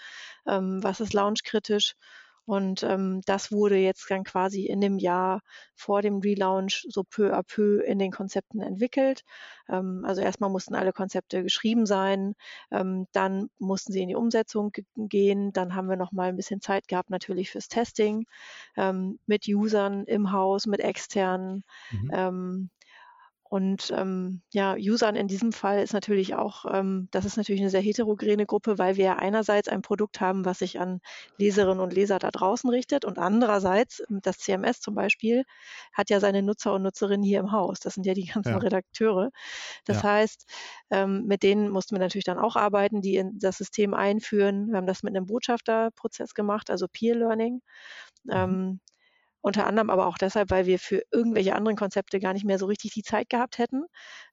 ähm, 0.46 0.82
was 0.82 1.00
ist 1.00 1.14
launchkritisch 1.14 1.94
und 2.46 2.82
ähm, 2.82 3.20
das 3.26 3.50
wurde 3.52 3.76
jetzt 3.76 4.10
dann 4.10 4.24
quasi 4.24 4.66
in 4.66 4.80
dem 4.80 4.98
Jahr 4.98 5.40
vor 5.74 6.02
dem 6.02 6.18
Relaunch 6.18 6.86
so 6.88 7.02
peu 7.04 7.32
à 7.34 7.42
peu 7.42 7.80
in 7.82 7.98
den 7.98 8.10
Konzepten 8.10 8.60
entwickelt. 8.60 9.22
Ähm, 9.68 10.04
also 10.04 10.20
erstmal 10.20 10.50
mussten 10.50 10.74
alle 10.74 10.92
Konzepte 10.92 11.42
geschrieben 11.42 11.86
sein, 11.86 12.34
ähm, 12.70 13.06
dann 13.12 13.48
mussten 13.58 13.92
sie 13.92 14.02
in 14.02 14.08
die 14.08 14.14
Umsetzung 14.14 14.72
gehen, 14.96 15.52
dann 15.52 15.74
haben 15.74 15.88
wir 15.88 15.96
noch 15.96 16.12
mal 16.12 16.28
ein 16.28 16.36
bisschen 16.36 16.60
Zeit 16.60 16.88
gehabt 16.88 17.10
natürlich 17.10 17.50
fürs 17.50 17.68
Testing 17.68 18.26
ähm, 18.76 19.18
mit 19.26 19.46
Usern 19.48 20.04
im 20.04 20.32
Haus, 20.32 20.66
mit 20.66 20.80
externen. 20.80 21.64
Mhm. 21.90 22.10
Ähm, 22.12 22.70
und 23.54 23.92
ähm, 23.96 24.42
ja, 24.52 24.74
Usern 24.74 25.14
in 25.14 25.28
diesem 25.28 25.52
Fall 25.52 25.80
ist 25.80 25.92
natürlich 25.92 26.34
auch, 26.34 26.64
ähm, 26.68 27.06
das 27.12 27.24
ist 27.24 27.36
natürlich 27.36 27.60
eine 27.60 27.70
sehr 27.70 27.80
heterogene 27.80 28.46
Gruppe, 28.46 28.78
weil 28.78 28.96
wir 28.96 29.20
einerseits 29.20 29.68
ein 29.68 29.80
Produkt 29.80 30.20
haben, 30.20 30.44
was 30.44 30.58
sich 30.58 30.80
an 30.80 31.00
Leserinnen 31.38 31.78
und 31.78 31.92
Leser 31.92 32.18
da 32.18 32.32
draußen 32.32 32.68
richtet 32.68 33.04
und 33.04 33.16
andererseits 33.16 34.02
ähm, 34.10 34.18
das 34.22 34.38
CMS 34.38 34.80
zum 34.80 34.96
Beispiel 34.96 35.44
hat 35.92 36.10
ja 36.10 36.18
seine 36.18 36.42
Nutzer 36.42 36.74
und 36.74 36.82
Nutzerinnen 36.82 37.22
hier 37.22 37.38
im 37.38 37.52
Haus. 37.52 37.78
Das 37.78 37.94
sind 37.94 38.06
ja 38.06 38.14
die 38.14 38.24
ganzen 38.34 38.54
ja. 38.54 38.58
Redakteure. 38.58 39.30
Das 39.84 39.98
ja. 39.98 40.02
heißt, 40.02 40.50
ähm, 40.90 41.24
mit 41.26 41.44
denen 41.44 41.70
mussten 41.70 41.94
wir 41.94 42.00
natürlich 42.00 42.24
dann 42.24 42.40
auch 42.40 42.56
arbeiten, 42.56 43.02
die 43.02 43.14
in 43.14 43.38
das 43.38 43.58
System 43.58 43.94
einführen. 43.94 44.66
Wir 44.66 44.78
haben 44.78 44.88
das 44.88 45.04
mit 45.04 45.14
einem 45.14 45.26
Botschafterprozess 45.26 46.34
gemacht, 46.34 46.70
also 46.70 46.88
Peer 46.92 47.14
Learning. 47.14 47.60
Mhm. 48.24 48.32
Ähm, 48.32 48.80
unter 49.44 49.66
anderem 49.66 49.90
aber 49.90 50.06
auch 50.06 50.16
deshalb, 50.18 50.50
weil 50.50 50.64
wir 50.66 50.78
für 50.78 51.02
irgendwelche 51.12 51.54
anderen 51.54 51.76
Konzepte 51.76 52.18
gar 52.18 52.32
nicht 52.32 52.46
mehr 52.46 52.58
so 52.58 52.64
richtig 52.66 52.92
die 52.94 53.02
Zeit 53.02 53.28
gehabt 53.28 53.58
hätten. 53.58 53.84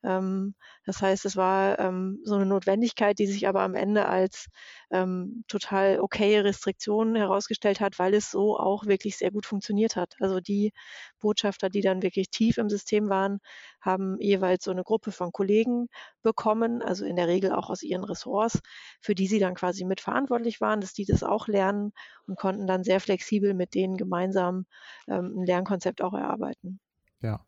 Ähm, 0.04 0.56
das 0.86 1.02
heißt, 1.02 1.26
es 1.26 1.36
war 1.36 1.78
ähm, 1.80 2.20
so 2.24 2.36
eine 2.36 2.46
Notwendigkeit, 2.46 3.20
die 3.20 3.28
sich 3.28 3.48
aber 3.48 3.62
am 3.62 3.76
Ende 3.76 4.06
als 4.08 4.48
ähm, 4.90 5.44
total 5.50 6.00
okaye 6.00 6.44
Restriktion 6.46 7.16
herausgestellt 7.16 7.82
hat, 7.82 8.00
weil 8.00 8.14
es 8.14 8.32
so 8.32 8.58
auch 8.58 8.86
wirklich 8.86 9.18
sehr 9.18 9.32
gut 9.32 9.46
funktioniert 9.46 9.98
hat. 9.98 10.16
Also 10.22 10.40
die 10.40 10.72
Botschafter, 11.20 11.70
die 11.70 11.82
dann 11.82 12.02
wirklich 12.04 12.30
tief 12.30 12.58
im 12.58 12.70
System 12.70 13.10
waren, 13.10 13.40
haben 13.82 14.18
jeweils 14.20 14.64
so 14.64 14.72
eine 14.72 14.84
Gruppe 14.84 15.12
von 15.12 15.32
Kollegen 15.32 15.88
bekommen, 16.22 16.82
also 16.82 17.04
in 17.06 17.16
der 17.16 17.28
Regel 17.28 17.52
auch 17.52 17.70
aus 17.70 17.84
ihren 17.84 18.04
Ressorts, 18.04 18.62
für 19.02 19.16
die 19.16 19.28
sie 19.28 19.40
dann 19.40 19.56
quasi 19.56 19.84
mitverantwortlich 19.84 20.62
waren, 20.62 20.82
dass 20.82 20.94
die 20.94 21.06
das 21.06 21.24
auch 21.24 21.48
lernen 21.48 21.92
und 22.28 22.38
konnten 22.38 22.68
dann 22.68 22.84
sehr 22.84 23.00
flexibel 23.00 23.54
mit 23.54 23.74
denen 23.74 23.98
gemeinsam 23.98 24.66
ähm, 25.08 25.34
ein 25.38 25.46
Lernkonzept 25.46 26.02
auch 26.02 26.14
erarbeiten. 26.14 26.80
Ja. 27.22 27.46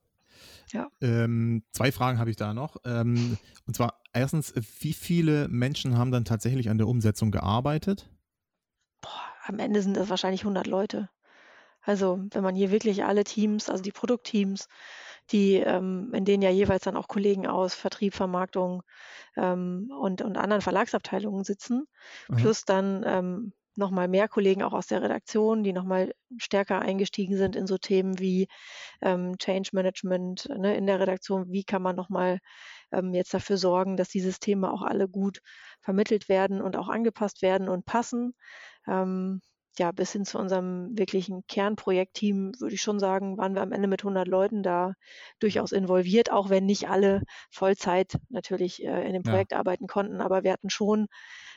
Ja. 0.72 0.90
Ähm, 1.02 1.64
zwei 1.72 1.92
Fragen 1.92 2.18
habe 2.18 2.30
ich 2.30 2.36
da 2.36 2.54
noch. 2.54 2.78
Ähm, 2.86 3.38
und 3.68 3.76
zwar 3.76 4.02
erstens, 4.14 4.54
wie 4.80 4.94
viele 4.94 5.48
Menschen 5.48 5.98
haben 5.98 6.12
dann 6.12 6.26
tatsächlich 6.26 6.70
an 6.70 6.78
der 6.78 6.88
Umsetzung 6.88 7.32
gearbeitet? 7.32 8.10
Boah, 9.02 9.10
am 9.46 9.60
Ende 9.60 9.82
sind 9.82 9.98
das 9.98 10.10
wahrscheinlich 10.10 10.42
100 10.42 10.66
Leute. 10.66 11.10
Also 11.82 12.24
wenn 12.32 12.44
man 12.44 12.56
hier 12.56 12.72
wirklich 12.72 13.04
alle 13.04 13.24
Teams, 13.24 13.70
also 13.70 13.84
die 13.84 13.92
Produktteams, 13.92 14.68
die 15.34 15.56
ähm, 15.56 16.12
in 16.14 16.26
denen 16.26 16.44
ja 16.44 16.50
jeweils 16.50 16.84
dann 16.84 16.96
auch 16.96 17.08
Kollegen 17.08 17.48
aus 17.48 17.74
Vertrieb, 17.74 18.14
Vermarktung 18.14 18.84
ähm, 19.36 19.92
und, 20.00 20.22
und 20.22 20.38
anderen 20.38 20.62
Verlagsabteilungen 20.62 21.44
sitzen, 21.44 21.88
mhm. 22.30 22.36
plus 22.38 22.66
dann 22.66 23.04
ähm, 23.06 23.54
nochmal 23.76 24.08
mehr 24.08 24.28
Kollegen 24.28 24.64
auch 24.64 24.74
aus 24.74 24.88
der 24.88 25.02
Redaktion, 25.02 25.64
die 25.64 25.74
nochmal 25.74 26.14
stärker 26.38 26.82
eingestiegen 26.82 27.38
sind 27.38 27.56
in 27.56 27.68
so 27.68 27.78
Themen 27.78 28.20
wie 28.20 28.48
ähm, 29.02 29.38
Change 29.38 29.72
Management 29.74 30.48
ne, 30.50 30.76
in 30.78 30.86
der 30.86 31.00
Redaktion. 31.00 31.52
Wie 31.52 31.64
kann 31.64 31.82
man 31.82 31.96
nochmal 31.96 32.40
ähm, 32.92 33.14
jetzt 33.14 33.34
dafür 33.34 33.58
sorgen, 33.58 33.98
dass 33.98 34.10
die 34.10 34.22
Systeme 34.22 34.72
auch 34.72 34.84
alle 34.84 35.08
gut 35.08 35.40
vermittelt 35.82 36.30
werden 36.30 36.62
und 36.62 36.76
auch 36.76 36.90
angepasst 36.90 37.42
werden 37.42 37.68
und 37.68 37.86
passen? 37.86 38.36
Ähm, 38.88 39.42
ja, 39.80 39.92
bis 39.92 40.12
hin 40.12 40.26
zu 40.26 40.38
unserem 40.38 40.98
wirklichen 40.98 41.46
Kernprojektteam, 41.48 42.54
würde 42.60 42.76
ich 42.76 42.82
schon 42.82 43.00
sagen, 43.00 43.38
waren 43.38 43.56
wir 43.56 43.62
am 43.62 43.72
Ende 43.72 43.88
mit 43.88 44.02
100 44.02 44.28
Leuten 44.28 44.64
da 44.64 44.94
durchaus 45.40 45.72
involviert, 45.72 46.32
auch 46.32 46.50
wenn 46.50 46.66
nicht 46.66 46.90
alle 46.90 47.24
Vollzeit 47.50 48.18
natürlich 48.30 48.84
äh, 48.84 49.08
in 49.08 49.14
dem 49.14 49.24
Projekt 49.24 49.52
ja. 49.52 49.60
arbeiten 49.60 49.88
konnten. 49.88 50.22
Aber 50.22 50.44
wir 50.44 50.52
hatten 50.52 50.70
schon 50.70 51.08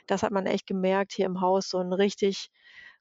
das 0.06 0.22
hat 0.22 0.32
man 0.32 0.46
echt 0.46 0.66
gemerkt 0.66 1.12
hier 1.12 1.26
im 1.26 1.40
Haus, 1.40 1.68
so 1.68 1.78
einen 1.78 1.92
richtig 1.92 2.50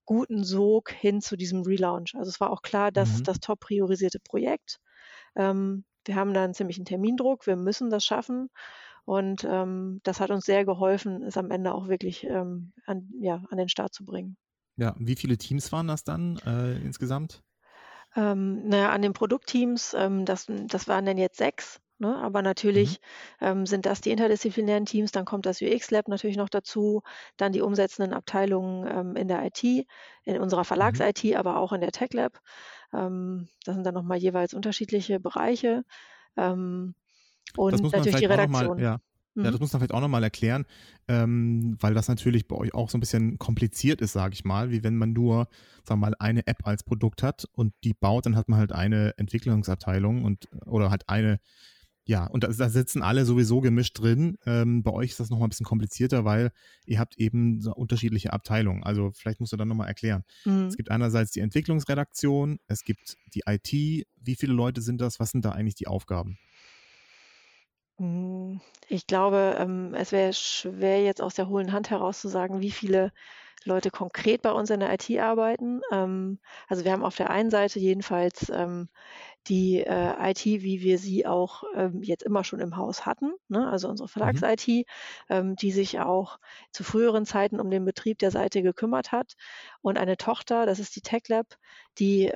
guten 0.05 0.43
Sog 0.43 0.91
hin 0.91 1.21
zu 1.21 1.35
diesem 1.35 1.63
Relaunch. 1.63 2.15
Also 2.15 2.29
es 2.29 2.39
war 2.39 2.51
auch 2.51 2.61
klar, 2.61 2.91
dass 2.91 3.19
mhm. 3.19 3.23
das 3.23 3.39
top 3.39 3.59
priorisierte 3.59 4.19
Projekt. 4.19 4.79
Ähm, 5.35 5.85
wir 6.05 6.15
haben 6.15 6.33
da 6.33 6.43
einen 6.43 6.53
ziemlichen 6.53 6.85
Termindruck, 6.85 7.47
wir 7.47 7.55
müssen 7.55 7.89
das 7.89 8.05
schaffen. 8.05 8.49
Und 9.05 9.43
ähm, 9.43 10.01
das 10.03 10.19
hat 10.19 10.31
uns 10.31 10.45
sehr 10.45 10.65
geholfen, 10.65 11.23
es 11.23 11.37
am 11.37 11.51
Ende 11.51 11.73
auch 11.73 11.87
wirklich 11.87 12.23
ähm, 12.23 12.73
an, 12.85 13.09
ja, 13.19 13.43
an 13.49 13.57
den 13.57 13.69
Start 13.69 13.93
zu 13.93 14.03
bringen. 14.03 14.35
Ja, 14.77 14.95
wie 14.97 15.15
viele 15.15 15.37
Teams 15.37 15.71
waren 15.71 15.87
das 15.87 16.03
dann 16.03 16.37
äh, 16.45 16.77
insgesamt? 16.77 17.43
Ähm, 18.15 18.67
naja, 18.67 18.89
an 18.89 19.01
den 19.01 19.13
Produktteams, 19.13 19.93
ähm, 19.97 20.25
das, 20.25 20.47
das 20.47 20.87
waren 20.87 21.05
dann 21.05 21.17
jetzt 21.17 21.37
sechs. 21.37 21.81
Ne? 21.97 22.17
Aber 22.17 22.41
natürlich 22.41 22.99
mhm. 23.39 23.47
ähm, 23.47 23.65
sind 23.65 23.85
das 23.85 24.01
die 24.01 24.11
interdisziplinären 24.11 24.85
Teams, 24.85 25.11
dann 25.13 25.23
kommt 25.23 25.45
das 25.45 25.61
UX-Lab 25.61 26.09
natürlich 26.09 26.35
noch 26.35 26.49
dazu, 26.49 27.03
dann 27.37 27.53
die 27.53 27.61
umsetzenden 27.61 28.13
Abteilungen 28.13 28.85
ähm, 28.89 29.15
in 29.15 29.29
der 29.29 29.45
IT, 29.45 29.63
in 29.63 30.39
unserer. 30.39 30.65
Verlags-IT, 30.65 31.23
mhm. 31.23 31.35
aber 31.35 31.57
auch 31.57 31.71
in 31.71 31.81
der 31.81 31.91
Tech-Lab. 31.91 32.41
Ähm, 32.93 33.47
das 33.63 33.75
sind 33.75 33.85
dann 33.85 33.93
nochmal 33.93 34.17
jeweils 34.17 34.53
unterschiedliche 34.53 35.21
Bereiche. 35.21 35.83
Ähm, 36.35 36.95
und 37.55 37.81
natürlich 37.81 38.15
die 38.15 38.25
Redaktion. 38.25 38.77
Mal, 38.77 38.81
ja. 38.81 38.97
Ja, 39.35 39.43
das 39.43 39.55
mhm. 39.55 39.59
muss 39.59 39.73
man 39.73 39.81
vielleicht 39.81 39.93
auch 39.93 40.01
nochmal 40.01 40.23
erklären, 40.23 40.65
ähm, 41.07 41.75
weil 41.79 41.93
das 41.93 42.07
natürlich 42.07 42.47
bei 42.47 42.55
euch 42.55 42.73
auch 42.73 42.89
so 42.89 42.97
ein 42.97 43.01
bisschen 43.01 43.37
kompliziert 43.37 44.01
ist, 44.01 44.13
sage 44.13 44.33
ich 44.33 44.45
mal, 44.45 44.71
wie 44.71 44.83
wenn 44.83 44.95
man 44.95 45.11
nur, 45.11 45.49
sagen 45.83 45.99
wir 45.99 46.07
mal, 46.09 46.15
eine 46.19 46.47
App 46.47 46.65
als 46.65 46.83
Produkt 46.83 47.21
hat 47.21 47.45
und 47.51 47.73
die 47.83 47.93
baut, 47.93 48.25
dann 48.25 48.35
hat 48.37 48.47
man 48.47 48.59
halt 48.59 48.71
eine 48.71 49.17
Entwicklungsabteilung 49.17 50.23
und 50.23 50.47
oder 50.65 50.89
halt 50.89 51.09
eine, 51.09 51.39
ja, 52.05 52.27
und 52.27 52.43
da, 52.43 52.47
da 52.47 52.69
sitzen 52.69 53.01
alle 53.01 53.25
sowieso 53.25 53.61
gemischt 53.61 53.99
drin. 53.99 54.37
Ähm, 54.45 54.83
bei 54.83 54.91
euch 54.91 55.11
ist 55.11 55.19
das 55.19 55.31
nochmal 55.31 55.47
ein 55.47 55.49
bisschen 55.49 55.65
komplizierter, 55.65 56.23
weil 56.23 56.51
ihr 56.85 56.99
habt 56.99 57.17
eben 57.17 57.61
so 57.61 57.73
unterschiedliche 57.73 58.31
Abteilungen. 58.31 58.83
Also 58.83 59.11
vielleicht 59.11 59.39
musst 59.39 59.51
du 59.51 59.57
dann 59.57 59.67
nochmal 59.67 59.87
erklären. 59.87 60.23
Mhm. 60.45 60.67
Es 60.67 60.77
gibt 60.77 60.91
einerseits 60.91 61.31
die 61.31 61.39
Entwicklungsredaktion, 61.39 62.59
es 62.67 62.83
gibt 62.83 63.17
die 63.33 63.41
IT. 63.47 64.07
Wie 64.21 64.35
viele 64.35 64.53
Leute 64.53 64.81
sind 64.81 65.01
das? 65.01 65.19
Was 65.19 65.31
sind 65.31 65.43
da 65.45 65.51
eigentlich 65.51 65.75
die 65.75 65.87
Aufgaben? 65.87 66.37
Hm, 67.97 68.59
ich 68.89 69.07
glaube, 69.07 69.55
ähm, 69.57 69.93
es 69.95 70.11
wäre 70.11 70.33
schwer, 70.33 71.01
jetzt 71.03 71.21
aus 71.21 71.35
der 71.35 71.47
hohlen 71.47 71.71
Hand 71.71 71.89
heraus 71.89 72.19
zu 72.19 72.27
sagen, 72.27 72.59
wie 72.61 72.71
viele 72.71 73.11
Leute 73.63 73.89
konkret 73.89 74.41
bei 74.43 74.51
uns 74.51 74.69
in 74.69 74.79
der 74.81 74.93
IT 74.93 75.09
arbeiten. 75.19 75.81
Ähm, 75.91 76.39
also 76.67 76.83
wir 76.85 76.91
haben 76.91 77.05
auf 77.05 77.15
der 77.15 77.29
einen 77.29 77.49
Seite 77.49 77.79
jedenfalls 77.79 78.49
ähm, 78.49 78.89
die 79.47 79.79
äh, 79.81 80.31
IT, 80.31 80.45
wie 80.45 80.81
wir 80.81 80.99
sie 80.99 81.25
auch 81.27 81.63
jetzt 82.01 82.23
immer 82.23 82.43
schon 82.43 82.59
im 82.61 82.77
Haus 82.77 83.05
hatten, 83.05 83.33
ne? 83.49 83.69
also 83.69 83.89
unsere 83.89 84.09
Mhm. 84.23 84.41
Verlags-IT, 84.41 84.85
die 85.61 85.71
sich 85.71 85.99
auch 85.99 86.39
zu 86.71 86.83
früheren 86.83 87.25
Zeiten 87.25 87.59
um 87.59 87.69
den 87.71 87.85
Betrieb 87.85 88.19
der 88.19 88.31
Seite 88.31 88.63
gekümmert 88.63 89.11
hat. 89.11 89.33
Und 89.81 89.97
eine 89.99 90.17
Tochter, 90.17 90.65
das 90.65 90.79
ist 90.79 90.95
die 90.95 91.01
TechLab, 91.01 91.47
die 91.99 92.31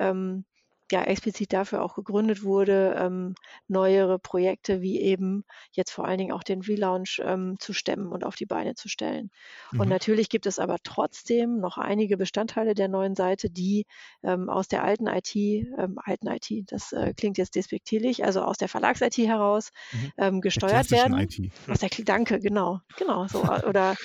ja 0.92 1.02
explizit 1.02 1.52
dafür 1.52 1.82
auch 1.82 1.94
gegründet 1.94 2.42
wurde, 2.42 2.96
ähm, 2.98 3.34
neuere 3.68 4.18
Projekte 4.18 4.80
wie 4.80 5.00
eben 5.00 5.44
jetzt 5.72 5.90
vor 5.90 6.06
allen 6.06 6.18
Dingen 6.18 6.32
auch 6.32 6.42
den 6.42 6.62
Relaunch 6.62 7.20
ähm, 7.24 7.56
zu 7.58 7.72
stemmen 7.72 8.08
und 8.08 8.24
auf 8.24 8.34
die 8.36 8.46
Beine 8.46 8.74
zu 8.74 8.88
stellen. 8.88 9.30
Mhm. 9.72 9.80
Und 9.80 9.88
natürlich 9.88 10.28
gibt 10.28 10.46
es 10.46 10.58
aber 10.58 10.76
trotzdem 10.82 11.58
noch 11.58 11.78
einige 11.78 12.16
Bestandteile 12.16 12.74
der 12.74 12.88
neuen 12.88 13.14
Seite, 13.14 13.50
die 13.50 13.86
ähm, 14.22 14.48
aus 14.48 14.68
der 14.68 14.84
alten 14.84 15.06
IT, 15.06 15.34
ähm, 15.34 15.98
alten 16.04 16.28
IT, 16.28 16.72
das 16.72 16.92
äh, 16.92 17.14
klingt 17.14 17.38
jetzt 17.38 17.54
despektierlich, 17.54 18.24
also 18.24 18.42
aus 18.42 18.58
der 18.58 18.68
Verlags-IT 18.68 19.18
heraus 19.18 19.70
mhm. 19.92 20.12
Ähm, 20.18 20.40
gesteuert 20.40 20.90
werden. 20.90 21.18
IT. 21.18 21.50
Aus 21.68 21.78
der, 21.78 21.90
danke, 22.04 22.40
genau, 22.40 22.80
genau, 22.96 23.26
so 23.28 23.42
oder 23.42 23.96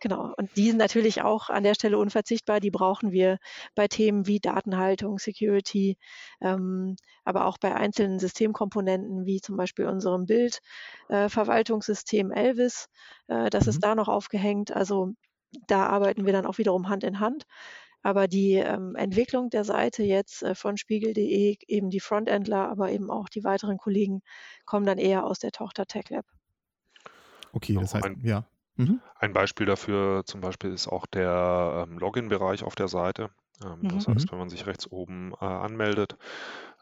Genau. 0.00 0.32
Und 0.36 0.56
die 0.56 0.68
sind 0.68 0.76
natürlich 0.76 1.22
auch 1.22 1.50
an 1.50 1.64
der 1.64 1.74
Stelle 1.74 1.98
unverzichtbar. 1.98 2.60
Die 2.60 2.70
brauchen 2.70 3.12
wir 3.12 3.38
bei 3.74 3.88
Themen 3.88 4.26
wie 4.26 4.40
Datenhaltung, 4.40 5.18
Security, 5.18 5.96
ähm, 6.40 6.96
aber 7.24 7.46
auch 7.46 7.58
bei 7.58 7.74
einzelnen 7.74 8.18
Systemkomponenten 8.18 9.26
wie 9.26 9.40
zum 9.40 9.56
Beispiel 9.56 9.86
unserem 9.86 10.26
Bildverwaltungssystem 10.26 12.30
äh, 12.30 12.40
Elvis. 12.40 12.88
Äh, 13.26 13.50
das 13.50 13.64
mhm. 13.64 13.70
ist 13.70 13.82
da 13.82 13.94
noch 13.94 14.08
aufgehängt. 14.08 14.74
Also 14.74 15.12
da 15.66 15.86
arbeiten 15.86 16.26
wir 16.26 16.32
dann 16.32 16.46
auch 16.46 16.58
wiederum 16.58 16.88
Hand 16.88 17.04
in 17.04 17.20
Hand. 17.20 17.44
Aber 18.02 18.28
die 18.28 18.54
ähm, 18.54 18.94
Entwicklung 18.94 19.50
der 19.50 19.64
Seite 19.64 20.04
jetzt 20.04 20.42
äh, 20.42 20.54
von 20.54 20.76
spiegel.de, 20.76 21.56
eben 21.66 21.90
die 21.90 22.00
Frontendler, 22.00 22.68
aber 22.68 22.92
eben 22.92 23.10
auch 23.10 23.28
die 23.28 23.42
weiteren 23.42 23.76
Kollegen 23.76 24.22
kommen 24.64 24.86
dann 24.86 24.98
eher 24.98 25.24
aus 25.24 25.40
der 25.40 25.50
Tochter 25.50 25.86
TechLab. 25.86 26.24
Okay, 27.52 27.74
das 27.74 27.94
heißt, 27.94 28.06
ja. 28.22 28.44
Mhm. 28.78 29.00
Ein 29.16 29.32
Beispiel 29.32 29.66
dafür 29.66 30.24
zum 30.24 30.40
Beispiel 30.40 30.72
ist 30.72 30.88
auch 30.88 31.06
der 31.06 31.86
ähm, 31.88 31.98
Login-Bereich 31.98 32.62
auf 32.62 32.76
der 32.76 32.88
Seite. 32.88 33.30
Ähm, 33.64 33.80
mhm. 33.82 33.88
Das 33.88 34.06
heißt, 34.06 34.26
mhm. 34.26 34.30
wenn 34.30 34.38
man 34.38 34.48
sich 34.48 34.66
rechts 34.66 34.86
oben 34.90 35.32
äh, 35.40 35.44
anmeldet, 35.44 36.16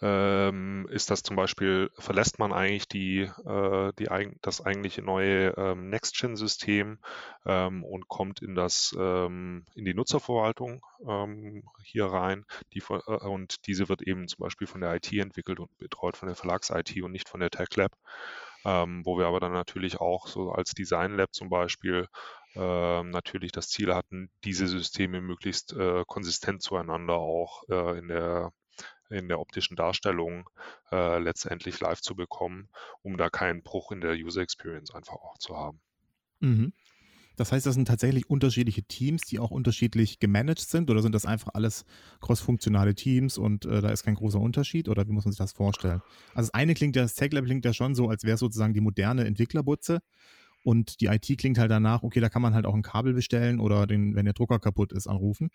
ähm, 0.03 0.86
ist 0.90 1.11
das 1.11 1.22
zum 1.22 1.36
Beispiel, 1.36 1.90
verlässt 1.99 2.38
man 2.38 2.53
eigentlich 2.53 2.86
die, 2.86 3.20
äh, 3.22 3.92
die 3.99 4.09
das 4.42 4.61
eigentliche 4.61 5.01
neue 5.01 5.55
ähm, 5.57 5.88
Next-Gen-System 5.88 6.99
ähm, 7.47 7.82
und 7.82 8.09
kommt 8.09 8.42
in 8.42 8.55
das 8.55 8.94
ähm, 8.99 9.64
in 9.74 9.86
die 9.86 9.94
Nutzerverwaltung 9.94 10.84
ähm, 11.09 11.62
hier 11.82 12.07
rein. 12.07 12.44
Die, 12.74 12.82
äh, 12.90 13.26
und 13.26 13.66
diese 13.66 13.88
wird 13.88 14.03
eben 14.03 14.28
zum 14.28 14.42
Beispiel 14.42 14.66
von 14.66 14.82
der 14.82 14.94
IT 14.94 15.11
entwickelt 15.14 15.61
und 15.61 15.74
betreut 15.78 16.18
von 16.18 16.26
der 16.28 16.36
Verlags-IT 16.36 17.03
und 17.03 17.12
nicht 17.12 17.30
von 17.30 17.40
der 17.40 17.51
Tech 17.51 17.74
Lab 17.76 17.92
ähm, 18.66 19.06
wo 19.06 19.16
wir 19.16 19.26
aber 19.26 19.38
dann 19.38 19.52
natürlich 19.52 20.00
auch 20.00 20.26
so 20.26 20.50
als 20.50 20.72
Design 20.72 21.16
Lab 21.16 21.32
zum 21.32 21.48
Beispiel 21.48 22.08
ähm, 22.56 23.10
natürlich 23.10 23.52
das 23.52 23.68
Ziel 23.68 23.94
hatten, 23.94 24.28
diese 24.42 24.66
Systeme 24.66 25.20
möglichst 25.20 25.72
äh, 25.72 26.02
konsistent 26.04 26.62
zueinander 26.62 27.14
auch 27.14 27.62
äh, 27.68 27.98
in 27.98 28.08
der 28.08 28.52
in 29.08 29.28
der 29.28 29.38
optischen 29.38 29.76
Darstellung 29.76 30.50
äh, 30.90 31.18
letztendlich 31.20 31.78
live 31.78 32.00
zu 32.00 32.16
bekommen, 32.16 32.68
um 33.02 33.16
da 33.16 33.30
keinen 33.30 33.62
Bruch 33.62 33.92
in 33.92 34.00
der 34.00 34.14
User 34.14 34.42
Experience 34.42 34.92
einfach 34.92 35.14
auch 35.14 35.38
zu 35.38 35.56
haben. 35.56 35.80
Mhm. 36.40 36.72
Das 37.37 37.53
heißt, 37.53 37.66
das 37.66 37.74
sind 37.74 37.87
tatsächlich 37.87 38.28
unterschiedliche 38.28 38.82
Teams, 38.82 39.22
die 39.22 39.39
auch 39.39 39.51
unterschiedlich 39.51 40.18
gemanagt 40.18 40.61
sind 40.61 40.91
oder 40.91 41.03
sind 41.03 41.14
das 41.14 41.26
einfach 41.26 41.55
alles 41.55 41.84
crossfunktionale 42.20 42.95
Teams 42.95 43.39
und 43.39 43.66
äh, 43.66 43.80
da 43.80 43.91
ist 43.91 44.03
kein 44.03 44.14
großer 44.14 44.41
Unterschied 44.41 44.89
oder 44.89 45.07
wie 45.07 45.12
muss 45.12 45.24
man 45.24 45.32
sich 45.32 45.39
das 45.39 45.53
vorstellen? 45.53 46.03
Also 46.34 46.49
das 46.49 46.55
eine 46.55 46.74
klingt 46.74 46.97
ja, 46.97 47.03
das 47.03 47.14
Tech 47.14 47.32
Lab 47.32 47.45
klingt 47.45 47.64
ja 47.64 47.72
schon 47.72 47.95
so, 47.95 48.09
als 48.09 48.24
wäre 48.24 48.39
sozusagen 48.39 48.74
die 48.74 48.80
moderne 48.80 49.24
Entwicklerbutze 49.26 50.01
und 50.64 51.01
die 51.01 51.07
IT 51.07 51.39
klingt 51.39 51.59
halt 51.59 51.70
danach, 51.70 52.03
okay, 52.03 52.20
da 52.20 52.28
kann 52.28 52.43
man 52.43 52.55
halt 52.55 52.66
auch 52.66 52.74
ein 52.74 52.82
Kabel 52.82 53.12
bestellen 53.12 53.61
oder 53.61 53.87
den, 53.87 54.16
wenn 54.16 54.24
der 54.24 54.34
Drucker 54.34 54.59
kaputt 54.59 54.93
ist, 54.93 55.07
anrufen 55.07 55.51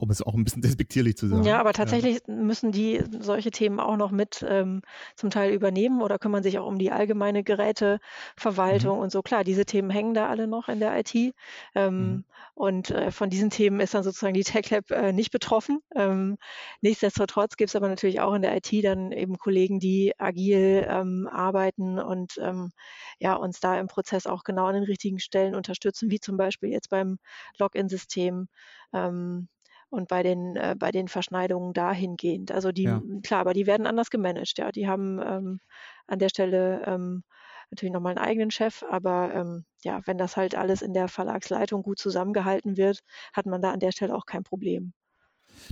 um 0.00 0.10
es 0.10 0.22
auch 0.22 0.34
ein 0.34 0.44
bisschen 0.44 0.62
despektierlich 0.62 1.16
zu 1.16 1.28
sagen. 1.28 1.44
Ja, 1.44 1.60
aber 1.60 1.72
tatsächlich 1.72 2.22
ja. 2.26 2.34
müssen 2.34 2.72
die 2.72 3.02
solche 3.18 3.50
Themen 3.50 3.80
auch 3.80 3.96
noch 3.96 4.10
mit 4.10 4.44
ähm, 4.48 4.82
zum 5.16 5.30
Teil 5.30 5.52
übernehmen 5.52 6.02
oder 6.02 6.18
kümmern 6.18 6.42
sich 6.42 6.58
auch 6.58 6.66
um 6.66 6.78
die 6.78 6.90
allgemeine 6.90 7.42
Geräteverwaltung 7.44 8.96
mhm. 8.96 9.02
und 9.02 9.12
so. 9.12 9.22
Klar, 9.22 9.44
diese 9.44 9.64
Themen 9.64 9.90
hängen 9.90 10.14
da 10.14 10.28
alle 10.28 10.46
noch 10.46 10.68
in 10.68 10.80
der 10.80 10.98
IT. 10.98 11.14
Ähm, 11.14 11.34
mhm. 11.74 12.24
Und 12.54 12.90
äh, 12.90 13.10
von 13.10 13.30
diesen 13.30 13.50
Themen 13.50 13.80
ist 13.80 13.94
dann 13.94 14.02
sozusagen 14.02 14.34
die 14.34 14.44
TechLab 14.44 14.90
äh, 14.90 15.12
nicht 15.12 15.30
betroffen. 15.30 15.80
Ähm, 15.94 16.38
nichtsdestotrotz 16.80 17.56
gibt 17.56 17.70
es 17.70 17.76
aber 17.76 17.88
natürlich 17.88 18.20
auch 18.20 18.34
in 18.34 18.42
der 18.42 18.56
IT 18.56 18.84
dann 18.84 19.12
eben 19.12 19.38
Kollegen, 19.38 19.80
die 19.80 20.12
agil 20.18 20.86
ähm, 20.88 21.28
arbeiten 21.30 21.98
und 21.98 22.38
ähm, 22.40 22.72
ja, 23.18 23.34
uns 23.34 23.60
da 23.60 23.78
im 23.78 23.86
Prozess 23.86 24.26
auch 24.26 24.44
genau 24.44 24.66
an 24.66 24.74
den 24.74 24.84
richtigen 24.84 25.18
Stellen 25.18 25.54
unterstützen, 25.54 26.10
wie 26.10 26.20
zum 26.20 26.36
Beispiel 26.36 26.70
jetzt 26.70 26.90
beim 26.90 27.18
Login-System. 27.58 28.48
Ähm, 28.92 29.48
und 29.90 30.08
bei 30.08 30.22
den, 30.22 30.56
äh, 30.56 30.74
bei 30.78 30.90
den 30.90 31.08
Verschneidungen 31.08 31.72
dahingehend. 31.72 32.52
Also 32.52 32.72
die, 32.72 32.84
ja. 32.84 33.02
klar, 33.22 33.40
aber 33.40 33.52
die 33.52 33.66
werden 33.66 33.86
anders 33.86 34.10
gemanagt, 34.10 34.58
ja. 34.58 34.72
Die 34.72 34.88
haben 34.88 35.20
ähm, 35.20 35.60
an 36.06 36.18
der 36.18 36.28
Stelle 36.28 36.82
ähm, 36.86 37.24
natürlich 37.70 37.92
nochmal 37.92 38.16
einen 38.16 38.26
eigenen 38.26 38.50
Chef, 38.50 38.82
aber 38.88 39.34
ähm, 39.34 39.64
ja, 39.82 40.00
wenn 40.06 40.18
das 40.18 40.36
halt 40.36 40.54
alles 40.54 40.82
in 40.82 40.94
der 40.94 41.08
Verlagsleitung 41.08 41.82
gut 41.82 41.98
zusammengehalten 41.98 42.76
wird, 42.76 43.00
hat 43.32 43.46
man 43.46 43.62
da 43.62 43.72
an 43.72 43.80
der 43.80 43.92
Stelle 43.92 44.14
auch 44.14 44.26
kein 44.26 44.44
Problem. 44.44 44.92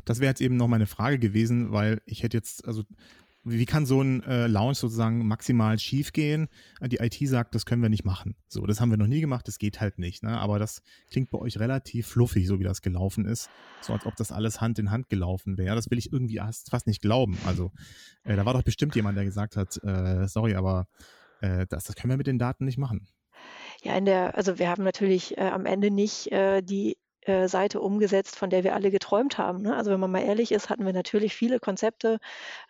Das 0.04 0.20
wäre 0.20 0.30
jetzt 0.30 0.40
eben 0.40 0.56
noch 0.56 0.68
meine 0.68 0.86
Frage 0.86 1.18
gewesen, 1.18 1.72
weil 1.72 2.00
ich 2.04 2.22
hätte 2.22 2.36
jetzt, 2.36 2.66
also 2.66 2.82
wie 3.44 3.64
kann 3.64 3.86
so 3.86 4.02
ein 4.02 4.22
äh, 4.24 4.46
Launch 4.46 4.78
sozusagen 4.78 5.26
maximal 5.26 5.78
schief 5.78 6.12
gehen? 6.12 6.48
Die 6.80 6.96
IT 6.96 7.16
sagt, 7.28 7.54
das 7.54 7.66
können 7.66 7.82
wir 7.82 7.88
nicht 7.88 8.04
machen. 8.04 8.36
So, 8.48 8.66
das 8.66 8.80
haben 8.80 8.90
wir 8.90 8.96
noch 8.96 9.06
nie 9.06 9.20
gemacht, 9.20 9.48
das 9.48 9.58
geht 9.58 9.80
halt 9.80 9.98
nicht. 9.98 10.22
Ne? 10.22 10.38
Aber 10.38 10.58
das 10.58 10.82
klingt 11.10 11.30
bei 11.30 11.38
euch 11.38 11.58
relativ 11.58 12.06
fluffig, 12.06 12.46
so 12.46 12.58
wie 12.58 12.64
das 12.64 12.82
gelaufen 12.82 13.24
ist. 13.24 13.48
So 13.80 13.92
als 13.92 14.06
ob 14.06 14.16
das 14.16 14.32
alles 14.32 14.60
Hand 14.60 14.78
in 14.78 14.90
Hand 14.90 15.08
gelaufen 15.08 15.56
wäre. 15.56 15.74
Das 15.74 15.90
will 15.90 15.98
ich 15.98 16.12
irgendwie 16.12 16.40
fast 16.68 16.86
nicht 16.86 17.00
glauben. 17.00 17.38
Also, 17.46 17.72
äh, 18.24 18.36
da 18.36 18.44
war 18.44 18.52
doch 18.52 18.62
bestimmt 18.62 18.94
jemand, 18.94 19.16
der 19.16 19.24
gesagt 19.24 19.56
hat, 19.56 19.82
äh, 19.82 20.26
sorry, 20.28 20.54
aber 20.54 20.88
äh, 21.40 21.66
das, 21.68 21.84
das 21.84 21.96
können 21.96 22.10
wir 22.10 22.18
mit 22.18 22.26
den 22.26 22.38
Daten 22.38 22.64
nicht 22.64 22.78
machen. 22.78 23.08
Ja, 23.82 23.96
in 23.96 24.04
der, 24.04 24.36
also 24.36 24.58
wir 24.58 24.68
haben 24.68 24.82
natürlich 24.82 25.38
äh, 25.38 25.42
am 25.42 25.64
Ende 25.64 25.90
nicht 25.90 26.32
äh, 26.32 26.62
die 26.62 26.96
äh, 27.22 27.48
Seite 27.48 27.80
umgesetzt, 27.80 28.36
von 28.36 28.50
der 28.50 28.64
wir 28.64 28.74
alle 28.74 28.90
geträumt 28.90 29.38
haben. 29.38 29.62
Ne? 29.62 29.76
Also 29.76 29.90
wenn 29.90 30.00
man 30.00 30.10
mal 30.10 30.22
ehrlich 30.22 30.52
ist, 30.52 30.70
hatten 30.70 30.86
wir 30.86 30.92
natürlich 30.92 31.34
viele 31.34 31.60
Konzepte, 31.60 32.18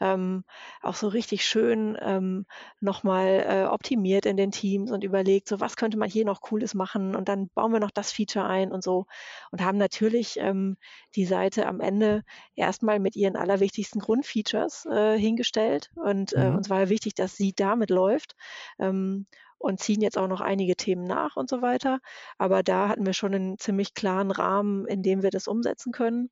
ähm, 0.00 0.44
auch 0.82 0.94
so 0.94 1.08
richtig 1.08 1.44
schön 1.44 1.96
ähm, 2.00 2.46
nochmal 2.80 3.44
äh, 3.48 3.64
optimiert 3.66 4.26
in 4.26 4.36
den 4.36 4.50
Teams 4.50 4.90
und 4.90 5.04
überlegt, 5.04 5.48
so 5.48 5.60
was 5.60 5.76
könnte 5.76 5.98
man 5.98 6.10
hier 6.10 6.24
noch 6.24 6.40
Cooles 6.40 6.74
machen 6.74 7.14
und 7.14 7.28
dann 7.28 7.48
bauen 7.50 7.72
wir 7.72 7.80
noch 7.80 7.90
das 7.90 8.12
Feature 8.12 8.46
ein 8.46 8.72
und 8.72 8.82
so 8.82 9.06
und 9.50 9.62
haben 9.64 9.78
natürlich 9.78 10.38
ähm, 10.38 10.76
die 11.14 11.26
Seite 11.26 11.66
am 11.66 11.80
Ende 11.80 12.22
erstmal 12.56 12.98
mit 12.98 13.16
ihren 13.16 13.36
allerwichtigsten 13.36 14.00
Grundfeatures 14.00 14.86
äh, 14.86 15.18
hingestellt 15.18 15.90
und 15.94 16.32
äh, 16.32 16.50
mhm. 16.50 16.56
uns 16.56 16.70
war 16.70 16.80
ja 16.80 16.88
wichtig, 16.88 17.14
dass 17.14 17.36
sie 17.36 17.52
damit 17.54 17.90
läuft. 17.90 18.34
Ähm, 18.78 19.26
und 19.58 19.80
ziehen 19.80 20.00
jetzt 20.00 20.18
auch 20.18 20.28
noch 20.28 20.40
einige 20.40 20.76
Themen 20.76 21.04
nach 21.04 21.36
und 21.36 21.48
so 21.48 21.62
weiter. 21.62 22.00
Aber 22.38 22.62
da 22.62 22.88
hatten 22.88 23.06
wir 23.06 23.12
schon 23.14 23.34
einen 23.34 23.58
ziemlich 23.58 23.94
klaren 23.94 24.30
Rahmen, 24.30 24.86
in 24.86 25.02
dem 25.02 25.22
wir 25.22 25.30
das 25.30 25.48
umsetzen 25.48 25.92
können. 25.92 26.30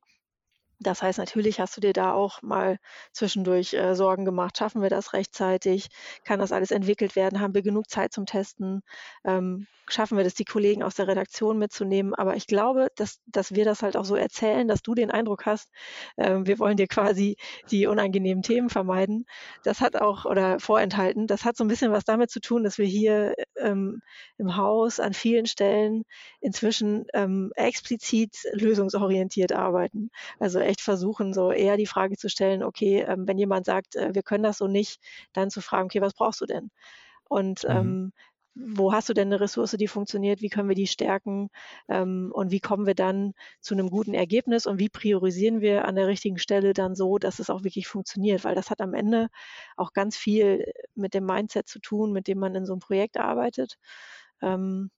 Das 0.79 1.01
heißt, 1.01 1.17
natürlich 1.17 1.59
hast 1.59 1.75
du 1.75 1.81
dir 1.81 1.93
da 1.93 2.13
auch 2.13 2.41
mal 2.43 2.77
zwischendurch 3.11 3.73
äh, 3.73 3.95
Sorgen 3.95 4.25
gemacht. 4.25 4.57
Schaffen 4.57 4.81
wir 4.81 4.89
das 4.89 5.13
rechtzeitig? 5.13 5.87
Kann 6.23 6.39
das 6.39 6.51
alles 6.51 6.71
entwickelt 6.71 7.15
werden? 7.15 7.39
Haben 7.39 7.55
wir 7.55 7.63
genug 7.63 7.89
Zeit 7.89 8.13
zum 8.13 8.25
Testen? 8.27 8.83
Ähm, 9.25 9.67
schaffen 9.89 10.17
wir 10.17 10.23
das, 10.23 10.33
die 10.33 10.45
Kollegen 10.45 10.83
aus 10.83 10.95
der 10.95 11.07
Redaktion 11.07 11.57
mitzunehmen? 11.57 12.13
Aber 12.13 12.35
ich 12.35 12.45
glaube, 12.45 12.89
dass, 12.95 13.19
dass 13.25 13.55
wir 13.55 13.65
das 13.65 13.81
halt 13.81 13.97
auch 13.97 14.05
so 14.05 14.15
erzählen, 14.15 14.67
dass 14.67 14.81
du 14.81 14.93
den 14.93 15.11
Eindruck 15.11 15.45
hast, 15.45 15.69
äh, 16.17 16.39
wir 16.43 16.59
wollen 16.59 16.77
dir 16.77 16.87
quasi 16.87 17.37
die 17.71 17.87
unangenehmen 17.87 18.43
Themen 18.43 18.69
vermeiden. 18.69 19.25
Das 19.63 19.81
hat 19.81 19.95
auch, 19.95 20.25
oder 20.25 20.59
vorenthalten, 20.59 21.27
das 21.27 21.45
hat 21.45 21.57
so 21.57 21.63
ein 21.63 21.69
bisschen 21.69 21.91
was 21.91 22.05
damit 22.05 22.29
zu 22.29 22.39
tun, 22.39 22.63
dass 22.63 22.77
wir 22.77 22.85
hier 22.85 23.33
ähm, 23.55 24.01
im 24.37 24.57
Haus 24.57 24.99
an 24.99 25.13
vielen 25.13 25.45
Stellen 25.45 26.03
inzwischen 26.39 27.05
ähm, 27.13 27.51
explizit 27.55 28.35
lösungsorientiert 28.53 29.53
arbeiten. 29.53 30.11
Also 30.39 30.59
echt 30.67 30.81
versuchen, 30.81 31.33
so 31.33 31.51
eher 31.51 31.77
die 31.77 31.85
Frage 31.85 32.17
zu 32.17 32.29
stellen, 32.29 32.63
okay, 32.63 33.01
ähm, 33.07 33.27
wenn 33.27 33.37
jemand 33.37 33.65
sagt, 33.65 33.95
äh, 33.95 34.13
wir 34.13 34.23
können 34.23 34.43
das 34.43 34.57
so 34.57 34.67
nicht, 34.67 35.01
dann 35.33 35.49
zu 35.49 35.61
fragen, 35.61 35.85
okay, 35.85 36.01
was 36.01 36.13
brauchst 36.13 36.41
du 36.41 36.45
denn? 36.45 36.69
Und 37.29 37.63
mhm. 37.63 37.69
ähm, 37.69 38.11
wo 38.59 38.91
hast 38.91 39.09
du 39.09 39.13
denn 39.13 39.27
eine 39.27 39.39
Ressource, 39.39 39.71
die 39.71 39.87
funktioniert? 39.87 40.41
Wie 40.41 40.49
können 40.49 40.69
wir 40.69 40.75
die 40.75 40.87
stärken? 40.87 41.49
Ähm, 41.87 42.31
und 42.33 42.51
wie 42.51 42.59
kommen 42.59 42.87
wir 42.87 42.95
dann 42.95 43.33
zu 43.61 43.75
einem 43.75 43.89
guten 43.89 44.13
Ergebnis? 44.13 44.65
Und 44.65 44.79
wie 44.79 44.89
priorisieren 44.89 45.61
wir 45.61 45.85
an 45.85 45.95
der 45.95 46.07
richtigen 46.07 46.39
Stelle 46.39 46.73
dann 46.73 46.95
so, 46.95 47.17
dass 47.19 47.39
es 47.39 47.49
auch 47.49 47.63
wirklich 47.63 47.87
funktioniert? 47.87 48.43
Weil 48.43 48.55
das 48.55 48.69
hat 48.69 48.81
am 48.81 48.93
Ende 48.93 49.29
auch 49.75 49.93
ganz 49.93 50.17
viel 50.17 50.71
mit 50.95 51.13
dem 51.13 51.25
Mindset 51.25 51.67
zu 51.67 51.79
tun, 51.79 52.11
mit 52.11 52.27
dem 52.27 52.39
man 52.39 52.55
in 52.55 52.65
so 52.65 52.73
einem 52.73 52.79
Projekt 52.79 53.17
arbeitet. 53.17 53.77
Ähm, 54.41 54.89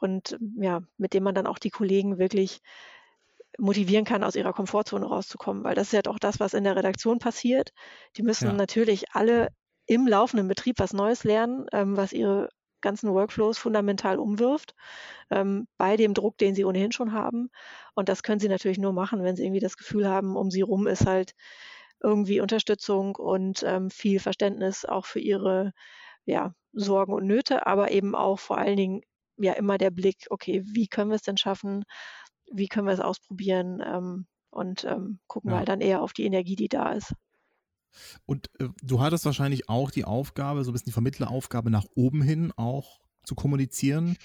und 0.00 0.38
ja, 0.56 0.80
mit 0.98 1.14
dem 1.14 1.22
man 1.22 1.34
dann 1.34 1.46
auch 1.46 1.58
die 1.58 1.70
Kollegen 1.70 2.18
wirklich 2.18 2.60
motivieren 3.58 4.04
kann, 4.04 4.24
aus 4.24 4.36
ihrer 4.36 4.52
Komfortzone 4.52 5.06
rauszukommen, 5.06 5.64
weil 5.64 5.74
das 5.74 5.92
ist 5.92 5.92
ja 5.92 6.10
auch 6.10 6.18
das, 6.18 6.40
was 6.40 6.54
in 6.54 6.64
der 6.64 6.76
Redaktion 6.76 7.18
passiert. 7.18 7.72
Die 8.16 8.22
müssen 8.22 8.48
ja. 8.48 8.52
natürlich 8.52 9.12
alle 9.12 9.48
im 9.86 10.06
laufenden 10.06 10.48
Betrieb 10.48 10.78
was 10.78 10.92
Neues 10.92 11.24
lernen, 11.24 11.66
ähm, 11.72 11.96
was 11.96 12.12
ihre 12.12 12.48
ganzen 12.80 13.12
Workflows 13.12 13.58
fundamental 13.58 14.18
umwirft, 14.18 14.74
ähm, 15.30 15.66
bei 15.78 15.96
dem 15.96 16.14
Druck, 16.14 16.36
den 16.38 16.54
sie 16.54 16.64
ohnehin 16.64 16.92
schon 16.92 17.12
haben. 17.12 17.48
Und 17.94 18.08
das 18.08 18.22
können 18.22 18.40
sie 18.40 18.48
natürlich 18.48 18.78
nur 18.78 18.92
machen, 18.92 19.22
wenn 19.22 19.36
sie 19.36 19.44
irgendwie 19.44 19.60
das 19.60 19.76
Gefühl 19.76 20.08
haben, 20.08 20.36
um 20.36 20.50
sie 20.50 20.60
rum 20.60 20.86
ist 20.86 21.06
halt 21.06 21.34
irgendwie 22.02 22.40
Unterstützung 22.40 23.16
und 23.16 23.62
ähm, 23.66 23.90
viel 23.90 24.20
Verständnis 24.20 24.84
auch 24.84 25.06
für 25.06 25.20
ihre 25.20 25.72
ja, 26.26 26.54
Sorgen 26.72 27.14
und 27.14 27.26
Nöte, 27.26 27.66
aber 27.66 27.90
eben 27.90 28.14
auch 28.14 28.38
vor 28.38 28.58
allen 28.58 28.76
Dingen 28.76 29.00
ja 29.36 29.54
immer 29.54 29.78
der 29.78 29.90
Blick, 29.90 30.26
okay, 30.30 30.62
wie 30.66 30.86
können 30.86 31.10
wir 31.10 31.16
es 31.16 31.22
denn 31.22 31.36
schaffen, 31.36 31.84
wie 32.52 32.68
können 32.68 32.86
wir 32.86 32.94
es 32.94 33.00
ausprobieren 33.00 33.82
ähm, 33.84 34.26
und 34.50 34.84
ähm, 34.84 35.18
gucken 35.26 35.50
ja. 35.50 35.56
mal 35.56 35.64
dann 35.64 35.80
eher 35.80 36.02
auf 36.02 36.12
die 36.12 36.24
Energie, 36.24 36.56
die 36.56 36.68
da 36.68 36.92
ist. 36.92 37.14
Und 38.26 38.50
äh, 38.60 38.68
du 38.82 39.00
hattest 39.00 39.24
wahrscheinlich 39.24 39.68
auch 39.68 39.90
die 39.90 40.04
Aufgabe, 40.04 40.64
so 40.64 40.70
ein 40.70 40.72
bisschen 40.72 40.86
die 40.86 40.92
Vermittleraufgabe 40.92 41.70
nach 41.70 41.86
oben 41.94 42.22
hin 42.22 42.52
auch 42.56 43.00
zu 43.24 43.34
kommunizieren. 43.34 44.16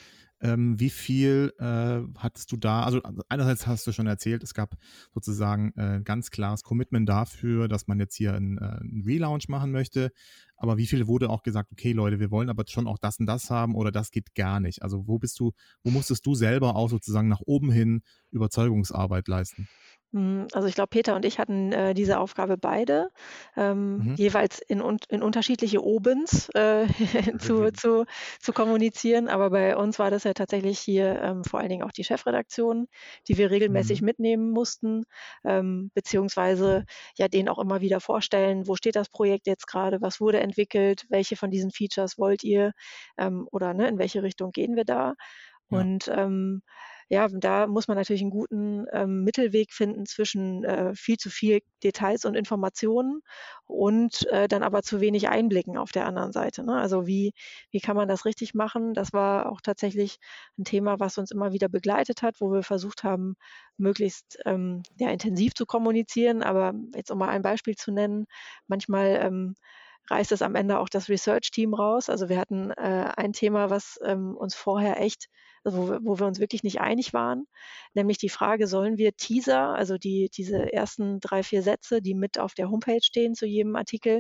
Ähm, 0.42 0.80
wie 0.80 0.90
viel 0.90 1.54
äh, 1.60 2.02
hattest 2.18 2.52
du 2.52 2.58
da? 2.58 2.84
Also, 2.84 3.02
also 3.04 3.22
einerseits 3.28 3.68
hast 3.68 3.86
du 3.88 3.92
schon 3.92 4.08
erzählt, 4.08 4.44
es 4.44 4.54
gab 4.54 4.76
sozusagen 5.14 5.74
äh, 5.76 6.02
ganz 6.04 6.32
klares 6.32 6.64
Commitment 6.64 7.10
dafür, 7.10 7.68
dass 7.68 7.88
man 7.88 8.00
jetzt 8.00 8.16
hier 8.16 8.34
einen, 8.34 8.58
äh, 8.58 8.62
einen 8.62 9.04
Relaunch 9.06 9.50
machen 9.50 9.72
möchte. 9.72 10.12
Aber 10.56 10.78
wie 10.78 10.88
viel 10.88 11.08
wurde 11.08 11.30
auch 11.30 11.44
gesagt, 11.44 11.72
okay 11.72 11.94
Leute, 11.94 12.20
wir 12.20 12.32
wollen 12.32 12.50
aber 12.50 12.64
schon 12.68 12.88
auch 12.88 12.98
das 12.98 13.20
und 13.20 13.26
das 13.26 13.50
haben 13.50 13.76
oder 13.76 13.92
das 13.92 14.12
geht 14.12 14.36
gar 14.36 14.60
nicht? 14.60 14.82
Also 14.82 15.08
wo 15.08 15.18
bist 15.20 15.40
du, 15.40 15.54
wo 15.84 15.92
musstest 15.92 16.26
du 16.26 16.36
selber 16.36 16.76
auch 16.76 16.90
sozusagen 16.90 17.30
nach 17.30 17.42
oben 17.46 17.72
hin 17.72 18.02
Überzeugungsarbeit 18.32 19.28
leisten? 19.28 19.68
Hm, 20.12 20.48
also 20.54 20.68
ich 20.68 20.74
glaube, 20.74 20.90
Peter 20.90 21.16
und 21.16 21.24
ich 21.24 21.38
hatten 21.38 21.72
äh, 21.72 21.94
diese 21.94 22.20
Aufgabe 22.20 22.58
beide, 22.58 23.12
ähm, 23.56 23.98
mhm. 23.98 24.16
jeweils 24.16 24.60
in, 24.60 24.82
in, 25.10 25.22
unterschiedliche 25.22 25.84
Obens 25.84 26.50
äh, 26.56 26.88
zu, 27.38 27.54
mhm. 27.54 27.74
zu, 27.76 28.06
zu 28.40 28.54
kommunizieren. 28.54 29.28
Aber 29.28 29.52
bei 29.52 29.78
uns 29.78 30.00
war 30.00 30.10
das 30.10 30.24
ja 30.24 30.34
tatsächlich 30.34 30.80
hier 30.80 31.22
ähm, 31.22 31.44
vor 31.44 31.60
allen 31.60 31.70
Dingen 31.70 31.84
auch 31.84 31.92
die 31.92 32.04
Chefredaktion, 32.04 32.88
die 33.28 33.38
wir 33.38 33.52
regelmäßig 33.52 34.02
mhm. 34.02 34.06
mitnehmen 34.06 34.52
mussten, 34.52 35.04
ähm, 35.44 35.92
beziehungsweise 35.94 36.86
ja 37.16 37.28
denen 37.28 37.50
auch 37.50 37.60
immer 37.60 37.82
wieder 37.82 38.00
vorstellen, 38.00 38.68
wo 38.68 38.76
steht 38.76 38.96
das 38.96 39.10
Projekt 39.10 39.46
jetzt 39.46 39.68
gerade, 39.68 40.02
was 40.02 40.20
wurde 40.20 40.40
entwickelt, 40.40 41.06
welche 41.10 41.36
von 41.36 41.52
diesen 41.52 41.72
Features 41.72 42.18
wollt 42.18 42.44
ihr 42.44 42.74
ähm, 43.18 43.48
oder 43.52 43.76
ne, 43.76 43.88
in 43.88 44.00
welche 44.00 44.24
Richtung 44.24 44.52
gehen 44.52 44.76
wir 44.76 44.86
da. 44.86 45.14
Ja. 45.70 45.78
Und 45.78 46.08
ähm, 46.08 46.64
ja, 47.10 47.28
da 47.28 47.66
muss 47.66 47.88
man 47.88 47.98
natürlich 47.98 48.22
einen 48.22 48.30
guten 48.30 48.86
ähm, 48.94 49.24
Mittelweg 49.24 49.74
finden 49.74 50.06
zwischen 50.06 50.64
äh, 50.64 50.94
viel 50.96 51.18
zu 51.18 51.32
viel 51.32 51.62
Details 51.84 52.24
und 52.24 52.36
Informationen 52.36 53.22
und 53.66 54.28
äh, 54.28 54.48
dann 54.48 54.62
aber 54.62 54.84
zu 54.84 55.02
wenig 55.02 55.28
Einblicken 55.28 55.76
auf 55.78 55.92
der 55.92 56.06
anderen 56.06 56.32
Seite. 56.32 56.64
Ne? 56.64 56.76
Also 56.80 57.08
wie, 57.08 57.34
wie 57.72 57.80
kann 57.80 57.96
man 57.96 58.08
das 58.08 58.26
richtig 58.26 58.54
machen? 58.54 58.94
Das 58.94 59.12
war 59.12 59.52
auch 59.52 59.60
tatsächlich 59.62 60.20
ein 60.60 60.66
Thema, 60.66 61.00
was 61.00 61.18
uns 61.18 61.32
immer 61.32 61.52
wieder 61.52 61.68
begleitet 61.68 62.22
hat, 62.22 62.42
wo 62.42 62.52
wir 62.52 62.62
versucht 62.64 63.04
haben, 63.04 63.36
möglichst 63.78 64.38
ähm, 64.46 64.84
ja, 65.00 65.10
intensiv 65.10 65.56
zu 65.56 65.66
kommunizieren. 65.66 66.44
Aber 66.44 66.74
jetzt 66.96 67.10
um 67.10 67.18
mal 67.18 67.30
ein 67.30 67.42
Beispiel 67.42 67.76
zu 67.76 67.92
nennen, 67.92 68.26
manchmal 68.68 69.20
ähm, 69.24 69.56
reißt 70.10 70.32
es 70.32 70.42
am 70.42 70.56
Ende 70.56 70.80
auch 70.80 70.90
das 70.90 71.10
Research-Team 71.10 71.74
raus. 71.74 72.10
Also 72.10 72.30
wir 72.30 72.40
hatten 72.40 72.72
äh, 72.72 73.12
ein 73.16 73.34
Thema, 73.34 73.70
was 73.70 74.00
ähm, 74.04 74.36
uns 74.36 74.56
vorher 74.56 75.00
echt 75.02 75.30
wo, 75.64 75.98
wo 76.02 76.20
wir 76.20 76.26
uns 76.26 76.40
wirklich 76.40 76.64
nicht 76.64 76.80
einig 76.82 77.14
waren, 77.14 77.46
nämlich 77.94 78.18
die 78.18 78.30
Frage, 78.30 78.68
sollen 78.68 78.98
wir 78.98 79.16
Teaser, 79.16 79.76
also 79.76 79.98
die, 79.98 80.30
diese 80.34 80.72
ersten 80.72 81.20
drei, 81.20 81.44
vier 81.44 81.62
Sätze, 81.62 82.02
die 82.02 82.14
mit 82.14 82.40
auf 82.40 82.54
der 82.54 82.70
Homepage 82.70 83.02
stehen 83.02 83.36
zu 83.36 83.46
jedem 83.46 83.76
Artikel, 83.76 84.18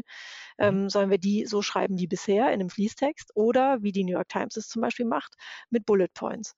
mhm. 0.57 0.65
ähm, 0.65 0.89
sollen 0.89 1.09
wir 1.09 1.17
die 1.17 1.45
so 1.45 1.61
schreiben 1.61 1.97
wie 1.97 2.07
bisher 2.07 2.47
in 2.47 2.59
einem 2.59 2.69
Fließtext 2.69 3.31
oder 3.35 3.81
wie 3.81 3.91
die 3.91 4.03
New 4.03 4.13
York 4.13 4.29
Times 4.29 4.57
es 4.57 4.67
zum 4.67 4.81
Beispiel 4.81 5.05
macht, 5.05 5.35
mit 5.69 5.85
Bullet 5.85 6.09
Points. 6.13 6.55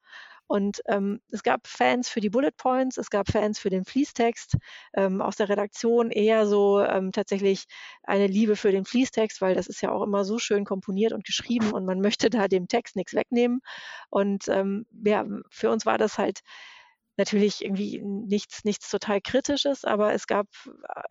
Und 0.52 0.82
ähm, 0.90 1.22
es 1.32 1.44
gab 1.44 1.66
Fans 1.66 2.10
für 2.10 2.20
die 2.20 2.30
Bullet 2.30 2.52
Points, 2.58 2.98
es 2.98 3.10
gab 3.10 3.32
Fans 3.32 3.58
für 3.58 3.70
den 3.70 3.86
Fließtext, 3.86 4.58
ähm, 4.96 5.22
aus 5.22 5.38
der 5.38 5.48
Redaktion 5.48 6.12
eher 6.12 6.46
so 6.46 6.82
ähm, 6.82 7.14
tatsächlich 7.14 7.68
eine 8.04 8.28
Liebe 8.28 8.58
für 8.58 8.74
den 8.74 8.84
Fließtext, 8.84 9.40
weil 9.40 9.56
das 9.56 9.68
ist 9.68 9.80
ja 9.80 9.94
auch 9.94 10.04
immer 10.04 10.26
so 10.26 10.40
schön 10.40 10.66
komponiert 10.66 11.14
und 11.14 11.24
geschrieben 11.24 11.72
und 11.72 11.86
man 11.86 12.02
möchte 12.02 12.30
da 12.30 12.50
dem 12.50 12.68
Text 12.68 12.98
nichts 12.98 13.14
wegnehmen. 13.14 13.62
Und 14.10 14.50
ähm, 14.50 14.86
ja, 15.06 15.26
für 15.50 15.70
uns 15.72 15.86
war 15.86 15.98
das 15.98 16.18
halt 16.18 16.42
natürlich 17.18 17.64
irgendwie 17.64 18.02
nichts, 18.02 18.64
nichts 18.64 18.90
total 18.90 19.22
Kritisches, 19.22 19.84
aber 19.84 20.14
es 20.14 20.28
gab 20.28 20.48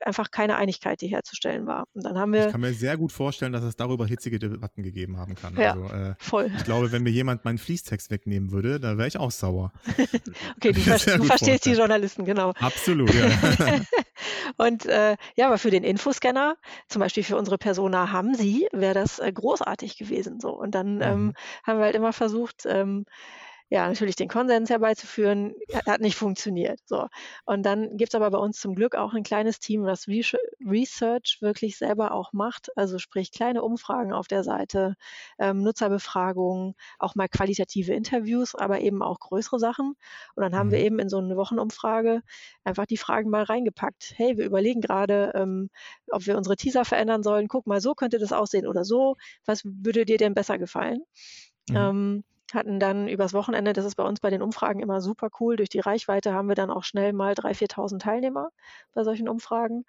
einfach 0.01 0.31
keine 0.31 0.57
Einigkeit, 0.57 1.01
die 1.01 1.09
herzustellen 1.09 1.67
war. 1.67 1.85
Und 1.93 2.05
dann 2.05 2.19
haben 2.19 2.33
wir. 2.33 2.47
Ich 2.47 2.53
kann 2.53 2.61
mir 2.61 2.73
sehr 2.73 2.97
gut 2.97 3.13
vorstellen, 3.13 3.53
dass 3.53 3.63
es 3.63 3.77
darüber 3.77 4.07
hitzige 4.07 4.39
Debatten 4.39 4.83
gegeben 4.83 5.19
haben 5.19 5.35
kann. 5.35 5.57
Ja, 5.57 5.73
also, 5.73 5.85
äh, 5.95 6.15
voll. 6.19 6.51
Ich 6.57 6.65
glaube, 6.65 6.93
wenn 6.93 7.03
mir 7.03 7.11
jemand 7.11 7.45
meinen 7.45 7.59
Fließtext 7.59 8.11
wegnehmen 8.11 8.51
würde, 8.51 8.81
da 8.81 8.97
wäre 8.99 9.09
ich 9.09 9.19
auch 9.19 9.31
sauer. 9.31 9.73
okay, 10.57 10.73
du, 10.73 10.81
ver 10.81 11.19
du 11.19 11.25
verstehst 11.25 11.67
die 11.67 11.73
Journalisten, 11.73 12.25
genau. 12.25 12.53
Absolut, 12.59 13.13
ja. 13.15 13.31
Und 14.57 14.87
äh, 14.87 15.17
ja, 15.37 15.47
aber 15.47 15.59
für 15.59 15.71
den 15.71 15.85
Infoscanner, 15.85 16.57
zum 16.89 17.01
Beispiel 17.01 17.25
für 17.25 17.37
unsere 17.37 17.59
Persona 17.59 18.13
haben 18.13 18.35
sie, 18.35 18.69
wäre 18.73 18.95
das 18.95 19.19
äh, 19.19 19.33
großartig 19.33 19.97
gewesen. 19.97 20.41
So. 20.41 20.51
Und 20.51 20.75
dann 20.75 21.01
ähm, 21.01 21.25
mhm. 21.25 21.35
haben 21.65 21.79
wir 21.79 21.85
halt 21.85 21.95
immer 21.95 22.13
versucht, 22.13 22.67
ähm, 22.67 23.07
ja, 23.73 23.87
natürlich 23.89 24.17
den 24.17 24.29
Konsens 24.29 24.69
herbeizuführen, 24.69 25.55
hat 25.87 26.01
nicht 26.01 26.17
funktioniert. 26.17 26.81
So. 26.87 27.07
Und 27.45 27.65
dann 27.65 27.97
gibt 27.97 28.13
es 28.13 28.15
aber 28.17 28.29
bei 28.33 28.39
uns 28.39 28.59
zum 28.59 28.75
Glück 28.75 28.97
auch 28.97 29.15
ein 29.15 29.23
kleines 29.23 29.61
Team, 29.61 29.85
das 29.85 30.09
Research 30.09 31.39
wirklich 31.41 31.79
selber 31.79 32.13
auch 32.13 32.33
macht, 32.33 32.77
also 32.77 32.99
sprich 32.99 33.31
kleine 33.31 33.63
Umfragen 33.63 34.13
auf 34.13 34.27
der 34.27 34.43
Seite, 34.43 34.97
ähm, 35.39 35.63
Nutzerbefragungen, 35.63 36.75
auch 36.99 37.15
mal 37.15 37.29
qualitative 37.29 37.95
Interviews, 37.95 38.57
aber 38.57 38.81
eben 38.81 39.03
auch 39.03 39.21
größere 39.21 39.61
Sachen. 39.61 39.95
Und 40.35 40.43
dann 40.43 40.57
haben 40.57 40.67
mhm. 40.69 40.73
wir 40.73 40.79
eben 40.81 40.99
in 40.99 41.09
so 41.09 41.19
eine 41.19 41.37
Wochenumfrage 41.37 42.23
einfach 42.65 42.87
die 42.87 42.97
Fragen 42.97 43.31
mal 43.31 43.45
reingepackt. 43.45 44.15
Hey, 44.17 44.37
wir 44.37 44.47
überlegen 44.47 44.81
gerade, 44.81 45.31
ähm, 45.37 45.71
ob 46.11 46.27
wir 46.27 46.37
unsere 46.37 46.57
Teaser 46.57 46.85
verändern 46.85 47.23
sollen. 47.23 47.47
Guck 47.47 47.69
mal, 47.69 47.81
so 47.81 47.95
könnte 47.95 48.19
das 48.19 48.33
aussehen 48.33 48.67
oder 48.67 48.85
so. 48.85 49.17
Was 49.47 49.63
würde 49.65 50.05
dir 50.05 50.19
denn 50.19 50.35
besser 50.35 50.59
gefallen? 50.59 51.05
Mhm. 51.69 51.77
Ähm, 51.77 52.25
hatten 52.55 52.81
dann 52.81 53.09
übers 53.09 53.35
Wochenende, 53.35 53.73
das 53.73 53.85
ist 53.85 53.97
bei 53.97 54.05
uns 54.05 54.21
bei 54.21 54.31
den 54.31 54.43
Umfragen 54.43 54.81
immer 54.81 55.01
super 55.01 55.29
cool, 55.41 55.57
durch 55.57 55.69
die 55.69 55.81
Reichweite 55.81 56.33
haben 56.33 56.49
wir 56.49 56.55
dann 56.55 56.71
auch 56.71 56.85
schnell 56.85 57.13
mal 57.13 57.35
3.000, 57.35 57.73
4.000 57.73 57.99
Teilnehmer 58.01 58.51
bei 58.93 59.05
solchen 59.05 59.29
Umfragen 59.29 59.85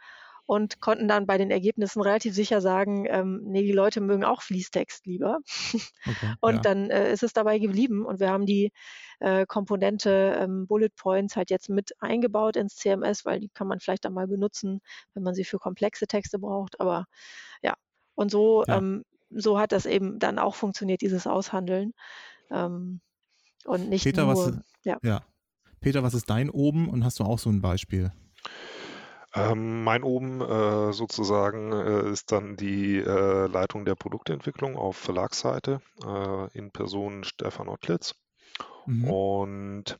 und 0.46 0.82
konnten 0.82 1.08
dann 1.08 1.28
bei 1.28 1.38
den 1.38 1.52
Ergebnissen 1.52 2.02
relativ 2.02 2.34
sicher 2.34 2.62
sagen, 2.62 3.06
ähm, 3.08 3.42
nee, 3.46 3.64
die 3.64 3.72
Leute 3.72 4.02
mögen 4.02 4.26
auch 4.26 4.42
Fließtext 4.42 5.06
lieber. 5.06 5.40
Okay, 6.04 6.34
und 6.42 6.56
ja. 6.56 6.62
dann 6.62 6.90
äh, 6.90 7.14
ist 7.14 7.22
es 7.22 7.32
dabei 7.32 7.60
geblieben 7.60 8.06
und 8.06 8.20
wir 8.20 8.32
haben 8.32 8.48
die 8.48 8.72
äh, 9.20 9.46
Komponente 9.46 10.36
ähm, 10.40 10.66
Bullet 10.66 10.90
Points 10.96 11.36
halt 11.36 11.52
jetzt 11.52 11.70
mit 11.70 11.92
eingebaut 12.00 12.56
ins 12.56 12.76
CMS, 12.76 13.24
weil 13.24 13.40
die 13.40 13.50
kann 13.50 13.68
man 13.68 13.80
vielleicht 13.80 14.04
dann 14.04 14.14
mal 14.14 14.28
benutzen, 14.28 14.82
wenn 15.14 15.22
man 15.22 15.36
sie 15.36 15.44
für 15.44 15.60
komplexe 15.60 16.08
Texte 16.08 16.40
braucht. 16.40 16.80
Aber 16.80 17.06
ja, 17.62 17.76
und 18.16 18.32
so, 18.32 18.64
ja. 18.68 18.80
Ähm, 18.80 19.04
so 19.34 19.60
hat 19.60 19.72
das 19.72 19.86
eben 19.86 20.20
dann 20.20 20.40
auch 20.40 20.56
funktioniert, 20.56 21.02
dieses 21.02 21.28
Aushandeln. 21.28 21.94
Ähm, 22.52 23.02
und 23.66 23.90
nicht 23.90 24.04
Peter, 24.04 24.26
nur, 24.26 24.36
was, 24.36 24.54
ja. 24.84 24.98
ja. 25.04 25.22
Peter, 25.80 26.04
was 26.04 26.14
ist 26.14 26.30
dein 26.30 26.50
oben 26.50 26.90
und 26.90 27.04
hast 27.04 27.20
du 27.20 27.24
auch 27.24 27.40
so 27.40 27.50
ein 27.50 27.62
Beispiel? 27.62 28.12
Ähm, 29.34 29.84
mein 29.84 30.04
oben 30.04 30.42
äh, 30.42 30.92
sozusagen 30.92 31.72
äh, 31.72 32.10
ist 32.10 32.32
dann 32.32 32.58
die 32.58 32.98
äh, 32.98 33.48
Leitung 33.48 33.86
der 33.86 33.96
Produktentwicklung 33.96 34.76
auf 34.76 34.98
Verlagsseite 34.98 35.82
äh, 36.06 36.58
in 36.58 36.72
Person 36.72 37.24
Stefan 37.24 37.70
Ottlitz. 37.70 38.16
Mhm. 38.86 39.10
Und 39.10 40.00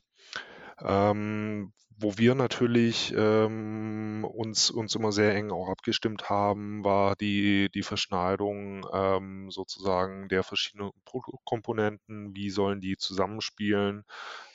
ähm, 0.80 1.72
wo 2.02 2.18
wir 2.18 2.34
natürlich 2.34 3.14
ähm, 3.16 4.26
uns, 4.28 4.70
uns 4.70 4.94
immer 4.94 5.12
sehr 5.12 5.34
eng 5.34 5.52
auch 5.52 5.68
abgestimmt 5.68 6.28
haben, 6.28 6.84
war 6.84 7.14
die, 7.16 7.70
die 7.72 7.82
Verschneidung 7.82 8.86
ähm, 8.92 9.50
sozusagen 9.50 10.28
der 10.28 10.42
verschiedenen 10.42 10.90
Produktkomponenten. 11.04 12.34
Wie 12.34 12.50
sollen 12.50 12.80
die 12.80 12.96
zusammenspielen? 12.96 14.04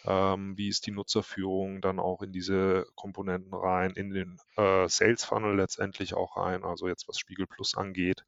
Ähm, 0.03 0.57
wie 0.57 0.67
ist 0.67 0.87
die 0.87 0.91
Nutzerführung 0.91 1.81
dann 1.81 1.99
auch 1.99 2.21
in 2.21 2.31
diese 2.33 2.85
Komponenten 2.95 3.53
rein, 3.53 3.91
in 3.91 4.09
den 4.09 4.37
äh, 4.57 4.87
Sales 4.89 5.23
Funnel 5.23 5.55
letztendlich 5.55 6.13
auch 6.13 6.37
rein, 6.37 6.63
also 6.63 6.87
jetzt 6.87 7.07
was 7.07 7.17
Spiegel 7.17 7.47
Plus 7.47 7.75
angeht, 7.75 8.25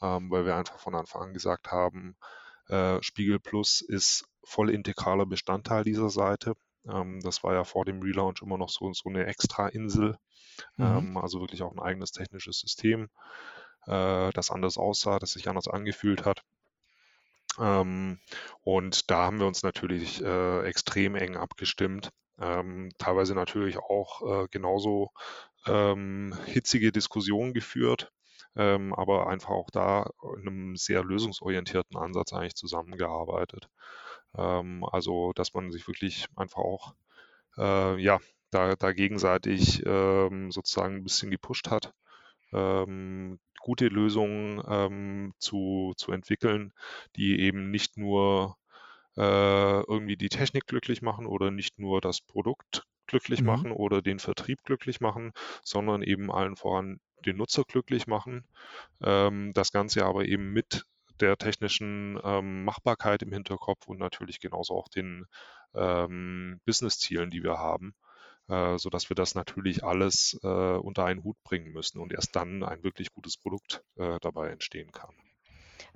ähm, 0.00 0.30
weil 0.30 0.44
wir 0.44 0.56
einfach 0.56 0.78
von 0.78 0.94
Anfang 0.94 1.22
an 1.22 1.34
gesagt 1.34 1.72
haben, 1.72 2.16
äh, 2.68 3.02
Spiegel 3.02 3.40
Plus 3.40 3.80
ist 3.80 4.26
voll 4.44 4.70
integraler 4.70 5.26
Bestandteil 5.26 5.84
dieser 5.84 6.10
Seite. 6.10 6.54
Ähm, 6.88 7.20
das 7.20 7.42
war 7.42 7.54
ja 7.54 7.64
vor 7.64 7.84
dem 7.84 8.00
Relaunch 8.02 8.42
immer 8.42 8.58
noch 8.58 8.70
so, 8.70 8.92
so 8.92 9.08
eine 9.08 9.26
Extra-Insel, 9.26 10.16
mhm. 10.76 10.84
ähm, 10.84 11.16
also 11.16 11.40
wirklich 11.40 11.62
auch 11.62 11.72
ein 11.72 11.80
eigenes 11.80 12.12
technisches 12.12 12.60
System, 12.60 13.08
äh, 13.86 14.30
das 14.32 14.50
anders 14.50 14.78
aussah, 14.78 15.18
das 15.18 15.32
sich 15.32 15.48
anders 15.48 15.68
angefühlt 15.68 16.24
hat. 16.24 16.42
Ähm, 17.58 18.20
und 18.62 19.10
da 19.10 19.24
haben 19.24 19.40
wir 19.40 19.46
uns 19.46 19.62
natürlich 19.62 20.22
äh, 20.22 20.64
extrem 20.64 21.14
eng 21.16 21.36
abgestimmt. 21.36 22.10
Ähm, 22.38 22.90
teilweise 22.96 23.34
natürlich 23.34 23.78
auch 23.78 24.44
äh, 24.44 24.48
genauso 24.50 25.10
ähm, 25.66 26.34
hitzige 26.46 26.90
Diskussionen 26.90 27.52
geführt, 27.52 28.12
ähm, 28.56 28.94
aber 28.94 29.28
einfach 29.28 29.50
auch 29.50 29.70
da 29.70 30.10
in 30.38 30.48
einem 30.48 30.76
sehr 30.76 31.04
lösungsorientierten 31.04 31.98
Ansatz 31.98 32.32
eigentlich 32.32 32.54
zusammengearbeitet. 32.54 33.68
Ähm, 34.36 34.84
also, 34.84 35.32
dass 35.34 35.54
man 35.54 35.70
sich 35.70 35.86
wirklich 35.88 36.26
einfach 36.36 36.58
auch, 36.58 36.94
äh, 37.56 38.00
ja, 38.00 38.18
da, 38.50 38.74
da 38.76 38.92
gegenseitig 38.92 39.82
ähm, 39.86 40.50
sozusagen 40.50 40.96
ein 40.96 41.04
bisschen 41.04 41.30
gepusht 41.30 41.70
hat, 41.70 41.94
ähm, 42.52 43.38
gute 43.60 43.86
Lösungen 43.88 44.62
ähm, 44.66 45.34
zu, 45.38 45.92
zu 45.96 46.12
entwickeln, 46.12 46.72
die 47.16 47.40
eben 47.40 47.70
nicht 47.70 47.96
nur 47.96 48.56
äh, 49.16 49.80
irgendwie 49.82 50.16
die 50.16 50.28
Technik 50.28 50.66
glücklich 50.66 51.02
machen 51.02 51.26
oder 51.26 51.50
nicht 51.50 51.78
nur 51.78 52.00
das 52.00 52.20
Produkt 52.20 52.86
glücklich 53.06 53.40
mhm. 53.40 53.46
machen 53.46 53.72
oder 53.72 54.02
den 54.02 54.18
Vertrieb 54.18 54.62
glücklich 54.64 55.00
machen, 55.00 55.32
sondern 55.62 56.02
eben 56.02 56.30
allen 56.30 56.56
voran 56.56 57.00
den 57.26 57.36
Nutzer 57.36 57.64
glücklich 57.64 58.06
machen. 58.06 58.44
Ähm, 59.02 59.52
das 59.52 59.72
Ganze 59.72 60.04
aber 60.04 60.24
eben 60.24 60.52
mit 60.52 60.86
der 61.20 61.36
technischen 61.36 62.18
ähm, 62.24 62.64
Machbarkeit 62.64 63.22
im 63.22 63.32
Hinterkopf 63.32 63.86
und 63.86 63.98
natürlich 63.98 64.40
genauso 64.40 64.74
auch 64.74 64.88
den 64.88 65.26
ähm, 65.74 66.60
Business-Zielen, 66.66 67.30
die 67.30 67.42
wir 67.42 67.58
haben, 67.58 67.94
äh, 68.48 68.78
sodass 68.78 69.10
wir 69.10 69.14
das 69.14 69.34
natürlich 69.34 69.84
alles 69.84 70.38
äh, 70.42 70.46
unter 70.46 71.04
einen 71.04 71.22
Hut 71.24 71.36
bringen 71.44 71.72
müssen 71.72 72.00
und 72.00 72.12
erst 72.12 72.34
dann 72.36 72.62
ein 72.64 72.82
wirklich 72.82 73.12
gutes 73.12 73.36
Produkt 73.36 73.82
äh, 73.96 74.18
dabei 74.20 74.50
entstehen 74.50 74.92
kann. 74.92 75.14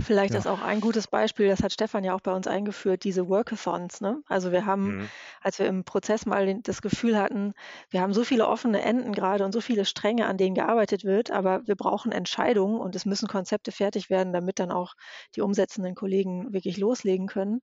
Vielleicht 0.01 0.35
ja. 0.35 0.41
ist 0.41 0.47
auch 0.47 0.63
ein 0.63 0.81
gutes 0.81 1.07
Beispiel, 1.07 1.49
das 1.49 1.63
hat 1.63 1.73
Stefan 1.73 2.05
ja 2.05 2.15
auch 2.15 2.21
bei 2.21 2.33
uns 2.33 2.47
eingeführt, 2.47 3.05
diese 3.05 3.29
Workathons. 3.29 4.01
Ne? 4.01 4.23
Also 4.29 4.53
wir 4.53 4.67
haben, 4.67 4.97
mhm. 4.97 5.09
als 5.41 5.59
wir 5.59 5.67
im 5.67 5.85
Prozess 5.85 6.27
mal 6.27 6.61
das 6.63 6.83
Gefühl 6.83 7.19
hatten, 7.19 7.55
wir 7.91 8.01
haben 8.01 8.13
so 8.13 8.25
viele 8.25 8.47
offene 8.49 8.83
Enden 8.83 9.13
gerade 9.13 9.45
und 9.45 9.53
so 9.53 9.61
viele 9.61 9.85
Stränge, 9.85 10.27
an 10.27 10.37
denen 10.37 10.55
gearbeitet 10.55 11.05
wird, 11.05 11.31
aber 11.31 11.67
wir 11.67 11.77
brauchen 11.77 12.13
Entscheidungen 12.13 12.81
und 12.81 12.97
es 12.97 13.07
müssen 13.07 13.29
Konzepte 13.29 13.73
fertig 13.73 14.11
werden, 14.11 14.33
damit 14.33 14.59
dann 14.59 14.71
auch 14.71 14.95
die 15.37 15.41
umsetzenden 15.41 15.95
Kollegen 15.95 16.53
wirklich 16.53 16.77
loslegen 16.77 17.27
können. 17.27 17.61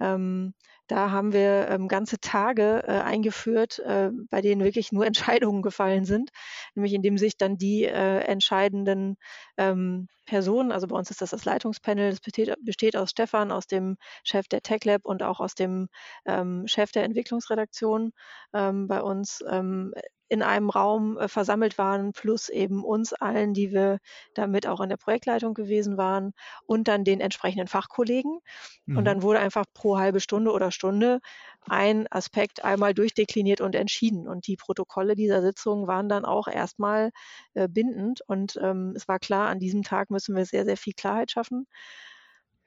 Ähm, 0.00 0.54
da 0.88 1.10
haben 1.10 1.32
wir 1.32 1.68
ähm, 1.68 1.88
ganze 1.88 2.18
Tage 2.18 2.82
äh, 2.86 2.92
eingeführt, 3.00 3.78
äh, 3.80 4.10
bei 4.30 4.40
denen 4.40 4.64
wirklich 4.64 4.92
nur 4.92 5.06
Entscheidungen 5.42 5.62
gefallen 5.62 6.04
sind, 6.04 6.30
nämlich 6.74 6.94
indem 6.94 7.18
sich 7.18 7.36
dann 7.36 7.56
die 7.58 7.84
äh, 7.84 8.20
entscheidenden 8.20 9.16
ähm, 9.56 10.08
Personen, 10.26 10.72
also 10.72 10.86
bei 10.88 10.96
uns 10.96 11.10
ist 11.10 11.22
das 11.22 11.30
das 11.30 11.44
Leitungspanel, 11.46 12.10
das 12.10 12.20
besteht, 12.20 12.54
besteht 12.62 12.96
aus 12.96 13.10
Stefan, 13.10 13.50
aus 13.50 13.66
dem 13.66 13.96
Chef 14.24 14.46
der 14.48 14.60
Tech 14.60 14.84
Lab 14.84 15.04
und 15.04 15.22
auch 15.22 15.40
aus 15.40 15.54
dem 15.54 15.88
ähm, 16.26 16.66
Chef 16.66 16.92
der 16.92 17.04
Entwicklungsredaktion 17.04 18.12
ähm, 18.52 18.88
bei 18.88 19.00
uns 19.00 19.42
ähm, 19.50 19.94
in 20.28 20.42
einem 20.42 20.70
Raum 20.70 21.18
äh, 21.18 21.28
versammelt 21.28 21.78
waren, 21.78 22.12
plus 22.12 22.48
eben 22.48 22.84
uns 22.84 23.12
allen, 23.12 23.54
die 23.54 23.72
wir 23.72 23.98
damit 24.34 24.66
auch 24.66 24.80
in 24.80 24.88
der 24.88 24.96
Projektleitung 24.96 25.54
gewesen 25.54 25.96
waren 25.96 26.32
und 26.66 26.88
dann 26.88 27.04
den 27.04 27.20
entsprechenden 27.20 27.68
Fachkollegen. 27.68 28.40
Mhm. 28.86 28.96
Und 28.98 29.04
dann 29.04 29.22
wurde 29.22 29.40
einfach 29.40 29.64
pro 29.72 29.98
halbe 29.98 30.20
Stunde 30.20 30.52
oder 30.52 30.70
Stunde 30.70 31.20
ein 31.68 32.06
Aspekt 32.10 32.64
einmal 32.64 32.94
durchdekliniert 32.94 33.60
und 33.60 33.74
entschieden. 33.74 34.28
Und 34.28 34.46
die 34.46 34.56
Protokolle 34.56 35.14
dieser 35.14 35.42
Sitzung 35.42 35.86
waren 35.86 36.08
dann 36.08 36.24
auch 36.24 36.48
erstmal 36.48 37.10
äh, 37.54 37.68
bindend. 37.68 38.20
Und 38.26 38.58
ähm, 38.62 38.92
es 38.96 39.08
war 39.08 39.18
klar, 39.18 39.48
an 39.48 39.58
diesem 39.58 39.82
Tag 39.82 40.10
müssen 40.10 40.36
wir 40.36 40.44
sehr, 40.44 40.64
sehr 40.64 40.76
viel 40.76 40.94
Klarheit 40.94 41.30
schaffen. 41.30 41.66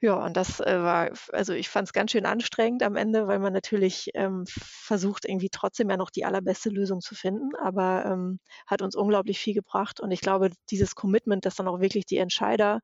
Ja, 0.04 0.14
und 0.16 0.36
das 0.36 0.58
äh, 0.60 0.82
war, 0.82 1.10
also 1.32 1.52
ich 1.52 1.68
fand 1.68 1.86
es 1.88 1.92
ganz 1.92 2.10
schön 2.10 2.26
anstrengend 2.26 2.82
am 2.82 2.96
Ende, 2.96 3.28
weil 3.28 3.38
man 3.38 3.52
natürlich 3.52 4.10
ähm, 4.14 4.44
versucht, 4.48 5.24
irgendwie 5.24 5.48
trotzdem 5.48 5.88
ja 5.90 5.96
noch 5.96 6.10
die 6.10 6.24
allerbeste 6.24 6.70
Lösung 6.70 7.00
zu 7.00 7.14
finden, 7.14 7.54
aber 7.62 8.04
ähm, 8.06 8.40
hat 8.66 8.82
uns 8.82 8.96
unglaublich 8.96 9.38
viel 9.38 9.54
gebracht. 9.54 10.00
Und 10.00 10.10
ich 10.10 10.20
glaube, 10.20 10.50
dieses 10.70 10.96
Commitment, 10.96 11.46
dass 11.46 11.54
dann 11.54 11.68
auch 11.68 11.78
wirklich 11.80 12.04
die 12.04 12.16
Entscheider 12.18 12.80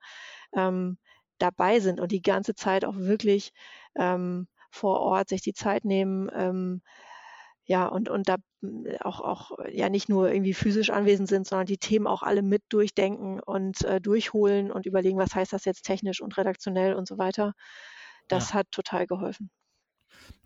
ähm, 0.55 0.99
dabei 1.39 1.81
sind 1.81 2.01
und 2.01 2.13
die 2.13 2.23
ganze 2.23 2.55
Zeit 2.55 2.85
auch 2.85 2.97
wirklich 2.97 3.53
ähm, 3.97 4.47
vor 4.71 5.01
Ort 5.01 5.29
sich 5.31 5.43
die 5.43 5.55
Zeit 5.55 5.85
nehmen, 5.85 6.31
ähm, 6.35 6.83
ja, 7.69 7.87
und, 7.87 8.09
und 8.09 8.29
da 8.31 8.37
hm, 8.63 8.87
auch, 9.01 9.21
auch 9.21 9.51
ja 9.71 9.91
nicht 9.91 10.09
nur 10.09 10.33
irgendwie 10.33 10.55
physisch 10.55 10.89
anwesend 10.89 11.29
sind, 11.29 11.47
sondern 11.47 11.67
die 11.67 11.77
Themen 11.77 12.07
auch 12.07 12.23
alle 12.23 12.43
mit 12.43 12.63
durchdenken 12.71 13.41
und 13.41 13.85
äh, 13.85 14.01
durchholen 14.01 14.73
und 14.73 14.87
überlegen, 14.87 15.19
was 15.19 15.35
heißt 15.35 15.53
das 15.53 15.67
jetzt 15.67 15.83
technisch 15.83 16.23
und 16.23 16.37
redaktionell 16.39 16.95
und 16.95 17.07
so 17.07 17.19
weiter. 17.19 17.53
Das 18.27 18.51
ja. 18.51 18.55
hat 18.55 18.71
total 18.71 19.07
geholfen. 19.07 19.51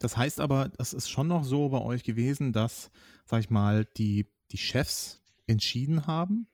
Das 0.01 0.16
heißt 0.16 0.40
aber, 0.40 0.69
das 0.77 0.93
ist 0.93 1.09
schon 1.09 1.28
noch 1.28 1.44
so 1.44 1.69
bei 1.69 1.81
euch 1.81 2.03
gewesen, 2.03 2.53
dass, 2.53 2.90
sag 3.24 3.40
ich 3.40 3.51
mal, 3.51 3.86
die, 3.97 4.27
die 4.51 4.59
Chefs 4.59 5.23
entschieden 5.47 6.09
haben. 6.09 6.49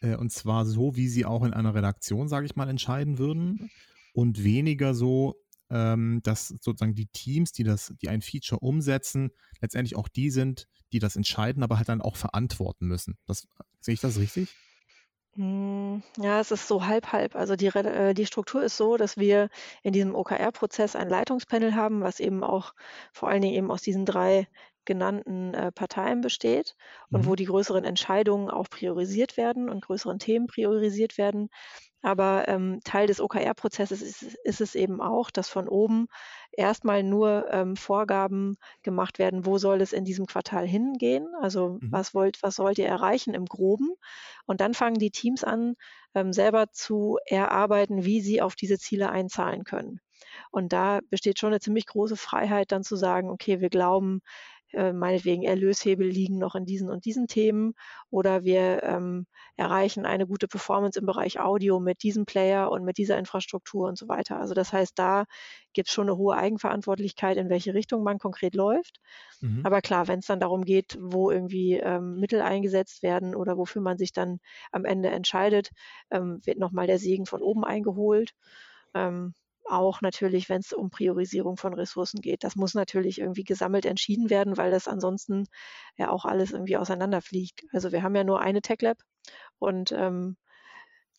Äh, 0.00 0.16
und 0.16 0.30
zwar 0.30 0.66
so, 0.66 0.96
wie 0.96 1.08
sie 1.08 1.24
auch 1.24 1.44
in 1.44 1.54
einer 1.54 1.74
Redaktion, 1.74 2.28
sage 2.28 2.44
ich 2.44 2.56
mal, 2.56 2.68
entscheiden 2.68 3.18
würden. 3.18 3.70
Und 4.12 4.44
weniger 4.44 4.92
so, 4.94 5.36
ähm, 5.70 6.20
dass 6.22 6.48
sozusagen 6.48 6.94
die 6.94 7.06
Teams, 7.06 7.52
die 7.52 7.64
das, 7.64 7.94
die 8.00 8.08
ein 8.08 8.22
Feature 8.22 8.60
umsetzen, 8.60 9.30
letztendlich 9.60 9.96
auch 9.96 10.08
die 10.08 10.30
sind, 10.30 10.68
die 10.92 10.98
das 10.98 11.16
entscheiden, 11.16 11.62
aber 11.62 11.78
halt 11.78 11.88
dann 11.88 12.02
auch 12.02 12.16
verantworten 12.16 12.86
müssen. 12.86 13.16
Das, 13.26 13.46
sehe 13.80 13.94
ich 13.94 14.00
das 14.00 14.18
richtig? 14.18 14.54
Hm, 15.34 16.02
ja, 16.18 16.40
es 16.40 16.50
ist 16.50 16.66
so 16.66 16.86
halb 16.86 17.12
halb. 17.12 17.36
Also 17.36 17.54
die, 17.54 17.66
äh, 17.66 18.14
die 18.14 18.26
Struktur 18.26 18.64
ist 18.64 18.76
so, 18.76 18.96
dass 18.96 19.16
wir 19.16 19.48
in 19.82 19.92
diesem 19.92 20.14
OKR-Prozess 20.14 20.96
ein 20.96 21.08
Leitungspanel 21.08 21.76
haben, 21.76 22.00
was 22.00 22.18
eben 22.18 22.42
auch 22.42 22.74
vor 23.12 23.28
allen 23.28 23.42
Dingen 23.42 23.54
eben 23.54 23.70
aus 23.70 23.82
diesen 23.82 24.04
drei 24.04 24.48
genannten 24.90 25.54
äh, 25.54 25.70
Parteien 25.70 26.20
besteht 26.20 26.74
und 27.12 27.20
mhm. 27.20 27.26
wo 27.26 27.36
die 27.36 27.44
größeren 27.44 27.84
Entscheidungen 27.84 28.50
auch 28.50 28.68
priorisiert 28.68 29.36
werden 29.36 29.70
und 29.70 29.84
größeren 29.84 30.18
Themen 30.18 30.48
priorisiert 30.48 31.16
werden. 31.16 31.48
Aber 32.02 32.48
ähm, 32.48 32.80
Teil 32.82 33.06
des 33.06 33.20
OKR-Prozesses 33.20 34.02
ist, 34.02 34.22
ist, 34.42 34.60
es 34.60 34.74
eben 34.74 35.00
auch, 35.00 35.30
dass 35.30 35.48
von 35.48 35.68
oben 35.68 36.08
erstmal 36.50 37.04
nur 37.04 37.46
ähm, 37.52 37.76
Vorgaben 37.76 38.56
gemacht 38.82 39.20
werden, 39.20 39.46
wo 39.46 39.58
soll 39.58 39.80
es 39.80 39.92
in 39.92 40.04
diesem 40.04 40.26
Quartal 40.26 40.66
hingehen, 40.66 41.28
also 41.40 41.78
mhm. 41.80 41.92
was, 41.92 42.12
wollt, 42.12 42.42
was 42.42 42.56
sollt 42.56 42.78
ihr 42.78 42.88
erreichen 42.88 43.32
im 43.32 43.46
groben. 43.46 43.90
Und 44.44 44.60
dann 44.60 44.74
fangen 44.74 44.98
die 44.98 45.12
Teams 45.12 45.44
an, 45.44 45.76
ähm, 46.16 46.32
selber 46.32 46.72
zu 46.72 47.18
erarbeiten, 47.26 48.04
wie 48.04 48.20
sie 48.22 48.42
auf 48.42 48.56
diese 48.56 48.78
Ziele 48.78 49.10
einzahlen 49.10 49.62
können. 49.62 50.00
Und 50.50 50.72
da 50.72 50.98
besteht 51.10 51.38
schon 51.38 51.52
eine 51.52 51.60
ziemlich 51.60 51.86
große 51.86 52.16
Freiheit, 52.16 52.72
dann 52.72 52.82
zu 52.82 52.96
sagen, 52.96 53.30
okay, 53.30 53.60
wir 53.60 53.70
glauben, 53.70 54.20
äh, 54.72 54.92
meinetwegen 54.92 55.42
Erlöshebel 55.42 56.06
liegen 56.08 56.38
noch 56.38 56.54
in 56.54 56.64
diesen 56.64 56.90
und 56.90 57.04
diesen 57.04 57.26
Themen 57.26 57.74
oder 58.10 58.44
wir 58.44 58.82
ähm, 58.82 59.26
erreichen 59.56 60.06
eine 60.06 60.26
gute 60.26 60.48
Performance 60.48 60.98
im 60.98 61.06
Bereich 61.06 61.40
Audio 61.40 61.80
mit 61.80 62.02
diesem 62.02 62.24
Player 62.26 62.70
und 62.70 62.84
mit 62.84 62.98
dieser 62.98 63.18
Infrastruktur 63.18 63.88
und 63.88 63.98
so 63.98 64.08
weiter. 64.08 64.38
Also 64.38 64.54
das 64.54 64.72
heißt, 64.72 64.98
da 64.98 65.24
gibt 65.72 65.88
es 65.88 65.94
schon 65.94 66.08
eine 66.08 66.16
hohe 66.16 66.36
Eigenverantwortlichkeit, 66.36 67.36
in 67.36 67.48
welche 67.48 67.74
Richtung 67.74 68.02
man 68.02 68.18
konkret 68.18 68.54
läuft. 68.54 69.00
Mhm. 69.40 69.60
Aber 69.64 69.80
klar, 69.80 70.08
wenn 70.08 70.20
es 70.20 70.26
dann 70.26 70.40
darum 70.40 70.64
geht, 70.64 70.98
wo 71.00 71.30
irgendwie 71.30 71.74
ähm, 71.74 72.18
Mittel 72.18 72.40
eingesetzt 72.40 73.02
werden 73.02 73.34
oder 73.34 73.56
wofür 73.56 73.82
man 73.82 73.98
sich 73.98 74.12
dann 74.12 74.38
am 74.72 74.84
Ende 74.84 75.10
entscheidet, 75.10 75.70
ähm, 76.10 76.40
wird 76.44 76.58
nochmal 76.58 76.86
der 76.86 76.98
Segen 76.98 77.26
von 77.26 77.42
oben 77.42 77.64
eingeholt. 77.64 78.32
Ähm, 78.94 79.34
auch 79.70 80.00
natürlich, 80.00 80.48
wenn 80.48 80.60
es 80.60 80.72
um 80.72 80.90
Priorisierung 80.90 81.56
von 81.56 81.74
Ressourcen 81.74 82.20
geht. 82.20 82.44
Das 82.44 82.56
muss 82.56 82.74
natürlich 82.74 83.20
irgendwie 83.20 83.44
gesammelt 83.44 83.86
entschieden 83.86 84.30
werden, 84.30 84.56
weil 84.56 84.70
das 84.70 84.88
ansonsten 84.88 85.46
ja 85.96 86.10
auch 86.10 86.24
alles 86.24 86.52
irgendwie 86.52 86.76
auseinanderfliegt. 86.76 87.64
Also 87.72 87.92
wir 87.92 88.02
haben 88.02 88.14
ja 88.14 88.24
nur 88.24 88.40
eine 88.40 88.62
Tech 88.62 88.82
Lab 88.82 88.98
und 89.58 89.92
ähm, 89.92 90.36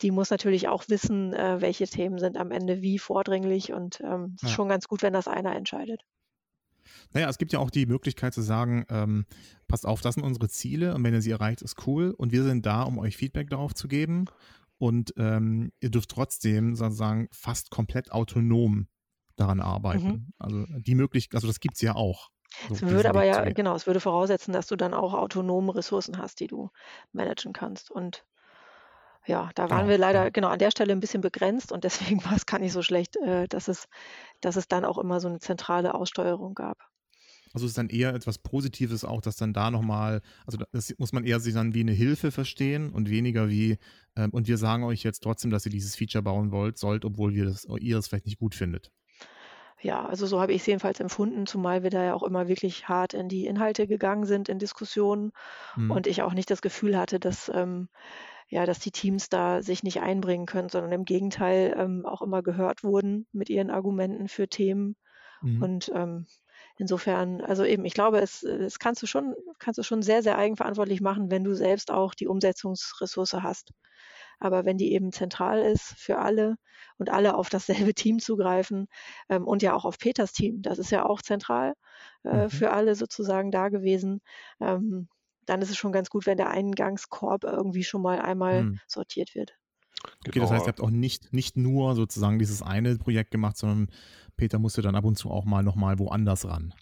die 0.02 0.12
muss 0.12 0.32
natürlich 0.32 0.68
auch 0.68 0.86
wissen, 0.88 1.34
äh, 1.34 1.62
welche 1.62 1.88
Themen 1.88 2.18
sind 2.18 2.38
am 2.38 2.52
Ende 2.52 2.82
wie 2.82 2.98
vordringlich 2.98 3.72
und 3.72 4.02
ähm, 4.02 4.34
es 4.36 4.44
ja. 4.44 4.48
ist 4.48 4.54
schon 4.54 4.70
ganz 4.70 4.88
gut, 4.88 5.04
wenn 5.04 5.14
das 5.14 5.28
einer 5.28 5.56
entscheidet. 5.56 6.02
Naja, 7.14 7.30
es 7.30 7.38
gibt 7.38 7.54
ja 7.54 7.60
auch 7.60 7.70
die 7.70 7.86
Möglichkeit 7.86 8.34
zu 8.34 8.42
sagen, 8.42 8.86
ähm, 8.90 9.26
passt 9.68 9.86
auf, 9.86 10.02
das 10.02 10.16
sind 10.16 10.24
unsere 10.24 10.50
Ziele 10.50 10.96
und 10.96 11.04
wenn 11.04 11.14
ihr 11.14 11.22
sie 11.22 11.32
erreicht, 11.32 11.62
ist 11.62 11.88
cool 11.88 12.14
und 12.18 12.32
wir 12.32 12.44
sind 12.44 12.66
da, 12.66 12.84
um 12.84 12.98
euch 12.98 13.16
Feedback 13.16 13.50
darauf 13.50 13.74
zu 13.74 13.88
geben 13.88 14.26
und 14.82 15.14
ähm, 15.18 15.72
ihr 15.80 15.92
dürft 15.92 16.10
trotzdem 16.10 16.76
sozusagen 16.76 17.28
fast 17.32 17.70
komplett 17.70 18.12
autonom 18.12 18.88
daran 19.36 19.60
arbeiten. 19.60 20.08
Mhm. 20.08 20.34
Also 20.40 20.66
die 20.80 20.96
Möglichkeit, 20.96 21.36
also 21.36 21.46
das 21.46 21.60
gibt 21.60 21.76
es 21.76 21.82
ja 21.82 21.94
auch. 21.94 22.30
So 22.68 22.74
es 22.74 22.82
würde 22.82 23.10
aber 23.10 23.24
ja, 23.24 23.44
genau, 23.52 23.76
es 23.76 23.86
würde 23.86 24.00
voraussetzen, 24.00 24.54
dass 24.54 24.66
du 24.66 24.76
dann 24.76 24.96
auch 24.96 25.14
autonome 25.14 25.76
Ressourcen 25.76 26.18
hast, 26.18 26.40
die 26.40 26.48
du 26.48 26.72
managen 27.12 27.54
kannst. 27.54 27.92
Und 27.92 28.26
ja, 29.28 29.52
da 29.54 29.70
waren 29.70 29.82
genau, 29.82 29.90
wir 29.90 29.98
leider 30.00 30.24
ja. 30.24 30.30
genau 30.32 30.48
an 30.48 30.58
der 30.58 30.72
Stelle 30.72 30.94
ein 30.94 31.00
bisschen 31.00 31.22
begrenzt 31.22 31.72
und 31.72 31.84
deswegen 31.84 32.24
war 32.26 32.36
es 32.36 32.48
gar 32.48 32.58
nicht 32.60 32.74
so 32.74 32.82
schlecht, 32.82 33.18
äh, 33.18 33.48
dass, 33.48 33.68
es, 33.68 33.88
dass 34.42 34.56
es 34.56 34.68
dann 34.68 34.84
auch 34.84 34.98
immer 34.98 35.20
so 35.20 35.28
eine 35.28 35.40
zentrale 35.40 35.94
Aussteuerung 35.94 36.56
gab. 36.56 36.80
Also 37.54 37.66
es 37.66 37.72
ist 37.72 37.78
dann 37.78 37.90
eher 37.90 38.14
etwas 38.14 38.38
Positives 38.38 39.04
auch, 39.04 39.22
dass 39.22 39.36
dann 39.36 39.54
da 39.54 39.72
nochmal, 39.72 40.22
also 40.46 40.58
das 40.72 40.94
muss 40.98 41.14
man 41.14 41.26
eher 41.26 41.40
sich 41.40 41.54
dann 41.54 41.74
wie 41.74 41.82
eine 41.82 41.92
Hilfe 41.92 42.32
verstehen 42.32 42.92
und 42.92 43.10
weniger 43.10 43.50
wie, 43.50 43.78
ähm, 44.16 44.32
und 44.32 44.48
wir 44.48 44.58
sagen 44.58 44.84
euch 44.84 45.04
jetzt 45.04 45.22
trotzdem, 45.22 45.52
dass 45.52 45.66
ihr 45.66 45.72
dieses 45.72 45.96
Feature 45.96 46.24
bauen 46.24 46.52
wollt, 46.52 46.78
sollt, 46.78 47.06
obwohl 47.06 47.34
wir 47.34 47.46
das, 47.46 47.68
ihr 47.80 47.98
es 47.98 48.08
vielleicht 48.08 48.26
nicht 48.26 48.40
gut 48.40 48.56
findet. 48.56 48.92
Ja, 49.82 50.06
also 50.06 50.28
so 50.28 50.40
habe 50.40 50.54
ich 50.54 50.62
es 50.62 50.68
jedenfalls 50.68 51.00
empfunden, 51.00 51.48
zumal 51.48 51.82
wir 51.82 51.90
da 51.90 52.04
ja 52.04 52.14
auch 52.14 52.22
immer 52.22 52.48
wirklich 52.48 52.88
hart 52.88 53.16
in 53.16 53.30
die 53.30 53.48
Inhalte 53.48 53.88
gegangen 53.88 54.26
sind 54.26 54.48
in 54.48 54.60
Diskussionen 54.60 55.32
mhm. 55.76 55.90
und 55.90 56.06
ich 56.06 56.22
auch 56.22 56.34
nicht 56.34 56.52
das 56.52 56.62
Gefühl 56.62 56.98
hatte, 56.98 57.20
dass 57.20 57.52
ähm, 57.54 57.90
ja, 58.52 58.66
dass 58.66 58.80
die 58.80 58.92
Teams 58.92 59.30
da 59.30 59.62
sich 59.62 59.82
nicht 59.82 60.02
einbringen 60.02 60.46
können, 60.46 60.68
sondern 60.68 60.92
im 60.92 61.06
Gegenteil 61.06 61.74
ähm, 61.78 62.06
auch 62.06 62.22
immer 62.22 62.44
gehört 62.44 62.84
wurden 62.84 63.26
mit 63.32 63.50
ihren 63.50 63.72
Argumenten 63.72 64.28
für 64.28 64.50
Themen. 64.50 64.98
Mhm. 65.42 65.64
Und 65.64 65.92
ähm, 65.96 66.26
Insofern, 66.82 67.42
also 67.42 67.64
eben, 67.64 67.86
ich 67.86 67.94
glaube, 67.94 68.22
es, 68.22 68.42
es 68.42 68.80
kannst 68.80 69.04
du 69.04 69.06
schon, 69.06 69.36
kannst 69.60 69.78
du 69.78 69.84
schon 69.84 70.02
sehr, 70.02 70.24
sehr 70.24 70.40
eigenverantwortlich 70.40 71.00
machen, 71.00 71.30
wenn 71.30 71.44
du 71.44 71.54
selbst 71.54 71.92
auch 71.92 72.16
die 72.16 72.28
Umsetzungsressource 72.28 73.34
hast. 73.34 73.70
Aber 74.40 74.66
wenn 74.66 74.80
die 74.80 74.92
eben 74.94 75.12
zentral 75.12 75.62
ist 75.62 75.94
für 76.00 76.18
alle 76.18 76.56
und 76.98 77.12
alle 77.12 77.36
auf 77.36 77.50
dasselbe 77.50 77.94
Team 77.94 78.18
zugreifen 78.18 78.88
ähm, 79.30 79.46
und 79.46 79.62
ja 79.62 79.76
auch 79.76 79.86
auf 79.86 80.00
Peters 80.00 80.34
Team, 80.34 80.64
das 80.64 80.80
ist 80.80 80.90
ja 80.90 81.06
auch 81.06 81.22
zentral 81.22 81.76
äh, 82.24 82.46
mhm. 82.46 82.50
für 82.50 82.72
alle 82.72 82.96
sozusagen 82.96 83.52
da 83.52 83.70
gewesen, 83.70 84.20
ähm, 84.60 85.08
dann 85.46 85.62
ist 85.62 85.70
es 85.70 85.78
schon 85.78 85.92
ganz 85.92 86.10
gut, 86.10 86.26
wenn 86.26 86.38
der 86.38 86.50
Eingangskorb 86.50 87.44
irgendwie 87.44 87.84
schon 87.84 88.02
mal 88.02 88.20
einmal 88.20 88.64
mhm. 88.64 88.80
sortiert 88.88 89.36
wird. 89.36 89.56
Okay, 90.04 90.32
genau. 90.32 90.46
das 90.46 90.52
heißt, 90.52 90.66
ihr 90.66 90.70
habt 90.70 90.82
auch 90.82 90.90
nicht, 90.90 91.34
nicht 91.34 91.58
nur 91.58 91.96
sozusagen 91.96 92.40
dieses 92.40 92.62
eine 92.62 92.98
Projekt 92.98 93.32
gemacht, 93.32 93.58
sondern 93.58 93.90
Peter 94.38 94.60
musste 94.60 94.82
dann 94.82 94.96
ab 94.96 95.06
und 95.06 95.18
zu 95.18 95.30
auch 95.30 95.46
mal 95.46 95.64
nochmal 95.64 96.00
woanders 96.00 96.48
ran. 96.48 96.74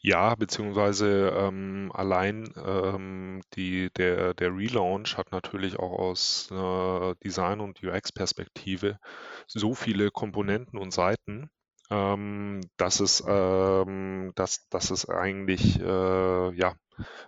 Ja, 0.00 0.34
beziehungsweise 0.34 1.32
ähm, 1.34 1.90
allein 1.94 2.52
ähm, 2.64 3.40
die, 3.54 3.90
der, 3.96 4.34
der 4.34 4.54
Relaunch 4.54 5.16
hat 5.16 5.32
natürlich 5.32 5.78
auch 5.78 5.98
aus 5.98 6.50
äh, 6.50 7.14
Design- 7.24 7.60
und 7.60 7.82
UX-Perspektive 7.82 8.98
so 9.46 9.74
viele 9.74 10.10
Komponenten 10.10 10.78
und 10.78 10.92
Seiten, 10.92 11.50
ähm, 11.90 12.60
dass, 12.76 13.00
es, 13.00 13.24
ähm, 13.26 14.32
dass, 14.34 14.68
dass 14.68 14.90
es 14.90 15.08
eigentlich 15.08 15.80
äh, 15.80 16.54
ja, 16.54 16.74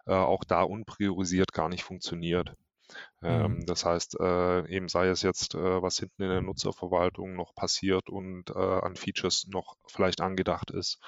äh, 0.06 0.12
auch 0.12 0.44
da 0.44 0.62
unpriorisiert 0.62 1.52
gar 1.52 1.68
nicht 1.68 1.84
funktioniert. 1.84 2.54
Ähm, 3.22 3.56
mhm. 3.56 3.66
das 3.66 3.84
heißt, 3.84 4.18
äh, 4.18 4.66
eben 4.74 4.88
sei 4.88 5.08
es 5.08 5.22
jetzt, 5.22 5.54
äh, 5.54 5.82
was 5.82 5.98
hinten 5.98 6.22
in 6.22 6.30
der 6.30 6.40
Nutzerverwaltung 6.40 7.36
noch 7.36 7.54
passiert 7.54 8.08
und 8.08 8.48
äh, 8.50 8.58
an 8.58 8.96
Features 8.96 9.46
noch 9.48 9.76
vielleicht 9.86 10.22
angedacht 10.22 10.70
ist, 10.70 10.98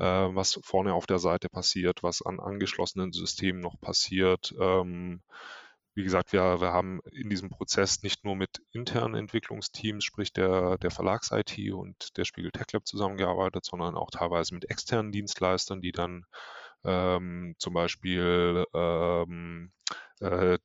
äh, 0.00 0.04
was 0.04 0.58
vorne 0.64 0.94
auf 0.94 1.06
der 1.06 1.20
Seite 1.20 1.48
passiert, 1.48 2.02
was 2.02 2.22
an 2.22 2.40
angeschlossenen 2.40 3.12
Systemen 3.12 3.60
noch 3.60 3.80
passiert. 3.80 4.54
Ähm, 4.60 5.22
wie 5.94 6.02
gesagt, 6.02 6.32
wir, 6.32 6.60
wir 6.60 6.72
haben 6.72 7.00
in 7.12 7.30
diesem 7.30 7.48
Prozess 7.48 8.02
nicht 8.02 8.24
nur 8.24 8.36
mit 8.36 8.60
internen 8.72 9.14
Entwicklungsteams, 9.14 10.04
sprich 10.04 10.32
der, 10.32 10.76
der 10.78 10.90
Verlags-IT 10.90 11.72
und 11.72 12.18
der 12.18 12.24
Spiegel 12.24 12.50
Tech 12.50 12.66
Lab 12.72 12.86
zusammengearbeitet, 12.86 13.64
sondern 13.64 13.94
auch 13.94 14.10
teilweise 14.10 14.52
mit 14.52 14.68
externen 14.68 15.10
Dienstleistern, 15.10 15.80
die 15.80 15.92
dann 15.92 16.26
ähm, 16.84 17.54
zum 17.58 17.72
Beispiel 17.72 18.66
ähm, 18.74 19.72
äh, 20.20 20.58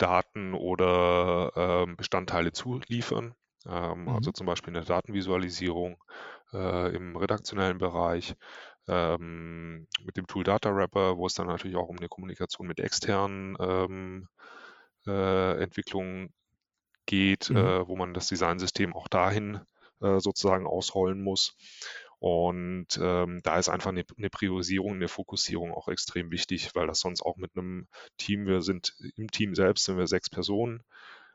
Daten 0.00 0.54
oder 0.54 1.52
ähm, 1.56 1.96
Bestandteile 1.96 2.52
zuliefern. 2.52 3.34
Ähm, 3.66 4.02
mhm. 4.02 4.08
Also 4.08 4.32
zum 4.32 4.46
Beispiel 4.46 4.74
eine 4.74 4.84
Datenvisualisierung 4.84 6.02
äh, 6.52 6.94
im 6.94 7.16
redaktionellen 7.16 7.78
Bereich 7.78 8.34
ähm, 8.88 9.86
mit 10.02 10.16
dem 10.16 10.26
Tool 10.26 10.44
Data 10.44 10.74
Wrapper, 10.74 11.18
wo 11.18 11.26
es 11.26 11.34
dann 11.34 11.46
natürlich 11.46 11.76
auch 11.76 11.88
um 11.88 11.98
eine 11.98 12.08
Kommunikation 12.08 12.66
mit 12.66 12.80
externen 12.80 13.56
ähm, 13.60 14.28
äh, 15.06 15.62
Entwicklungen 15.62 16.32
geht, 17.06 17.50
mhm. 17.50 17.56
äh, 17.56 17.88
wo 17.88 17.96
man 17.96 18.14
das 18.14 18.28
Designsystem 18.28 18.94
auch 18.94 19.08
dahin 19.08 19.60
äh, 20.00 20.18
sozusagen 20.20 20.66
ausrollen 20.66 21.22
muss. 21.22 21.56
Und 22.20 23.00
ähm, 23.02 23.40
da 23.42 23.58
ist 23.58 23.70
einfach 23.70 23.88
eine, 23.88 24.04
eine, 24.18 24.28
Priorisierung, 24.28 24.92
eine 24.92 25.08
Fokussierung 25.08 25.72
auch 25.72 25.88
extrem 25.88 26.30
wichtig, 26.30 26.74
weil 26.74 26.86
das 26.86 27.00
sonst 27.00 27.22
auch 27.22 27.38
mit 27.38 27.56
einem 27.56 27.88
Team, 28.18 28.46
wir 28.46 28.60
sind 28.60 28.94
im 29.16 29.30
Team 29.30 29.54
selbst, 29.54 29.86
sind 29.86 29.96
wir 29.96 30.06
sechs 30.06 30.28
Personen. 30.28 30.82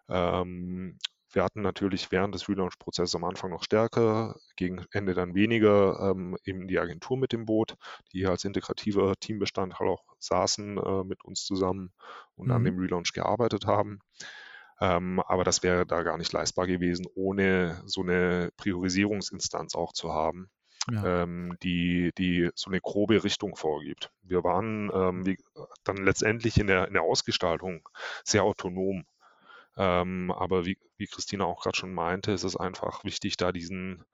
Ähm, 0.09 0.99
wir 1.31 1.43
hatten 1.43 1.63
natürlich 1.63 2.11
während 2.11 2.35
des 2.35 2.47
Relaunch-Prozesses 2.47 3.15
am 3.15 3.23
Anfang 3.23 3.49
noch 3.49 3.63
stärker, 3.63 4.35
gegen 4.55 4.85
Ende 4.91 5.15
dann 5.15 5.33
weniger 5.33 6.11
ähm, 6.11 6.37
eben 6.45 6.67
die 6.67 6.77
Agentur 6.77 7.17
mit 7.17 7.33
dem 7.33 7.45
Boot, 7.45 7.75
die 8.13 8.27
als 8.27 8.45
integrativer 8.45 9.15
Teambestand 9.19 9.79
halt 9.79 9.89
auch 9.89 10.03
saßen 10.19 10.77
äh, 10.77 11.03
mit 11.03 11.25
uns 11.25 11.45
zusammen 11.45 11.93
und 12.35 12.49
mhm. 12.49 12.53
an 12.53 12.63
dem 12.63 12.77
Relaunch 12.77 13.11
gearbeitet 13.11 13.65
haben. 13.65 14.01
Ähm, 14.79 15.19
aber 15.21 15.43
das 15.43 15.63
wäre 15.63 15.87
da 15.87 16.03
gar 16.03 16.19
nicht 16.19 16.31
leistbar 16.31 16.67
gewesen, 16.67 17.07
ohne 17.15 17.81
so 17.87 18.01
eine 18.01 18.51
Priorisierungsinstanz 18.57 19.73
auch 19.73 19.91
zu 19.91 20.13
haben 20.13 20.51
ja. 20.91 21.23
ähm, 21.23 21.57
die, 21.63 22.11
die 22.17 22.49
so 22.55 22.69
eine 22.69 22.81
grobe 22.81 23.23
Richtung 23.23 23.55
vorgibt. 23.55 24.11
Wir 24.21 24.43
waren 24.43 24.91
ähm, 24.93 25.25
wie, 25.25 25.37
dann 25.83 25.97
letztendlich 25.97 26.57
in 26.57 26.67
der, 26.67 26.87
in 26.87 26.93
der 26.93 27.03
Ausgestaltung 27.03 27.87
sehr 28.23 28.43
autonom. 28.43 29.05
Ähm, 29.77 30.31
aber 30.31 30.65
wie, 30.65 30.77
wie 30.97 31.07
Christina 31.07 31.45
auch 31.45 31.61
gerade 31.61 31.77
schon 31.77 31.93
meinte, 31.93 32.31
ist 32.31 32.43
es 32.43 32.55
einfach 32.55 33.03
wichtig, 33.03 33.37
da 33.37 33.51
diesen, 33.51 34.05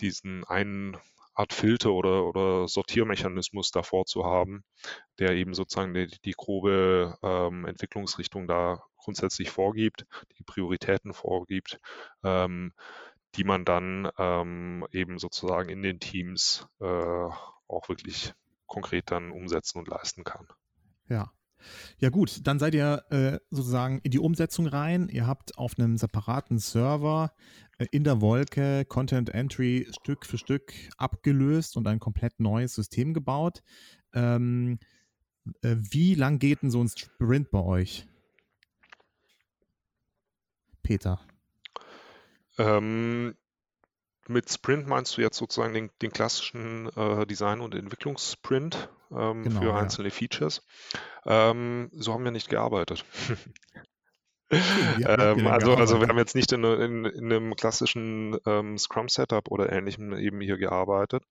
diesen 0.00 0.44
einen 0.44 0.96
Art 1.38 1.52
Filter 1.52 1.92
oder, 1.92 2.26
oder 2.26 2.66
Sortiermechanismus 2.66 3.70
davor 3.70 4.06
zu 4.06 4.24
haben, 4.24 4.64
der 5.20 5.30
eben 5.30 5.54
sozusagen 5.54 5.94
die, 5.94 6.08
die 6.24 6.34
grobe 6.36 7.16
ähm, 7.22 7.64
Entwicklungsrichtung 7.64 8.48
da 8.48 8.82
grundsätzlich 8.96 9.48
vorgibt, 9.48 10.04
die 10.38 10.42
Prioritäten 10.42 11.14
vorgibt, 11.14 11.78
ähm, 12.24 12.72
die 13.34 13.44
man 13.44 13.64
dann 13.64 14.10
ähm, 14.18 14.86
eben 14.92 15.18
sozusagen 15.18 15.68
in 15.68 15.82
den 15.82 16.00
Teams 16.00 16.66
äh, 16.80 16.84
auch 16.84 17.88
wirklich 17.88 18.34
konkret 18.66 19.10
dann 19.10 19.30
umsetzen 19.30 19.78
und 19.78 19.88
leisten 19.88 20.24
kann. 20.24 20.46
Ja. 21.08 21.32
Ja 21.98 22.10
gut, 22.10 22.46
dann 22.46 22.60
seid 22.60 22.74
ihr 22.74 23.04
äh, 23.10 23.40
sozusagen 23.50 23.98
in 24.04 24.12
die 24.12 24.20
Umsetzung 24.20 24.68
rein. 24.68 25.08
Ihr 25.08 25.26
habt 25.26 25.58
auf 25.58 25.76
einem 25.76 25.96
separaten 25.96 26.58
Server 26.58 27.32
äh, 27.78 27.86
in 27.90 28.04
der 28.04 28.20
Wolke 28.20 28.84
Content 28.84 29.30
Entry 29.30 29.88
Stück 29.90 30.24
für 30.24 30.38
Stück 30.38 30.72
abgelöst 30.96 31.76
und 31.76 31.88
ein 31.88 31.98
komplett 31.98 32.38
neues 32.38 32.74
System 32.74 33.12
gebaut. 33.12 33.62
Ähm, 34.14 34.78
äh, 35.62 35.76
wie 35.78 36.14
lang 36.14 36.38
geht 36.38 36.62
denn 36.62 36.70
so 36.70 36.82
ein 36.82 36.88
Sprint 36.88 37.50
bei 37.50 37.60
euch? 37.60 38.06
Peter. 40.82 41.20
Ähm, 42.58 43.34
mit 44.26 44.50
Sprint 44.50 44.86
meinst 44.86 45.16
du 45.16 45.22
jetzt 45.22 45.38
sozusagen 45.38 45.72
den, 45.72 45.90
den 46.02 46.12
klassischen 46.12 46.90
äh, 46.96 47.26
Design- 47.26 47.60
und 47.60 47.74
Entwicklungssprint 47.74 48.90
ähm, 49.10 49.44
genau, 49.44 49.60
für 49.60 49.74
einzelne 49.74 50.08
ja. 50.08 50.14
Features. 50.14 50.62
Ähm, 51.24 51.88
so 51.92 52.12
haben 52.12 52.24
wir 52.24 52.30
nicht 52.30 52.50
gearbeitet. 52.50 53.04
ähm, 54.50 55.46
also, 55.46 55.74
also 55.74 56.00
wir 56.00 56.08
haben 56.08 56.18
jetzt 56.18 56.34
nicht 56.34 56.52
in, 56.52 56.62
in, 56.64 57.04
in 57.04 57.32
einem 57.32 57.56
klassischen 57.56 58.36
ähm, 58.46 58.76
Scrum-Setup 58.76 59.50
oder 59.50 59.72
ähnlichem 59.72 60.12
eben 60.14 60.40
hier 60.40 60.58
gearbeitet, 60.58 61.24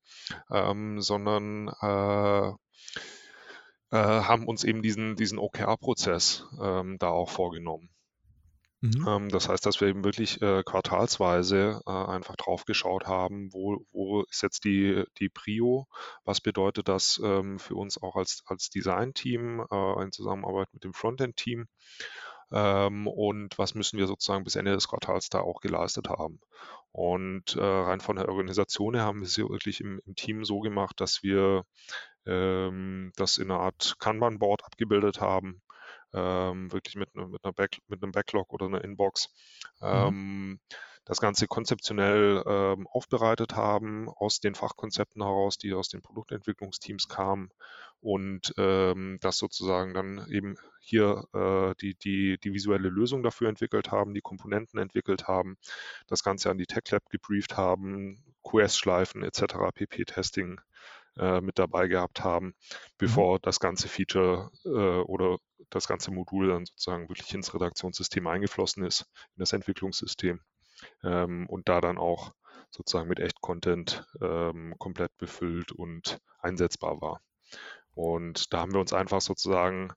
ähm, 0.51 1.01
sondern 1.01 1.69
äh, 1.81 2.49
äh, 3.91 3.97
haben 3.97 4.47
uns 4.47 4.63
eben 4.63 4.81
diesen, 4.81 5.15
diesen 5.15 5.39
OKR-Prozess 5.39 6.45
ähm, 6.61 6.97
da 6.99 7.09
auch 7.09 7.29
vorgenommen. 7.29 7.89
Mhm. 8.81 9.05
Ähm, 9.07 9.29
das 9.29 9.49
heißt, 9.49 9.65
dass 9.65 9.81
wir 9.81 9.87
eben 9.87 10.03
wirklich 10.03 10.41
äh, 10.41 10.61
quartalsweise 10.63 11.81
äh, 11.85 11.91
einfach 11.91 12.35
drauf 12.35 12.65
geschaut 12.65 13.07
haben, 13.07 13.51
wo, 13.51 13.83
wo 13.91 14.23
ist 14.29 14.43
jetzt 14.43 14.65
die, 14.65 15.03
die 15.19 15.29
Prio, 15.29 15.87
was 16.23 16.41
bedeutet 16.41 16.87
das 16.87 17.19
ähm, 17.23 17.57
für 17.57 17.75
uns 17.75 18.01
auch 18.01 18.15
als, 18.15 18.43
als 18.45 18.69
Design-Team 18.69 19.65
äh, 19.71 20.03
in 20.03 20.11
Zusammenarbeit 20.11 20.67
mit 20.73 20.83
dem 20.83 20.93
Frontend-Team 20.93 21.65
ähm, 22.51 23.07
und 23.07 23.57
was 23.57 23.73
müssen 23.73 23.97
wir 23.97 24.05
sozusagen 24.05 24.43
bis 24.43 24.55
Ende 24.55 24.73
des 24.73 24.87
Quartals 24.87 25.29
da 25.29 25.39
auch 25.39 25.59
geleistet 25.59 26.09
haben. 26.09 26.39
Und 26.91 27.55
äh, 27.55 27.63
rein 27.63 27.99
von 27.99 28.15
der 28.15 28.29
Organisation 28.29 28.95
her 28.95 29.03
haben 29.03 29.19
wir 29.19 29.27
es 29.27 29.37
wirklich 29.37 29.81
im, 29.81 29.99
im 30.05 30.15
Team 30.15 30.45
so 30.45 30.59
gemacht, 30.59 31.01
dass 31.01 31.23
wir 31.23 31.63
ähm, 32.25 33.11
das 33.15 33.37
in 33.37 33.51
einer 33.51 33.59
Art 33.59 33.95
Kanban-Board 33.99 34.63
abgebildet 34.65 35.19
haben 35.19 35.61
ähm, 36.13 36.71
wirklich 36.71 36.95
mit, 36.95 37.13
ne, 37.15 37.27
mit, 37.27 37.43
einer 37.43 37.53
Back, 37.53 37.79
mit 37.87 38.01
einem 38.01 38.11
Backlog 38.11 38.53
oder 38.53 38.65
einer 38.65 38.83
Inbox. 38.83 39.29
Mhm. 39.81 39.87
Ähm, 39.87 40.59
das 41.07 41.21
Ganze 41.21 41.47
konzeptionell 41.47 42.43
ähm, 42.45 42.85
aufbereitet 42.87 43.55
haben, 43.55 44.09
aus 44.09 44.41
den 44.41 44.55
Fachkonzepten 44.55 45.23
heraus, 45.23 45.57
die 45.57 45.73
aus 45.73 45.87
den 45.87 46.01
Produktentwicklungsteams 46.01 47.07
kamen 47.07 47.49
und 48.01 48.53
ähm, 48.57 49.17
das 49.21 49.37
sozusagen 49.37 49.93
dann 49.93 50.29
eben 50.29 50.57
hier 50.81 51.23
äh, 51.33 51.75
die, 51.79 51.95
die, 51.95 52.37
die 52.37 52.53
visuelle 52.53 52.89
Lösung 52.89 53.23
dafür 53.23 53.47
entwickelt 53.47 53.89
haben, 53.89 54.13
die 54.13 54.21
Komponenten 54.21 54.79
entwickelt 54.79 55.29
haben, 55.29 55.57
das 56.07 56.23
Ganze 56.23 56.49
an 56.49 56.57
die 56.57 56.67
Tech 56.67 56.83
Lab 56.91 57.09
gebrieft 57.09 57.55
haben, 57.55 58.21
QS-Schleifen 58.43 59.23
etc., 59.23 59.71
PP-Testing 59.73 60.59
äh, 61.17 61.41
mit 61.41 61.59
dabei 61.59 61.87
gehabt 61.87 62.23
haben, 62.23 62.47
mhm. 62.47 62.53
bevor 62.97 63.39
das 63.39 63.59
ganze 63.59 63.87
Feature 63.87 64.51
äh, 64.65 64.69
oder 64.69 65.37
das 65.69 65.87
ganze 65.87 66.11
Modul 66.11 66.49
dann 66.49 66.65
sozusagen 66.65 67.09
wirklich 67.09 67.33
ins 67.33 67.53
Redaktionssystem 67.53 68.25
eingeflossen 68.27 68.83
ist, 68.83 69.01
in 69.35 69.39
das 69.39 69.53
Entwicklungssystem 69.53 70.39
ähm, 71.03 71.47
und 71.49 71.67
da 71.69 71.81
dann 71.81 71.97
auch 71.97 72.31
sozusagen 72.69 73.09
mit 73.09 73.19
Echt-Content 73.19 74.05
ähm, 74.21 74.75
komplett 74.77 75.17
befüllt 75.17 75.71
und 75.71 76.19
einsetzbar 76.39 77.01
war. 77.01 77.21
Und 77.93 78.53
da 78.53 78.59
haben 78.59 78.73
wir 78.73 78.79
uns 78.79 78.93
einfach 78.93 79.21
sozusagen 79.21 79.91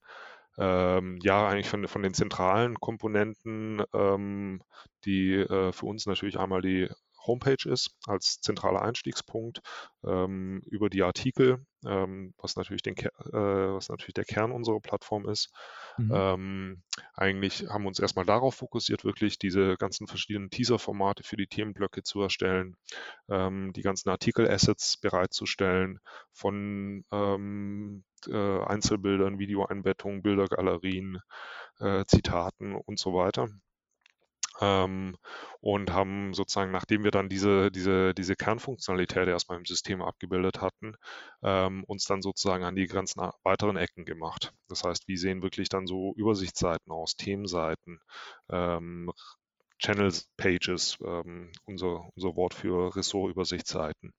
ähm, 0.57 1.19
ja 1.21 1.47
eigentlich 1.47 1.69
von, 1.69 1.87
von, 1.87 2.01
den 2.01 2.13
zentralen 2.13 2.75
Komponenten, 2.79 3.83
ähm, 3.93 4.61
die 5.05 5.35
äh, 5.35 5.71
für 5.71 5.85
uns 5.85 6.05
natürlich 6.05 6.39
einmal 6.39 6.61
die 6.61 6.89
Homepage 7.25 7.69
ist 7.69 7.91
als 8.05 8.39
zentraler 8.41 8.81
Einstiegspunkt 8.81 9.61
ähm, 10.03 10.61
über 10.65 10.89
die 10.89 11.03
Artikel, 11.03 11.65
ähm, 11.85 12.33
was, 12.37 12.55
natürlich 12.55 12.81
den, 12.81 12.95
äh, 12.97 13.07
was 13.31 13.89
natürlich 13.89 14.13
der 14.13 14.25
Kern 14.25 14.51
unserer 14.51 14.79
Plattform 14.79 15.27
ist. 15.27 15.51
Mhm. 15.97 16.11
Ähm, 16.13 16.83
eigentlich 17.13 17.67
haben 17.69 17.83
wir 17.83 17.89
uns 17.89 17.99
erstmal 17.99 18.25
darauf 18.25 18.55
fokussiert, 18.55 19.03
wirklich 19.03 19.37
diese 19.37 19.75
ganzen 19.77 20.07
verschiedenen 20.07 20.49
Teaser-Formate 20.49 21.23
für 21.23 21.37
die 21.37 21.47
Themenblöcke 21.47 22.03
zu 22.03 22.21
erstellen, 22.21 22.75
ähm, 23.29 23.73
die 23.73 23.81
ganzen 23.81 24.09
Artikel-Assets 24.09 24.97
bereitzustellen 24.97 25.99
von 26.31 27.05
ähm, 27.11 28.03
äh, 28.27 28.59
Einzelbildern, 28.63 29.39
Videoeinbettungen, 29.39 30.21
Bildergalerien, 30.21 31.19
äh, 31.79 32.03
Zitaten 32.05 32.75
und 32.75 32.99
so 32.99 33.13
weiter 33.13 33.47
ähm, 34.59 35.17
und 35.61 35.91
haben 35.91 36.33
sozusagen, 36.33 36.71
nachdem 36.71 37.03
wir 37.03 37.11
dann 37.11 37.29
diese, 37.29 37.71
diese, 37.71 38.13
diese 38.13 38.35
Kernfunktionalität 38.35 39.27
erstmal 39.27 39.57
im 39.57 39.65
System 39.65 40.01
abgebildet 40.01 40.61
hatten, 40.61 40.95
ähm, 41.43 41.83
uns 41.85 42.05
dann 42.05 42.21
sozusagen 42.21 42.63
an 42.63 42.75
die 42.75 42.87
ganzen 42.87 43.21
weiteren 43.43 43.77
Ecken 43.77 44.05
gemacht. 44.05 44.53
Das 44.67 44.83
heißt, 44.83 45.07
wie 45.07 45.17
sehen 45.17 45.43
wirklich 45.43 45.69
dann 45.69 45.87
so 45.87 46.13
Übersichtsseiten 46.15 46.91
aus, 46.91 47.15
Themenseiten, 47.15 47.99
ähm, 48.49 49.11
Channel 49.81 50.13
Pages, 50.37 50.97
ähm, 51.03 51.51
unser, 51.65 52.07
unser 52.15 52.35
Wort 52.35 52.53
für 52.53 52.95
Ressortübersichtsseiten. 52.95 54.13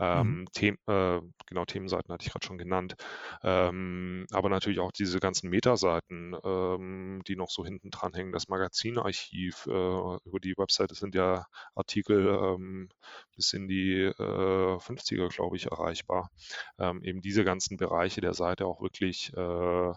Ähm, 0.00 0.40
mhm. 0.40 0.46
Them 0.52 0.76
äh, 0.86 1.20
genau, 1.46 1.64
Themenseiten 1.64 2.12
hatte 2.12 2.26
ich 2.26 2.32
gerade 2.32 2.44
schon 2.44 2.58
genannt. 2.58 2.96
Ähm, 3.42 4.26
aber 4.32 4.48
natürlich 4.48 4.80
auch 4.80 4.90
diese 4.90 5.20
ganzen 5.20 5.48
Metaseiten, 5.48 6.36
ähm, 6.44 7.22
die 7.28 7.36
noch 7.36 7.50
so 7.50 7.64
hinten 7.64 7.90
dran 7.90 8.14
hängen. 8.14 8.32
Das 8.32 8.48
Magazinarchiv, 8.48 9.66
äh, 9.66 9.70
über 9.70 10.40
die 10.42 10.54
Webseite 10.56 10.96
sind 10.96 11.14
ja 11.14 11.46
Artikel 11.76 12.26
ähm, 12.26 12.88
bis 13.36 13.52
in 13.52 13.68
die 13.68 14.02
äh, 14.02 14.12
50er, 14.12 15.28
glaube 15.28 15.56
ich, 15.56 15.66
erreichbar. 15.66 16.30
Ähm, 16.78 17.02
eben 17.04 17.20
diese 17.20 17.44
ganzen 17.44 17.76
Bereiche 17.76 18.20
der 18.20 18.34
Seite 18.34 18.66
auch 18.66 18.82
wirklich 18.82 19.32
äh, 19.36 19.92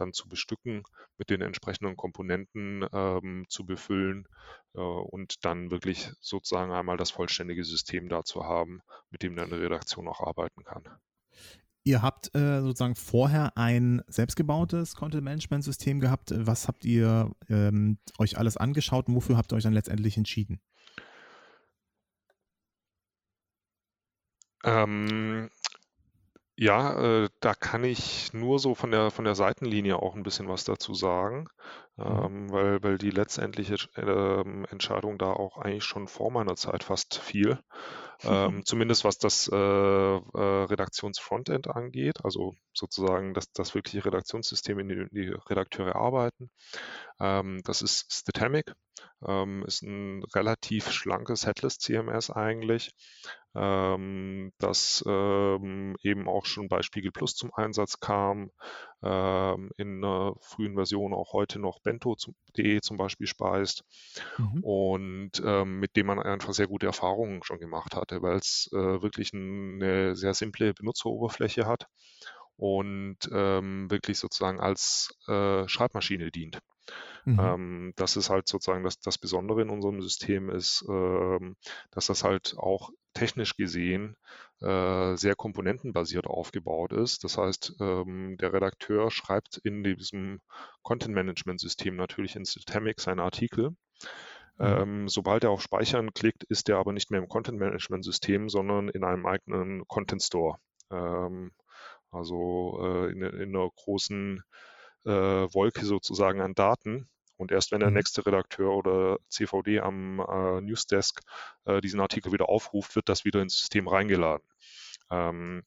dann 0.00 0.12
zu 0.12 0.28
bestücken, 0.28 0.82
mit 1.18 1.30
den 1.30 1.42
entsprechenden 1.42 1.96
Komponenten 1.96 2.86
ähm, 2.92 3.44
zu 3.48 3.64
befüllen 3.64 4.26
äh, 4.74 4.80
und 4.80 5.44
dann 5.44 5.70
wirklich 5.70 6.10
sozusagen 6.20 6.72
einmal 6.72 6.96
das 6.96 7.10
vollständige 7.10 7.64
System 7.64 8.08
da 8.08 8.24
zu 8.24 8.44
haben, 8.44 8.80
mit 9.10 9.22
dem 9.22 9.36
dann 9.36 9.52
eine 9.52 9.62
Redaktion 9.62 10.08
auch 10.08 10.20
arbeiten 10.20 10.64
kann. 10.64 10.84
Ihr 11.82 12.02
habt 12.02 12.34
äh, 12.34 12.60
sozusagen 12.60 12.94
vorher 12.94 13.56
ein 13.56 14.02
selbstgebautes 14.06 14.94
Content-Management-System 14.94 16.00
gehabt. 16.00 16.32
Was 16.34 16.68
habt 16.68 16.84
ihr 16.84 17.30
ähm, 17.48 17.98
euch 18.18 18.36
alles 18.36 18.58
angeschaut 18.58 19.08
und 19.08 19.14
wofür 19.14 19.38
habt 19.38 19.52
ihr 19.52 19.56
euch 19.56 19.62
dann 19.62 19.72
letztendlich 19.72 20.18
entschieden? 20.18 20.60
Ähm, 24.62 25.48
ja, 26.60 27.22
äh, 27.22 27.28
da 27.40 27.54
kann 27.54 27.84
ich 27.84 28.34
nur 28.34 28.58
so 28.58 28.74
von 28.74 28.90
der 28.90 29.10
von 29.10 29.24
der 29.24 29.34
Seitenlinie 29.34 29.96
auch 29.96 30.14
ein 30.14 30.22
bisschen 30.22 30.46
was 30.46 30.64
dazu 30.64 30.92
sagen, 30.92 31.48
mhm. 31.96 32.04
ähm, 32.04 32.52
weil 32.52 32.82
weil 32.82 32.98
die 32.98 33.08
letztendliche 33.08 33.76
ähm, 33.96 34.66
Entscheidung 34.70 35.16
da 35.16 35.32
auch 35.32 35.56
eigentlich 35.56 35.84
schon 35.84 36.06
vor 36.06 36.30
meiner 36.30 36.56
Zeit 36.56 36.84
fast 36.84 37.18
fiel. 37.18 37.58
Ähm, 38.22 38.66
zumindest 38.66 39.04
was 39.04 39.16
das 39.16 39.48
äh, 39.50 39.56
äh, 39.56 40.18
Redaktionsfrontend 40.64 41.68
angeht, 41.68 42.22
also 42.22 42.52
sozusagen 42.74 43.32
das, 43.32 43.50
das 43.52 43.74
wirkliche 43.74 44.04
Redaktionssystem, 44.04 44.78
in 44.78 44.88
dem 44.90 45.08
die 45.10 45.34
Redakteure 45.48 45.96
arbeiten. 45.96 46.50
Ähm, 47.18 47.62
das 47.64 47.80
ist 47.80 48.12
Statamic, 48.12 48.74
ähm, 49.26 49.64
ist 49.66 49.82
ein 49.82 50.24
relativ 50.34 50.90
schlankes 50.90 51.46
Headless 51.46 51.78
CMS 51.78 52.30
eigentlich 52.30 52.94
ähm, 53.54 54.52
dass 54.58 55.02
ähm, 55.06 55.96
eben 56.02 56.28
auch 56.28 56.46
schon 56.46 56.68
bei 56.68 56.82
Spiegel 56.82 57.10
Plus 57.10 57.34
zum 57.34 57.52
Einsatz 57.52 57.98
kam, 57.98 58.50
ähm, 59.02 59.70
in 59.76 60.04
einer 60.04 60.34
frühen 60.40 60.76
Version 60.76 61.12
auch 61.12 61.32
heute 61.32 61.58
noch 61.58 61.80
bento.de 61.80 62.80
zum 62.80 62.96
Beispiel 62.96 63.26
speist 63.26 63.84
mhm. 64.38 64.62
und 64.62 65.42
ähm, 65.44 65.80
mit 65.80 65.96
dem 65.96 66.06
man 66.06 66.20
einfach 66.20 66.52
sehr 66.52 66.68
gute 66.68 66.86
Erfahrungen 66.86 67.42
schon 67.42 67.58
gemacht 67.58 67.96
hatte, 67.96 68.22
weil 68.22 68.36
es 68.36 68.68
äh, 68.72 69.02
wirklich 69.02 69.34
eine 69.34 70.14
sehr 70.14 70.34
simple 70.34 70.72
Benutzeroberfläche 70.72 71.66
hat 71.66 71.86
und 72.56 73.18
ähm, 73.32 73.90
wirklich 73.90 74.18
sozusagen 74.18 74.60
als 74.60 75.12
äh, 75.26 75.66
Schreibmaschine 75.66 76.30
dient. 76.30 76.60
Mhm. 77.24 77.38
Ähm, 77.40 77.92
das 77.96 78.16
ist 78.16 78.30
halt 78.30 78.48
sozusagen 78.48 78.84
das, 78.84 78.98
das 79.00 79.18
Besondere 79.18 79.62
in 79.62 79.70
unserem 79.70 80.00
System 80.00 80.50
ist, 80.50 80.84
ähm, 80.88 81.56
dass 81.90 82.06
das 82.06 82.24
halt 82.24 82.54
auch 82.56 82.90
technisch 83.14 83.56
gesehen 83.56 84.16
äh, 84.60 85.16
sehr 85.16 85.34
komponentenbasiert 85.34 86.26
aufgebaut 86.26 86.92
ist. 86.92 87.24
Das 87.24 87.38
heißt, 87.38 87.74
ähm, 87.80 88.36
der 88.38 88.52
Redakteur 88.52 89.10
schreibt 89.10 89.58
in 89.58 89.82
diesem 89.82 90.40
Content-Management-System 90.82 91.96
natürlich 91.96 92.36
in 92.36 92.44
Systemic 92.44 93.00
seine 93.00 93.22
Artikel. 93.22 93.70
Mhm. 93.70 93.76
Ähm, 94.58 95.08
sobald 95.08 95.44
er 95.44 95.50
auf 95.50 95.62
Speichern 95.62 96.12
klickt, 96.12 96.44
ist 96.44 96.68
er 96.68 96.78
aber 96.78 96.92
nicht 96.92 97.10
mehr 97.10 97.20
im 97.20 97.28
Content-Management-System, 97.28 98.48
sondern 98.48 98.88
in 98.88 99.04
einem 99.04 99.26
eigenen 99.26 99.86
Content-Store. 99.88 100.58
Ähm, 100.90 101.52
also 102.10 102.80
äh, 102.82 103.12
in, 103.12 103.22
in, 103.22 103.56
einer 103.56 103.70
großen 103.76 104.42
äh, 105.04 105.10
Wolke 105.10 105.84
sozusagen 105.84 106.40
an 106.40 106.54
Daten. 106.54 107.08
Und 107.36 107.52
erst 107.52 107.72
wenn 107.72 107.80
der 107.80 107.88
mhm. 107.88 107.96
nächste 107.96 108.26
Redakteur 108.26 108.70
oder 108.72 109.18
CVD 109.28 109.80
am 109.80 110.20
äh, 110.20 110.60
Newsdesk 110.60 111.22
äh, 111.64 111.80
diesen 111.80 112.00
Artikel 112.00 112.32
wieder 112.32 112.50
aufruft, 112.50 112.96
wird 112.96 113.08
das 113.08 113.24
wieder 113.24 113.40
ins 113.40 113.58
System 113.58 113.88
reingeladen. 113.88 114.44
Ähm, 115.10 115.62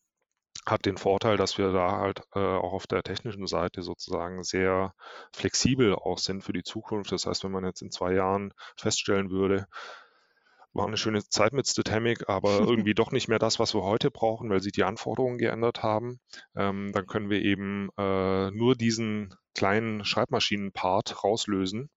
hat 0.65 0.85
den 0.85 0.97
Vorteil, 0.97 1.35
dass 1.35 1.57
wir 1.57 1.73
da 1.73 1.97
halt 1.97 2.21
äh, 2.35 2.39
auch 2.39 2.73
auf 2.73 2.87
der 2.87 3.03
technischen 3.03 3.47
Seite 3.47 3.81
sozusagen 3.81 4.43
sehr 4.43 4.93
flexibel 5.33 5.95
auch 5.95 6.19
sind 6.19 6.43
für 6.43 6.53
die 6.53 6.63
Zukunft. 6.63 7.11
Das 7.11 7.25
heißt, 7.25 7.43
wenn 7.43 7.51
man 7.51 7.65
jetzt 7.65 7.81
in 7.81 7.91
zwei 7.91 8.13
Jahren 8.13 8.53
feststellen 8.77 9.29
würde, 9.29 9.67
war 10.73 10.87
eine 10.87 10.97
schöne 10.97 11.23
Zeit 11.23 11.53
mit 11.53 11.67
Statamic, 11.67 12.29
aber 12.29 12.59
irgendwie 12.59 12.93
doch 12.95 13.11
nicht 13.11 13.27
mehr 13.27 13.39
das, 13.39 13.59
was 13.59 13.73
wir 13.73 13.83
heute 13.83 14.11
brauchen, 14.11 14.49
weil 14.49 14.61
sich 14.61 14.71
die 14.71 14.83
Anforderungen 14.83 15.37
geändert 15.37 15.83
haben. 15.83 16.19
Ähm, 16.55 16.91
dann 16.93 17.05
können 17.05 17.29
wir 17.29 17.41
eben 17.41 17.89
äh, 17.97 18.51
nur 18.51 18.75
diesen 18.75 19.33
kleinen 19.53 20.03
Schreibmaschinen-Part 20.03 21.23
rauslösen, 21.23 21.89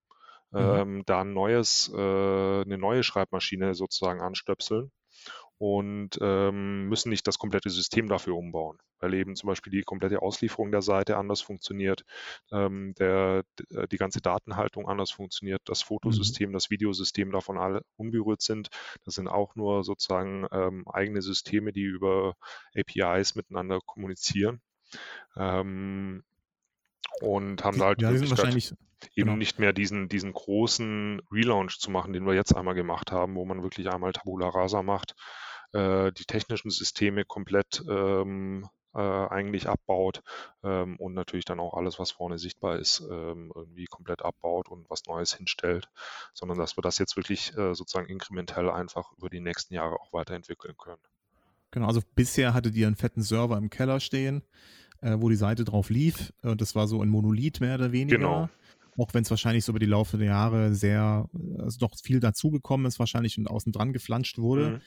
mhm. 0.51 0.59
ähm, 0.59 1.03
da 1.05 1.21
ein 1.21 1.33
neues, 1.33 1.91
äh, 1.93 1.97
eine 1.97 2.77
neue 2.77 3.03
Schreibmaschine 3.03 3.73
sozusagen 3.73 4.21
anstöpseln 4.21 4.91
und 5.59 6.19
ähm, 6.21 6.87
müssen 6.87 7.09
nicht 7.09 7.25
das 7.27 7.39
komplette 7.39 7.69
System 7.69 8.07
dafür 8.07 8.35
umbauen, 8.35 8.77
weil 8.99 9.13
eben 9.15 9.35
zum 9.35 9.47
Beispiel 9.47 9.71
die 9.71 9.81
komplette 9.81 10.21
Auslieferung 10.21 10.71
der 10.71 10.83
Seite 10.83 11.17
anders 11.17 11.41
funktioniert, 11.41 12.03
ähm, 12.51 12.93
der, 12.99 13.43
äh, 13.71 13.87
die 13.87 13.97
ganze 13.97 14.21
Datenhaltung 14.21 14.87
anders 14.87 15.09
funktioniert, 15.09 15.61
das 15.65 15.83
mhm. 15.83 15.87
Fotosystem, 15.87 16.49
mhm. 16.49 16.53
das 16.53 16.69
Videosystem 16.69 17.31
davon 17.31 17.57
alle 17.57 17.81
unberührt 17.95 18.41
sind. 18.41 18.69
Das 19.03 19.15
sind 19.15 19.27
auch 19.27 19.55
nur 19.55 19.83
sozusagen 19.83 20.45
ähm, 20.51 20.87
eigene 20.87 21.21
Systeme, 21.21 21.73
die 21.73 21.83
über 21.83 22.35
APIs 22.75 23.35
miteinander 23.35 23.79
kommunizieren. 23.83 24.61
Ähm, 25.35 26.23
und 27.21 27.63
haben 27.63 27.79
da 27.79 27.85
halt 27.85 28.01
ja, 28.01 28.11
die 28.11 28.19
Möglichkeit, 28.19 28.77
eben 29.15 29.27
genau. 29.27 29.37
nicht 29.37 29.59
mehr 29.59 29.73
diesen, 29.73 30.07
diesen 30.09 30.33
großen 30.33 31.21
Relaunch 31.31 31.79
zu 31.79 31.91
machen, 31.91 32.13
den 32.13 32.25
wir 32.25 32.33
jetzt 32.33 32.55
einmal 32.55 32.75
gemacht 32.75 33.11
haben, 33.11 33.35
wo 33.35 33.45
man 33.45 33.63
wirklich 33.63 33.89
einmal 33.89 34.13
Tabula 34.13 34.49
Rasa 34.49 34.83
macht, 34.83 35.15
äh, 35.73 36.11
die 36.11 36.25
technischen 36.25 36.69
Systeme 36.69 37.25
komplett 37.25 37.83
ähm, 37.89 38.67
äh, 38.93 38.99
eigentlich 38.99 39.69
abbaut 39.69 40.23
ähm, 40.63 40.95
und 40.97 41.13
natürlich 41.13 41.45
dann 41.45 41.59
auch 41.59 41.75
alles, 41.75 41.99
was 41.99 42.11
vorne 42.11 42.39
sichtbar 42.39 42.79
ist, 42.79 43.01
ähm, 43.11 43.51
irgendwie 43.53 43.85
komplett 43.85 44.23
abbaut 44.23 44.69
und 44.69 44.89
was 44.89 45.05
Neues 45.05 45.35
hinstellt, 45.35 45.87
sondern 46.33 46.57
dass 46.57 46.77
wir 46.77 46.81
das 46.81 46.97
jetzt 46.97 47.15
wirklich 47.15 47.55
äh, 47.57 47.75
sozusagen 47.75 48.07
inkrementell 48.07 48.69
einfach 48.69 49.11
über 49.17 49.29
die 49.29 49.39
nächsten 49.39 49.73
Jahre 49.73 49.99
auch 49.99 50.13
weiterentwickeln 50.13 50.75
können. 50.77 51.01
Genau, 51.71 51.87
also 51.87 52.01
bisher 52.15 52.53
hattet 52.53 52.75
ihr 52.75 52.87
einen 52.87 52.95
fetten 52.95 53.21
Server 53.21 53.57
im 53.57 53.69
Keller 53.69 53.99
stehen, 53.99 54.41
äh, 55.01 55.15
wo 55.19 55.29
die 55.29 55.35
Seite 55.35 55.63
drauf 55.63 55.89
lief. 55.89 56.33
Und 56.41 56.61
das 56.61 56.73
war 56.73 56.87
so 56.87 57.01
ein 57.01 57.09
Monolith 57.09 57.59
mehr 57.59 57.75
oder 57.75 57.91
weniger. 57.91 58.17
Genau. 58.17 58.49
Auch 58.97 59.13
wenn 59.13 59.21
es 59.21 59.29
wahrscheinlich 59.29 59.63
so 59.63 59.73
über 59.73 59.79
die 59.79 59.85
Laufe 59.85 60.17
der 60.17 60.27
Jahre 60.27 60.73
sehr, 60.73 61.29
also 61.59 61.77
doch 61.77 61.91
viel 62.01 62.19
dazugekommen 62.19 62.87
ist 62.87 62.97
wahrscheinlich 62.97 63.37
und 63.37 63.47
außen 63.47 63.71
dran 63.71 63.93
geflanscht 63.93 64.39
wurde. 64.39 64.69
Mhm. 64.69 64.81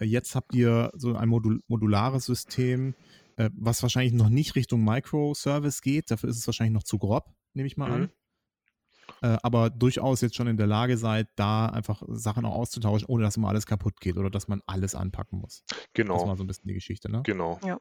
Äh, 0.00 0.04
jetzt 0.04 0.34
habt 0.34 0.54
ihr 0.54 0.90
so 0.94 1.14
ein 1.14 1.28
Modul 1.28 1.60
modulares 1.68 2.26
System, 2.26 2.94
äh, 3.36 3.50
was 3.54 3.82
wahrscheinlich 3.82 4.12
noch 4.12 4.28
nicht 4.28 4.54
Richtung 4.54 4.84
Microservice 4.84 5.82
geht. 5.82 6.10
Dafür 6.10 6.30
ist 6.30 6.38
es 6.38 6.46
wahrscheinlich 6.46 6.74
noch 6.74 6.84
zu 6.84 6.98
grob, 6.98 7.34
nehme 7.54 7.66
ich 7.66 7.76
mal 7.76 7.88
mhm. 7.88 7.94
an. 7.94 8.10
Äh, 9.22 9.38
aber 9.42 9.70
durchaus 9.70 10.20
jetzt 10.20 10.34
schon 10.34 10.46
in 10.46 10.56
der 10.56 10.66
Lage 10.66 10.96
seid, 10.98 11.28
da 11.36 11.66
einfach 11.66 12.02
Sachen 12.08 12.44
auch 12.44 12.54
auszutauschen, 12.54 13.06
ohne 13.08 13.24
dass 13.24 13.36
immer 13.36 13.48
alles 13.48 13.66
kaputt 13.66 14.00
geht 14.00 14.16
oder 14.16 14.30
dass 14.30 14.48
man 14.48 14.62
alles 14.66 14.94
anpacken 14.94 15.40
muss. 15.40 15.64
Genau. 15.94 16.14
Das 16.14 16.26
war 16.26 16.36
so 16.36 16.44
ein 16.44 16.46
bisschen 16.46 16.68
die 16.68 16.74
Geschichte, 16.74 17.10
ne? 17.10 17.22
Genau. 17.24 17.58
Ja. 17.64 17.78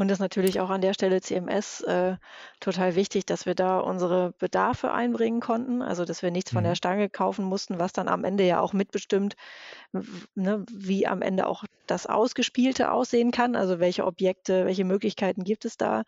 Und 0.00 0.10
ist 0.10 0.18
natürlich 0.18 0.60
auch 0.60 0.70
an 0.70 0.80
der 0.80 0.94
Stelle 0.94 1.20
CMS 1.20 1.82
äh, 1.82 2.16
total 2.58 2.94
wichtig, 2.94 3.26
dass 3.26 3.44
wir 3.44 3.54
da 3.54 3.80
unsere 3.80 4.32
Bedarfe 4.38 4.92
einbringen 4.92 5.40
konnten. 5.40 5.82
Also, 5.82 6.06
dass 6.06 6.22
wir 6.22 6.30
nichts 6.30 6.52
von 6.52 6.62
der 6.62 6.72
mhm. 6.72 6.76
Stange 6.76 7.10
kaufen 7.10 7.44
mussten, 7.44 7.78
was 7.78 7.92
dann 7.92 8.08
am 8.08 8.24
Ende 8.24 8.44
ja 8.44 8.60
auch 8.60 8.72
mitbestimmt, 8.72 9.36
ne, 10.34 10.64
wie 10.72 11.06
am 11.06 11.20
Ende 11.20 11.46
auch 11.46 11.64
das 11.86 12.06
Ausgespielte 12.06 12.92
aussehen 12.92 13.30
kann. 13.30 13.54
Also, 13.54 13.78
welche 13.78 14.06
Objekte, 14.06 14.64
welche 14.64 14.86
Möglichkeiten 14.86 15.44
gibt 15.44 15.66
es 15.66 15.76
da? 15.76 16.04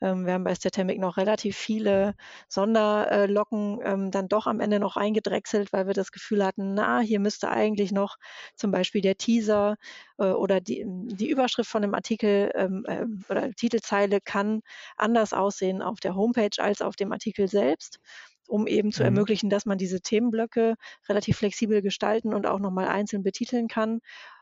Ähm, 0.00 0.26
wir 0.26 0.32
haben 0.32 0.42
bei 0.42 0.56
Statemic 0.56 0.98
noch 0.98 1.16
relativ 1.16 1.56
viele 1.56 2.16
Sonderlocken 2.48 3.78
ähm, 3.84 4.10
dann 4.10 4.26
doch 4.26 4.48
am 4.48 4.58
Ende 4.58 4.80
noch 4.80 4.96
eingedrechselt, 4.96 5.72
weil 5.72 5.86
wir 5.86 5.94
das 5.94 6.10
Gefühl 6.10 6.44
hatten, 6.44 6.74
na, 6.74 6.98
hier 6.98 7.20
müsste 7.20 7.48
eigentlich 7.48 7.92
noch 7.92 8.16
zum 8.56 8.72
Beispiel 8.72 9.02
der 9.02 9.16
Teaser 9.16 9.76
äh, 10.18 10.24
oder 10.24 10.60
die, 10.60 10.84
die 10.84 11.30
Überschrift 11.30 11.70
von 11.70 11.82
dem 11.82 11.94
Artikel 11.94 12.50
ähm, 12.56 12.84
äh, 12.88 13.04
oder 13.36 13.52
Titelzeile 13.52 14.20
kann 14.20 14.60
anders 14.96 15.32
aussehen 15.32 15.82
auf 15.82 16.00
der 16.00 16.14
Homepage 16.14 16.58
als 16.58 16.82
auf 16.82 16.96
dem 16.96 17.12
Artikel 17.12 17.48
selbst 17.48 18.00
um 18.48 18.66
eben 18.66 18.92
zu 18.92 19.02
mhm. 19.02 19.06
ermöglichen, 19.06 19.50
dass 19.50 19.66
man 19.66 19.78
diese 19.78 20.00
Themenblöcke 20.00 20.76
relativ 21.08 21.38
flexibel 21.38 21.82
gestalten 21.82 22.34
und 22.34 22.46
auch 22.46 22.60
nochmal 22.60 22.86
einzeln 22.86 23.22
betiteln 23.22 23.68
kann. 23.68 24.00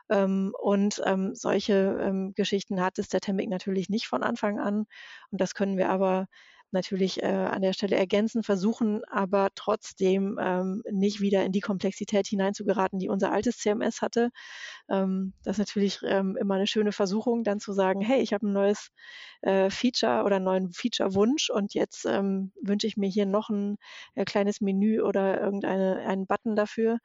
Ähm, 0.09 0.53
und 0.61 1.01
ähm, 1.05 1.33
solche 1.33 1.97
ähm, 1.99 2.33
Geschichten 2.35 2.81
hat 2.81 2.99
es 2.99 3.09
der 3.09 3.21
Temic 3.21 3.49
natürlich 3.49 3.89
nicht 3.89 4.07
von 4.07 4.23
Anfang 4.23 4.59
an. 4.59 4.85
Und 5.31 5.41
das 5.41 5.55
können 5.55 5.77
wir 5.77 5.89
aber 5.89 6.27
natürlich 6.75 7.23
äh, 7.23 7.25
an 7.25 7.63
der 7.63 7.73
Stelle 7.73 7.95
ergänzen, 7.95 8.43
versuchen 8.43 9.03
aber 9.05 9.49
trotzdem 9.55 10.37
ähm, 10.39 10.83
nicht 10.91 11.21
wieder 11.21 11.43
in 11.43 11.51
die 11.51 11.61
Komplexität 11.61 12.27
hineinzugeraten, 12.27 12.99
die 12.99 13.09
unser 13.09 13.31
altes 13.31 13.57
CMS 13.57 14.03
hatte. 14.03 14.29
Ähm, 14.89 15.33
das 15.43 15.55
ist 15.55 15.59
natürlich 15.59 15.99
ähm, 16.05 16.37
immer 16.39 16.55
eine 16.55 16.67
schöne 16.67 16.91
Versuchung, 16.91 17.43
dann 17.43 17.59
zu 17.59 17.73
sagen, 17.73 18.01
hey, 18.01 18.21
ich 18.21 18.33
habe 18.33 18.47
ein 18.47 18.53
neues 18.53 18.91
äh, 19.41 19.69
Feature 19.69 20.23
oder 20.23 20.37
einen 20.37 20.45
neuen 20.45 20.71
Feature-Wunsch 20.71 21.49
und 21.49 21.73
jetzt 21.73 22.05
ähm, 22.05 22.51
wünsche 22.61 22.87
ich 22.87 22.97
mir 22.97 23.09
hier 23.09 23.25
noch 23.25 23.49
ein 23.49 23.77
äh, 24.15 24.25
kleines 24.25 24.61
Menü 24.61 25.01
oder 25.01 25.41
irgendeinen 25.41 26.27
Button 26.27 26.55
dafür. 26.55 26.99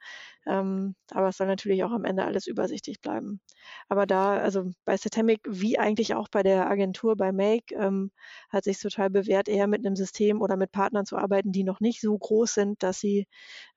Ähm, 0.47 0.95
aber 1.11 1.29
es 1.29 1.37
soll 1.37 1.47
natürlich 1.47 1.83
auch 1.83 1.91
am 1.91 2.05
Ende 2.05 2.25
alles 2.25 2.47
übersichtlich 2.47 3.01
bleiben. 3.01 3.41
Aber 3.89 4.05
da, 4.05 4.37
also 4.37 4.71
bei 4.85 4.97
Systemic, 4.97 5.41
wie 5.47 5.77
eigentlich 5.79 6.15
auch 6.15 6.27
bei 6.29 6.43
der 6.43 6.69
Agentur 6.69 7.15
bei 7.15 7.31
Make, 7.31 7.75
ähm, 7.75 8.11
hat 8.49 8.63
sich 8.63 8.79
total 8.79 9.09
bewährt, 9.09 9.47
eher 9.47 9.60
mit 9.67 9.85
einem 9.85 9.95
System 9.95 10.41
oder 10.41 10.57
mit 10.57 10.71
Partnern 10.71 11.05
zu 11.05 11.17
arbeiten, 11.17 11.51
die 11.51 11.63
noch 11.63 11.79
nicht 11.79 12.01
so 12.01 12.17
groß 12.17 12.53
sind, 12.53 12.83
dass 12.83 12.99
sie 12.99 13.27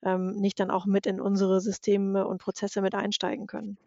ähm, 0.03 0.35
nicht 0.35 0.59
dann 0.59 0.71
auch 0.71 0.85
mit 0.85 1.05
in 1.05 1.19
unsere 1.19 1.61
Systeme 1.61 2.27
und 2.27 2.41
Prozesse 2.41 2.81
mit 2.81 2.95
einsteigen 2.95 3.47
können. 3.47 3.77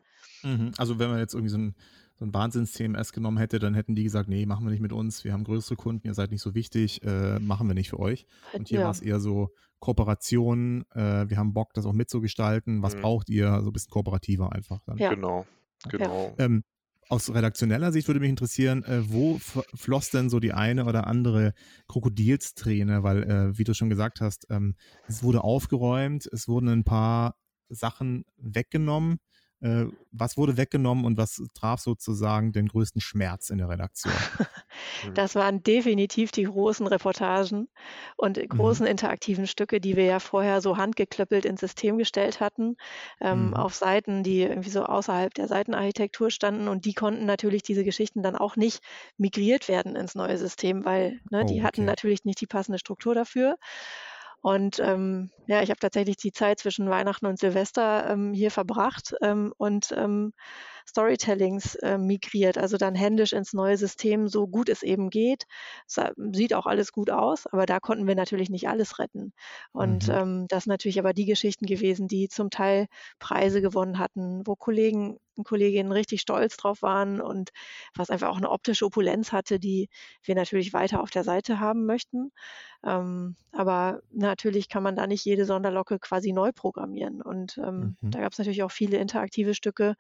Mhm. 0.42 0.72
Also 0.78 0.98
wenn 0.98 1.10
man 1.10 1.18
jetzt 1.18 1.34
irgendwie 1.34 1.50
so 1.50 1.58
ein, 1.58 1.74
so 2.18 2.24
ein 2.24 2.34
Wahnsinns-CMS 2.34 3.12
genommen 3.12 3.38
hätte, 3.38 3.58
dann 3.58 3.74
hätten 3.74 3.94
die 3.94 4.04
gesagt, 4.04 4.28
nee, 4.28 4.46
machen 4.46 4.64
wir 4.64 4.70
nicht 4.70 4.80
mit 4.80 4.92
uns, 4.92 5.24
wir 5.24 5.32
haben 5.32 5.44
größere 5.44 5.76
Kunden, 5.76 6.06
ihr 6.06 6.14
seid 6.14 6.30
nicht 6.30 6.42
so 6.42 6.54
wichtig, 6.54 7.02
äh, 7.04 7.38
machen 7.38 7.68
wir 7.68 7.74
nicht 7.74 7.90
für 7.90 8.00
euch. 8.00 8.26
Und 8.52 8.68
hier 8.68 8.80
ja. 8.80 8.84
war 8.86 8.92
es 8.92 9.00
eher 9.00 9.20
so 9.20 9.50
Kooperation, 9.78 10.84
äh, 10.94 11.28
wir 11.28 11.36
haben 11.36 11.54
Bock, 11.54 11.72
das 11.74 11.86
auch 11.86 11.92
mitzugestalten, 11.92 12.82
was 12.82 12.96
mhm. 12.96 13.02
braucht 13.02 13.30
ihr, 13.30 13.60
so 13.62 13.70
ein 13.70 13.72
bisschen 13.72 13.90
kooperativer 13.90 14.52
einfach. 14.52 14.80
Dann. 14.86 14.98
Ja. 14.98 15.10
Genau, 15.14 15.46
genau. 15.88 16.34
Ähm, 16.38 16.64
aus 17.08 17.32
redaktioneller 17.32 17.92
Sicht 17.92 18.08
würde 18.08 18.20
mich 18.20 18.30
interessieren, 18.30 18.84
äh, 18.84 19.10
wo 19.10 19.38
floss 19.38 20.10
denn 20.10 20.28
so 20.30 20.40
die 20.40 20.52
eine 20.52 20.84
oder 20.84 21.06
andere 21.06 21.54
Krokodilsträne? 21.88 23.02
Weil, 23.02 23.22
äh, 23.24 23.58
wie 23.58 23.64
du 23.64 23.74
schon 23.74 23.90
gesagt 23.90 24.20
hast, 24.20 24.46
ähm, 24.50 24.74
es 25.06 25.22
wurde 25.22 25.42
aufgeräumt, 25.42 26.28
es 26.32 26.48
wurden 26.48 26.68
ein 26.68 26.84
paar 26.84 27.36
Sachen 27.68 28.24
weggenommen. 28.36 29.18
Äh, 29.60 29.86
was 30.12 30.36
wurde 30.36 30.56
weggenommen 30.56 31.04
und 31.04 31.16
was 31.16 31.42
traf 31.54 31.80
sozusagen 31.80 32.52
den 32.52 32.68
größten 32.68 33.00
Schmerz 33.00 33.50
in 33.50 33.58
der 33.58 33.68
Redaktion? 33.68 34.14
Mhm. 35.04 35.14
Das 35.14 35.34
waren 35.34 35.62
definitiv 35.62 36.30
die 36.30 36.44
großen 36.44 36.86
Reportagen 36.86 37.68
und 38.16 38.38
großen 38.48 38.84
mhm. 38.84 38.90
interaktiven 38.90 39.46
Stücke, 39.46 39.80
die 39.80 39.96
wir 39.96 40.04
ja 40.04 40.20
vorher 40.20 40.60
so 40.60 40.76
handgeklöppelt 40.76 41.44
ins 41.44 41.60
System 41.60 41.98
gestellt 41.98 42.40
hatten, 42.40 42.76
ähm, 43.20 43.48
mhm. 43.48 43.54
auf 43.54 43.74
Seiten, 43.74 44.22
die 44.22 44.42
irgendwie 44.42 44.70
so 44.70 44.84
außerhalb 44.84 45.32
der 45.34 45.48
Seitenarchitektur 45.48 46.30
standen. 46.30 46.68
Und 46.68 46.84
die 46.84 46.94
konnten 46.94 47.26
natürlich 47.26 47.62
diese 47.62 47.84
Geschichten 47.84 48.22
dann 48.22 48.36
auch 48.36 48.56
nicht 48.56 48.82
migriert 49.16 49.68
werden 49.68 49.96
ins 49.96 50.14
neue 50.14 50.38
System, 50.38 50.84
weil 50.84 51.20
ne, 51.30 51.42
oh, 51.42 51.46
die 51.46 51.62
hatten 51.62 51.84
natürlich 51.84 52.24
nicht 52.24 52.40
die 52.40 52.46
passende 52.46 52.78
Struktur 52.78 53.14
dafür. 53.14 53.56
Und 54.40 54.78
ähm, 54.78 55.30
ja, 55.46 55.62
ich 55.62 55.70
habe 55.70 55.80
tatsächlich 55.80 56.16
die 56.16 56.32
Zeit 56.32 56.60
zwischen 56.60 56.88
Weihnachten 56.88 57.26
und 57.26 57.38
Silvester 57.38 58.08
ähm, 58.08 58.32
hier 58.32 58.50
verbracht 58.50 59.14
ähm, 59.20 59.52
und 59.56 59.92
ähm, 59.96 60.32
Storytellings 60.88 61.74
äh, 61.76 61.98
migriert, 61.98 62.56
also 62.56 62.78
dann 62.78 62.94
händisch 62.94 63.34
ins 63.34 63.52
neue 63.52 63.76
System, 63.76 64.26
so 64.26 64.46
gut 64.46 64.70
es 64.70 64.82
eben 64.82 65.10
geht. 65.10 65.44
Es 65.86 66.00
sieht 66.32 66.54
auch 66.54 66.66
alles 66.66 66.92
gut 66.92 67.10
aus, 67.10 67.46
aber 67.46 67.66
da 67.66 67.78
konnten 67.78 68.06
wir 68.06 68.14
natürlich 68.14 68.48
nicht 68.48 68.68
alles 68.68 68.98
retten. 68.98 69.34
Und 69.72 70.08
mhm. 70.08 70.14
ähm, 70.14 70.46
das 70.48 70.64
sind 70.64 70.70
natürlich 70.70 70.98
aber 70.98 71.12
die 71.12 71.26
Geschichten 71.26 71.66
gewesen, 71.66 72.08
die 72.08 72.28
zum 72.28 72.48
Teil 72.48 72.86
Preise 73.18 73.60
gewonnen 73.60 73.98
hatten, 73.98 74.46
wo 74.46 74.56
Kollegen 74.56 75.18
und 75.38 75.44
Kolleginnen 75.44 75.92
richtig 75.92 76.20
stolz 76.20 76.56
drauf 76.56 76.82
waren 76.82 77.20
und 77.20 77.50
was 77.94 78.10
einfach 78.10 78.28
auch 78.28 78.36
eine 78.36 78.50
optische 78.50 78.84
Opulenz 78.84 79.32
hatte, 79.32 79.58
die 79.58 79.88
wir 80.22 80.34
natürlich 80.34 80.72
weiter 80.72 81.00
auf 81.00 81.10
der 81.10 81.24
Seite 81.24 81.60
haben 81.60 81.86
möchten. 81.86 82.32
Ähm, 82.84 83.36
aber 83.52 84.00
natürlich 84.12 84.68
kann 84.68 84.82
man 84.82 84.96
da 84.96 85.06
nicht 85.06 85.24
jede 85.24 85.44
Sonderlocke 85.44 85.98
quasi 85.98 86.32
neu 86.32 86.52
programmieren. 86.52 87.22
Und 87.22 87.58
ähm, 87.58 87.96
mhm. 88.00 88.10
da 88.10 88.20
gab 88.20 88.32
es 88.32 88.38
natürlich 88.38 88.62
auch 88.62 88.70
viele 88.70 88.98
interaktive 88.98 89.54
Stücke, 89.54 89.94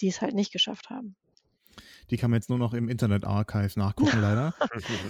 die 0.00 0.08
es 0.08 0.20
halt 0.20 0.25
nicht 0.34 0.52
geschafft 0.52 0.90
haben. 0.90 1.16
Die 2.10 2.16
kann 2.16 2.30
man 2.30 2.38
jetzt 2.38 2.48
nur 2.48 2.58
noch 2.58 2.74
im 2.74 2.88
Internet-Archive 2.88 3.78
nachgucken, 3.78 4.20
leider. 4.20 4.54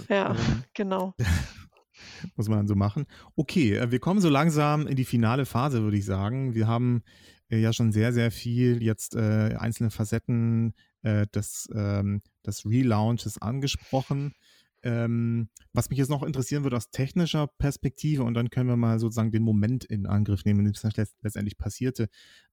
ja, 0.09 0.31
ähm, 0.31 0.63
genau. 0.73 1.13
Muss 2.35 2.47
man 2.49 2.59
dann 2.59 2.67
so 2.67 2.75
machen. 2.75 3.05
Okay, 3.35 3.75
äh, 3.75 3.91
wir 3.91 3.99
kommen 3.99 4.19
so 4.19 4.29
langsam 4.29 4.87
in 4.87 4.95
die 4.95 5.05
finale 5.05 5.45
Phase, 5.45 5.81
würde 5.81 5.97
ich 5.97 6.05
sagen. 6.05 6.53
Wir 6.53 6.67
haben 6.67 7.03
äh, 7.49 7.59
ja 7.59 7.73
schon 7.73 7.91
sehr, 7.91 8.13
sehr 8.13 8.31
viel 8.31 8.83
jetzt 8.83 9.15
äh, 9.15 9.55
einzelne 9.57 9.89
Facetten 9.89 10.73
äh, 11.03 11.27
des, 11.27 11.69
ähm, 11.73 12.21
des 12.45 12.65
Relaunches 12.65 13.41
angesprochen. 13.41 14.33
Ähm, 14.83 15.49
was 15.73 15.89
mich 15.89 15.97
jetzt 15.97 16.09
noch 16.09 16.23
interessieren 16.23 16.63
würde 16.63 16.77
aus 16.77 16.91
technischer 16.91 17.47
Perspektive, 17.47 18.23
und 18.23 18.35
dann 18.35 18.49
können 18.49 18.69
wir 18.69 18.77
mal 18.77 18.99
sozusagen 18.99 19.31
den 19.31 19.43
Moment 19.43 19.83
in 19.83 20.05
Angriff 20.05 20.45
nehmen, 20.45 20.59
in 20.59 20.71
dem 20.71 20.73
es 20.73 21.15
letztendlich 21.21 21.57
passierte. 21.57 22.09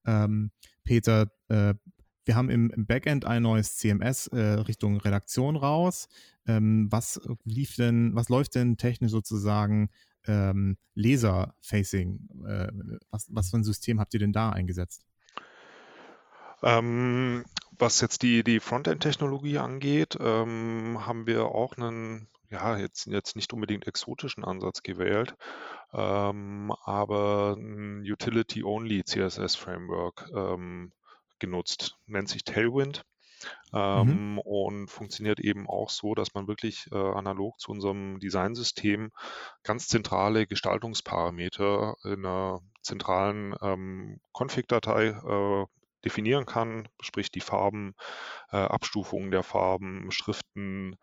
Ähm, 0.07 0.51
Peter, 0.85 1.31
äh, 1.49 1.74
wir 2.24 2.36
haben 2.36 2.51
im, 2.51 2.72
Backend 2.86 3.24
ein 3.24 3.42
neues 3.42 3.76
CMS 3.76 4.28
äh, 4.28 4.40
Richtung 4.40 4.96
Redaktion 4.98 5.56
raus. 5.56 6.09
Ähm, 6.46 6.88
was 6.90 7.20
lief 7.44 7.76
denn, 7.76 8.14
was 8.14 8.28
läuft 8.28 8.55
denn 8.55 8.76
technisch 8.76 9.10
sozusagen 9.10 9.90
ähm, 10.26 10.76
Laser-Facing? 10.94 12.28
Äh, 12.46 12.68
was, 13.10 13.26
was 13.30 13.51
für 13.51 13.59
ein 13.59 13.64
System 13.64 14.01
habt 14.01 14.14
ihr 14.14 14.20
denn 14.20 14.32
da 14.32 14.51
eingesetzt? 14.51 15.05
Ähm, 16.62 17.44
was 17.78 18.01
jetzt 18.01 18.22
die, 18.22 18.42
die 18.42 18.60
Frontend-Technologie 18.60 19.59
angeht, 19.59 20.16
ähm, 20.18 20.98
haben 21.05 21.26
wir 21.26 21.46
auch 21.46 21.76
einen, 21.76 22.28
ja, 22.48 22.78
jetzt, 22.78 23.06
jetzt 23.06 23.36
nicht 23.36 23.52
unbedingt 23.52 23.86
exotischen 23.86 24.44
Ansatz 24.44 24.82
gewählt, 24.82 25.36
ähm, 25.92 26.72
aber 26.84 27.56
ein 27.59 28.01
Utility-Only 28.01 29.05
CSS-Framework 29.05 30.30
ähm, 30.34 30.92
genutzt. 31.45 31.97
Nennt 32.07 32.29
sich 32.29 32.45
Tailwind. 32.45 33.05
Mhm. 33.73 33.79
Ähm, 33.79 34.33
mhm. 34.33 34.39
und 34.39 34.89
funktioniert 34.89 35.39
eben 35.41 35.69
auch 35.69 35.91
so, 35.91 36.15
dass 36.15 36.33
man 36.35 36.49
wirklich 36.49 36.87
äh, 36.93 36.97
analog 36.97 37.59
zu 37.61 37.73
unserem 37.73 38.19
Designsystem 38.19 39.11
ganz 39.62 39.89
zentrale 39.89 40.47
Gestaltungsparameter 40.47 41.97
in 42.05 42.25
einer 42.25 42.61
zentralen 42.83 43.55
ähm, 43.61 44.21
Config-Datei 44.33 45.09
äh, 45.09 45.66
definieren 46.05 46.47
kann, 46.47 46.89
sprich 47.01 47.31
die 47.31 47.41
Farben, 47.41 47.95
äh, 48.51 48.57
Abstufungen 48.57 49.31
der 49.31 49.43
Farben, 49.43 50.11
Schriften, 50.11 50.97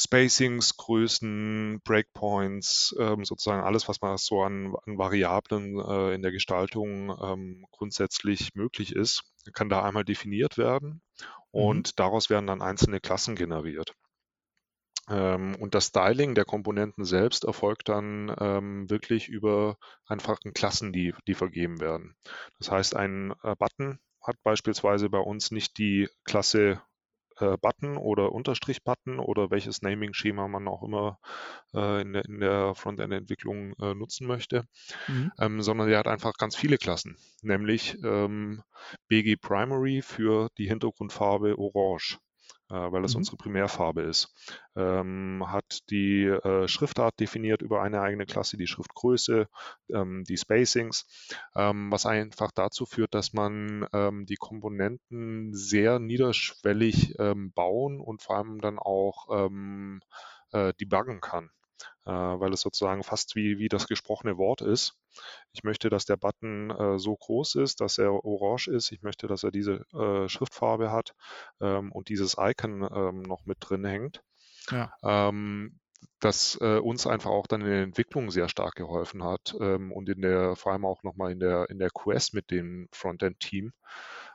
Spacings, 0.00 0.76
Größen, 0.76 1.80
Breakpoints, 1.82 2.94
ähm, 3.00 3.24
sozusagen 3.24 3.64
alles, 3.64 3.88
was 3.88 4.00
man 4.00 4.16
so 4.16 4.42
an, 4.42 4.74
an 4.86 4.96
Variablen 4.96 5.80
äh, 5.80 6.14
in 6.14 6.22
der 6.22 6.30
Gestaltung 6.30 7.16
ähm, 7.20 7.66
grundsätzlich 7.72 8.54
möglich 8.54 8.94
ist, 8.94 9.24
kann 9.52 9.68
da 9.68 9.82
einmal 9.82 10.04
definiert 10.04 10.56
werden 10.56 11.02
mhm. 11.52 11.60
und 11.62 11.88
mhm. 11.88 11.92
daraus 11.96 12.30
werden 12.30 12.46
dann 12.46 12.62
einzelne 12.62 13.00
Klassen 13.00 13.34
generiert. 13.34 13.94
Ähm, 15.10 15.56
und 15.56 15.74
das 15.74 15.86
Styling 15.86 16.34
der 16.34 16.44
Komponenten 16.44 17.04
selbst 17.04 17.44
erfolgt 17.44 17.88
dann 17.88 18.34
ähm, 18.38 18.88
wirklich 18.90 19.28
über 19.28 19.78
einfachen 20.06 20.52
Klassen, 20.52 20.92
die, 20.92 21.14
die 21.26 21.34
vergeben 21.34 21.80
werden. 21.80 22.14
Das 22.58 22.70
heißt, 22.70 22.94
ein 22.94 23.32
äh, 23.42 23.56
Button 23.58 23.98
hat 24.22 24.36
beispielsweise 24.42 25.08
bei 25.08 25.18
uns 25.18 25.50
nicht 25.50 25.78
die 25.78 26.08
Klasse 26.24 26.82
äh, 27.40 27.56
Button 27.60 27.96
oder 27.96 28.32
Unterstrich-Button 28.32 29.18
oder 29.18 29.50
welches 29.50 29.82
Naming-Schema 29.82 30.48
man 30.48 30.68
auch 30.68 30.82
immer 30.82 31.18
äh, 31.74 32.02
in 32.02 32.12
der, 32.12 32.24
in 32.24 32.40
der 32.40 32.74
Frontend-Entwicklung 32.74 33.74
äh, 33.80 33.94
nutzen 33.94 34.26
möchte, 34.26 34.64
mhm. 35.06 35.32
ähm, 35.38 35.62
sondern 35.62 35.88
der 35.88 35.98
hat 35.98 36.08
einfach 36.08 36.34
ganz 36.34 36.56
viele 36.56 36.78
Klassen, 36.78 37.16
nämlich 37.42 37.96
ähm, 38.04 38.62
BG 39.08 39.36
Primary 39.36 40.02
für 40.02 40.48
die 40.58 40.68
Hintergrundfarbe 40.68 41.58
Orange 41.58 42.18
weil 42.68 43.02
das 43.02 43.14
mhm. 43.14 43.18
unsere 43.18 43.36
Primärfarbe 43.36 44.02
ist. 44.02 44.34
Ähm, 44.76 45.44
hat 45.46 45.90
die 45.90 46.24
äh, 46.24 46.68
Schriftart 46.68 47.18
definiert 47.18 47.62
über 47.62 47.82
eine 47.82 48.00
eigene 48.00 48.26
Klasse, 48.26 48.56
die 48.56 48.66
Schriftgröße, 48.66 49.48
ähm, 49.92 50.24
die 50.28 50.36
Spacings, 50.36 51.06
ähm, 51.56 51.90
was 51.90 52.06
einfach 52.06 52.50
dazu 52.52 52.84
führt, 52.84 53.14
dass 53.14 53.32
man 53.32 53.86
ähm, 53.92 54.26
die 54.26 54.36
Komponenten 54.36 55.54
sehr 55.54 55.98
niederschwellig 55.98 57.14
ähm, 57.18 57.52
bauen 57.52 58.00
und 58.00 58.22
vor 58.22 58.36
allem 58.36 58.60
dann 58.60 58.78
auch 58.78 59.28
ähm, 59.30 60.00
äh, 60.52 60.74
debuggen 60.74 61.20
kann 61.20 61.50
äh, 62.04 62.10
weil 62.10 62.52
es 62.52 62.62
sozusagen 62.62 63.02
fast 63.02 63.36
wie, 63.36 63.58
wie 63.58 63.68
das 63.68 63.86
gesprochene 63.86 64.38
Wort 64.38 64.62
ist. 64.62 64.97
Ich 65.52 65.64
möchte, 65.64 65.88
dass 65.90 66.04
der 66.04 66.16
Button 66.16 66.70
äh, 66.70 66.98
so 66.98 67.16
groß 67.16 67.56
ist, 67.56 67.80
dass 67.80 67.98
er 67.98 68.24
orange 68.24 68.68
ist. 68.68 68.92
Ich 68.92 69.02
möchte, 69.02 69.26
dass 69.26 69.44
er 69.44 69.50
diese 69.50 69.84
äh, 69.92 70.28
Schriftfarbe 70.28 70.90
hat 70.90 71.14
ähm, 71.60 71.92
und 71.92 72.08
dieses 72.08 72.36
Icon 72.38 72.82
ähm, 72.82 73.22
noch 73.22 73.44
mit 73.44 73.58
drin 73.60 73.84
hängt. 73.84 74.22
Ja. 74.70 74.92
Ähm, 75.02 75.78
das 76.20 76.58
äh, 76.60 76.78
uns 76.78 77.06
einfach 77.06 77.30
auch 77.30 77.46
dann 77.46 77.60
in 77.60 77.68
der 77.68 77.82
Entwicklung 77.82 78.30
sehr 78.30 78.48
stark 78.48 78.74
geholfen 78.74 79.22
hat 79.24 79.54
ähm, 79.60 79.92
und 79.92 80.08
in 80.08 80.20
der, 80.20 80.56
vor 80.56 80.72
allem 80.72 80.84
auch 80.84 81.02
nochmal 81.02 81.32
in 81.32 81.40
der, 81.40 81.70
in 81.70 81.78
der 81.78 81.90
QS 81.90 82.32
mit 82.32 82.50
dem 82.50 82.88
Frontend-Team, 82.92 83.72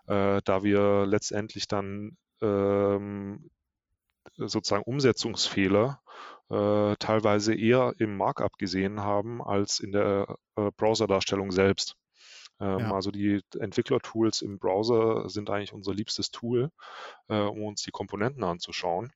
äh, 0.08 0.42
da 0.44 0.64
wir 0.64 1.06
letztendlich 1.06 1.68
dann 1.68 2.18
ähm, 2.42 3.50
sozusagen 4.38 4.84
Umsetzungsfehler 4.84 6.02
äh, 6.50 6.96
teilweise 6.98 7.56
eher 7.56 7.94
im 8.00 8.18
Markup 8.18 8.58
gesehen 8.58 9.02
haben 9.02 9.42
als 9.42 9.80
in 9.80 9.92
der 9.92 10.38
äh, 10.56 10.72
Browser-Darstellung 10.78 11.52
selbst. 11.52 11.96
Ähm, 12.60 12.80
ja. 12.80 12.94
Also 12.94 13.12
die 13.12 13.42
Entwicklertools 13.60 14.42
im 14.42 14.60
Browser 14.60 15.30
sind 15.30 15.50
eigentlich 15.50 15.74
unser 15.74 15.94
liebstes 15.94 16.32
Tool, 16.32 16.70
äh, 17.28 17.40
um 17.40 17.64
uns 17.64 17.84
die 17.84 17.92
Komponenten 17.92 18.44
anzuschauen 18.44 19.12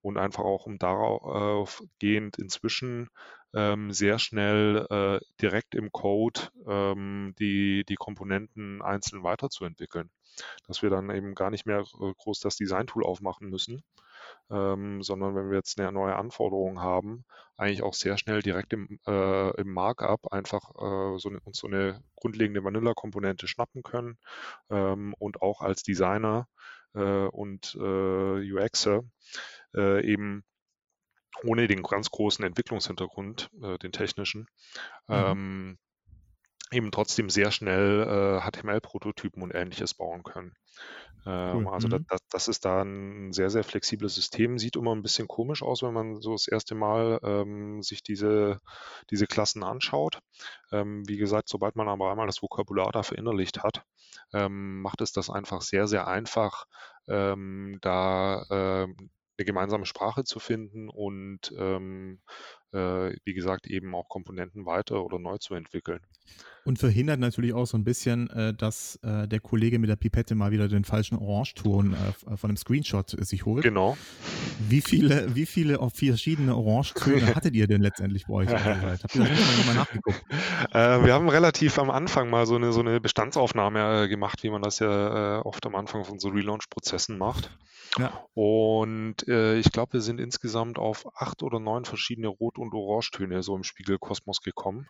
und 0.00 0.16
einfach 0.16 0.44
auch 0.44 0.66
um 0.66 0.78
darauf 0.78 1.82
gehend 1.98 2.38
inzwischen 2.38 3.08
ähm, 3.54 3.92
sehr 3.92 4.18
schnell 4.18 4.86
äh, 4.90 5.24
direkt 5.40 5.74
im 5.74 5.90
Code 5.90 6.40
ähm, 6.66 7.34
die, 7.38 7.84
die 7.84 7.96
Komponenten 7.96 8.82
einzeln 8.82 9.22
weiterzuentwickeln. 9.22 10.10
Dass 10.66 10.82
wir 10.82 10.90
dann 10.90 11.10
eben 11.10 11.34
gar 11.34 11.50
nicht 11.50 11.66
mehr 11.66 11.80
äh, 11.80 12.12
groß 12.18 12.40
das 12.40 12.56
Design-Tool 12.56 13.04
aufmachen 13.04 13.48
müssen, 13.48 13.82
ähm, 14.50 15.02
sondern 15.02 15.34
wenn 15.34 15.50
wir 15.50 15.56
jetzt 15.56 15.78
eine 15.78 15.92
neue 15.92 16.16
Anforderung 16.16 16.80
haben, 16.80 17.24
eigentlich 17.56 17.82
auch 17.82 17.94
sehr 17.94 18.18
schnell 18.18 18.42
direkt 18.42 18.72
im, 18.72 18.98
äh, 19.06 19.60
im 19.60 19.72
Markup 19.72 20.32
einfach 20.32 20.70
äh, 20.76 21.18
so, 21.18 21.28
eine, 21.28 21.40
uns 21.40 21.58
so 21.58 21.66
eine 21.66 22.02
grundlegende 22.16 22.64
Vanilla-Komponente 22.64 23.48
schnappen 23.48 23.82
können 23.82 24.18
ähm, 24.70 25.14
und 25.18 25.42
auch 25.42 25.60
als 25.60 25.82
Designer 25.82 26.46
äh, 26.94 27.26
und 27.26 27.76
äh, 27.80 28.52
UXer 28.52 29.02
äh, 29.74 30.04
eben 30.04 30.44
ohne 31.44 31.68
den 31.68 31.82
ganz 31.82 32.10
großen 32.10 32.44
Entwicklungshintergrund, 32.44 33.50
äh, 33.62 33.78
den 33.78 33.92
technischen, 33.92 34.46
mhm. 35.06 35.14
ähm, 35.14 35.78
eben 36.72 36.90
trotzdem 36.90 37.30
sehr 37.30 37.50
schnell 37.50 38.40
HTML-Prototypen 38.40 39.42
und 39.42 39.54
ähnliches 39.54 39.94
bauen 39.94 40.22
können. 40.24 40.54
Ähm, 41.26 41.66
cool. 41.66 41.74
Also 41.74 41.88
mhm. 41.88 42.06
das, 42.08 42.20
das, 42.30 42.48
ist 42.48 42.64
da 42.64 42.82
ein 42.82 43.32
sehr, 43.32 43.50
sehr 43.50 43.64
flexibles 43.64 44.14
System. 44.14 44.58
Sieht 44.58 44.76
immer 44.76 44.94
ein 44.94 45.02
bisschen 45.02 45.26
komisch 45.26 45.62
aus, 45.62 45.82
wenn 45.82 45.92
man 45.92 46.20
so 46.20 46.32
das 46.32 46.46
erste 46.46 46.76
Mal 46.76 47.18
ähm, 47.24 47.82
sich 47.82 48.04
diese, 48.04 48.60
diese 49.10 49.26
Klassen 49.26 49.64
anschaut. 49.64 50.20
Ähm, 50.70 51.02
wie 51.08 51.16
gesagt, 51.16 51.48
sobald 51.48 51.74
man 51.74 51.88
aber 51.88 52.10
einmal 52.10 52.26
das 52.28 52.42
Vokabular 52.42 52.92
da 52.92 53.02
verinnerlicht 53.02 53.64
hat, 53.64 53.82
ähm, 54.32 54.80
macht 54.82 55.00
es 55.00 55.12
das 55.12 55.28
einfach 55.28 55.62
sehr, 55.62 55.88
sehr 55.88 56.06
einfach, 56.06 56.66
ähm, 57.08 57.78
da 57.82 58.42
äh, 58.48 58.84
eine 59.38 59.44
gemeinsame 59.44 59.84
Sprache 59.84 60.22
zu 60.22 60.38
finden 60.38 60.88
und 60.88 61.52
ähm, 61.58 62.20
äh, 62.72 63.16
wie 63.24 63.34
gesagt 63.34 63.66
eben 63.66 63.94
auch 63.96 64.08
Komponenten 64.08 64.64
weiter 64.64 65.04
oder 65.04 65.18
neu 65.18 65.38
zu 65.38 65.54
entwickeln. 65.54 66.00
Und 66.66 66.80
verhindert 66.80 67.20
natürlich 67.20 67.54
auch 67.54 67.64
so 67.64 67.78
ein 67.78 67.84
bisschen, 67.84 68.28
äh, 68.30 68.52
dass 68.52 68.96
äh, 69.04 69.28
der 69.28 69.38
Kollege 69.38 69.78
mit 69.78 69.88
der 69.88 69.94
Pipette 69.94 70.34
mal 70.34 70.50
wieder 70.50 70.66
den 70.66 70.82
falschen 70.82 71.16
Orangeton 71.16 71.94
äh, 71.94 72.32
äh 72.32 72.36
von 72.36 72.50
einem 72.50 72.56
Screenshot 72.56 73.14
äh, 73.14 73.24
sich 73.24 73.46
holt. 73.46 73.62
Genau. 73.62 73.96
Wie 74.68 74.80
viele, 74.80 75.32
wie 75.36 75.46
viele 75.46 75.78
auf 75.78 75.92
verschiedene 75.94 76.56
Orangetöne 76.56 77.26
hattet 77.36 77.54
ihr 77.54 77.68
denn 77.68 77.82
letztendlich 77.82 78.26
bei 78.26 78.34
euch? 78.34 78.48
Habt 78.48 79.14
ihr 79.14 79.24
das 79.24 79.66
mal 79.66 79.74
nachgeguckt? 79.76 80.20
Äh, 80.72 81.04
wir 81.04 81.14
haben 81.14 81.28
relativ 81.28 81.78
am 81.78 81.90
Anfang 81.90 82.30
mal 82.30 82.46
so 82.46 82.56
eine, 82.56 82.72
so 82.72 82.80
eine 82.80 83.00
Bestandsaufnahme 83.00 84.08
gemacht, 84.08 84.42
wie 84.42 84.50
man 84.50 84.62
das 84.62 84.80
ja 84.80 85.44
oft 85.44 85.64
am 85.66 85.76
Anfang 85.76 86.04
von 86.04 86.18
so 86.18 86.30
Relaunch-Prozessen 86.30 87.16
macht. 87.16 87.56
Ja. 87.96 88.24
Und 88.34 89.22
ich 89.26 89.70
glaube, 89.72 89.94
wir 89.94 90.00
sind 90.00 90.20
insgesamt 90.20 90.78
auf 90.78 91.06
acht 91.14 91.42
oder 91.42 91.60
neun 91.60 91.84
verschiedene 91.84 92.28
Rot- 92.28 92.58
und 92.58 92.74
Orangetöne 92.74 93.42
so 93.42 93.54
im 93.56 93.62
Spiegelkosmos 93.62 94.40
gekommen. 94.40 94.88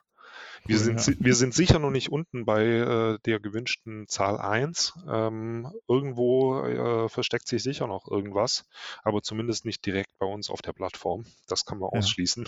Wir, 0.65 0.79
sind, 0.79 1.07
ja. 1.07 1.15
wir 1.19 1.35
sind 1.35 1.55
sicher 1.55 1.79
noch 1.79 1.91
nicht 1.91 2.11
unten 2.11 2.45
bei 2.45 2.65
äh, 2.65 3.19
der 3.25 3.41
gewünschten 3.41 4.07
Zahl 4.09 4.39
1. 4.39 4.95
Ähm, 5.09 5.73
irgendwo 5.89 6.61
äh, 6.61 7.09
versteckt 7.09 7.49
sich 7.49 7.63
sicher 7.63 7.87
noch 7.87 8.09
irgendwas, 8.11 8.69
aber 9.03 9.23
zumindest 9.23 9.65
nicht 9.65 9.85
direkt 9.85 10.17
bei 10.19 10.27
uns 10.27 10.51
auf 10.51 10.63
der 10.63 10.73
Plattform. 10.73 11.25
Das 11.47 11.65
kann 11.65 11.79
man 11.79 11.91
ja. 11.93 11.99
ausschließen. 11.99 12.47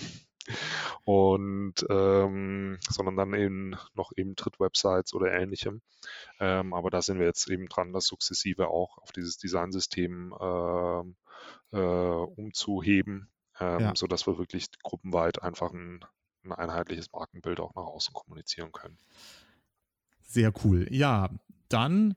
Und 1.05 1.75
ähm, 1.91 2.79
sondern 2.89 3.17
dann 3.17 3.35
eben 3.35 3.77
noch 3.95 4.13
eben 4.17 4.35
Trittwebsites 4.35 5.13
oder 5.13 5.33
ähnlichem. 5.33 5.83
Ähm, 6.41 6.73
aber 6.73 6.91
da 6.91 7.03
sind 7.03 7.19
wir 7.19 7.27
jetzt 7.27 7.51
eben 7.51 7.67
dran, 7.67 7.93
das 7.93 8.07
sukzessive 8.07 8.69
auch 8.69 8.99
auf 8.99 9.13
dieses 9.13 9.37
Designsystem 9.37 10.35
äh, 10.41 11.77
äh, 11.77 12.25
umzuheben, 12.37 13.31
ähm, 13.61 13.81
ja. 13.81 13.93
sodass 13.95 14.27
wir 14.27 14.39
wirklich 14.39 14.69
gruppenweit 14.83 15.43
einfach 15.43 15.73
ein 15.73 16.01
ein 16.45 16.53
einheitliches 16.53 17.13
Markenbild 17.13 17.61
auch 17.61 17.75
nach 17.75 17.85
außen 17.85 18.15
kommunizieren 18.15 18.73
können. 18.73 18.99
Sehr 20.23 20.53
cool. 20.65 20.87
Ja, 20.91 21.31
dann 21.69 22.15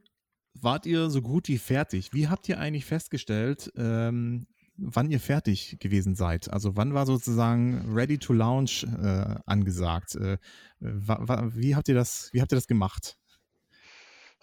wart 0.54 0.86
ihr 0.86 1.10
so 1.10 1.22
gut 1.22 1.48
wie 1.48 1.58
fertig. 1.58 2.14
Wie 2.14 2.28
habt 2.28 2.48
ihr 2.50 2.60
eigentlich 2.60 2.86
festgestellt, 2.86 3.72
ähm, 3.76 4.48
wann 4.78 5.10
ihr 5.12 5.20
fertig 5.20 5.78
gewesen 5.80 6.16
seid? 6.16 6.52
Also 6.52 6.76
wann 6.76 6.94
war 6.94 7.06
sozusagen 7.06 7.94
Ready 7.94 8.18
to 8.18 8.34
Launch 8.34 8.84
äh, 8.84 9.36
angesagt? 9.46 10.16
Äh, 10.16 10.38
wie 10.80 11.76
habt 11.76 11.88
ihr 11.88 11.96
das, 11.96 12.30
wie 12.34 12.42
habt 12.42 12.52
ihr 12.52 12.58
das 12.58 12.68
gemacht? 12.68 13.18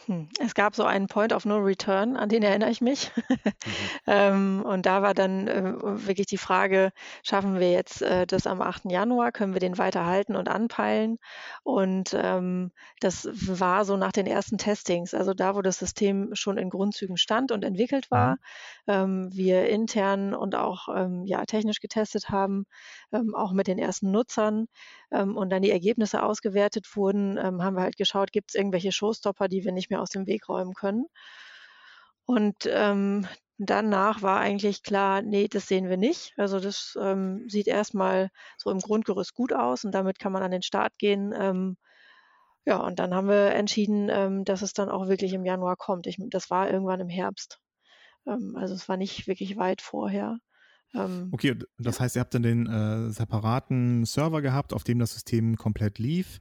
Hm, 0.07 0.29
es 0.39 0.55
gab 0.55 0.77
so 0.77 0.85
einen 0.85 1.09
Point 1.09 1.33
of 1.33 1.45
No 1.45 1.57
Return, 1.57 2.17
an 2.17 2.29
den 2.29 2.43
erinnere 2.43 2.71
ich 2.71 2.81
mich. 2.81 3.11
Mhm. 3.17 3.37
ähm, 4.07 4.63
und 4.65 4.87
da 4.87 5.03
war 5.03 5.13
dann 5.13 5.49
äh, 5.49 5.75
wirklich 6.07 6.27
die 6.27 6.39
Frage, 6.39 6.93
schaffen 7.23 7.59
wir 7.59 7.73
jetzt 7.73 8.03
äh, 8.03 8.27
das 8.27 8.47
am 8.47 8.63
8. 8.63 8.91
Januar, 8.91 9.33
können 9.33 9.55
wir 9.55 9.61
den 9.61 9.77
weiterhalten 9.77 10.37
und 10.37 10.49
anpeilen? 10.49 11.19
Und 11.65 12.17
ähm, 12.17 12.71
das 13.01 13.29
war 13.33 13.85
so 13.85 13.97
nach 13.97 14.13
den 14.13 14.27
ersten 14.27 14.57
Testings, 14.57 15.15
also 15.15 15.35
da, 15.35 15.57
wo 15.57 15.63
das 15.63 15.79
System 15.79 16.31
schon 16.35 16.59
in 16.59 16.71
Grundzügen 16.71 17.17
stand 17.17 17.51
und 17.51 17.65
entwickelt 17.65 18.11
war, 18.11 18.33
mhm. 18.33 18.39
ähm, 18.87 19.29
wir 19.33 19.69
intern 19.69 20.33
und 20.33 20.55
auch 20.55 20.89
ähm, 20.95 21.25
ja, 21.25 21.45
technisch 21.45 21.81
getestet 21.81 22.31
haben, 22.31 22.67
ähm, 23.13 23.35
auch 23.35 23.53
mit 23.53 23.67
den 23.67 23.79
ersten 23.79 24.13
Nutzern 24.13 24.67
ähm, 25.11 25.37
und 25.37 25.51
dann 25.51 25.63
die 25.63 25.71
Ergebnisse 25.71 26.23
ausgewertet 26.23 26.97
wurden, 26.97 27.39
haben 27.39 27.77
wir 27.77 27.83
halt 27.83 27.97
geschaut, 27.97 28.33
gibt 28.33 28.51
es 28.51 28.55
irgendwelche 28.55 28.93
Showstopper, 28.93 29.49
die 29.49 29.65
wir 29.65 29.73
nicht 29.73 29.91
mehr 29.91 30.03
aus 30.03 30.11
dem 30.11 30.27
Weg 30.27 30.49
räumen 30.49 30.75
können. 30.75 31.07
Und 32.27 32.57
ähm, 32.67 33.27
danach 33.59 34.23
war 34.23 34.41
eigentlich 34.41 34.83
klar, 34.83 35.23
nee, 35.23 35.49
das 35.49 35.67
sehen 35.67 35.89
wir 35.89 35.97
nicht. 35.97 36.33
Also 36.37 36.61
das 36.61 36.97
ähm, 37.01 37.49
sieht 37.49 37.67
erstmal 37.67 38.31
so 38.57 38.71
im 38.71 38.81
Grundgerüst 38.81 39.35
gut 39.35 39.53
aus 39.53 39.85
und 39.85 39.93
damit 39.93 40.19
kann 40.19 40.33
man 40.33 40.43
an 40.43 40.51
den 40.51 40.63
Start 40.63 40.97
gehen. 40.99 41.35
Ähm, 41.37 41.77
ja, 42.67 42.77
und 42.79 42.99
dann 42.99 43.15
haben 43.15 43.29
wir 43.29 43.53
entschieden, 43.55 44.09
ähm, 44.11 44.45
dass 44.45 44.63
es 44.63 44.75
dann 44.75 44.91
auch 44.91 45.09
wirklich 45.09 45.33
im 45.33 45.45
Januar 45.45 45.77
kommt. 45.77 46.07
Ich, 46.07 46.19
das 46.31 46.51
war 46.51 46.71
irgendwann 46.71 47.01
im 47.01 47.09
Herbst. 47.09 47.59
Ähm, 48.27 48.57
also 48.57 48.75
es 48.75 48.89
war 48.89 48.97
nicht 48.99 49.27
wirklich 49.27 49.57
weit 49.57 49.83
vorher. 49.83 50.39
Ähm, 50.95 51.29
okay, 51.33 51.57
das 51.79 52.01
heißt, 52.01 52.17
ihr 52.17 52.21
habt 52.21 52.35
dann 52.35 52.43
den 52.43 52.67
äh, 52.67 53.11
separaten 53.11 54.05
Server 54.05 54.43
gehabt, 54.43 54.73
auf 54.73 54.85
dem 54.85 54.99
das 54.99 55.13
System 55.13 55.57
komplett 55.57 55.99
lief 55.99 56.41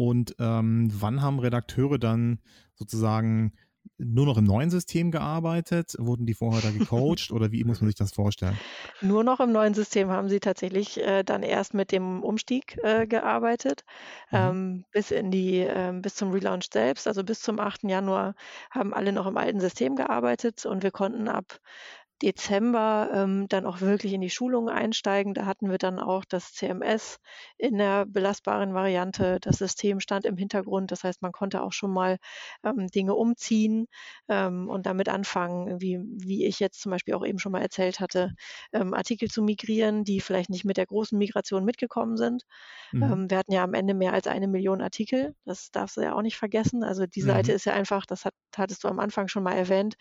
und 0.00 0.34
ähm, 0.38 0.88
wann 0.92 1.20
haben 1.20 1.40
Redakteure 1.40 1.98
dann 1.98 2.38
sozusagen 2.74 3.52
nur 3.98 4.24
noch 4.24 4.38
im 4.38 4.44
neuen 4.44 4.70
System 4.70 5.10
gearbeitet? 5.10 5.94
Wurden 5.98 6.24
die 6.24 6.32
vorher 6.32 6.62
da 6.62 6.70
gecoacht 6.78 7.30
oder 7.30 7.52
wie 7.52 7.64
muss 7.64 7.80
man 7.80 7.88
sich 7.88 7.96
das 7.96 8.12
vorstellen? 8.12 8.58
Nur 9.02 9.24
noch 9.24 9.40
im 9.40 9.52
neuen 9.52 9.74
System 9.74 10.08
haben 10.08 10.30
sie 10.30 10.40
tatsächlich 10.40 10.98
äh, 10.98 11.22
dann 11.22 11.42
erst 11.42 11.74
mit 11.74 11.92
dem 11.92 12.22
Umstieg 12.22 12.78
äh, 12.82 13.06
gearbeitet, 13.06 13.84
mhm. 14.30 14.38
ähm, 14.38 14.84
bis 14.90 15.10
in 15.10 15.30
die, 15.30 15.58
äh, 15.58 15.92
bis 15.94 16.14
zum 16.14 16.30
Relaunch 16.32 16.68
selbst, 16.72 17.06
also 17.06 17.22
bis 17.22 17.42
zum 17.42 17.60
8. 17.60 17.84
Januar 17.84 18.34
haben 18.70 18.94
alle 18.94 19.12
noch 19.12 19.26
im 19.26 19.36
alten 19.36 19.60
System 19.60 19.96
gearbeitet 19.96 20.64
und 20.64 20.82
wir 20.82 20.92
konnten 20.92 21.28
ab 21.28 21.60
Dezember 22.22 23.10
ähm, 23.12 23.46
dann 23.48 23.66
auch 23.66 23.80
wirklich 23.80 24.12
in 24.12 24.20
die 24.20 24.30
Schulungen 24.30 24.68
einsteigen. 24.68 25.34
Da 25.34 25.46
hatten 25.46 25.70
wir 25.70 25.78
dann 25.78 25.98
auch 25.98 26.24
das 26.24 26.52
CMS 26.52 27.18
in 27.56 27.78
der 27.78 28.04
belastbaren 28.06 28.74
Variante. 28.74 29.38
Das 29.40 29.58
System 29.58 30.00
stand 30.00 30.26
im 30.26 30.36
Hintergrund. 30.36 30.90
Das 30.90 31.04
heißt, 31.04 31.22
man 31.22 31.32
konnte 31.32 31.62
auch 31.62 31.72
schon 31.72 31.92
mal 31.92 32.18
ähm, 32.62 32.88
Dinge 32.88 33.14
umziehen 33.14 33.86
ähm, 34.28 34.68
und 34.68 34.86
damit 34.86 35.08
anfangen, 35.08 35.80
wie, 35.80 35.98
wie 36.02 36.46
ich 36.46 36.60
jetzt 36.60 36.80
zum 36.80 36.90
Beispiel 36.90 37.14
auch 37.14 37.24
eben 37.24 37.38
schon 37.38 37.52
mal 37.52 37.62
erzählt 37.62 38.00
hatte, 38.00 38.34
ähm, 38.72 38.92
Artikel 38.92 39.30
zu 39.30 39.42
migrieren, 39.42 40.04
die 40.04 40.20
vielleicht 40.20 40.50
nicht 40.50 40.64
mit 40.64 40.76
der 40.76 40.86
großen 40.86 41.18
Migration 41.18 41.64
mitgekommen 41.64 42.16
sind. 42.16 42.44
Mhm. 42.92 43.02
Ähm, 43.02 43.30
wir 43.30 43.38
hatten 43.38 43.52
ja 43.52 43.64
am 43.64 43.74
Ende 43.74 43.94
mehr 43.94 44.12
als 44.12 44.26
eine 44.26 44.48
Million 44.48 44.82
Artikel. 44.82 45.34
Das 45.44 45.70
darfst 45.70 45.96
du 45.96 46.02
ja 46.02 46.14
auch 46.14 46.22
nicht 46.22 46.36
vergessen. 46.36 46.84
Also 46.84 47.06
die 47.06 47.22
mhm. 47.22 47.26
Seite 47.26 47.52
ist 47.52 47.64
ja 47.64 47.72
einfach, 47.72 48.04
das 48.06 48.24
hat, 48.24 48.34
hattest 48.56 48.84
du 48.84 48.88
am 48.88 49.00
Anfang 49.00 49.28
schon 49.28 49.42
mal 49.42 49.54
erwähnt, 49.54 49.94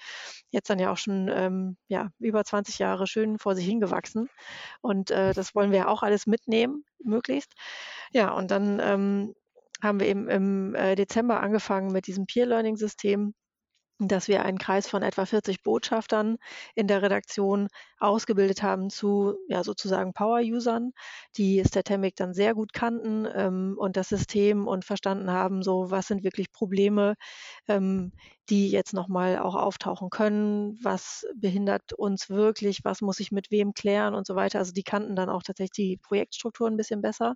jetzt 0.52 0.70
dann 0.70 0.80
ja 0.80 0.92
auch 0.92 0.98
schon 0.98 1.30
ähm, 1.34 1.78
ja, 1.88 2.09
über 2.20 2.44
20 2.44 2.80
Jahre 2.80 3.08
schön 3.08 3.40
vor 3.40 3.56
sich 3.56 3.66
hingewachsen. 3.66 4.30
Und 4.82 5.12
äh, 5.12 5.34
das 5.34 5.56
wollen 5.56 5.72
wir 5.72 5.90
auch 5.90 6.04
alles 6.04 6.28
mitnehmen, 6.28 6.86
möglichst. 7.04 7.54
Ja, 8.12 8.32
und 8.32 8.52
dann 8.52 8.80
ähm, 8.82 9.36
haben 9.82 10.00
wir 10.00 10.08
eben 10.08 10.28
im 10.30 10.76
äh, 10.76 10.96
Dezember 10.96 11.42
angefangen 11.42 11.92
mit 11.92 12.08
diesem 12.08 12.26
Peer-Learning-System 12.26 13.34
dass 14.08 14.28
wir 14.28 14.46
einen 14.46 14.58
Kreis 14.58 14.88
von 14.88 15.04
etwa 15.04 15.26
40 15.26 15.64
Botschaftern 15.64 16.38
in 16.76 16.88
der 16.88 17.02
Redaktion 17.02 17.68
ausgebildet 18.00 18.64
haben 18.64 18.90
zu 18.90 19.36
ja, 19.50 19.64
sozusagen 19.64 20.14
Power-Usern, 20.14 20.92
die 21.36 21.64
Statemic 21.68 22.16
dann 22.16 22.34
sehr 22.34 22.54
gut 22.54 22.74
kannten 22.74 23.28
ähm, 23.34 23.76
und 23.78 23.98
das 23.98 24.10
System 24.10 24.68
und 24.68 24.86
verstanden 24.86 25.32
haben, 25.32 25.64
so 25.64 25.92
was 25.92 26.08
sind 26.08 26.24
wirklich 26.24 26.52
Probleme, 26.52 27.16
ähm, 27.68 28.14
die 28.50 28.70
jetzt 28.72 28.94
nochmal 28.94 29.38
auch 29.38 29.56
auftauchen 29.56 30.10
können, 30.10 30.78
was 30.82 31.26
behindert 31.36 31.94
uns 31.94 32.30
wirklich, 32.30 32.80
was 32.84 33.02
muss 33.02 33.20
ich 33.20 33.32
mit 33.32 33.52
wem 33.52 33.74
klären 33.74 34.16
und 34.16 34.26
so 34.26 34.36
weiter. 34.36 34.60
Also 34.60 34.72
die 34.72 34.84
kannten 34.84 35.16
dann 35.16 35.30
auch 35.30 35.44
tatsächlich 35.44 35.72
die 35.72 35.98
Projektstruktur 35.98 36.68
ein 36.68 36.78
bisschen 36.78 37.02
besser. 37.02 37.36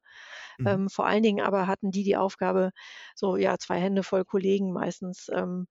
Mhm. 0.57 0.68
Ähm, 0.68 0.90
vor 0.90 1.06
allen 1.06 1.23
Dingen 1.23 1.45
aber 1.45 1.68
hatten 1.68 1.91
die 1.91 2.03
die 2.03 2.18
Aufgabe, 2.18 2.72
so 3.15 3.35
ja, 3.38 3.57
zwei 3.57 3.80
Hände 3.80 4.03
voll 4.03 4.26
Kollegen 4.26 4.72
meistens 4.73 5.30
ähm, 5.34 5.68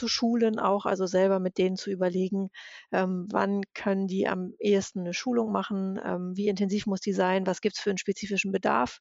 durchzuschulen 0.00 0.58
auch, 0.58 0.86
also 0.86 1.06
selber 1.06 1.38
mit 1.40 1.58
denen 1.58 1.76
zu 1.76 1.90
überlegen, 1.90 2.50
ähm, 2.92 3.26
wann 3.30 3.62
können 3.74 4.06
die 4.06 4.26
am 4.26 4.54
ehesten 4.58 5.00
eine 5.00 5.14
Schulung 5.14 5.52
machen, 5.52 6.00
ähm, 6.02 6.36
wie 6.36 6.48
intensiv 6.48 6.86
muss 6.86 7.00
die 7.00 7.12
sein, 7.12 7.46
was 7.46 7.60
gibt 7.60 7.76
es 7.76 7.82
für 7.82 7.90
einen 7.90 7.98
spezifischen 7.98 8.52
Bedarf. 8.52 9.00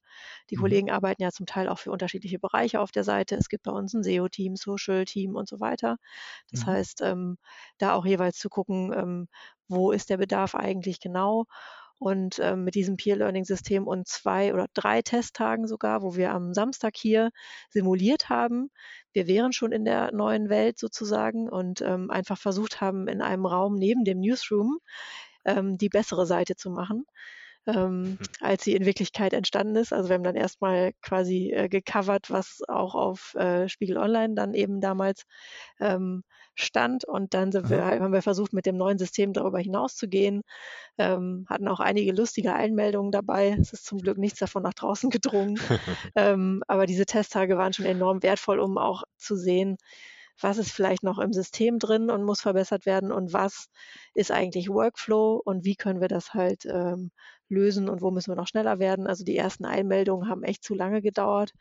Die 0.49 0.57
mhm. 0.57 0.61
Kollegen 0.61 0.91
arbeiten 0.91 1.21
ja 1.23 1.31
zum 1.31 1.45
Teil 1.45 1.69
auch 1.69 1.79
für 1.79 1.91
unterschiedliche 1.91 2.39
Bereiche 2.39 2.79
auf 2.79 2.91
der 2.91 3.03
Seite. 3.03 3.35
Es 3.35 3.49
gibt 3.49 3.63
bei 3.63 3.71
uns 3.71 3.93
ein 3.93 4.03
SEO-Team, 4.03 4.55
Social-Team 4.55 5.35
und 5.35 5.47
so 5.47 5.59
weiter. 5.59 5.97
Das 6.51 6.61
mhm. 6.61 6.67
heißt, 6.67 7.01
ähm, 7.01 7.37
da 7.77 7.93
auch 7.93 8.05
jeweils 8.05 8.37
zu 8.37 8.49
gucken, 8.49 8.93
ähm, 8.93 9.27
wo 9.67 9.91
ist 9.91 10.09
der 10.09 10.17
Bedarf 10.17 10.55
eigentlich 10.55 10.99
genau 10.99 11.45
und 11.99 12.39
ähm, 12.39 12.63
mit 12.63 12.75
diesem 12.75 12.97
Peer-Learning-System 12.97 13.85
und 13.85 14.07
zwei 14.07 14.53
oder 14.53 14.67
drei 14.73 15.01
Testtagen 15.01 15.67
sogar, 15.67 16.01
wo 16.01 16.15
wir 16.15 16.31
am 16.31 16.53
Samstag 16.53 16.95
hier 16.95 17.31
simuliert 17.69 18.29
haben. 18.29 18.71
Wir 19.11 19.27
wären 19.27 19.51
schon 19.51 19.71
in 19.73 19.85
der 19.85 20.13
neuen 20.13 20.49
Welt 20.49 20.79
sozusagen 20.79 21.49
und 21.49 21.81
ähm, 21.81 22.09
einfach 22.09 22.37
versucht 22.37 22.79
haben, 22.81 23.07
in 23.07 23.21
einem 23.21 23.45
Raum 23.45 23.75
neben 23.75 24.05
dem 24.05 24.19
Newsroom 24.21 24.79
ähm, 25.45 25.77
die 25.77 25.89
bessere 25.89 26.25
Seite 26.25 26.55
zu 26.55 26.69
machen. 26.69 27.05
Ähm, 27.67 28.01
mhm. 28.01 28.17
als 28.39 28.63
sie 28.63 28.73
in 28.73 28.85
Wirklichkeit 28.85 29.33
entstanden 29.33 29.75
ist. 29.75 29.93
Also 29.93 30.09
wir 30.09 30.15
haben 30.15 30.23
dann 30.23 30.35
erstmal 30.35 30.93
quasi 31.01 31.51
äh, 31.51 31.67
gecovert, 31.69 32.31
was 32.31 32.61
auch 32.67 32.95
auf 32.95 33.35
äh, 33.35 33.67
Spiegel 33.69 33.97
Online 33.97 34.33
dann 34.33 34.53
eben 34.53 34.81
damals 34.81 35.25
ähm, 35.79 36.23
stand. 36.55 37.05
Und 37.05 37.33
dann 37.33 37.53
wir, 37.53 37.85
haben 37.85 38.13
wir 38.13 38.21
versucht, 38.21 38.53
mit 38.53 38.65
dem 38.65 38.77
neuen 38.77 38.97
System 38.97 39.33
darüber 39.33 39.59
hinauszugehen. 39.59 40.41
Ähm, 40.97 41.45
hatten 41.49 41.67
auch 41.67 41.79
einige 41.79 42.11
lustige 42.11 42.53
Einmeldungen 42.53 43.11
dabei. 43.11 43.55
Es 43.59 43.73
ist 43.73 43.85
zum 43.85 43.99
Glück 43.99 44.17
nichts 44.17 44.39
davon 44.39 44.63
nach 44.63 44.73
draußen 44.73 45.09
gedrungen. 45.11 45.59
ähm, 46.15 46.63
aber 46.67 46.85
diese 46.85 47.05
Testtage 47.05 47.57
waren 47.57 47.73
schon 47.73 47.85
enorm 47.85 48.23
wertvoll, 48.23 48.59
um 48.59 48.77
auch 48.77 49.03
zu 49.17 49.35
sehen, 49.35 49.77
was 50.41 50.57
ist 50.57 50.71
vielleicht 50.71 51.03
noch 51.03 51.19
im 51.19 51.33
System 51.33 51.79
drin 51.79 52.09
und 52.09 52.23
muss 52.23 52.41
verbessert 52.41 52.85
werden 52.85 53.11
und 53.11 53.33
was 53.33 53.67
ist 54.13 54.31
eigentlich 54.31 54.69
Workflow 54.69 55.41
und 55.43 55.65
wie 55.65 55.75
können 55.75 56.01
wir 56.01 56.07
das 56.07 56.33
halt 56.33 56.65
ähm, 56.65 57.11
lösen 57.49 57.89
und 57.89 58.01
wo 58.01 58.11
müssen 58.11 58.31
wir 58.31 58.35
noch 58.35 58.47
schneller 58.47 58.79
werden. 58.79 59.07
Also 59.07 59.23
die 59.23 59.37
ersten 59.37 59.65
Einmeldungen 59.65 60.29
haben 60.29 60.43
echt 60.43 60.63
zu 60.63 60.75
lange 60.75 61.01
gedauert, 61.01 61.53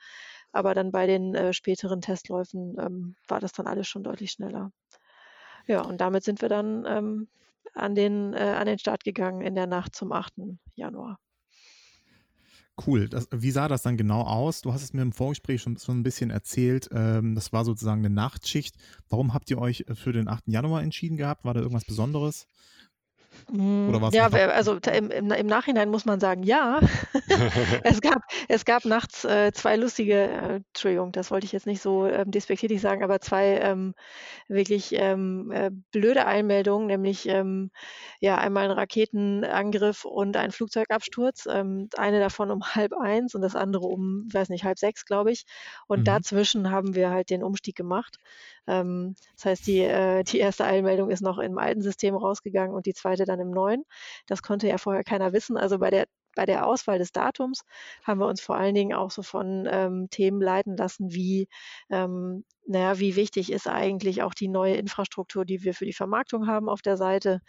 aber 0.52 0.74
dann 0.74 0.92
bei 0.92 1.06
den 1.06 1.34
äh, 1.34 1.52
späteren 1.52 2.00
Testläufen 2.00 2.76
ähm, 2.78 3.16
war 3.26 3.40
das 3.40 3.52
dann 3.52 3.66
alles 3.66 3.88
schon 3.88 4.02
deutlich 4.02 4.32
schneller. 4.32 4.72
Ja, 5.66 5.82
und 5.82 6.00
damit 6.00 6.24
sind 6.24 6.40
wir 6.40 6.48
dann 6.48 6.84
ähm, 6.86 7.28
an, 7.74 7.94
den, 7.94 8.34
äh, 8.34 8.54
an 8.58 8.66
den 8.66 8.78
Start 8.78 9.04
gegangen 9.04 9.42
in 9.42 9.54
der 9.54 9.66
Nacht 9.66 9.94
zum 9.94 10.12
8. 10.12 10.34
Januar. 10.74 11.18
Cool. 12.86 13.08
Das, 13.08 13.28
wie 13.32 13.50
sah 13.50 13.66
das 13.66 13.82
dann 13.82 13.96
genau 13.96 14.22
aus? 14.22 14.62
Du 14.62 14.72
hast 14.72 14.82
es 14.82 14.92
mir 14.92 15.02
im 15.02 15.12
Vorgespräch 15.12 15.60
schon, 15.62 15.76
schon 15.78 15.98
ein 15.98 16.02
bisschen 16.04 16.30
erzählt. 16.30 16.88
Ähm, 16.92 17.34
das 17.34 17.52
war 17.52 17.64
sozusagen 17.64 18.04
eine 18.04 18.14
Nachtschicht. 18.14 18.76
Warum 19.08 19.34
habt 19.34 19.50
ihr 19.50 19.58
euch 19.58 19.84
für 19.94 20.12
den 20.12 20.28
8. 20.28 20.44
Januar 20.46 20.82
entschieden 20.82 21.16
gehabt? 21.16 21.44
War 21.44 21.54
da 21.54 21.60
irgendwas 21.60 21.84
Besonderes? 21.84 22.46
Oder 23.50 24.02
was? 24.02 24.14
Ja, 24.14 24.26
also 24.26 24.78
im, 24.92 25.10
im, 25.10 25.30
im, 25.30 25.46
Nachhinein 25.46 25.90
muss 25.90 26.04
man 26.04 26.20
sagen, 26.20 26.42
ja. 26.42 26.80
es, 27.82 28.00
gab, 28.00 28.22
es 28.48 28.64
gab 28.64 28.84
nachts 28.84 29.24
äh, 29.24 29.52
zwei 29.52 29.76
lustige, 29.76 30.14
äh, 30.14 30.60
Entschuldigung, 30.68 31.12
das 31.12 31.30
wollte 31.30 31.46
ich 31.46 31.52
jetzt 31.52 31.66
nicht 31.66 31.80
so 31.80 32.06
ähm, 32.06 32.30
despektierlich 32.30 32.80
sagen, 32.80 33.02
aber 33.02 33.20
zwei 33.20 33.58
ähm, 33.58 33.94
wirklich 34.48 34.94
ähm, 34.94 35.50
äh, 35.52 35.70
blöde 35.92 36.26
Einmeldungen, 36.26 36.86
nämlich 36.86 37.28
ähm, 37.28 37.70
ja 38.20 38.36
einmal 38.38 38.64
ein 38.64 38.70
Raketenangriff 38.70 40.04
und 40.04 40.36
ein 40.36 40.50
Flugzeugabsturz. 40.50 41.46
Ähm, 41.50 41.88
eine 41.96 42.20
davon 42.20 42.50
um 42.50 42.74
halb 42.74 42.92
eins 42.92 43.34
und 43.34 43.42
das 43.42 43.56
andere 43.56 43.86
um, 43.86 44.28
weiß 44.32 44.48
nicht, 44.48 44.64
halb 44.64 44.78
sechs, 44.78 45.04
glaube 45.04 45.32
ich. 45.32 45.44
Und 45.86 46.00
mhm. 46.00 46.04
dazwischen 46.04 46.70
haben 46.70 46.94
wir 46.94 47.10
halt 47.10 47.30
den 47.30 47.42
Umstieg 47.42 47.76
gemacht. 47.76 48.18
Ähm, 48.68 49.16
das 49.36 49.46
heißt, 49.46 49.66
die, 49.66 49.80
äh, 49.80 50.22
die 50.24 50.38
erste 50.38 50.64
Einmeldung 50.64 51.10
ist 51.10 51.22
noch 51.22 51.38
im 51.38 51.58
alten 51.58 51.82
System 51.82 52.14
rausgegangen 52.14 52.74
und 52.74 52.86
die 52.86 52.94
zweite 52.94 53.24
dann 53.24 53.40
im 53.40 53.50
neuen. 53.50 53.84
Das 54.26 54.42
konnte 54.42 54.68
ja 54.68 54.78
vorher 54.78 55.04
keiner 55.04 55.32
wissen. 55.32 55.56
Also 55.56 55.78
bei 55.78 55.90
der 55.90 56.06
bei 56.38 56.46
der 56.46 56.66
Auswahl 56.68 56.98
des 57.00 57.10
Datums 57.10 57.64
haben 58.04 58.20
wir 58.20 58.28
uns 58.28 58.40
vor 58.40 58.56
allen 58.56 58.74
Dingen 58.76 58.94
auch 58.94 59.10
so 59.10 59.22
von 59.22 59.66
ähm, 59.68 60.08
Themen 60.10 60.40
leiten 60.40 60.76
lassen, 60.76 61.12
wie, 61.12 61.48
ähm, 61.90 62.44
naja, 62.64 63.00
wie 63.00 63.16
wichtig 63.16 63.50
ist 63.50 63.66
eigentlich 63.66 64.22
auch 64.22 64.34
die 64.34 64.46
neue 64.46 64.76
Infrastruktur, 64.76 65.44
die 65.44 65.64
wir 65.64 65.74
für 65.74 65.84
die 65.84 65.92
Vermarktung 65.92 66.46
haben 66.46 66.68
auf 66.68 66.80
der 66.80 66.96
Seite 66.96 67.40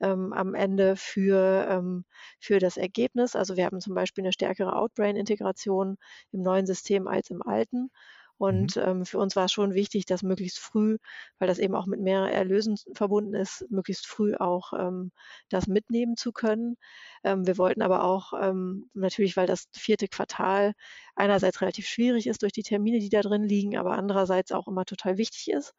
ähm, 0.00 0.32
am 0.32 0.54
Ende 0.54 0.94
für, 0.94 1.66
ähm, 1.68 2.04
für 2.38 2.60
das 2.60 2.76
Ergebnis. 2.76 3.34
Also 3.34 3.56
wir 3.56 3.64
haben 3.64 3.80
zum 3.80 3.94
Beispiel 3.94 4.22
eine 4.22 4.32
stärkere 4.32 4.76
Outbrain-Integration 4.76 5.96
im 6.30 6.42
neuen 6.42 6.66
System 6.66 7.08
als 7.08 7.30
im 7.30 7.42
alten. 7.42 7.90
Und 8.38 8.76
mhm. 8.76 8.82
ähm, 8.82 9.06
für 9.06 9.18
uns 9.18 9.34
war 9.36 9.46
es 9.46 9.52
schon 9.52 9.74
wichtig, 9.74 10.04
dass 10.04 10.22
möglichst 10.22 10.58
früh, 10.58 10.98
weil 11.38 11.48
das 11.48 11.58
eben 11.58 11.74
auch 11.74 11.86
mit 11.86 12.00
mehreren 12.00 12.30
Erlösen 12.30 12.76
verbunden 12.92 13.34
ist, 13.34 13.64
möglichst 13.70 14.06
früh 14.06 14.34
auch 14.34 14.72
ähm, 14.78 15.10
das 15.48 15.66
mitnehmen 15.66 16.16
zu 16.16 16.32
können. 16.32 16.76
Ähm, 17.24 17.46
wir 17.46 17.56
wollten 17.58 17.82
aber 17.82 18.04
auch 18.04 18.32
ähm, 18.40 18.90
natürlich, 18.94 19.36
weil 19.36 19.46
das 19.46 19.68
vierte 19.72 20.08
Quartal 20.08 20.74
einerseits 21.14 21.60
relativ 21.62 21.86
schwierig 21.86 22.26
ist 22.26 22.42
durch 22.42 22.52
die 22.52 22.62
Termine, 22.62 22.98
die 22.98 23.08
da 23.08 23.22
drin 23.22 23.44
liegen, 23.44 23.76
aber 23.76 23.92
andererseits 23.92 24.52
auch 24.52 24.68
immer 24.68 24.84
total 24.84 25.16
wichtig 25.16 25.50
ist. 25.50 25.74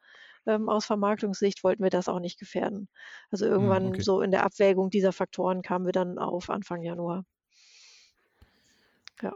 Ähm, 0.46 0.68
aus 0.68 0.86
Vermarktungssicht 0.86 1.62
wollten 1.62 1.82
wir 1.82 1.90
das 1.90 2.08
auch 2.08 2.20
nicht 2.20 2.38
gefährden. 2.38 2.88
Also 3.30 3.46
hm, 3.46 3.52
irgendwann 3.52 3.88
okay. 3.88 4.00
so 4.00 4.20
in 4.20 4.30
der 4.30 4.44
Abwägung 4.44 4.90
dieser 4.90 5.12
Faktoren 5.12 5.62
kamen 5.62 5.86
wir 5.86 5.92
dann 5.92 6.18
auf 6.18 6.50
Anfang 6.50 6.82
Januar. 6.82 7.24
Ja. 9.22 9.32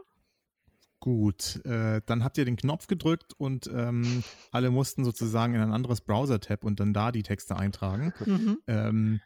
Gut, 1.03 1.59
äh, 1.65 1.99
dann 2.05 2.23
habt 2.23 2.37
ihr 2.37 2.45
den 2.45 2.55
Knopf 2.55 2.87
gedrückt 2.87 3.33
und 3.37 3.67
ähm, 3.67 4.23
alle 4.51 4.71
mussten 4.71 5.03
sozusagen 5.03 5.53
in 5.53 5.59
ein 5.59 5.73
anderes 5.73 5.99
Browser-Tab 5.99 6.63
und 6.63 6.79
dann 6.79 6.93
da 6.93 7.11
die 7.11 7.23
Texte 7.23 7.57
eintragen. 7.57 8.13
Mhm. 8.25 8.59
Ähm, 8.67 9.21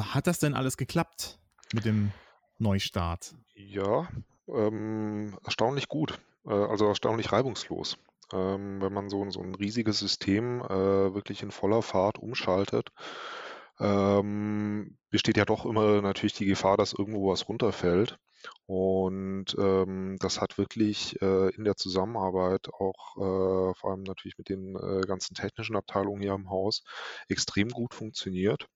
hat 0.00 0.26
das 0.26 0.38
denn 0.38 0.54
alles 0.54 0.78
geklappt 0.78 1.38
mit 1.74 1.84
dem 1.84 2.10
Neustart? 2.56 3.34
Ja, 3.54 4.08
ähm, 4.48 5.36
erstaunlich 5.44 5.88
gut, 5.88 6.18
äh, 6.46 6.54
also 6.54 6.86
erstaunlich 6.86 7.32
reibungslos. 7.32 7.98
Ähm, 8.32 8.80
wenn 8.80 8.94
man 8.94 9.10
so, 9.10 9.28
so 9.28 9.42
ein 9.42 9.54
riesiges 9.54 9.98
System 9.98 10.62
äh, 10.62 11.12
wirklich 11.12 11.42
in 11.42 11.50
voller 11.50 11.82
Fahrt 11.82 12.18
umschaltet, 12.18 12.92
ähm, 13.78 14.96
besteht 15.10 15.36
ja 15.36 15.44
doch 15.44 15.66
immer 15.66 16.00
natürlich 16.00 16.32
die 16.32 16.46
Gefahr, 16.46 16.78
dass 16.78 16.94
irgendwo 16.94 17.30
was 17.30 17.46
runterfällt. 17.46 18.18
Und 18.66 19.54
ähm, 19.58 20.16
das 20.20 20.40
hat 20.40 20.58
wirklich 20.58 21.20
äh, 21.20 21.54
in 21.54 21.64
der 21.64 21.76
Zusammenarbeit 21.76 22.68
auch 22.72 23.16
äh, 23.16 23.74
vor 23.74 23.90
allem 23.90 24.02
natürlich 24.02 24.38
mit 24.38 24.48
den 24.48 24.76
äh, 24.76 25.02
ganzen 25.06 25.34
technischen 25.34 25.76
Abteilungen 25.76 26.22
hier 26.22 26.34
im 26.34 26.50
Haus 26.50 26.82
extrem 27.28 27.68
gut 27.68 27.94
funktioniert. 27.94 28.66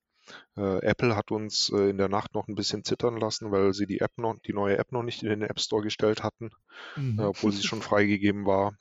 Äh, 0.56 0.84
Apple 0.84 1.16
hat 1.16 1.30
uns 1.30 1.70
äh, 1.70 1.88
in 1.88 1.96
der 1.96 2.08
Nacht 2.08 2.34
noch 2.34 2.48
ein 2.48 2.54
bisschen 2.54 2.84
zittern 2.84 3.16
lassen, 3.16 3.50
weil 3.50 3.72
sie 3.72 3.86
die 3.86 4.00
App 4.00 4.12
noch, 4.18 4.38
die 4.40 4.52
neue 4.52 4.76
App 4.76 4.92
noch 4.92 5.02
nicht 5.02 5.22
in 5.22 5.30
den 5.30 5.42
App 5.42 5.58
Store 5.58 5.82
gestellt 5.82 6.22
hatten, 6.22 6.50
mhm. 6.96 7.18
äh, 7.18 7.22
obwohl 7.22 7.52
sie 7.52 7.62
schon 7.62 7.82
freigegeben 7.82 8.46
war. 8.46 8.74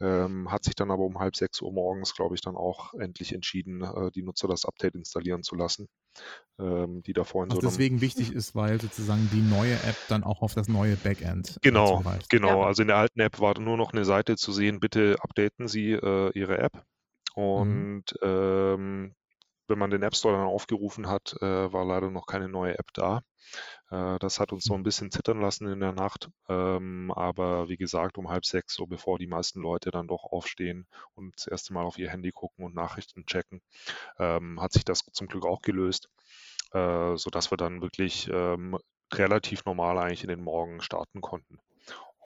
Ähm, 0.00 0.50
hat 0.50 0.64
sich 0.64 0.74
dann 0.74 0.90
aber 0.90 1.02
um 1.02 1.18
halb 1.18 1.36
sechs 1.36 1.60
Uhr 1.60 1.72
morgens, 1.72 2.14
glaube 2.14 2.34
ich, 2.34 2.40
dann 2.40 2.56
auch 2.56 2.94
endlich 2.94 3.34
entschieden, 3.34 3.84
die 4.14 4.22
Nutzer 4.22 4.48
das 4.48 4.64
Update 4.64 4.94
installieren 4.94 5.42
zu 5.42 5.54
lassen. 5.56 5.88
Ähm, 6.58 7.02
die 7.02 7.12
da 7.12 7.24
vorhin 7.24 7.50
Was 7.50 7.56
so 7.56 7.60
deswegen 7.60 8.00
wichtig 8.00 8.32
ist, 8.32 8.54
weil 8.54 8.80
sozusagen 8.80 9.28
die 9.30 9.42
neue 9.42 9.74
App 9.74 9.96
dann 10.08 10.24
auch 10.24 10.40
auf 10.40 10.54
das 10.54 10.68
neue 10.68 10.96
Backend. 10.96 11.58
Genau, 11.60 12.02
genau. 12.30 12.62
Ja. 12.62 12.66
Also 12.66 12.80
in 12.80 12.88
der 12.88 12.96
alten 12.96 13.20
App 13.20 13.40
war 13.40 13.60
nur 13.60 13.76
noch 13.76 13.92
eine 13.92 14.06
Seite 14.06 14.36
zu 14.36 14.52
sehen, 14.52 14.80
bitte 14.80 15.16
updaten 15.20 15.68
Sie 15.68 15.92
äh, 15.92 16.30
Ihre 16.32 16.56
App. 16.56 16.72
Mhm. 17.36 17.42
Und 17.42 18.04
mhm. 18.22 18.28
ähm, 18.28 19.14
wenn 19.68 19.78
man 19.78 19.90
den 19.90 20.02
App 20.02 20.16
Store 20.16 20.36
dann 20.36 20.46
aufgerufen 20.46 21.08
hat, 21.08 21.34
äh, 21.40 21.72
war 21.72 21.84
leider 21.84 22.10
noch 22.10 22.26
keine 22.26 22.48
neue 22.48 22.78
App 22.78 22.92
da. 22.94 23.22
Äh, 23.90 24.18
das 24.18 24.40
hat 24.40 24.52
uns 24.52 24.64
so 24.64 24.74
ein 24.74 24.82
bisschen 24.82 25.10
zittern 25.10 25.40
lassen 25.40 25.68
in 25.68 25.80
der 25.80 25.92
Nacht. 25.92 26.30
Ähm, 26.48 27.12
aber 27.14 27.68
wie 27.68 27.76
gesagt, 27.76 28.18
um 28.18 28.28
halb 28.28 28.44
sechs, 28.44 28.74
so 28.74 28.86
bevor 28.86 29.18
die 29.18 29.26
meisten 29.26 29.60
Leute 29.60 29.90
dann 29.90 30.08
doch 30.08 30.24
aufstehen 30.24 30.86
und 31.14 31.34
das 31.36 31.46
erste 31.46 31.72
Mal 31.72 31.84
auf 31.84 31.98
ihr 31.98 32.10
Handy 32.10 32.32
gucken 32.32 32.64
und 32.64 32.74
Nachrichten 32.74 33.26
checken, 33.26 33.62
ähm, 34.18 34.60
hat 34.60 34.72
sich 34.72 34.84
das 34.84 35.04
zum 35.12 35.28
Glück 35.28 35.46
auch 35.46 35.62
gelöst, 35.62 36.08
äh, 36.72 37.16
sodass 37.16 37.50
wir 37.50 37.56
dann 37.58 37.82
wirklich 37.82 38.28
ähm, 38.32 38.78
relativ 39.12 39.64
normal 39.64 39.98
eigentlich 39.98 40.22
in 40.24 40.30
den 40.30 40.42
Morgen 40.42 40.80
starten 40.80 41.20
konnten. 41.20 41.58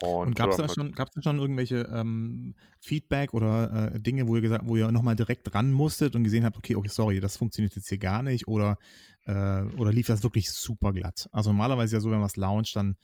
Und, 0.02 0.28
und 0.28 0.36
gab 0.36 0.50
es 0.50 0.56
da, 0.56 0.68
schon, 0.68 0.92
da 0.92 1.06
schon 1.22 1.38
irgendwelche 1.38 1.88
ähm, 1.92 2.54
Feedback 2.80 3.34
oder 3.34 3.92
äh, 3.94 4.00
Dinge, 4.00 4.26
wo 4.26 4.36
ihr 4.36 4.42
gesagt, 4.42 4.66
wo 4.66 4.76
ihr 4.76 4.90
nochmal 4.90 5.16
direkt 5.16 5.54
ran 5.54 5.72
musstet 5.72 6.16
und 6.16 6.24
gesehen 6.24 6.44
habt, 6.44 6.56
okay, 6.56 6.74
okay, 6.74 6.88
sorry, 6.88 7.20
das 7.20 7.36
funktioniert 7.36 7.76
jetzt 7.76 7.88
hier 7.88 7.98
gar 7.98 8.22
nicht 8.22 8.48
oder, 8.48 8.78
äh, 9.26 9.62
oder 9.76 9.92
lief 9.92 10.06
das 10.06 10.22
wirklich 10.22 10.50
super 10.50 10.92
glatt? 10.92 11.28
Also 11.32 11.50
normalerweise 11.50 11.96
ja 11.96 12.00
so, 12.00 12.10
wenn 12.10 12.18
man 12.18 12.26
es 12.26 12.36
launcht, 12.36 12.74
dann, 12.76 12.96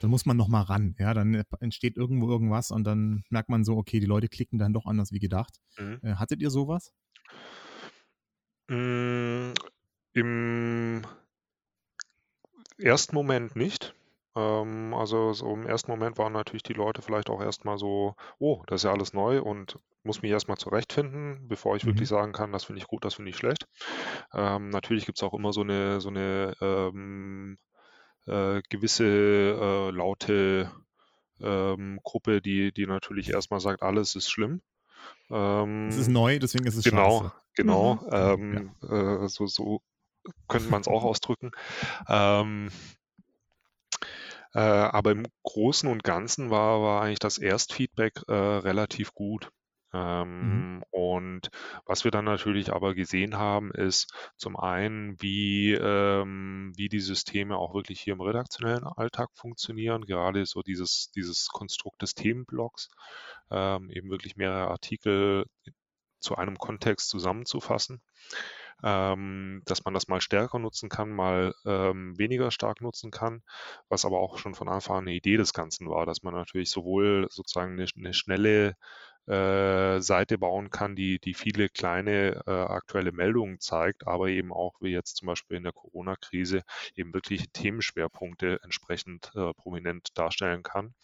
dann 0.00 0.10
muss 0.10 0.26
man 0.26 0.36
nochmal 0.36 0.64
ran. 0.64 0.96
Ja, 0.98 1.14
dann 1.14 1.44
entsteht 1.60 1.96
irgendwo 1.96 2.28
irgendwas 2.28 2.72
und 2.72 2.84
dann 2.84 3.22
merkt 3.30 3.48
man 3.48 3.64
so, 3.64 3.76
okay, 3.76 4.00
die 4.00 4.06
Leute 4.06 4.28
klicken 4.28 4.58
dann 4.58 4.72
doch 4.72 4.86
anders 4.86 5.12
wie 5.12 5.20
gedacht. 5.20 5.60
Mhm. 5.78 6.00
Äh, 6.02 6.14
hattet 6.14 6.40
ihr 6.42 6.50
sowas? 6.50 6.92
Mm, 8.68 9.52
Im 10.12 11.02
ersten 12.78 13.14
Moment 13.14 13.54
nicht. 13.54 13.94
Ähm, 14.34 14.94
also 14.94 15.32
so 15.32 15.52
im 15.52 15.66
ersten 15.66 15.90
Moment 15.90 16.18
waren 16.18 16.32
natürlich 16.32 16.62
die 16.62 16.72
Leute 16.72 17.02
vielleicht 17.02 17.28
auch 17.28 17.42
erstmal 17.42 17.78
so, 17.78 18.14
oh, 18.38 18.62
das 18.66 18.80
ist 18.80 18.84
ja 18.84 18.92
alles 18.92 19.12
neu 19.12 19.42
und 19.42 19.78
muss 20.04 20.22
mich 20.22 20.30
erstmal 20.30 20.56
zurechtfinden, 20.56 21.46
bevor 21.48 21.76
ich 21.76 21.84
wirklich 21.84 22.10
mhm. 22.10 22.14
sagen 22.14 22.32
kann, 22.32 22.52
das 22.52 22.64
finde 22.64 22.80
ich 22.80 22.88
gut, 22.88 23.04
das 23.04 23.14
finde 23.14 23.30
ich 23.30 23.36
schlecht. 23.36 23.68
Ähm, 24.32 24.70
natürlich 24.70 25.06
gibt 25.06 25.18
es 25.18 25.22
auch 25.22 25.34
immer 25.34 25.52
so 25.52 25.60
eine, 25.60 26.00
so 26.00 26.08
eine 26.08 26.54
ähm, 26.60 27.58
äh, 28.26 28.62
gewisse 28.68 29.04
äh, 29.04 29.90
laute 29.90 30.70
ähm, 31.40 32.00
Gruppe, 32.02 32.40
die, 32.40 32.72
die 32.72 32.86
natürlich 32.86 33.30
erstmal 33.30 33.60
sagt, 33.60 33.82
alles 33.82 34.16
ist 34.16 34.30
schlimm. 34.30 34.62
Ähm, 35.30 35.88
es 35.88 35.96
ist 35.96 36.08
neu, 36.08 36.38
deswegen 36.38 36.66
ist 36.66 36.76
es 36.76 36.84
genau, 36.84 37.22
scheiße. 37.22 37.32
Genau, 37.54 37.94
mhm. 37.94 38.08
ähm, 38.12 38.70
ja. 38.82 39.24
äh, 39.24 39.28
so, 39.28 39.46
so 39.46 39.82
könnte 40.48 40.70
man 40.70 40.80
es 40.80 40.88
auch 40.88 41.04
ausdrücken. 41.04 41.50
Ähm, 42.08 42.70
äh, 44.54 44.60
aber 44.60 45.12
im 45.12 45.26
Großen 45.44 45.88
und 45.88 46.04
Ganzen 46.04 46.50
war, 46.50 46.82
war 46.82 47.02
eigentlich 47.02 47.18
das 47.18 47.38
Erstfeedback 47.38 48.22
äh, 48.28 48.32
relativ 48.32 49.12
gut. 49.14 49.50
Mhm. 49.92 49.98
Ähm, 49.98 50.74
mhm. 50.76 50.82
Und 50.90 51.50
was 51.84 52.04
wir 52.04 52.10
dann 52.10 52.24
natürlich 52.24 52.72
aber 52.72 52.94
gesehen 52.94 53.36
haben, 53.36 53.72
ist 53.72 54.12
zum 54.36 54.56
einen, 54.56 55.20
wie, 55.20 55.72
ähm, 55.74 56.72
wie 56.76 56.88
die 56.88 57.00
Systeme 57.00 57.56
auch 57.56 57.74
wirklich 57.74 58.00
hier 58.00 58.14
im 58.14 58.20
redaktionellen 58.20 58.84
Alltag 58.84 59.28
funktionieren, 59.34 60.06
gerade 60.06 60.46
so 60.46 60.62
dieses, 60.62 61.10
dieses 61.14 61.48
Konstrukt 61.48 62.02
des 62.02 62.14
Themenblocks, 62.14 62.88
ähm, 63.50 63.90
eben 63.90 64.10
wirklich 64.10 64.36
mehrere 64.36 64.68
Artikel 64.68 65.46
zu 66.20 66.36
einem 66.36 66.56
Kontext 66.56 67.08
zusammenzufassen 67.08 68.00
ähm, 68.82 69.62
dass 69.64 69.84
man 69.84 69.94
das 69.94 70.08
mal 70.08 70.20
stärker 70.20 70.58
nutzen 70.58 70.88
kann, 70.88 71.10
mal 71.10 71.54
ähm, 71.64 72.18
weniger 72.18 72.50
stark 72.50 72.80
nutzen 72.80 73.10
kann, 73.10 73.42
was 73.88 74.04
aber 74.04 74.20
auch 74.20 74.38
schon 74.38 74.54
von 74.54 74.68
Anfang 74.68 74.98
an 74.98 75.04
eine 75.04 75.14
Idee 75.16 75.36
des 75.36 75.52
Ganzen 75.52 75.88
war, 75.88 76.06
dass 76.06 76.22
man 76.22 76.34
natürlich 76.34 76.70
sowohl 76.70 77.26
sozusagen 77.30 77.72
eine, 77.72 77.86
eine 77.96 78.14
schnelle 78.14 78.76
äh, 79.26 80.00
Seite 80.00 80.36
bauen 80.38 80.70
kann, 80.70 80.96
die, 80.96 81.20
die 81.20 81.34
viele 81.34 81.68
kleine 81.68 82.42
äh, 82.46 82.50
aktuelle 82.50 83.12
Meldungen 83.12 83.60
zeigt, 83.60 84.06
aber 84.06 84.28
eben 84.28 84.52
auch, 84.52 84.74
wie 84.80 84.90
jetzt 84.90 85.16
zum 85.16 85.26
Beispiel 85.26 85.58
in 85.58 85.62
der 85.62 85.72
Corona-Krise, 85.72 86.62
eben 86.96 87.14
wirklich 87.14 87.50
Themenschwerpunkte 87.52 88.58
entsprechend 88.64 89.30
äh, 89.36 89.52
prominent 89.54 90.08
darstellen 90.18 90.64
kann. 90.64 90.94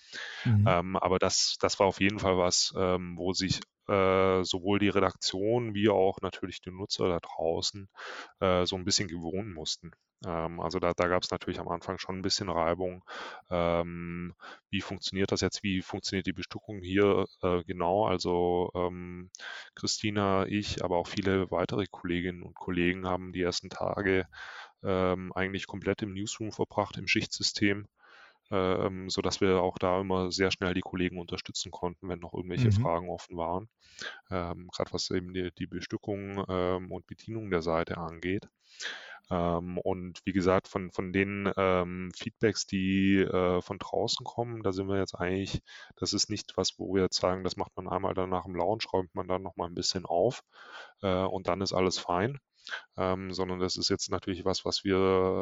Mhm. 0.45 0.65
Ähm, 0.67 0.97
aber 0.97 1.21
das, 1.21 1.57
das 1.61 1.79
war 1.79 1.87
auf 1.87 2.01
jeden 2.01 2.19
Fall 2.19 2.37
was, 2.39 2.75
ähm, 2.77 3.17
wo 3.17 3.33
sich 3.33 3.61
äh, 3.89 4.45
sowohl 4.45 4.79
die 4.79 4.89
Redaktion 4.89 5.75
wie 5.75 5.89
auch 5.89 6.19
natürlich 6.21 6.61
die 6.61 6.71
Nutzer 6.71 7.09
da 7.09 7.19
draußen 7.21 7.89
äh, 8.41 8.67
so 8.67 8.77
ein 8.77 8.85
bisschen 8.85 9.09
gewohnen 9.09 9.53
mussten. 9.53 9.93
Ähm, 10.27 10.61
also 10.61 10.79
da, 10.79 10.93
da 10.95 11.09
gab 11.09 11.23
es 11.23 11.31
natürlich 11.31 11.61
am 11.61 11.69
Anfang 11.69 11.99
schon 11.99 12.19
ein 12.19 12.23
bisschen 12.23 12.49
Reibung. 12.49 13.05
Ähm, 13.51 14.35
wie 14.71 14.81
funktioniert 14.81 15.33
das 15.33 15.41
jetzt? 15.41 15.63
Wie 15.63 15.83
funktioniert 15.83 16.27
die 16.27 16.33
Bestückung 16.33 16.81
hier 16.81 17.27
äh, 17.43 17.63
genau? 17.65 18.07
Also 18.07 18.71
ähm, 18.75 19.31
Christina, 19.75 20.47
ich, 20.47 20.85
aber 20.85 20.99
auch 20.99 21.09
viele 21.09 21.51
weitere 21.51 21.87
Kolleginnen 21.87 22.43
und 22.43 22.55
Kollegen 22.55 23.07
haben 23.07 23.33
die 23.33 23.43
ersten 23.43 23.71
Tage 23.71 24.27
ähm, 24.83 25.33
eigentlich 25.35 25.67
komplett 25.67 26.03
im 26.03 26.15
Newsroom 26.15 26.53
verbracht, 26.53 26.97
im 26.99 27.09
Schichtsystem 27.09 27.87
ähm, 28.51 29.11
sodass 29.11 29.41
wir 29.41 29.61
auch 29.63 29.79
da 29.79 30.01
immer 30.01 30.31
sehr 30.33 30.51
schnell 30.51 30.75
die 30.75 30.81
Kollegen 30.81 31.19
unterstützen 31.19 31.71
konnten, 31.71 32.09
wenn 32.09 32.21
noch 32.21 32.35
irgendwelche 32.35 32.69
mhm. 32.69 32.73
Fragen 32.83 33.11
offen 33.11 33.37
waren. 33.37 33.69
Ähm, 34.31 34.69
Gerade 34.73 34.93
was 34.93 35.11
eben 35.11 35.33
die, 35.35 35.51
die 35.59 35.67
Bestückung 35.67 36.45
ähm, 36.49 36.91
und 36.91 37.07
Bedienung 37.07 37.51
der 37.51 37.63
Seite 37.63 37.99
angeht. 37.99 38.49
Ähm, 39.31 39.79
und 39.79 40.21
wie 40.25 40.33
gesagt, 40.33 40.69
von, 40.69 40.91
von 40.91 41.13
den 41.13 41.53
ähm, 41.57 42.11
Feedbacks, 42.17 42.67
die 42.67 43.19
äh, 43.19 43.61
von 43.61 43.79
draußen 43.79 44.25
kommen, 44.25 44.63
da 44.63 44.73
sind 44.73 44.89
wir 44.89 44.99
jetzt 44.99 45.15
eigentlich, 45.15 45.61
das 45.97 46.15
ist 46.15 46.31
nicht 46.31 46.57
was, 46.57 46.79
wo 46.79 46.95
wir 46.95 47.03
jetzt 47.03 47.21
sagen, 47.21 47.45
das 47.45 47.57
macht 47.57 47.77
man 47.77 47.89
einmal 47.89 48.15
dann 48.15 48.31
nach 48.31 48.45
dem 48.45 48.57
Launch, 48.57 48.91
räumt 48.93 49.15
man 49.15 49.29
dann 49.29 49.43
nochmal 49.43 49.69
ein 49.69 49.75
bisschen 49.75 50.07
auf 50.07 50.43
äh, 51.03 51.25
und 51.25 51.49
dann 51.49 51.61
ist 51.61 51.73
alles 51.73 51.99
fein. 51.99 52.39
Ähm, 52.99 53.33
sondern 53.33 53.61
das 53.61 53.77
ist 53.77 53.89
jetzt 53.89 54.11
natürlich 54.11 54.45
was, 54.45 54.67
was 54.67 54.85
wir 54.85 54.97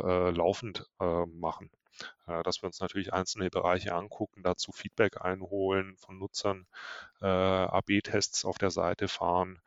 äh, 0.07 0.31
laufend 0.31 0.87
äh, 1.01 1.27
machen. 1.27 1.71
Äh, 2.27 2.43
dass 2.43 2.63
wir 2.63 2.67
uns 2.67 2.81
natürlich 2.81 3.13
einzelne 3.13 3.51
Bereiche 3.51 3.95
angucken, 3.95 4.43
dazu 4.43 4.73
Feedback 4.73 5.21
einholen 5.21 5.97
von 5.97 6.19
Nutzern, 6.19 6.67
äh, 7.21 7.27
AB-Tests 7.27 8.45
auf 8.45 8.59
der 8.59 8.71
Seite 8.71 9.09
fahren, 9.09 9.61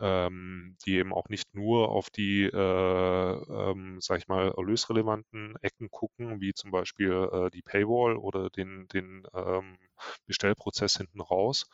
ähm, 0.00 0.76
die 0.84 0.96
eben 0.96 1.12
auch 1.12 1.28
nicht 1.28 1.54
nur 1.54 1.88
auf 1.90 2.10
die, 2.10 2.44
äh, 2.44 2.56
ähm, 2.56 4.00
sag 4.00 4.18
ich 4.18 4.28
mal, 4.28 4.52
erlösrelevanten 4.56 5.56
Ecken 5.62 5.90
gucken, 5.90 6.40
wie 6.40 6.52
zum 6.52 6.70
Beispiel 6.72 7.28
äh, 7.32 7.50
die 7.50 7.62
Paywall 7.62 8.16
oder 8.16 8.50
den, 8.50 8.88
den 8.88 9.26
ähm, 9.34 9.78
Bestellprozess 10.26 10.96
hinten 10.96 11.20
raus, 11.20 11.66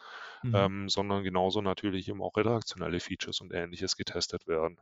mhm. 0.43 0.55
ähm, 0.55 0.89
sondern 0.89 1.24
genauso 1.24 1.62
natürlich 1.62 2.09
eben 2.09 2.23
auch 2.23 2.37
redaktionelle 2.37 3.01
Features 3.01 3.41
und 3.41 3.53
ähnliches 3.53 3.97
getestet 3.97 4.47
werden 4.47 4.78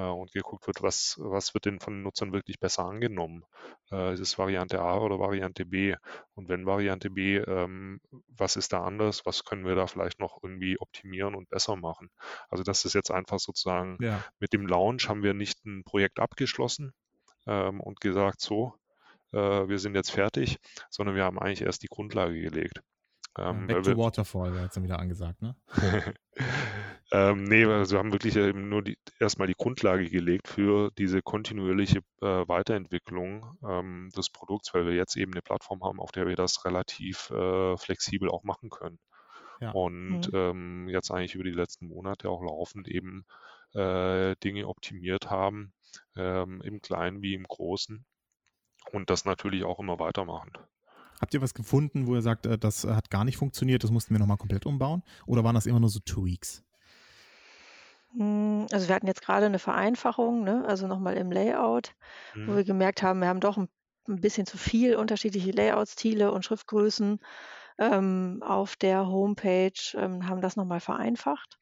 und 0.00 0.32
geguckt 0.32 0.66
wird, 0.66 0.82
was, 0.82 1.16
was 1.18 1.52
wird 1.54 1.66
denn 1.66 1.80
von 1.80 1.94
den 1.94 2.02
Nutzern 2.02 2.32
wirklich 2.32 2.58
besser 2.58 2.84
angenommen. 2.84 3.44
Äh, 3.90 4.14
ist 4.14 4.20
es 4.20 4.38
Variante 4.38 4.80
A 4.80 4.98
oder 4.98 5.18
Variante 5.18 5.66
B? 5.66 5.94
Und 6.34 6.48
wenn 6.48 6.64
Variante 6.64 7.10
B, 7.10 7.36
ähm, 7.36 8.00
was 8.28 8.56
ist 8.56 8.72
da 8.72 8.82
anders? 8.82 9.26
Was 9.26 9.44
können 9.44 9.66
wir 9.66 9.74
da 9.74 9.86
vielleicht 9.86 10.18
noch 10.18 10.38
irgendwie 10.42 10.78
optimieren 10.78 11.34
und 11.34 11.50
besser 11.50 11.76
machen? 11.76 12.10
Also 12.48 12.64
das 12.64 12.84
ist 12.84 12.94
jetzt 12.94 13.10
einfach 13.10 13.38
sozusagen, 13.38 13.98
ja. 14.00 14.24
mit 14.38 14.52
dem 14.52 14.66
Launch 14.66 15.08
haben 15.08 15.22
wir 15.22 15.34
nicht 15.34 15.64
ein 15.66 15.84
Projekt 15.84 16.20
abgeschlossen 16.20 16.94
ähm, 17.46 17.80
und 17.80 18.00
gesagt, 18.00 18.40
so, 18.40 18.74
äh, 19.32 19.68
wir 19.68 19.78
sind 19.78 19.94
jetzt 19.94 20.12
fertig, 20.12 20.58
sondern 20.90 21.16
wir 21.16 21.24
haben 21.24 21.38
eigentlich 21.38 21.62
erst 21.62 21.82
die 21.82 21.88
Grundlage 21.88 22.40
gelegt. 22.40 22.82
Ähm, 23.38 23.66
Back 23.66 23.82
to 23.82 23.96
Waterfall 23.96 24.52
wäre 24.52 24.64
jetzt 24.64 24.76
dann 24.76 24.84
wieder 24.84 24.98
angesagt, 24.98 25.40
ne? 25.40 25.56
ähm, 27.12 27.44
nee, 27.44 27.64
also 27.64 27.92
wir 27.92 27.98
haben 27.98 28.12
wirklich 28.12 28.36
eben 28.36 28.68
nur 28.68 28.82
die, 28.82 28.98
erstmal 29.20 29.48
die 29.48 29.54
Grundlage 29.56 30.08
gelegt 30.10 30.48
für 30.48 30.90
diese 30.98 31.22
kontinuierliche 31.22 32.00
äh, 32.20 32.46
Weiterentwicklung 32.46 33.56
ähm, 33.66 34.10
des 34.14 34.28
Produkts, 34.28 34.74
weil 34.74 34.84
wir 34.84 34.94
jetzt 34.94 35.16
eben 35.16 35.32
eine 35.32 35.40
Plattform 35.40 35.82
haben, 35.82 35.98
auf 35.98 36.12
der 36.12 36.26
wir 36.26 36.36
das 36.36 36.64
relativ 36.66 37.30
äh, 37.30 37.76
flexibel 37.78 38.28
auch 38.28 38.42
machen 38.42 38.68
können. 38.68 38.98
Ja. 39.60 39.70
Und 39.70 40.30
mhm. 40.32 40.34
ähm, 40.34 40.88
jetzt 40.88 41.10
eigentlich 41.10 41.34
über 41.34 41.44
die 41.44 41.50
letzten 41.50 41.86
Monate 41.86 42.28
auch 42.28 42.42
laufend 42.42 42.86
eben 42.88 43.24
äh, 43.72 44.36
Dinge 44.44 44.68
optimiert 44.68 45.30
haben, 45.30 45.72
ähm, 46.16 46.60
im 46.62 46.82
Kleinen 46.82 47.22
wie 47.22 47.34
im 47.34 47.44
Großen 47.44 48.04
und 48.90 49.08
das 49.08 49.24
natürlich 49.24 49.64
auch 49.64 49.78
immer 49.78 49.98
weitermachen. 49.98 50.52
Habt 51.22 51.34
ihr 51.34 51.40
was 51.40 51.54
gefunden, 51.54 52.08
wo 52.08 52.16
ihr 52.16 52.20
sagt, 52.20 52.46
äh, 52.46 52.58
das 52.58 52.84
hat 52.84 53.08
gar 53.08 53.24
nicht 53.24 53.36
funktioniert, 53.36 53.84
das 53.84 53.92
mussten 53.92 54.12
wir 54.12 54.18
nochmal 54.18 54.38
komplett 54.38 54.66
umbauen? 54.66 55.04
Oder 55.24 55.44
waren 55.44 55.54
das 55.54 55.66
immer 55.66 55.78
nur 55.78 55.88
so 55.88 56.00
Tweaks? 56.00 56.64
Hm, 58.16 58.66
also 58.72 58.88
wir 58.88 58.94
hatten 58.96 59.06
jetzt 59.06 59.22
gerade 59.22 59.46
eine 59.46 59.60
Vereinfachung, 59.60 60.42
ne? 60.42 60.64
also 60.66 60.88
nochmal 60.88 61.16
im 61.16 61.30
Layout, 61.30 61.94
mhm. 62.34 62.48
wo 62.48 62.56
wir 62.56 62.64
gemerkt 62.64 63.04
haben, 63.04 63.20
wir 63.20 63.28
haben 63.28 63.38
doch 63.38 63.56
ein, 63.56 63.68
ein 64.08 64.20
bisschen 64.20 64.46
zu 64.46 64.58
viel 64.58 64.96
unterschiedliche 64.96 65.52
Layout-Stile 65.52 66.32
und 66.32 66.44
Schriftgrößen 66.44 67.20
ähm, 67.78 68.42
auf 68.44 68.74
der 68.74 69.06
Homepage, 69.06 69.72
ähm, 69.94 70.28
haben 70.28 70.40
das 70.40 70.56
nochmal 70.56 70.80
vereinfacht 70.80 71.56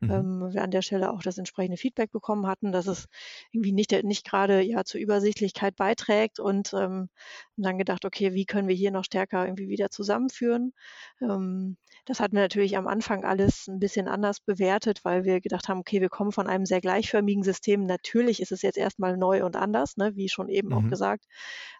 mhm. 0.00 0.10
ähm, 0.10 0.52
wir 0.52 0.62
an 0.62 0.70
der 0.70 0.82
Stelle 0.82 1.12
auch 1.12 1.22
das 1.22 1.38
entsprechende 1.38 1.76
Feedback 1.76 2.10
bekommen 2.10 2.46
hatten, 2.46 2.72
dass 2.72 2.86
es 2.86 3.06
irgendwie 3.52 3.72
nicht, 3.72 3.92
nicht 4.04 4.26
gerade 4.26 4.60
ja 4.62 4.84
zur 4.84 5.00
Übersichtlichkeit 5.00 5.76
beiträgt 5.76 6.40
und 6.40 6.72
ähm, 6.74 7.08
dann 7.56 7.78
gedacht, 7.78 8.04
okay, 8.04 8.34
wie 8.34 8.46
können 8.46 8.68
wir 8.68 8.74
hier 8.74 8.90
noch 8.90 9.04
stärker 9.04 9.44
irgendwie 9.44 9.68
wieder 9.68 9.90
zusammenführen? 9.90 10.72
Ähm, 11.20 11.76
das 12.06 12.20
hatten 12.20 12.34
wir 12.34 12.42
natürlich 12.42 12.76
am 12.76 12.86
Anfang 12.86 13.24
alles 13.24 13.68
ein 13.68 13.78
bisschen 13.78 14.08
anders 14.08 14.40
bewertet, 14.40 15.04
weil 15.04 15.24
wir 15.24 15.40
gedacht 15.40 15.68
haben, 15.68 15.80
okay, 15.80 16.00
wir 16.00 16.08
kommen 16.08 16.32
von 16.32 16.46
einem 16.46 16.66
sehr 16.66 16.80
gleichförmigen 16.80 17.42
System. 17.42 17.84
Natürlich 17.86 18.40
ist 18.40 18.52
es 18.52 18.62
jetzt 18.62 18.78
erstmal 18.78 19.16
neu 19.16 19.44
und 19.44 19.56
anders, 19.56 19.96
ne, 19.96 20.12
wie 20.16 20.28
schon 20.28 20.48
eben 20.48 20.68
mhm. 20.68 20.74
auch 20.74 20.88
gesagt. 20.88 21.24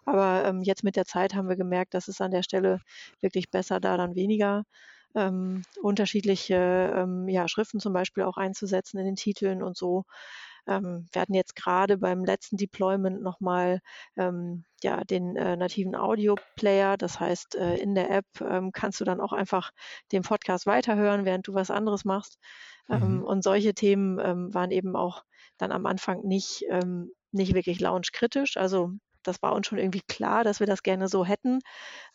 Aber 0.05 0.45
ähm, 0.45 0.61
jetzt 0.61 0.83
mit 0.83 0.95
der 0.95 1.05
Zeit 1.05 1.33
haben 1.35 1.49
wir 1.49 1.55
gemerkt, 1.55 1.93
dass 1.93 2.07
es 2.07 2.21
an 2.21 2.31
der 2.31 2.43
Stelle 2.43 2.79
wirklich 3.21 3.49
besser 3.49 3.79
da 3.79 3.97
dann 3.97 4.15
weniger 4.15 4.63
ähm, 5.15 5.63
unterschiedliche 5.81 6.93
ähm, 6.95 7.27
ja, 7.27 7.47
Schriften 7.47 7.79
zum 7.79 7.93
Beispiel 7.93 8.23
auch 8.23 8.37
einzusetzen 8.37 8.97
in 8.97 9.05
den 9.05 9.15
Titeln 9.15 9.63
und 9.63 9.77
so. 9.77 10.05
Ähm, 10.67 11.07
wir 11.11 11.21
hatten 11.21 11.33
jetzt 11.33 11.55
gerade 11.55 11.97
beim 11.97 12.23
letzten 12.23 12.57
Deployment 12.57 13.21
nochmal 13.21 13.81
ähm, 14.17 14.63
ja, 14.83 15.03
den 15.03 15.35
äh, 15.35 15.57
nativen 15.57 15.95
Audio-Player. 15.95 16.97
Das 16.97 17.19
heißt, 17.19 17.55
äh, 17.55 17.75
in 17.77 17.95
der 17.95 18.11
App 18.11 18.25
ähm, 18.41 18.71
kannst 18.71 18.99
du 18.99 19.05
dann 19.05 19.21
auch 19.21 19.33
einfach 19.33 19.71
den 20.11 20.23
Podcast 20.23 20.65
weiterhören, 20.65 21.25
während 21.25 21.47
du 21.47 21.53
was 21.53 21.71
anderes 21.71 22.05
machst. 22.05 22.37
Ähm, 22.89 23.17
mhm. 23.17 23.23
Und 23.23 23.43
solche 23.43 23.73
Themen 23.73 24.19
ähm, 24.19 24.53
waren 24.53 24.71
eben 24.71 24.95
auch 24.95 25.23
dann 25.57 25.71
am 25.71 25.85
Anfang 25.85 26.21
nicht, 26.21 26.63
ähm, 26.69 27.11
nicht 27.31 27.53
wirklich 27.53 27.79
launch-kritisch. 27.79 28.57
Also 28.57 28.91
das 29.23 29.41
war 29.41 29.53
uns 29.53 29.67
schon 29.67 29.77
irgendwie 29.77 30.01
klar, 30.01 30.43
dass 30.43 30.59
wir 30.59 30.67
das 30.67 30.83
gerne 30.83 31.07
so 31.07 31.25
hätten. 31.25 31.59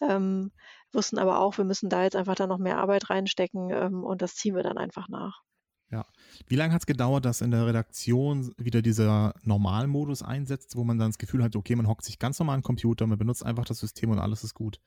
Ähm, 0.00 0.52
wussten 0.92 1.18
aber 1.18 1.40
auch, 1.40 1.58
wir 1.58 1.64
müssen 1.64 1.88
da 1.88 2.02
jetzt 2.02 2.16
einfach 2.16 2.34
dann 2.34 2.48
noch 2.48 2.58
mehr 2.58 2.78
Arbeit 2.78 3.10
reinstecken 3.10 3.70
ähm, 3.70 4.04
und 4.04 4.22
das 4.22 4.34
ziehen 4.34 4.54
wir 4.54 4.62
dann 4.62 4.78
einfach 4.78 5.08
nach. 5.08 5.42
Ja. 5.90 6.04
Wie 6.48 6.56
lange 6.56 6.72
hat 6.72 6.82
es 6.82 6.86
gedauert, 6.86 7.24
dass 7.24 7.40
in 7.40 7.52
der 7.52 7.66
Redaktion 7.66 8.52
wieder 8.56 8.82
dieser 8.82 9.34
Normalmodus 9.42 10.22
einsetzt, 10.22 10.76
wo 10.76 10.84
man 10.84 10.98
dann 10.98 11.10
das 11.10 11.18
Gefühl 11.18 11.44
hat, 11.44 11.54
okay, 11.54 11.76
man 11.76 11.86
hockt 11.86 12.04
sich 12.04 12.18
ganz 12.18 12.38
normal 12.38 12.56
am 12.56 12.62
Computer, 12.62 13.06
man 13.06 13.18
benutzt 13.18 13.44
einfach 13.44 13.64
das 13.64 13.78
System 13.78 14.10
und 14.10 14.18
alles 14.18 14.42
ist 14.42 14.54
gut? 14.54 14.80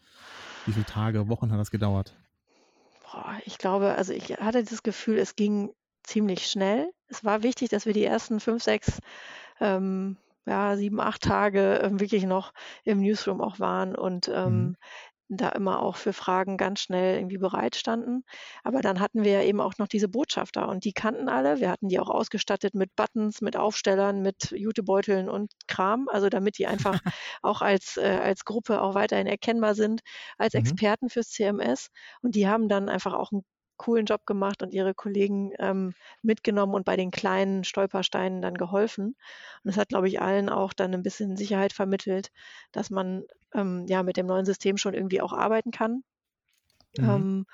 Wie 0.66 0.74
viele 0.74 0.86
Tage, 0.86 1.30
Wochen 1.30 1.52
hat 1.52 1.60
das 1.60 1.72
gedauert? 1.72 2.18
Boah, 3.04 3.38
ich 3.46 3.58
glaube, 3.58 3.96
also 3.96 4.14
ich 4.14 4.38
hatte 4.38 4.64
das 4.64 4.84
Gefühl, 4.84 5.18
es 5.18 5.36
ging 5.36 5.72
ziemlich 6.04 6.48
schnell. 6.48 6.92
Es 7.08 7.24
war 7.24 7.44
wichtig, 7.44 7.70
dass 7.70 7.86
wir 7.86 7.94
die 7.94 8.04
ersten 8.04 8.40
fünf, 8.40 8.62
sechs 8.62 9.00
ähm, 9.62 10.18
ja, 10.46 10.76
sieben, 10.76 11.00
acht 11.00 11.22
Tage 11.22 11.82
äh, 11.82 12.00
wirklich 12.00 12.24
noch 12.24 12.54
im 12.84 13.00
Newsroom 13.02 13.42
auch 13.42 13.60
waren 13.60 13.96
und 13.96 14.30
ähm, 14.34 14.64
mhm 14.64 14.76
da 15.38 15.50
immer 15.50 15.82
auch 15.82 15.96
für 15.96 16.14
Fragen 16.14 16.58
ganz 16.58 16.82
schnell 16.82 17.18
irgendwie 17.18 17.38
bereit 17.38 17.76
standen. 17.76 18.24
Aber 18.64 18.82
dann 18.82 19.00
hatten 19.00 19.24
wir 19.24 19.32
ja 19.32 19.42
eben 19.44 19.62
auch 19.62 19.74
noch 19.78 19.88
diese 19.88 20.10
Botschafter 20.10 20.68
und 20.68 20.86
die 20.86 20.94
kannten 20.94 21.30
alle. 21.30 21.60
Wir 21.60 21.70
hatten 21.70 21.88
die 21.88 22.00
auch 22.00 22.10
ausgestattet 22.10 22.74
mit 22.74 22.96
Buttons, 22.96 23.42
mit 23.42 23.56
Aufstellern, 23.56 24.22
mit 24.22 24.52
Jutebeuteln 24.52 25.30
und 25.30 25.52
Kram, 25.68 26.08
also 26.10 26.30
damit 26.30 26.58
die 26.58 26.68
einfach 26.68 27.00
auch 27.44 27.62
als, 27.62 27.98
äh, 27.98 28.20
als 28.22 28.44
Gruppe 28.44 28.82
auch 28.82 28.96
weiterhin 28.96 29.28
erkennbar 29.28 29.76
sind, 29.76 30.02
als 30.38 30.54
mhm. 30.54 30.62
Experten 30.62 31.10
fürs 31.10 31.30
CMS. 31.30 31.90
Und 32.22 32.36
die 32.36 32.48
haben 32.48 32.68
dann 32.68 32.90
einfach 32.90 33.14
auch 33.14 33.32
einen 33.32 33.44
coolen 33.80 34.06
Job 34.06 34.28
gemacht 34.28 34.62
und 34.62 34.74
ihre 34.74 34.94
Kollegen 34.94 35.52
ähm, 35.58 35.94
mitgenommen 36.22 36.76
und 36.76 36.86
bei 36.86 36.96
den 36.96 37.10
kleinen 37.10 37.64
Stolpersteinen 37.64 38.44
dann 38.44 38.54
geholfen. 38.54 39.16
Und 39.64 39.72
es 39.72 39.78
hat, 39.78 39.90
glaube 39.90 40.08
ich, 40.08 40.22
allen 40.22 40.50
auch 40.50 40.74
dann 40.74 40.94
ein 40.94 41.02
bisschen 41.02 41.36
Sicherheit 41.36 41.74
vermittelt, 41.74 42.32
dass 42.72 42.92
man 42.92 43.24
ähm, 43.56 43.86
ja 43.88 44.04
mit 44.04 44.18
dem 44.18 44.28
neuen 44.28 44.46
System 44.46 44.78
schon 44.78 44.94
irgendwie 44.94 45.22
auch 45.22 45.34
arbeiten 45.34 45.72
kann. 45.72 46.04
Mhm. 46.98 47.10
Ähm, 47.10 47.46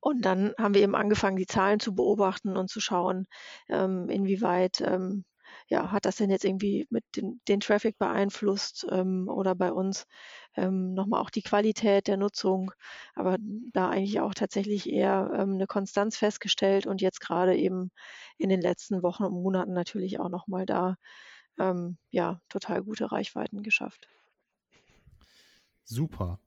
und 0.00 0.24
dann 0.24 0.54
haben 0.58 0.74
wir 0.74 0.82
eben 0.82 0.94
angefangen, 0.94 1.36
die 1.36 1.46
Zahlen 1.46 1.80
zu 1.80 1.94
beobachten 1.94 2.56
und 2.56 2.70
zu 2.70 2.80
schauen, 2.80 3.26
ähm, 3.68 4.08
inwieweit 4.08 4.80
ähm, 4.80 5.24
ja, 5.70 5.92
hat 5.92 6.04
das 6.04 6.16
denn 6.16 6.30
jetzt 6.30 6.44
irgendwie 6.44 6.86
mit 6.90 7.04
den, 7.16 7.40
den 7.46 7.60
Traffic 7.60 7.96
beeinflusst 7.96 8.86
ähm, 8.90 9.28
oder 9.28 9.54
bei 9.54 9.72
uns 9.72 10.06
ähm, 10.56 10.94
nochmal 10.94 11.20
auch 11.20 11.30
die 11.30 11.42
Qualität 11.42 12.08
der 12.08 12.16
Nutzung, 12.16 12.72
aber 13.14 13.38
da 13.72 13.88
eigentlich 13.88 14.20
auch 14.20 14.34
tatsächlich 14.34 14.90
eher 14.90 15.30
ähm, 15.32 15.54
eine 15.54 15.68
Konstanz 15.68 16.16
festgestellt 16.16 16.86
und 16.86 17.00
jetzt 17.00 17.20
gerade 17.20 17.56
eben 17.56 17.92
in 18.36 18.48
den 18.48 18.60
letzten 18.60 19.02
Wochen 19.04 19.22
und 19.22 19.32
Monaten 19.32 19.72
natürlich 19.72 20.18
auch 20.18 20.28
nochmal 20.28 20.66
da 20.66 20.96
ähm, 21.60 21.98
ja, 22.10 22.40
total 22.48 22.82
gute 22.82 23.12
Reichweiten 23.12 23.62
geschafft. 23.62 24.08
Super. 25.84 26.40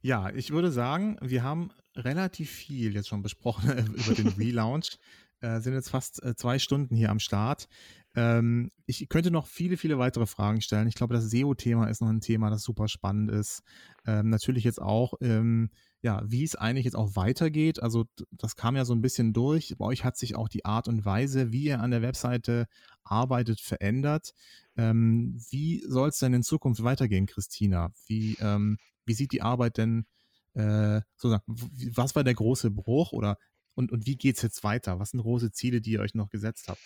Ja, 0.00 0.30
ich 0.30 0.50
würde 0.50 0.72
sagen, 0.72 1.16
wir 1.20 1.44
haben 1.44 1.70
relativ 1.94 2.50
viel 2.50 2.94
jetzt 2.94 3.08
schon 3.08 3.22
besprochen 3.22 3.94
über 3.94 4.14
den 4.14 4.28
Relaunch. 4.38 4.98
Äh, 5.40 5.60
sind 5.60 5.74
jetzt 5.74 5.90
fast 5.90 6.22
äh, 6.22 6.36
zwei 6.36 6.58
Stunden 6.58 6.94
hier 6.94 7.10
am 7.10 7.18
Start. 7.18 7.68
Ähm, 8.14 8.70
ich 8.86 9.08
könnte 9.08 9.30
noch 9.30 9.46
viele, 9.46 9.76
viele 9.76 9.98
weitere 9.98 10.26
Fragen 10.26 10.60
stellen. 10.60 10.86
Ich 10.86 10.94
glaube, 10.94 11.14
das 11.14 11.30
SEO-Thema 11.30 11.86
ist 11.86 12.02
noch 12.02 12.08
ein 12.08 12.20
Thema, 12.20 12.50
das 12.50 12.62
super 12.62 12.88
spannend 12.88 13.30
ist. 13.30 13.62
Ähm, 14.06 14.28
natürlich 14.28 14.64
jetzt 14.64 14.80
auch, 14.82 15.14
ähm, 15.20 15.70
ja, 16.02 16.22
wie 16.26 16.44
es 16.44 16.56
eigentlich 16.56 16.84
jetzt 16.84 16.96
auch 16.96 17.16
weitergeht. 17.16 17.82
Also 17.82 18.04
das 18.30 18.56
kam 18.56 18.76
ja 18.76 18.84
so 18.84 18.94
ein 18.94 19.00
bisschen 19.00 19.32
durch. 19.32 19.74
Bei 19.78 19.86
euch 19.86 20.04
hat 20.04 20.18
sich 20.18 20.36
auch 20.36 20.48
die 20.48 20.64
Art 20.64 20.88
und 20.88 21.04
Weise, 21.04 21.52
wie 21.52 21.64
ihr 21.64 21.80
an 21.80 21.90
der 21.90 22.02
Webseite 22.02 22.66
arbeitet, 23.04 23.60
verändert. 23.60 24.34
Ähm, 24.76 25.40
wie 25.50 25.82
soll 25.86 26.10
es 26.10 26.18
denn 26.18 26.34
in 26.34 26.42
Zukunft 26.42 26.82
weitergehen, 26.82 27.26
Christina? 27.26 27.92
Wie, 28.06 28.36
ähm, 28.40 28.78
wie 29.06 29.14
sieht 29.14 29.32
die 29.32 29.42
Arbeit 29.42 29.78
denn 29.78 30.06
äh, 30.54 31.00
sozusagen, 31.16 31.44
was 31.46 32.14
war 32.14 32.24
der 32.24 32.34
große 32.34 32.70
Bruch 32.70 33.12
oder 33.12 33.38
und, 33.74 33.90
und 33.90 34.06
wie 34.06 34.16
geht 34.16 34.36
es 34.36 34.42
jetzt 34.42 34.64
weiter? 34.64 34.98
Was 34.98 35.10
sind 35.10 35.20
große 35.20 35.50
Ziele, 35.52 35.80
die 35.80 35.92
ihr 35.92 36.00
euch 36.00 36.14
noch 36.14 36.28
gesetzt 36.28 36.68
habt? 36.68 36.80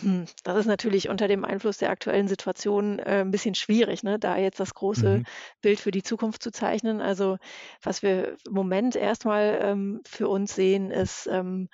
Hm, 0.00 0.26
das 0.44 0.58
ist 0.58 0.66
natürlich 0.66 1.08
unter 1.08 1.28
dem 1.28 1.44
Einfluss 1.44 1.78
der 1.78 1.90
aktuellen 1.90 2.28
Situation 2.28 2.98
äh, 2.98 3.20
ein 3.20 3.30
bisschen 3.30 3.54
schwierig, 3.54 4.02
ne? 4.02 4.18
da 4.18 4.36
jetzt 4.36 4.60
das 4.60 4.74
große 4.74 5.18
mhm. 5.18 5.24
Bild 5.60 5.80
für 5.80 5.90
die 5.90 6.02
Zukunft 6.02 6.42
zu 6.42 6.52
zeichnen. 6.52 7.00
Also 7.00 7.38
was 7.82 8.02
wir 8.02 8.36
im 8.46 8.52
Moment 8.52 8.96
erstmal 8.96 9.58
ähm, 9.62 10.00
für 10.06 10.28
uns 10.28 10.54
sehen, 10.54 10.90
ist, 10.90 11.26
ähm, 11.30 11.68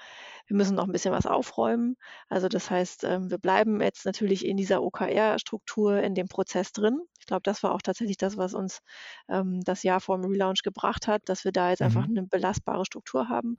wir 0.46 0.56
müssen 0.56 0.76
noch 0.76 0.84
ein 0.84 0.92
bisschen 0.92 1.12
was 1.12 1.26
aufräumen. 1.26 1.96
Also 2.28 2.48
das 2.48 2.70
heißt, 2.70 3.04
ähm, 3.04 3.30
wir 3.30 3.38
bleiben 3.38 3.80
jetzt 3.80 4.04
natürlich 4.04 4.44
in 4.44 4.56
dieser 4.56 4.82
OKR-Struktur, 4.82 6.02
in 6.02 6.14
dem 6.14 6.28
Prozess 6.28 6.72
drin. 6.72 7.00
Ich 7.18 7.26
glaube, 7.26 7.42
das 7.42 7.62
war 7.62 7.72
auch 7.72 7.82
tatsächlich 7.82 8.18
das, 8.18 8.36
was 8.36 8.54
uns 8.54 8.80
ähm, 9.28 9.62
das 9.64 9.82
Jahr 9.82 10.00
vor 10.00 10.18
dem 10.18 10.30
Relaunch 10.30 10.62
gebracht 10.62 11.08
hat, 11.08 11.22
dass 11.28 11.44
wir 11.44 11.52
da 11.52 11.70
jetzt 11.70 11.80
mhm. 11.80 11.86
einfach 11.86 12.04
eine 12.04 12.22
belastbare 12.24 12.84
Struktur 12.84 13.28
haben. 13.28 13.58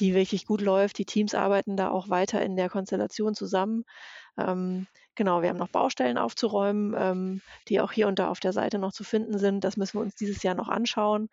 Die 0.00 0.14
wirklich 0.14 0.46
gut 0.46 0.60
läuft. 0.60 0.98
Die 0.98 1.06
Teams 1.06 1.34
arbeiten 1.34 1.76
da 1.76 1.90
auch 1.90 2.08
weiter 2.08 2.42
in 2.42 2.56
der 2.56 2.68
Konstellation 2.68 3.34
zusammen. 3.34 3.84
Ähm, 4.38 4.86
genau, 5.16 5.42
wir 5.42 5.48
haben 5.48 5.56
noch 5.56 5.68
Baustellen 5.68 6.18
aufzuräumen, 6.18 6.94
ähm, 6.96 7.40
die 7.68 7.80
auch 7.80 7.90
hier 7.90 8.06
und 8.06 8.18
da 8.18 8.28
auf 8.28 8.38
der 8.38 8.52
Seite 8.52 8.78
noch 8.78 8.92
zu 8.92 9.02
finden 9.02 9.38
sind. 9.38 9.64
Das 9.64 9.76
müssen 9.76 9.98
wir 9.98 10.02
uns 10.02 10.14
dieses 10.14 10.42
Jahr 10.42 10.54
noch 10.54 10.68
anschauen 10.68 11.28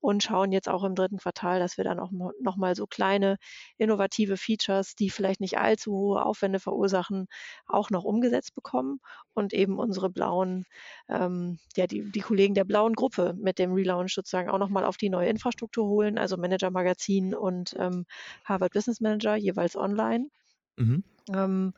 und 0.00 0.22
schauen 0.22 0.50
jetzt 0.52 0.68
auch 0.68 0.82
im 0.82 0.94
dritten 0.94 1.18
Quartal, 1.18 1.60
dass 1.60 1.76
wir 1.76 1.84
dann 1.84 2.00
auch 2.00 2.10
noch 2.10 2.56
mal 2.56 2.74
so 2.74 2.86
kleine 2.86 3.36
innovative 3.78 4.36
Features, 4.36 4.96
die 4.96 5.10
vielleicht 5.10 5.40
nicht 5.40 5.58
allzu 5.58 5.92
hohe 5.92 6.24
Aufwände 6.24 6.58
verursachen, 6.58 7.28
auch 7.66 7.90
noch 7.90 8.04
umgesetzt 8.04 8.54
bekommen 8.54 9.00
und 9.34 9.52
eben 9.52 9.78
unsere 9.78 10.10
blauen, 10.10 10.64
ähm, 11.08 11.58
ja, 11.76 11.86
die, 11.86 12.10
die 12.10 12.20
Kollegen 12.20 12.54
der 12.54 12.64
blauen 12.64 12.94
Gruppe 12.94 13.34
mit 13.38 13.58
dem 13.58 13.72
Relaunch 13.72 14.14
sozusagen 14.14 14.48
auch 14.48 14.58
noch 14.58 14.70
mal 14.70 14.84
auf 14.84 14.96
die 14.96 15.10
neue 15.10 15.28
Infrastruktur 15.28 15.86
holen, 15.86 16.18
also 16.18 16.36
Manager 16.36 16.70
Magazin 16.70 17.34
und 17.34 17.74
ähm, 17.78 18.06
Harvard 18.44 18.72
Business 18.72 19.00
Manager 19.00 19.36
jeweils 19.36 19.76
online. 19.76 20.28
Mhm. 20.76 21.04
Ähm, 21.34 21.74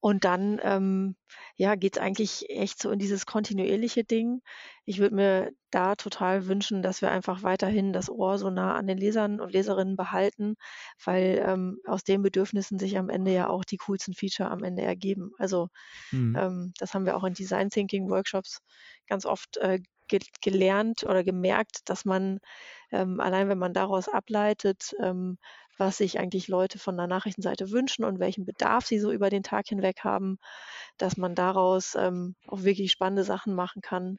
und 0.00 0.24
dann 0.24 0.58
ähm, 0.62 1.16
ja, 1.56 1.74
geht 1.74 1.96
es 1.96 2.02
eigentlich 2.02 2.48
echt 2.48 2.80
so 2.80 2.90
in 2.90 2.98
dieses 2.98 3.26
kontinuierliche 3.26 4.02
Ding. 4.02 4.40
Ich 4.86 4.98
würde 4.98 5.14
mir 5.14 5.52
da 5.70 5.94
total 5.94 6.46
wünschen, 6.46 6.82
dass 6.82 7.02
wir 7.02 7.10
einfach 7.10 7.42
weiterhin 7.42 7.92
das 7.92 8.08
Ohr 8.08 8.38
so 8.38 8.48
nah 8.48 8.74
an 8.74 8.86
den 8.86 8.96
Lesern 8.96 9.40
und 9.40 9.52
Leserinnen 9.52 9.96
behalten, 9.96 10.56
weil 11.04 11.42
ähm, 11.46 11.80
aus 11.86 12.02
den 12.02 12.22
Bedürfnissen 12.22 12.78
sich 12.78 12.96
am 12.96 13.10
Ende 13.10 13.32
ja 13.32 13.48
auch 13.48 13.64
die 13.64 13.76
coolsten 13.76 14.14
Feature 14.14 14.50
am 14.50 14.64
Ende 14.64 14.82
ergeben. 14.82 15.32
Also 15.38 15.68
mhm. 16.10 16.34
ähm, 16.36 16.72
das 16.78 16.94
haben 16.94 17.04
wir 17.04 17.16
auch 17.16 17.24
in 17.24 17.34
Design 17.34 17.68
Thinking 17.68 18.08
Workshops 18.08 18.60
ganz 19.06 19.26
oft 19.26 19.58
äh, 19.58 19.80
ge 20.08 20.20
gelernt 20.40 21.04
oder 21.04 21.22
gemerkt, 21.22 21.82
dass 21.84 22.06
man 22.06 22.40
ähm, 22.90 23.20
allein 23.20 23.48
wenn 23.48 23.58
man 23.58 23.74
daraus 23.74 24.08
ableitet, 24.08 24.94
ähm, 25.00 25.38
was 25.80 25.96
sich 25.96 26.20
eigentlich 26.20 26.46
Leute 26.46 26.78
von 26.78 26.96
der 26.96 27.06
Nachrichtenseite 27.06 27.70
wünschen 27.70 28.04
und 28.04 28.20
welchen 28.20 28.44
Bedarf 28.44 28.86
sie 28.86 29.00
so 29.00 29.10
über 29.10 29.30
den 29.30 29.42
Tag 29.42 29.66
hinweg 29.66 30.04
haben, 30.04 30.38
dass 30.98 31.16
man 31.16 31.34
daraus 31.34 31.96
ähm, 31.96 32.36
auch 32.46 32.62
wirklich 32.62 32.92
spannende 32.92 33.24
Sachen 33.24 33.54
machen 33.54 33.80
kann. 33.80 34.18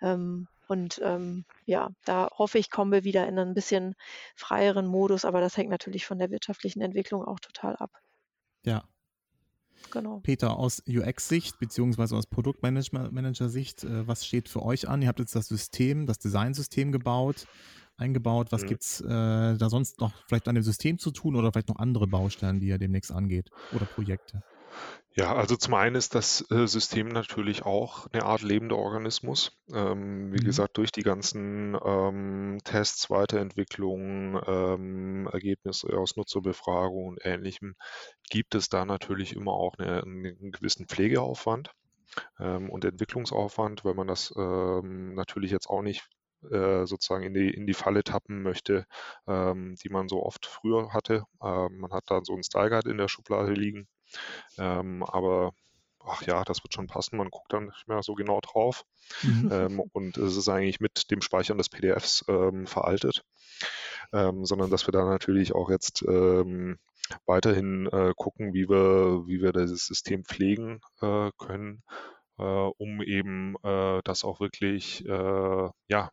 Ähm, 0.00 0.46
und 0.68 1.00
ähm, 1.04 1.44
ja, 1.66 1.90
da 2.04 2.30
hoffe 2.32 2.58
ich, 2.58 2.70
kommen 2.70 2.92
wir 2.92 3.02
wieder 3.02 3.26
in 3.26 3.38
einen 3.38 3.54
bisschen 3.54 3.96
freieren 4.36 4.86
Modus, 4.86 5.24
aber 5.24 5.40
das 5.40 5.56
hängt 5.56 5.70
natürlich 5.70 6.06
von 6.06 6.20
der 6.20 6.30
wirtschaftlichen 6.30 6.80
Entwicklung 6.80 7.24
auch 7.24 7.40
total 7.40 7.74
ab. 7.76 7.90
Ja. 8.64 8.84
Genau. 9.90 10.20
Peter, 10.20 10.58
aus 10.58 10.82
UX-Sicht 10.86 11.58
beziehungsweise 11.58 12.14
aus 12.14 12.26
Produktmanager-Sicht, 12.26 13.82
äh, 13.82 14.06
was 14.06 14.24
steht 14.24 14.48
für 14.48 14.62
euch 14.62 14.88
an? 14.88 15.02
Ihr 15.02 15.08
habt 15.08 15.18
jetzt 15.18 15.34
das 15.34 15.48
System, 15.48 16.06
das 16.06 16.18
Designsystem 16.18 16.92
gebaut 16.92 17.46
eingebaut? 18.00 18.48
Was 18.50 18.62
mhm. 18.62 18.66
gibt 18.66 18.82
es 18.82 19.00
äh, 19.00 19.06
da 19.08 19.68
sonst 19.68 20.00
noch 20.00 20.12
vielleicht 20.26 20.48
an 20.48 20.54
dem 20.54 20.64
System 20.64 20.98
zu 20.98 21.10
tun 21.10 21.36
oder 21.36 21.52
vielleicht 21.52 21.68
noch 21.68 21.78
andere 21.78 22.06
Baustellen, 22.06 22.60
die 22.60 22.68
ihr 22.68 22.78
demnächst 22.78 23.12
angeht 23.12 23.50
oder 23.72 23.84
Projekte? 23.84 24.42
Ja, 25.16 25.34
also 25.34 25.56
zum 25.56 25.74
einen 25.74 25.96
ist 25.96 26.14
das 26.14 26.48
äh, 26.50 26.66
System 26.68 27.08
natürlich 27.08 27.64
auch 27.64 28.06
eine 28.12 28.24
Art 28.24 28.42
lebender 28.42 28.76
Organismus. 28.76 29.52
Ähm, 29.72 30.32
wie 30.32 30.40
mhm. 30.40 30.44
gesagt, 30.44 30.78
durch 30.78 30.92
die 30.92 31.02
ganzen 31.02 31.76
ähm, 31.84 32.58
Tests, 32.64 33.10
Weiterentwicklungen, 33.10 34.40
ähm, 34.46 35.28
Ergebnisse 35.32 35.88
aus 35.98 36.16
Nutzerbefragung 36.16 37.08
und 37.08 37.18
Ähnlichem 37.24 37.74
gibt 38.30 38.54
es 38.54 38.68
da 38.68 38.84
natürlich 38.84 39.34
immer 39.34 39.52
auch 39.52 39.74
eine, 39.78 40.02
einen 40.02 40.52
gewissen 40.52 40.86
Pflegeaufwand 40.86 41.72
ähm, 42.38 42.70
und 42.70 42.84
Entwicklungsaufwand, 42.84 43.84
weil 43.84 43.94
man 43.94 44.06
das 44.06 44.32
ähm, 44.36 45.14
natürlich 45.14 45.50
jetzt 45.50 45.68
auch 45.68 45.82
nicht 45.82 46.08
äh, 46.50 46.86
sozusagen 46.86 47.24
in 47.24 47.34
die, 47.34 47.50
in 47.50 47.66
die 47.66 47.74
Falle 47.74 48.02
tappen 48.04 48.42
möchte, 48.42 48.86
ähm, 49.26 49.76
die 49.82 49.88
man 49.88 50.08
so 50.08 50.24
oft 50.24 50.46
früher 50.46 50.92
hatte. 50.92 51.24
Ähm, 51.42 51.78
man 51.78 51.92
hat 51.92 52.04
da 52.06 52.20
so 52.22 52.32
einen 52.32 52.42
Style 52.42 52.70
Guide 52.70 52.90
in 52.90 52.98
der 52.98 53.08
Schublade 53.08 53.52
liegen, 53.52 53.88
ähm, 54.58 55.02
aber 55.02 55.52
ach 56.02 56.22
ja, 56.22 56.42
das 56.44 56.64
wird 56.64 56.72
schon 56.72 56.86
passen, 56.86 57.18
man 57.18 57.28
guckt 57.28 57.52
dann 57.52 57.66
nicht 57.66 57.86
mehr 57.86 58.02
so 58.02 58.14
genau 58.14 58.40
drauf. 58.40 58.84
Mhm. 59.22 59.50
Ähm, 59.52 59.80
und 59.92 60.16
es 60.16 60.36
ist 60.36 60.48
eigentlich 60.48 60.80
mit 60.80 61.10
dem 61.10 61.20
Speichern 61.20 61.58
des 61.58 61.68
PDFs 61.68 62.24
ähm, 62.28 62.66
veraltet, 62.66 63.24
ähm, 64.12 64.44
sondern 64.46 64.70
dass 64.70 64.86
wir 64.86 64.92
da 64.92 65.04
natürlich 65.04 65.54
auch 65.54 65.70
jetzt 65.70 66.02
weiterhin 67.26 67.86
äh, 67.86 68.12
gucken, 68.16 68.54
wie 68.54 68.68
wir, 68.68 69.26
wie 69.26 69.42
wir 69.42 69.52
das 69.52 69.70
System 69.70 70.24
pflegen 70.24 70.80
äh, 71.02 71.30
können 71.38 71.82
um 72.36 73.02
eben 73.02 73.56
äh, 73.62 74.00
das 74.04 74.24
auch 74.24 74.40
wirklich 74.40 75.04
äh, 75.06 75.68
ja, 75.88 76.10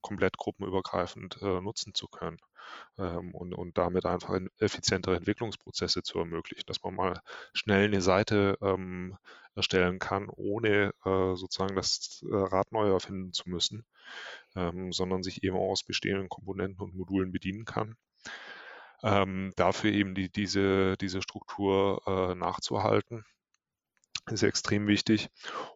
komplett 0.00 0.36
gruppenübergreifend 0.38 1.40
nutzen 1.42 1.94
zu 1.94 2.08
können. 2.08 2.38
Ähm, 2.98 3.34
und, 3.34 3.54
und 3.54 3.76
damit 3.76 4.06
einfach 4.06 4.38
effizientere 4.58 5.16
Entwicklungsprozesse 5.16 6.02
zu 6.02 6.18
ermöglichen, 6.18 6.64
dass 6.66 6.82
man 6.82 6.94
mal 6.94 7.20
schnell 7.52 7.86
eine 7.86 8.00
Seite 8.00 8.56
ähm, 8.62 9.16
erstellen 9.54 9.98
kann, 9.98 10.28
ohne 10.30 10.92
äh, 11.04 11.34
sozusagen 11.36 11.76
das 11.76 12.24
Rad 12.28 12.72
neu 12.72 12.90
erfinden 12.90 13.32
zu 13.32 13.48
müssen, 13.48 13.84
ähm, 14.56 14.92
sondern 14.92 15.22
sich 15.22 15.42
eben 15.44 15.56
aus 15.56 15.82
bestehenden 15.82 16.28
Komponenten 16.28 16.80
und 16.82 16.94
Modulen 16.94 17.32
bedienen 17.32 17.64
kann. 17.64 17.96
Ähm, 19.02 19.52
dafür 19.56 19.92
eben 19.92 20.14
die, 20.14 20.30
diese, 20.30 20.96
diese 20.96 21.20
Struktur 21.20 22.02
äh, 22.06 22.34
nachzuhalten 22.34 23.24
ist 24.30 24.42
extrem 24.42 24.86
wichtig. 24.86 25.28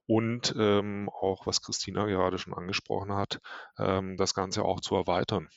Und 0.06 0.54
ähm, 0.58 1.10
auch, 1.10 1.46
was 1.46 1.62
Christina 1.62 2.06
gerade 2.06 2.38
schon 2.38 2.54
angesprochen 2.54 3.12
hat, 3.12 3.40
ähm, 3.78 4.16
das 4.16 4.34
Ganze 4.34 4.64
auch 4.64 4.80
zu 4.80 4.94
erweitern. 4.96 5.48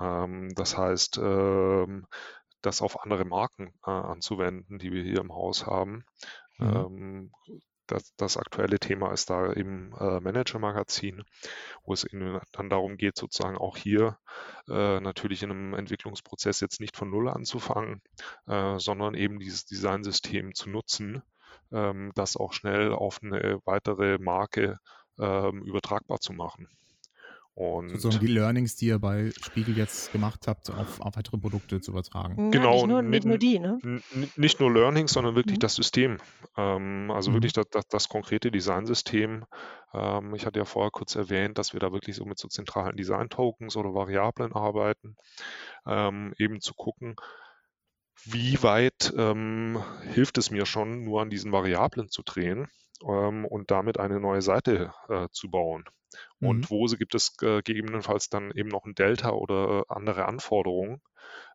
Ähm, 0.00 0.54
das 0.54 0.76
heißt, 0.76 1.18
ähm, 1.18 2.06
das 2.62 2.82
auf 2.82 3.02
andere 3.02 3.24
Marken 3.24 3.72
äh, 3.86 3.90
anzuwenden, 3.90 4.78
die 4.78 4.92
wir 4.92 5.02
hier 5.02 5.20
im 5.20 5.32
Haus 5.32 5.66
haben. 5.66 6.04
Mhm. 6.58 6.66
Ähm, 6.66 7.32
das, 7.86 8.14
das, 8.16 8.36
aktuelle 8.36 8.78
Thema 8.78 9.12
ist 9.12 9.30
da 9.30 9.50
eben 9.54 9.94
äh, 9.98 10.20
Manager-Magazin, 10.20 11.24
wo 11.84 11.94
es 11.94 12.06
dann 12.52 12.68
darum 12.68 12.98
geht, 12.98 13.16
sozusagen 13.16 13.56
auch 13.56 13.78
hier 13.78 14.18
äh, 14.68 15.00
natürlich 15.00 15.42
in 15.42 15.50
einem 15.50 15.72
Entwicklungsprozess 15.72 16.60
jetzt 16.60 16.80
nicht 16.80 16.98
von 16.98 17.08
Null 17.08 17.30
anzufangen, 17.30 18.02
äh, 18.46 18.78
sondern 18.78 19.14
eben 19.14 19.38
dieses 19.38 19.64
Designsystem 19.64 20.54
zu 20.54 20.68
nutzen, 20.68 21.22
ähm, 21.72 22.12
das 22.14 22.36
auch 22.36 22.52
schnell 22.52 22.92
auf 22.92 23.20
eine 23.22 23.60
weitere 23.64 24.18
Marke 24.18 24.78
ähm, 25.18 25.62
übertragbar 25.62 26.20
zu 26.20 26.32
machen. 26.32 26.68
Und 27.58 27.88
Sozusagen 27.88 28.24
die 28.24 28.32
Learnings, 28.32 28.76
die 28.76 28.86
ihr 28.86 29.00
bei 29.00 29.32
Spiegel 29.42 29.76
jetzt 29.76 30.12
gemacht 30.12 30.46
habt, 30.46 30.70
auf, 30.70 31.00
auf 31.00 31.16
weitere 31.16 31.38
Produkte 31.38 31.80
zu 31.80 31.90
übertragen. 31.90 32.52
Genau, 32.52 32.74
nicht 32.74 32.86
nur, 32.86 33.02
nicht 33.02 33.24
nur 33.24 33.36
die, 33.36 33.58
ne? 33.58 33.80
Nicht 34.36 34.60
nur 34.60 34.72
Learnings, 34.72 35.12
sondern 35.12 35.34
wirklich 35.34 35.56
mhm. 35.56 35.62
das 35.62 35.74
System. 35.74 36.18
Ähm, 36.56 37.10
also 37.10 37.30
mhm. 37.30 37.34
wirklich 37.34 37.54
das, 37.54 37.66
das, 37.72 37.88
das, 37.88 38.08
konkrete 38.08 38.52
Designsystem. 38.52 39.44
Ähm, 39.92 40.36
ich 40.36 40.46
hatte 40.46 40.60
ja 40.60 40.66
vorher 40.66 40.92
kurz 40.92 41.16
erwähnt, 41.16 41.58
dass 41.58 41.72
wir 41.72 41.80
da 41.80 41.92
wirklich 41.92 42.14
so 42.14 42.24
mit 42.26 42.38
so 42.38 42.46
zentralen 42.46 42.96
Design-Tokens 42.96 43.76
oder 43.76 43.92
Variablen 43.92 44.52
arbeiten, 44.52 45.16
ähm, 45.84 46.34
eben 46.38 46.60
zu 46.60 46.74
gucken, 46.74 47.16
wie 48.24 48.62
weit 48.62 49.12
ähm, 49.16 49.82
hilft 50.02 50.38
es 50.38 50.50
mir 50.50 50.66
schon, 50.66 51.04
nur 51.04 51.22
an 51.22 51.30
diesen 51.30 51.52
Variablen 51.52 52.08
zu 52.08 52.22
drehen 52.22 52.68
ähm, 53.06 53.44
und 53.44 53.70
damit 53.70 53.98
eine 53.98 54.20
neue 54.20 54.42
Seite 54.42 54.92
äh, 55.08 55.28
zu 55.30 55.50
bauen. 55.50 55.84
Und 56.40 56.62
mhm. 56.62 56.70
wo 56.70 56.86
gibt 56.86 57.14
es 57.14 57.36
äh, 57.42 57.62
gegebenenfalls 57.62 58.28
dann 58.28 58.50
eben 58.52 58.68
noch 58.68 58.84
ein 58.84 58.94
Delta 58.94 59.30
oder 59.30 59.84
andere 59.88 60.26
Anforderungen, 60.26 61.00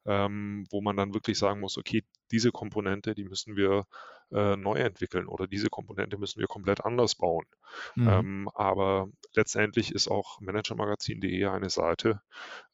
ähm, 0.06 0.66
wo 0.70 0.82
man 0.82 0.98
dann 0.98 1.14
wirklich 1.14 1.38
sagen 1.38 1.60
muss, 1.60 1.78
okay, 1.78 2.04
diese 2.32 2.52
Komponente, 2.52 3.16
die 3.16 3.24
müssen 3.24 3.56
wir 3.56 3.86
äh, 4.34 4.56
neu 4.56 4.76
entwickeln 4.76 5.28
oder 5.28 5.48
diese 5.48 5.70
Komponente 5.70 6.18
müssen 6.18 6.40
wir 6.40 6.48
komplett 6.48 6.84
anders 6.84 7.16
bauen. 7.16 7.46
Mhm. 7.96 8.08
Ähm, 8.08 8.50
aber 8.54 9.10
letztendlich 9.36 9.94
ist 9.94 10.08
auch 10.08 10.40
managermagazin.de 10.42 11.46
eine 11.46 11.70
Seite, 11.70 12.22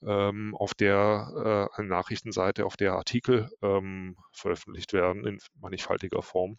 ähm, 0.02 0.56
auf 0.56 0.74
der 0.74 1.70
äh, 1.76 1.80
eine 1.80 1.90
Nachrichtenseite, 1.90 2.66
auf 2.66 2.78
der 2.78 2.94
Artikel 2.94 3.50
ähm, 3.62 4.16
veröffentlicht 4.32 4.94
werden 4.94 5.26
in 5.26 5.40
mannigfaltiger 5.60 6.22
Form. 6.22 6.58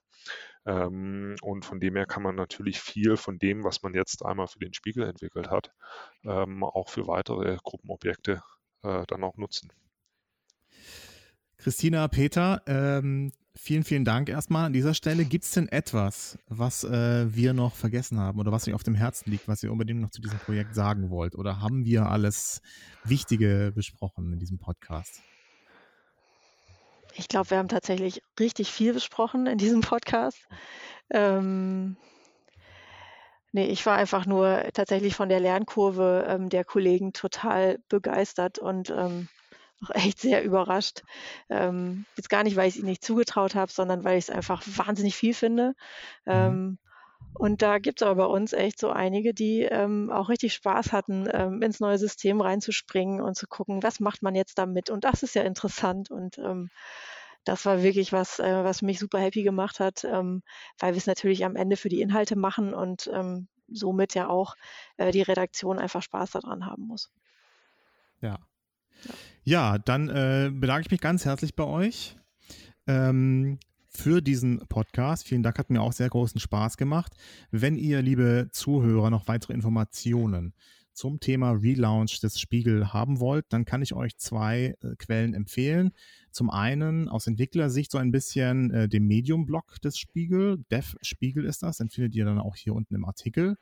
Ähm, 0.66 1.36
und 1.40 1.64
von 1.64 1.80
dem 1.80 1.96
her 1.96 2.06
kann 2.06 2.22
man 2.22 2.34
natürlich 2.34 2.80
viel 2.80 3.16
von 3.16 3.38
dem, 3.38 3.64
was 3.64 3.82
man 3.82 3.94
jetzt 3.94 4.24
einmal 4.24 4.48
für 4.48 4.58
den 4.58 4.74
Spiegel 4.74 5.04
entwickelt 5.04 5.50
hat, 5.50 5.72
ähm, 6.24 6.62
auch 6.62 6.88
für 6.90 7.06
weitere 7.06 7.56
Gruppenobjekte 7.62 8.42
äh, 8.82 9.04
dann 9.06 9.24
auch 9.24 9.36
nutzen. 9.36 9.72
Christina, 11.62 12.08
Peter, 12.08 12.62
ähm, 12.66 13.32
vielen, 13.54 13.84
vielen 13.84 14.06
Dank 14.06 14.30
erstmal 14.30 14.64
an 14.64 14.72
dieser 14.72 14.94
Stelle. 14.94 15.26
Gibt 15.26 15.44
es 15.44 15.50
denn 15.50 15.68
etwas, 15.68 16.38
was 16.48 16.84
äh, 16.84 17.34
wir 17.34 17.52
noch 17.52 17.74
vergessen 17.74 18.18
haben 18.18 18.40
oder 18.40 18.50
was 18.50 18.66
euch 18.66 18.72
auf 18.72 18.82
dem 18.82 18.94
Herzen 18.94 19.30
liegt, 19.30 19.46
was 19.46 19.62
ihr 19.62 19.70
unbedingt 19.70 20.00
noch 20.00 20.10
zu 20.10 20.22
diesem 20.22 20.38
Projekt 20.38 20.74
sagen 20.74 21.10
wollt? 21.10 21.34
Oder 21.34 21.60
haben 21.60 21.84
wir 21.84 22.06
alles 22.06 22.62
Wichtige 23.04 23.72
besprochen 23.74 24.32
in 24.32 24.38
diesem 24.38 24.58
Podcast? 24.58 25.20
Ich 27.14 27.28
glaube, 27.28 27.50
wir 27.50 27.58
haben 27.58 27.68
tatsächlich 27.68 28.22
richtig 28.38 28.72
viel 28.72 28.94
besprochen 28.94 29.46
in 29.46 29.58
diesem 29.58 29.82
Podcast. 29.82 30.38
Ähm, 31.10 31.98
nee, 33.52 33.66
ich 33.66 33.84
war 33.84 33.98
einfach 33.98 34.24
nur 34.24 34.62
tatsächlich 34.72 35.14
von 35.14 35.28
der 35.28 35.40
Lernkurve 35.40 36.24
ähm, 36.26 36.48
der 36.48 36.64
Kollegen 36.64 37.12
total 37.12 37.80
begeistert 37.90 38.58
und 38.58 38.88
ähm, 38.88 39.28
auch 39.84 39.90
echt 39.94 40.20
sehr 40.20 40.44
überrascht. 40.44 41.02
Ähm, 41.48 42.04
jetzt 42.16 42.30
gar 42.30 42.42
nicht, 42.42 42.56
weil 42.56 42.68
ich 42.68 42.74
es 42.74 42.78
ihnen 42.78 42.88
nicht 42.88 43.04
zugetraut 43.04 43.54
habe, 43.54 43.72
sondern 43.72 44.04
weil 44.04 44.18
ich 44.18 44.28
es 44.28 44.30
einfach 44.30 44.62
wahnsinnig 44.66 45.16
viel 45.16 45.34
finde. 45.34 45.74
Mhm. 46.24 46.32
Ähm, 46.32 46.78
und 47.34 47.62
da 47.62 47.78
gibt 47.78 48.00
es 48.02 48.06
aber 48.06 48.26
bei 48.26 48.32
uns 48.32 48.52
echt 48.52 48.78
so 48.78 48.90
einige, 48.90 49.32
die 49.32 49.62
ähm, 49.62 50.10
auch 50.10 50.28
richtig 50.28 50.52
Spaß 50.54 50.92
hatten, 50.92 51.28
ähm, 51.32 51.62
ins 51.62 51.80
neue 51.80 51.98
System 51.98 52.40
reinzuspringen 52.40 53.20
und 53.20 53.36
zu 53.36 53.46
gucken, 53.46 53.82
was 53.82 54.00
macht 54.00 54.22
man 54.22 54.34
jetzt 54.34 54.58
damit. 54.58 54.90
Und 54.90 55.04
das 55.04 55.22
ist 55.22 55.34
ja 55.34 55.42
interessant. 55.42 56.10
Und 56.10 56.38
ähm, 56.38 56.70
das 57.44 57.64
war 57.64 57.82
wirklich 57.82 58.12
was, 58.12 58.38
äh, 58.38 58.64
was 58.64 58.82
mich 58.82 58.98
super 58.98 59.18
happy 59.18 59.42
gemacht 59.42 59.80
hat, 59.80 60.04
ähm, 60.04 60.42
weil 60.78 60.92
wir 60.92 60.98
es 60.98 61.06
natürlich 61.06 61.44
am 61.44 61.56
Ende 61.56 61.76
für 61.76 61.88
die 61.88 62.02
Inhalte 62.02 62.36
machen 62.36 62.74
und 62.74 63.10
ähm, 63.12 63.48
somit 63.68 64.14
ja 64.14 64.28
auch 64.28 64.54
äh, 64.96 65.10
die 65.10 65.22
Redaktion 65.22 65.78
einfach 65.78 66.02
Spaß 66.02 66.32
daran 66.32 66.66
haben 66.66 66.86
muss. 66.86 67.10
Ja. 68.20 68.38
Ja, 69.44 69.78
dann 69.78 70.08
äh, 70.08 70.50
bedanke 70.52 70.86
ich 70.86 70.90
mich 70.90 71.00
ganz 71.00 71.24
herzlich 71.24 71.54
bei 71.56 71.64
euch 71.64 72.16
ähm, 72.86 73.58
für 73.88 74.20
diesen 74.20 74.60
Podcast. 74.68 75.26
Vielen 75.26 75.42
Dank, 75.42 75.58
hat 75.58 75.70
mir 75.70 75.82
auch 75.82 75.92
sehr 75.92 76.08
großen 76.08 76.40
Spaß 76.40 76.76
gemacht. 76.76 77.14
Wenn 77.50 77.76
ihr, 77.76 78.02
liebe 78.02 78.48
Zuhörer, 78.52 79.10
noch 79.10 79.28
weitere 79.28 79.52
Informationen 79.52 80.54
zum 80.92 81.20
Thema 81.20 81.52
Relaunch 81.52 82.20
des 82.20 82.38
Spiegel 82.38 82.92
haben 82.92 83.20
wollt, 83.20 83.46
dann 83.48 83.64
kann 83.64 83.80
ich 83.80 83.94
euch 83.94 84.18
zwei 84.18 84.76
äh, 84.82 84.96
Quellen 84.98 85.34
empfehlen. 85.34 85.92
Zum 86.30 86.50
einen 86.50 87.08
aus 87.08 87.26
Entwicklersicht 87.26 87.90
so 87.90 87.98
ein 87.98 88.10
bisschen 88.10 88.70
äh, 88.70 88.88
dem 88.88 89.06
Medium-Blog 89.06 89.80
des 89.80 89.98
Spiegel, 89.98 90.64
Dev 90.70 90.96
Spiegel 91.00 91.44
ist 91.44 91.62
das, 91.62 91.78
den 91.78 91.88
findet 91.88 92.14
ihr 92.14 92.24
dann 92.24 92.38
auch 92.38 92.56
hier 92.56 92.74
unten 92.74 92.94
im 92.94 93.04
Artikel. 93.04 93.56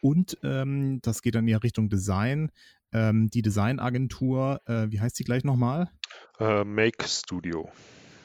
Und 0.00 0.38
ähm, 0.44 1.00
das 1.02 1.22
geht 1.22 1.34
dann 1.34 1.48
eher 1.48 1.62
Richtung 1.62 1.88
Design. 1.88 2.52
Ähm, 2.92 3.28
die 3.28 3.42
Designagentur, 3.42 4.60
äh, 4.66 4.90
wie 4.90 5.00
heißt 5.00 5.16
sie 5.16 5.24
gleich 5.24 5.44
nochmal? 5.44 5.90
Äh, 6.38 6.64
Make 6.64 7.06
Studio. 7.08 7.70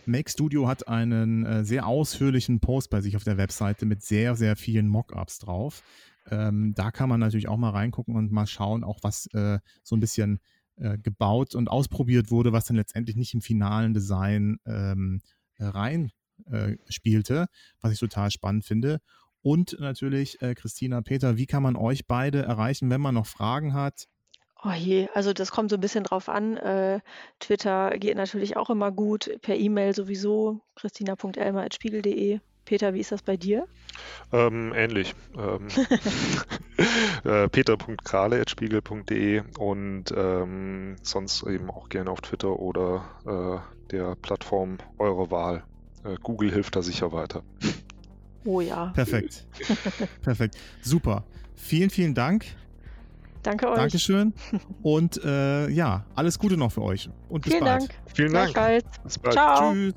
Make 0.05 0.29
Studio 0.29 0.67
hat 0.67 0.87
einen 0.87 1.45
äh, 1.45 1.63
sehr 1.63 1.85
ausführlichen 1.87 2.59
Post 2.59 2.89
bei 2.89 3.01
sich 3.01 3.15
auf 3.15 3.23
der 3.23 3.37
Webseite 3.37 3.85
mit 3.85 4.03
sehr, 4.03 4.35
sehr 4.35 4.55
vielen 4.55 4.87
Mockups 4.87 5.39
drauf. 5.39 5.83
Ähm, 6.29 6.73
da 6.75 6.91
kann 6.91 7.09
man 7.09 7.19
natürlich 7.19 7.47
auch 7.47 7.57
mal 7.57 7.71
reingucken 7.71 8.15
und 8.15 8.31
mal 8.31 8.47
schauen, 8.47 8.83
auch 8.83 8.99
was 9.01 9.27
äh, 9.33 9.59
so 9.83 9.95
ein 9.95 9.99
bisschen 9.99 10.39
äh, 10.77 10.97
gebaut 10.97 11.55
und 11.55 11.69
ausprobiert 11.69 12.31
wurde, 12.31 12.53
was 12.53 12.65
dann 12.65 12.77
letztendlich 12.77 13.15
nicht 13.15 13.33
im 13.33 13.41
finalen 13.41 13.93
Design 13.93 14.57
ähm, 14.65 15.21
rein 15.59 16.11
äh, 16.45 16.77
spielte, 16.89 17.47
was 17.81 17.93
ich 17.93 17.99
total 17.99 18.31
spannend 18.31 18.65
finde. 18.65 18.99
Und 19.41 19.77
natürlich, 19.79 20.41
äh, 20.41 20.53
Christina, 20.53 21.01
Peter, 21.01 21.37
wie 21.37 21.47
kann 21.47 21.63
man 21.63 21.75
euch 21.75 22.05
beide 22.07 22.43
erreichen, 22.43 22.89
wenn 22.89 23.01
man 23.01 23.15
noch 23.15 23.25
Fragen 23.25 23.73
hat? 23.73 24.07
Oh 24.63 24.71
je, 24.71 25.07
also 25.13 25.33
das 25.33 25.51
kommt 25.51 25.71
so 25.71 25.77
ein 25.77 25.81
bisschen 25.81 26.03
drauf 26.03 26.29
an. 26.29 26.55
Äh, 26.57 26.99
Twitter 27.39 27.97
geht 27.97 28.15
natürlich 28.15 28.57
auch 28.57 28.69
immer 28.69 28.91
gut, 28.91 29.31
per 29.41 29.55
E-Mail 29.55 29.95
sowieso, 29.95 30.61
christina.elmer.spiegel.de. 30.75 32.39
Peter, 32.65 32.93
wie 32.93 32.99
ist 32.99 33.11
das 33.11 33.23
bei 33.23 33.37
dir? 33.37 33.67
Ähm, 34.31 34.71
ähnlich. 34.75 35.15
Ähm, 35.35 35.67
äh, 37.23 37.49
peter.krale.spiegel.de 37.49 39.41
und 39.57 40.13
ähm, 40.15 40.95
sonst 41.01 41.43
eben 41.43 41.71
auch 41.71 41.89
gerne 41.89 42.11
auf 42.11 42.21
Twitter 42.21 42.59
oder 42.59 43.03
äh, 43.25 43.59
der 43.91 44.15
Plattform 44.15 44.77
eurer 44.99 45.31
Wahl. 45.31 45.63
Äh, 46.03 46.17
Google 46.21 46.51
hilft 46.51 46.75
da 46.75 46.83
sicher 46.83 47.11
weiter. 47.11 47.41
Oh 48.45 48.61
ja. 48.61 48.91
Perfekt. 48.93 49.47
Perfekt. 50.21 50.55
Super. 50.81 51.25
Vielen, 51.55 51.89
vielen 51.89 52.13
Dank. 52.13 52.45
Danke 53.43 53.69
euch. 53.69 53.77
Dankeschön. 53.77 54.33
Und 54.83 55.23
äh, 55.23 55.69
ja, 55.69 56.05
alles 56.15 56.37
Gute 56.37 56.57
noch 56.57 56.71
für 56.71 56.81
euch. 56.81 57.09
Und 57.29 57.43
bis 57.43 57.53
Vielen 57.53 57.65
bald. 57.65 57.81
Dank. 57.81 57.93
Vielen 58.13 58.33
Dank. 58.33 58.83
Bis 59.03 59.17
bald. 59.17 59.33
Ciao. 59.33 59.73
Tschüss. 59.73 59.93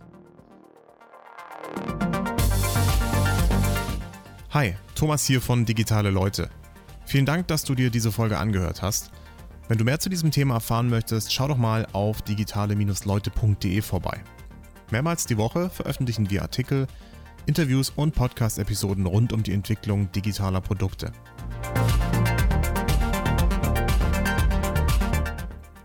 Hi, 4.51 4.77
Thomas 4.95 5.27
hier 5.27 5.41
von 5.41 5.65
Digitale 5.65 6.11
Leute. 6.11 6.49
Vielen 7.07 7.27
Dank, 7.27 7.49
dass 7.49 7.65
du 7.65 7.75
dir 7.75 7.91
diese 7.91 8.13
Folge 8.13 8.39
angehört 8.39 8.83
hast. 8.83 9.11
Wenn 9.67 9.79
du 9.79 9.85
mehr 9.85 9.99
zu 9.99 10.09
diesem 10.09 10.31
Thema 10.31 10.55
erfahren 10.55 10.89
möchtest, 10.89 11.33
schau 11.33 11.49
doch 11.49 11.57
mal 11.57 11.87
auf 11.93 12.23
digitale-leute.de 12.23 13.83
vorbei. 13.83 14.21
Mehrmals 14.91 15.27
die 15.27 15.39
Woche 15.39 15.71
veröffentlichen 15.71 16.31
wir 16.31 16.43
Artikel, 16.43 16.87
Interviews 17.47 17.91
und 17.97 18.15
Podcast-Episoden 18.15 19.07
rund 19.07 19.33
um 19.33 19.43
die 19.43 19.53
Entwicklung 19.53 20.13
digitaler 20.13 20.61
Produkte. 20.61 21.13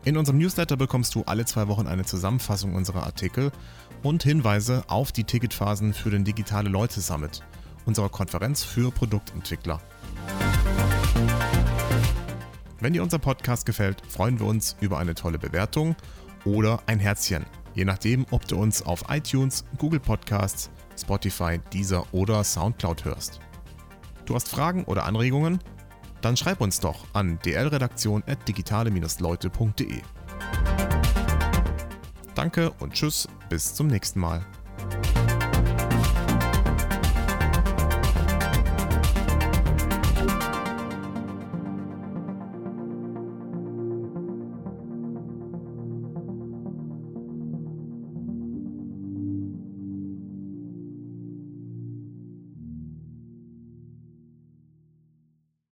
In 0.06 0.16
unserem 0.16 0.40
Newsletter 0.40 0.78
bekommst 0.78 1.14
du 1.14 1.24
alle 1.24 1.44
zwei 1.46 1.68
Wochen 1.68 1.86
eine 1.86 2.06
Zusammenfassung 2.06 2.74
unserer 2.74 3.04
Artikel 3.04 3.52
und 4.02 4.24
Hinweise 4.24 4.84
auf 4.88 5.12
die 5.12 5.26
Ticketphasen 5.26 5.94
für 5.94 6.10
den 6.10 6.24
Digitale 6.24 6.70
Leute 6.70 7.02
Summit, 7.02 7.42
unserer 7.86 8.08
Konferenz 8.08 8.64
für 8.64 8.92
Produktentwickler. 8.92 9.82
Wenn 12.80 12.94
dir 12.94 13.04
unser 13.04 13.20
Podcast 13.20 13.66
gefällt, 13.66 14.02
freuen 14.08 14.40
wir 14.40 14.48
uns 14.48 14.78
über 14.80 15.00
eine 15.00 15.16
tolle 15.16 15.38
Bewertung 15.38 15.98
oder 16.46 16.80
ein 16.86 17.00
Herzchen, 17.00 17.46
je 17.76 17.84
nachdem, 17.84 18.26
ob 18.32 18.48
du 18.48 18.56
uns 18.56 18.82
auf 18.82 19.04
iTunes, 19.10 19.66
Google 19.78 20.00
Podcasts, 20.00 20.70
Spotify, 20.98 21.60
Deezer 21.74 22.06
oder 22.14 22.46
Soundcloud 22.46 23.04
hörst. 23.04 23.42
Du 24.26 24.34
hast 24.34 24.48
Fragen 24.48 24.86
oder 24.86 25.04
Anregungen? 25.04 25.60
Dann 26.22 26.38
schreib 26.38 26.62
uns 26.62 26.80
doch 26.80 27.06
an 27.14 27.40
dlredaktion.digitale-leute.de. 27.44 30.02
Danke 32.36 32.70
und 32.80 32.94
tschüss, 32.94 33.28
bis 33.50 33.74
zum 33.74 33.88
nächsten 33.88 34.20
Mal. 34.20 34.46